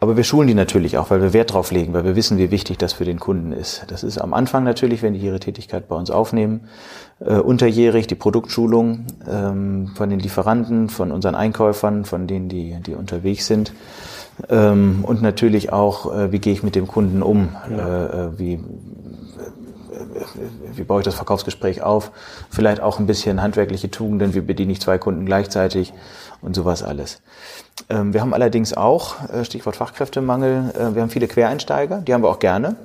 Aber 0.00 0.18
wir 0.18 0.24
schulen 0.24 0.48
die 0.48 0.54
natürlich 0.54 0.98
auch, 0.98 1.08
weil 1.08 1.22
wir 1.22 1.32
Wert 1.32 1.54
drauf 1.54 1.70
legen, 1.70 1.94
weil 1.94 2.04
wir 2.04 2.14
wissen, 2.14 2.36
wie 2.36 2.50
wichtig 2.50 2.76
das 2.76 2.92
für 2.92 3.06
den 3.06 3.18
Kunden 3.18 3.52
ist. 3.52 3.86
Das 3.88 4.02
ist 4.02 4.18
am 4.18 4.34
Anfang 4.34 4.62
natürlich, 4.62 5.00
wenn 5.02 5.14
die 5.14 5.20
ihre 5.20 5.40
Tätigkeit 5.40 5.88
bei 5.88 5.96
uns 5.96 6.10
aufnehmen, 6.10 6.68
äh, 7.20 7.36
unterjährig 7.36 8.06
die 8.06 8.14
Produktschulung 8.14 9.06
ähm, 9.26 9.92
von 9.94 10.10
den 10.10 10.18
Lieferanten, 10.18 10.90
von 10.90 11.10
unseren 11.10 11.34
Einkäufern, 11.34 12.04
von 12.04 12.26
denen, 12.26 12.50
die, 12.50 12.76
die 12.84 12.94
unterwegs 12.94 13.46
sind. 13.46 13.72
Ähm, 14.48 15.04
und 15.06 15.22
natürlich 15.22 15.72
auch, 15.72 16.14
äh, 16.14 16.32
wie 16.32 16.38
gehe 16.38 16.52
ich 16.52 16.62
mit 16.62 16.74
dem 16.74 16.86
Kunden 16.86 17.22
um? 17.22 17.50
Ja. 17.70 18.06
Äh, 18.06 18.26
äh 18.26 18.38
wie, 18.38 18.60
wie 20.74 20.84
baue 20.84 21.00
ich 21.00 21.04
das 21.04 21.14
Verkaufsgespräch 21.14 21.82
auf? 21.82 22.10
Vielleicht 22.50 22.80
auch 22.80 22.98
ein 22.98 23.06
bisschen 23.06 23.42
handwerkliche 23.42 23.90
Tugenden, 23.90 24.34
wie 24.34 24.40
bediene 24.40 24.72
ich 24.72 24.80
zwei 24.80 24.98
Kunden 24.98 25.26
gleichzeitig 25.26 25.92
und 26.42 26.54
sowas 26.54 26.82
alles. 26.82 27.20
Ähm, 27.88 28.12
wir 28.12 28.20
haben 28.20 28.34
allerdings 28.34 28.76
auch, 28.76 29.16
äh, 29.30 29.44
Stichwort 29.44 29.76
Fachkräftemangel, 29.76 30.72
äh, 30.74 30.94
wir 30.94 31.02
haben 31.02 31.10
viele 31.10 31.28
Quereinsteiger, 31.28 31.98
die 31.98 32.14
haben 32.14 32.22
wir 32.22 32.30
auch 32.30 32.38
gerne 32.38 32.76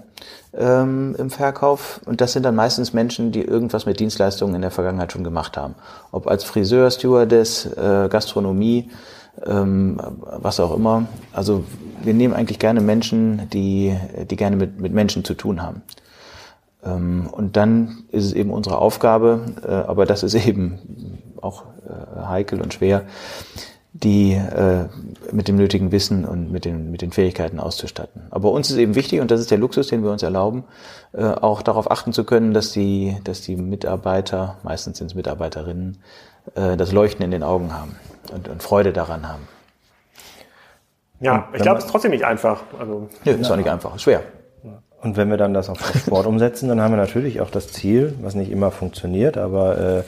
ähm, 0.58 1.16
im 1.18 1.30
Verkauf. 1.30 2.02
Und 2.06 2.22
das 2.22 2.34
sind 2.34 2.44
dann 2.44 2.56
meistens 2.56 2.94
Menschen, 2.94 3.32
die 3.32 3.44
irgendwas 3.44 3.86
mit 3.86 4.00
Dienstleistungen 4.00 4.56
in 4.56 4.62
der 4.62 4.72
Vergangenheit 4.72 5.12
schon 5.12 5.24
gemacht 5.24 5.58
haben. 5.58 5.76
Ob 6.12 6.28
als 6.28 6.44
Friseur, 6.44 6.90
Stewardess, 6.90 7.66
äh, 7.66 8.08
Gastronomie, 8.10 8.90
ähm, 9.46 10.00
was 10.22 10.60
auch 10.60 10.76
immer. 10.76 11.08
Also 11.34 11.64
wir 12.02 12.14
nehmen 12.14 12.34
eigentlich 12.34 12.60
gerne 12.60 12.82
Menschen, 12.82 13.50
die, 13.52 13.96
die 14.30 14.36
gerne 14.36 14.56
mit, 14.56 14.80
mit 14.80 14.94
Menschen 14.94 15.24
zu 15.24 15.34
tun 15.34 15.62
haben. 15.62 15.82
Ähm, 16.84 17.28
und 17.32 17.58
dann 17.58 18.04
ist 18.12 18.26
es 18.26 18.34
eben 18.34 18.52
unsere 18.52 18.78
Aufgabe, 18.78 19.42
äh, 19.64 19.72
aber 19.72 20.06
das 20.06 20.24
ist 20.24 20.36
eben 20.48 20.80
auch 21.42 21.64
äh, 21.88 22.26
heikel 22.26 22.62
und 22.62 22.74
schwer, 22.74 23.04
die 23.92 24.34
äh, 24.34 24.86
mit 25.32 25.48
dem 25.48 25.56
nötigen 25.56 25.92
Wissen 25.92 26.24
und 26.24 26.52
mit 26.52 26.64
den, 26.64 26.92
mit 26.92 27.02
den 27.02 27.12
Fähigkeiten 27.12 27.60
auszustatten. 27.60 28.22
Aber 28.30 28.52
uns 28.52 28.70
ist 28.70 28.78
eben 28.78 28.96
wichtig, 28.96 29.20
und 29.20 29.32
das 29.32 29.42
ist 29.42 29.52
der 29.52 29.58
Luxus, 29.58 29.88
den 29.88 30.04
wir 30.04 30.12
uns 30.12 30.24
erlauben, 30.24 30.64
äh, 31.12 31.24
auch 31.24 31.62
darauf 31.62 31.90
achten 31.90 32.14
zu 32.14 32.24
können, 32.24 32.54
dass 32.54 32.72
die, 32.72 33.18
dass 33.24 33.42
die 33.42 33.56
Mitarbeiter, 33.56 34.58
meistens 34.64 35.00
sind 35.00 35.08
es 35.08 35.16
Mitarbeiterinnen, 35.16 35.98
äh, 36.56 36.78
das 36.78 36.92
Leuchten 36.92 37.26
in 37.26 37.32
den 37.32 37.44
Augen 37.44 37.74
haben 37.74 37.96
und, 38.32 38.48
und 38.48 38.64
Freude 38.64 38.94
daran 38.94 39.28
haben. 39.28 39.48
Ja, 41.20 41.50
ich 41.54 41.62
glaube, 41.62 41.80
es 41.80 41.86
ist 41.86 41.92
trotzdem 41.92 42.12
nicht 42.12 42.24
einfach. 42.24 42.62
Also, 42.80 43.10
Nö, 43.26 43.32
ist 43.32 43.48
ja. 43.48 43.54
auch 43.54 43.58
nicht 43.58 43.70
einfach, 43.70 43.96
ist 43.96 44.04
schwer. 44.04 44.22
Und 45.02 45.16
wenn 45.16 45.30
wir 45.30 45.38
dann 45.38 45.54
das 45.54 45.70
auf 45.70 45.80
Sport 45.98 46.26
umsetzen, 46.26 46.68
dann 46.68 46.82
haben 46.82 46.92
wir 46.92 46.98
natürlich 46.98 47.40
auch 47.42 47.50
das 47.50 47.72
Ziel, 47.72 48.16
was 48.22 48.36
nicht 48.36 48.52
immer 48.52 48.72
funktioniert, 48.72 49.38
aber 49.38 50.04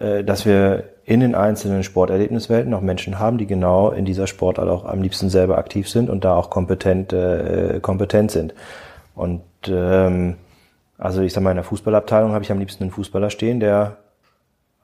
äh, 0.00 0.18
äh, 0.18 0.24
dass 0.24 0.44
wir 0.44 0.84
in 1.04 1.20
den 1.20 1.34
einzelnen 1.34 1.84
Sporterlebniswelten 1.84 2.74
auch 2.74 2.80
Menschen 2.80 3.20
haben, 3.20 3.38
die 3.38 3.46
genau 3.46 3.90
in 3.90 4.04
dieser 4.04 4.26
Sportart 4.26 4.68
auch 4.68 4.84
am 4.84 5.00
liebsten 5.00 5.30
selber 5.30 5.58
aktiv 5.58 5.88
sind 5.88 6.10
und 6.10 6.24
da 6.24 6.34
auch 6.34 6.50
kompetent, 6.50 7.12
äh, 7.12 7.78
kompetent 7.80 8.32
sind. 8.32 8.54
Und 9.14 9.42
ähm, 9.68 10.36
also 10.98 11.22
ich 11.22 11.32
sag 11.32 11.42
mal, 11.42 11.50
in 11.50 11.56
der 11.56 11.64
Fußballabteilung 11.64 12.32
habe 12.32 12.42
ich 12.42 12.50
am 12.50 12.58
liebsten 12.58 12.84
einen 12.84 12.90
Fußballer 12.90 13.30
stehen, 13.30 13.60
der 13.60 13.98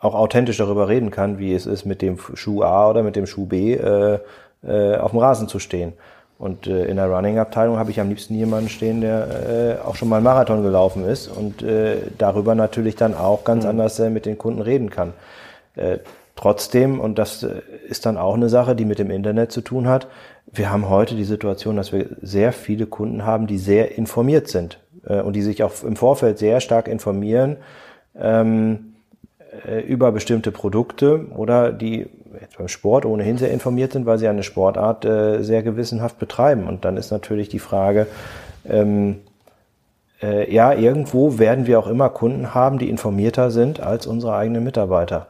auch 0.02 0.14
authentisch 0.14 0.58
darüber 0.58 0.88
reden 0.88 1.10
kann, 1.10 1.38
wie 1.38 1.54
es 1.54 1.64
ist, 1.64 1.86
mit 1.86 2.02
dem 2.02 2.18
Schuh 2.34 2.62
A 2.62 2.90
oder 2.90 3.02
mit 3.02 3.16
dem 3.16 3.26
Schuh 3.26 3.46
B 3.46 3.74
äh, 3.74 4.18
äh, 4.66 4.96
auf 4.96 5.12
dem 5.12 5.20
Rasen 5.20 5.48
zu 5.48 5.60
stehen. 5.60 5.92
Und 6.38 6.66
äh, 6.66 6.86
in 6.86 6.96
der 6.96 7.06
Running-Abteilung 7.06 7.78
habe 7.78 7.92
ich 7.92 8.00
am 8.00 8.08
liebsten 8.08 8.34
jemanden 8.34 8.68
stehen, 8.68 9.00
der 9.00 9.78
äh, 9.80 9.86
auch 9.86 9.94
schon 9.94 10.08
mal 10.08 10.16
einen 10.16 10.24
Marathon 10.24 10.64
gelaufen 10.64 11.04
ist 11.06 11.28
und 11.28 11.62
äh, 11.62 11.98
darüber 12.18 12.56
natürlich 12.56 12.96
dann 12.96 13.14
auch 13.14 13.44
ganz 13.44 13.62
mhm. 13.62 13.70
anders 13.70 14.00
äh, 14.00 14.10
mit 14.10 14.26
den 14.26 14.38
Kunden 14.38 14.60
reden 14.60 14.90
kann. 14.90 15.12
Äh, 15.76 15.98
trotzdem, 16.34 16.98
und 16.98 17.16
das 17.16 17.44
äh, 17.44 17.60
ist 17.88 18.04
dann 18.04 18.18
auch 18.18 18.34
eine 18.34 18.48
Sache, 18.48 18.74
die 18.74 18.84
mit 18.84 18.98
dem 18.98 19.10
Internet 19.10 19.52
zu 19.52 19.60
tun 19.60 19.86
hat, 19.86 20.08
wir 20.52 20.72
haben 20.72 20.88
heute 20.90 21.14
die 21.14 21.24
Situation, 21.24 21.76
dass 21.76 21.92
wir 21.92 22.06
sehr 22.20 22.52
viele 22.52 22.86
Kunden 22.86 23.24
haben, 23.24 23.46
die 23.46 23.58
sehr 23.58 23.96
informiert 23.96 24.48
sind 24.48 24.80
äh, 25.06 25.20
und 25.20 25.34
die 25.34 25.42
sich 25.42 25.62
auch 25.62 25.84
im 25.84 25.94
Vorfeld 25.94 26.38
sehr 26.38 26.60
stark 26.60 26.88
informieren 26.88 27.58
ähm, 28.20 28.78
äh, 28.78 28.91
über 29.86 30.12
bestimmte 30.12 30.50
Produkte 30.50 31.26
oder 31.36 31.72
die 31.72 32.06
jetzt 32.40 32.58
beim 32.58 32.68
Sport 32.68 33.04
ohnehin 33.04 33.38
sehr 33.38 33.50
informiert 33.50 33.92
sind, 33.92 34.06
weil 34.06 34.18
sie 34.18 34.28
eine 34.28 34.42
Sportart 34.42 35.04
äh, 35.04 35.42
sehr 35.42 35.62
gewissenhaft 35.62 36.18
betreiben. 36.18 36.66
Und 36.66 36.84
dann 36.84 36.96
ist 36.96 37.10
natürlich 37.10 37.48
die 37.48 37.58
Frage, 37.58 38.06
ähm, 38.68 39.20
äh, 40.22 40.52
ja, 40.52 40.72
irgendwo 40.72 41.38
werden 41.38 41.66
wir 41.66 41.78
auch 41.78 41.86
immer 41.86 42.08
Kunden 42.08 42.54
haben, 42.54 42.78
die 42.78 42.88
informierter 42.88 43.50
sind 43.50 43.80
als 43.80 44.06
unsere 44.06 44.34
eigenen 44.34 44.64
Mitarbeiter. 44.64 45.26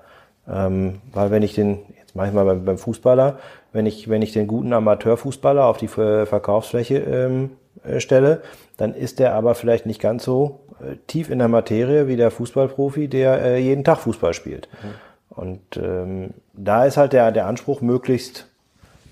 Ähm, 0.48 1.00
weil 1.12 1.30
wenn 1.30 1.42
ich 1.42 1.54
den, 1.54 1.78
jetzt 1.98 2.14
mache 2.14 2.28
ich 2.28 2.34
mal 2.34 2.44
beim, 2.44 2.64
beim, 2.64 2.78
Fußballer, 2.78 3.38
wenn 3.72 3.86
ich, 3.86 4.08
wenn 4.08 4.22
ich 4.22 4.32
den 4.32 4.46
guten 4.46 4.72
Amateurfußballer 4.72 5.64
auf 5.64 5.78
die 5.78 5.88
Verkaufsfläche 5.88 6.98
ähm, 6.98 7.44
äh, 7.44 7.61
stelle, 7.98 8.42
dann 8.76 8.94
ist 8.94 9.18
der 9.18 9.34
aber 9.34 9.54
vielleicht 9.54 9.86
nicht 9.86 10.00
ganz 10.00 10.24
so 10.24 10.60
äh, 10.80 10.96
tief 11.06 11.30
in 11.30 11.38
der 11.38 11.48
Materie 11.48 12.08
wie 12.08 12.16
der 12.16 12.30
Fußballprofi, 12.30 13.08
der 13.08 13.42
äh, 13.42 13.58
jeden 13.58 13.84
Tag 13.84 13.98
Fußball 13.98 14.34
spielt. 14.34 14.68
Mhm. 14.82 14.88
Und 15.30 15.76
ähm, 15.76 16.30
da 16.52 16.84
ist 16.84 16.96
halt 16.96 17.12
der, 17.12 17.32
der 17.32 17.46
Anspruch, 17.46 17.80
möglichst 17.80 18.46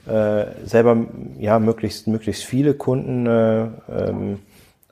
äh, 0.06 0.46
selber 0.64 0.96
ja 1.38 1.58
möglichst 1.58 2.06
möglichst 2.06 2.44
viele 2.44 2.74
Kunden 2.74 3.26
äh, 3.26 3.66
ähm, 3.90 4.40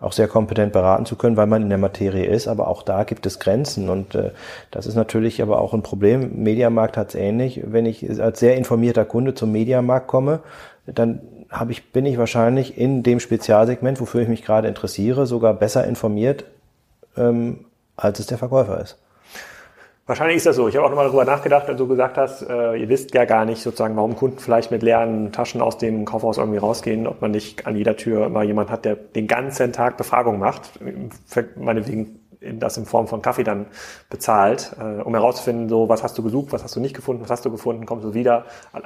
auch 0.00 0.12
sehr 0.12 0.28
kompetent 0.28 0.72
beraten 0.72 1.06
zu 1.06 1.16
können, 1.16 1.36
weil 1.36 1.46
man 1.46 1.62
in 1.62 1.70
der 1.70 1.78
Materie 1.78 2.26
ist. 2.26 2.46
Aber 2.46 2.68
auch 2.68 2.82
da 2.82 3.04
gibt 3.04 3.26
es 3.26 3.40
Grenzen 3.40 3.88
und 3.88 4.14
äh, 4.14 4.30
das 4.70 4.86
ist 4.86 4.94
natürlich 4.94 5.42
aber 5.42 5.60
auch 5.60 5.74
ein 5.74 5.82
Problem. 5.82 6.42
Mediamarkt 6.42 6.96
hat 6.96 7.08
es 7.08 7.14
ähnlich. 7.14 7.62
Wenn 7.64 7.84
ich 7.84 8.20
als 8.20 8.38
sehr 8.38 8.56
informierter 8.56 9.04
Kunde 9.04 9.34
zum 9.34 9.50
Mediamarkt 9.52 10.06
komme, 10.06 10.40
dann 10.86 11.20
habe 11.50 11.72
ich, 11.72 11.92
bin 11.92 12.06
ich 12.06 12.18
wahrscheinlich 12.18 12.78
in 12.78 13.02
dem 13.02 13.20
Spezialsegment, 13.20 14.00
wofür 14.00 14.22
ich 14.22 14.28
mich 14.28 14.44
gerade 14.44 14.68
interessiere, 14.68 15.26
sogar 15.26 15.54
besser 15.54 15.86
informiert, 15.86 16.44
ähm, 17.16 17.64
als 17.96 18.20
es 18.20 18.26
der 18.26 18.38
Verkäufer 18.38 18.80
ist. 18.80 18.98
Wahrscheinlich 20.06 20.38
ist 20.38 20.46
das 20.46 20.56
so. 20.56 20.68
Ich 20.68 20.74
habe 20.74 20.86
auch 20.86 20.90
nochmal 20.90 21.04
darüber 21.04 21.26
nachgedacht, 21.26 21.68
wenn 21.68 21.76
du 21.76 21.86
gesagt 21.86 22.16
hast, 22.16 22.40
äh, 22.40 22.76
ihr 22.76 22.88
wisst 22.88 23.12
ja 23.12 23.26
gar 23.26 23.44
nicht 23.44 23.60
sozusagen, 23.60 23.94
warum 23.94 24.16
Kunden 24.16 24.38
vielleicht 24.38 24.70
mit 24.70 24.82
leeren 24.82 25.32
Taschen 25.32 25.60
aus 25.60 25.76
dem 25.76 26.06
Kaufhaus 26.06 26.38
irgendwie 26.38 26.58
rausgehen, 26.58 27.06
ob 27.06 27.20
man 27.20 27.30
nicht 27.30 27.66
an 27.66 27.76
jeder 27.76 27.94
Tür 27.94 28.24
immer 28.24 28.42
jemand 28.42 28.70
hat, 28.70 28.86
der 28.86 28.96
den 28.96 29.26
ganzen 29.26 29.70
Tag 29.74 29.98
Befragung 29.98 30.38
macht, 30.38 30.78
meinetwegen 31.56 32.20
das 32.40 32.76
in 32.76 32.86
Form 32.86 33.08
von 33.08 33.22
Kaffee 33.22 33.44
dann 33.44 33.66
bezahlt, 34.10 34.76
äh, 34.78 35.02
um 35.02 35.14
herauszufinden, 35.14 35.68
so 35.68 35.88
was 35.88 36.02
hast 36.02 36.16
du 36.18 36.22
gesucht, 36.22 36.52
was 36.52 36.62
hast 36.62 36.76
du 36.76 36.80
nicht 36.80 36.94
gefunden, 36.94 37.22
was 37.22 37.30
hast 37.30 37.44
du 37.44 37.50
gefunden, 37.50 37.86
kommst 37.86 38.04
du 38.04 38.14
wieder. 38.14 38.44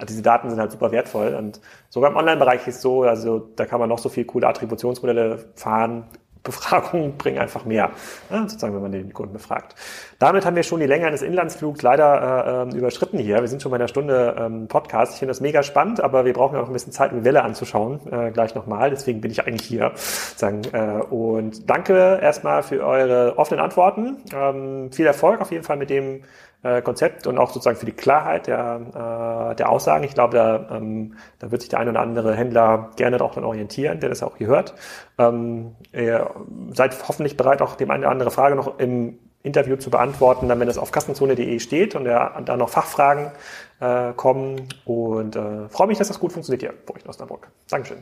Diese 0.08 0.22
Daten 0.22 0.50
sind 0.50 0.58
halt 0.58 0.72
super 0.72 0.92
wertvoll 0.92 1.34
und 1.34 1.60
sogar 1.88 2.10
im 2.10 2.16
Online-Bereich 2.16 2.66
ist 2.66 2.80
so, 2.80 3.02
also 3.02 3.50
da 3.56 3.66
kann 3.66 3.80
man 3.80 3.88
noch 3.88 3.98
so 3.98 4.08
viel 4.08 4.24
coole 4.24 4.46
Attributionsmodelle 4.46 5.44
fahren, 5.54 6.04
Befragungen 6.42 7.16
bringen 7.18 7.38
einfach 7.38 7.64
mehr, 7.64 7.90
ja, 8.30 8.42
sozusagen, 8.42 8.74
wenn 8.74 8.82
man 8.82 8.92
den 8.92 9.12
Kunden 9.12 9.32
befragt. 9.32 9.74
Damit 10.18 10.44
haben 10.44 10.56
wir 10.56 10.62
schon 10.62 10.80
die 10.80 10.86
Länge 10.86 11.06
eines 11.06 11.22
Inlandsflugs 11.22 11.82
leider 11.82 12.68
äh, 12.68 12.76
überschritten 12.76 13.18
hier. 13.18 13.40
Wir 13.40 13.48
sind 13.48 13.62
schon 13.62 13.70
bei 13.70 13.76
einer 13.76 13.88
Stunde 13.88 14.36
ähm, 14.38 14.68
Podcast. 14.68 15.14
Ich 15.14 15.18
finde 15.20 15.30
das 15.30 15.40
mega 15.40 15.62
spannend, 15.62 16.00
aber 16.00 16.24
wir 16.24 16.32
brauchen 16.32 16.56
ja 16.56 16.62
auch 16.62 16.66
ein 16.66 16.72
bisschen 16.72 16.92
Zeit, 16.92 17.12
um 17.12 17.18
die 17.18 17.24
Welle 17.24 17.42
anzuschauen, 17.42 18.00
äh, 18.10 18.30
gleich 18.30 18.54
nochmal. 18.54 18.90
Deswegen 18.90 19.20
bin 19.20 19.30
ich 19.30 19.46
eigentlich 19.46 19.66
hier. 19.66 19.92
Sagen, 20.36 20.62
äh, 20.72 21.02
und 21.02 21.68
danke 21.68 22.18
erstmal 22.20 22.62
für 22.62 22.84
eure 22.84 23.38
offenen 23.38 23.62
Antworten. 23.62 24.16
Ähm, 24.34 24.92
viel 24.92 25.06
Erfolg 25.06 25.40
auf 25.40 25.50
jeden 25.50 25.64
Fall 25.64 25.76
mit 25.76 25.90
dem 25.90 26.22
äh, 26.62 26.82
Konzept 26.82 27.26
und 27.26 27.38
auch 27.38 27.50
sozusagen 27.50 27.76
für 27.76 27.86
die 27.86 27.92
Klarheit 27.92 28.46
der, 28.46 29.52
äh, 29.52 29.56
der 29.56 29.68
Aussagen. 29.68 30.04
Ich 30.04 30.14
glaube, 30.14 30.36
da, 30.36 30.76
ähm, 30.76 31.16
da 31.38 31.50
wird 31.50 31.62
sich 31.62 31.70
der 31.70 31.80
ein 31.80 31.88
oder 31.88 32.00
andere 32.00 32.34
Händler 32.34 32.90
gerne 32.96 33.20
auch 33.20 33.34
dann 33.34 33.44
orientieren, 33.44 34.00
der 34.00 34.08
das 34.08 34.22
auch 34.22 34.36
hier 34.36 34.46
hört. 34.46 34.74
Ähm, 35.18 35.76
ihr 35.92 36.30
seid 36.72 36.96
hoffentlich 37.08 37.36
bereit, 37.36 37.62
auch 37.62 37.76
dem 37.76 37.90
eine 37.90 38.02
oder 38.02 38.10
andere 38.10 38.30
Frage 38.30 38.56
noch 38.56 38.78
im 38.78 39.18
Interview 39.42 39.76
zu 39.76 39.90
beantworten, 39.90 40.48
dann 40.48 40.60
wenn 40.60 40.68
es 40.68 40.78
auf 40.78 40.92
kassenzone.de 40.92 41.58
steht 41.58 41.94
und 41.96 42.04
da 42.04 42.56
noch 42.56 42.68
Fachfragen 42.68 43.32
äh, 43.80 44.12
kommen. 44.12 44.68
Und 44.84 45.36
äh, 45.36 45.68
freue 45.68 45.88
mich, 45.88 45.98
dass 45.98 46.08
das 46.08 46.20
gut 46.20 46.32
funktioniert 46.32 46.62
hier 46.62 46.72
bei 46.86 46.94
euch 46.94 47.02
in 47.02 47.10
Osnabrück. 47.10 47.48
Dankeschön. 47.68 47.98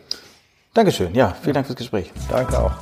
Dankeschön. 0.74 1.14
Ja, 1.14 1.34
vielen 1.42 1.54
Dank 1.54 1.66
fürs 1.66 1.78
Gespräch. 1.78 2.12
Danke 2.30 2.58
auch. 2.58 2.72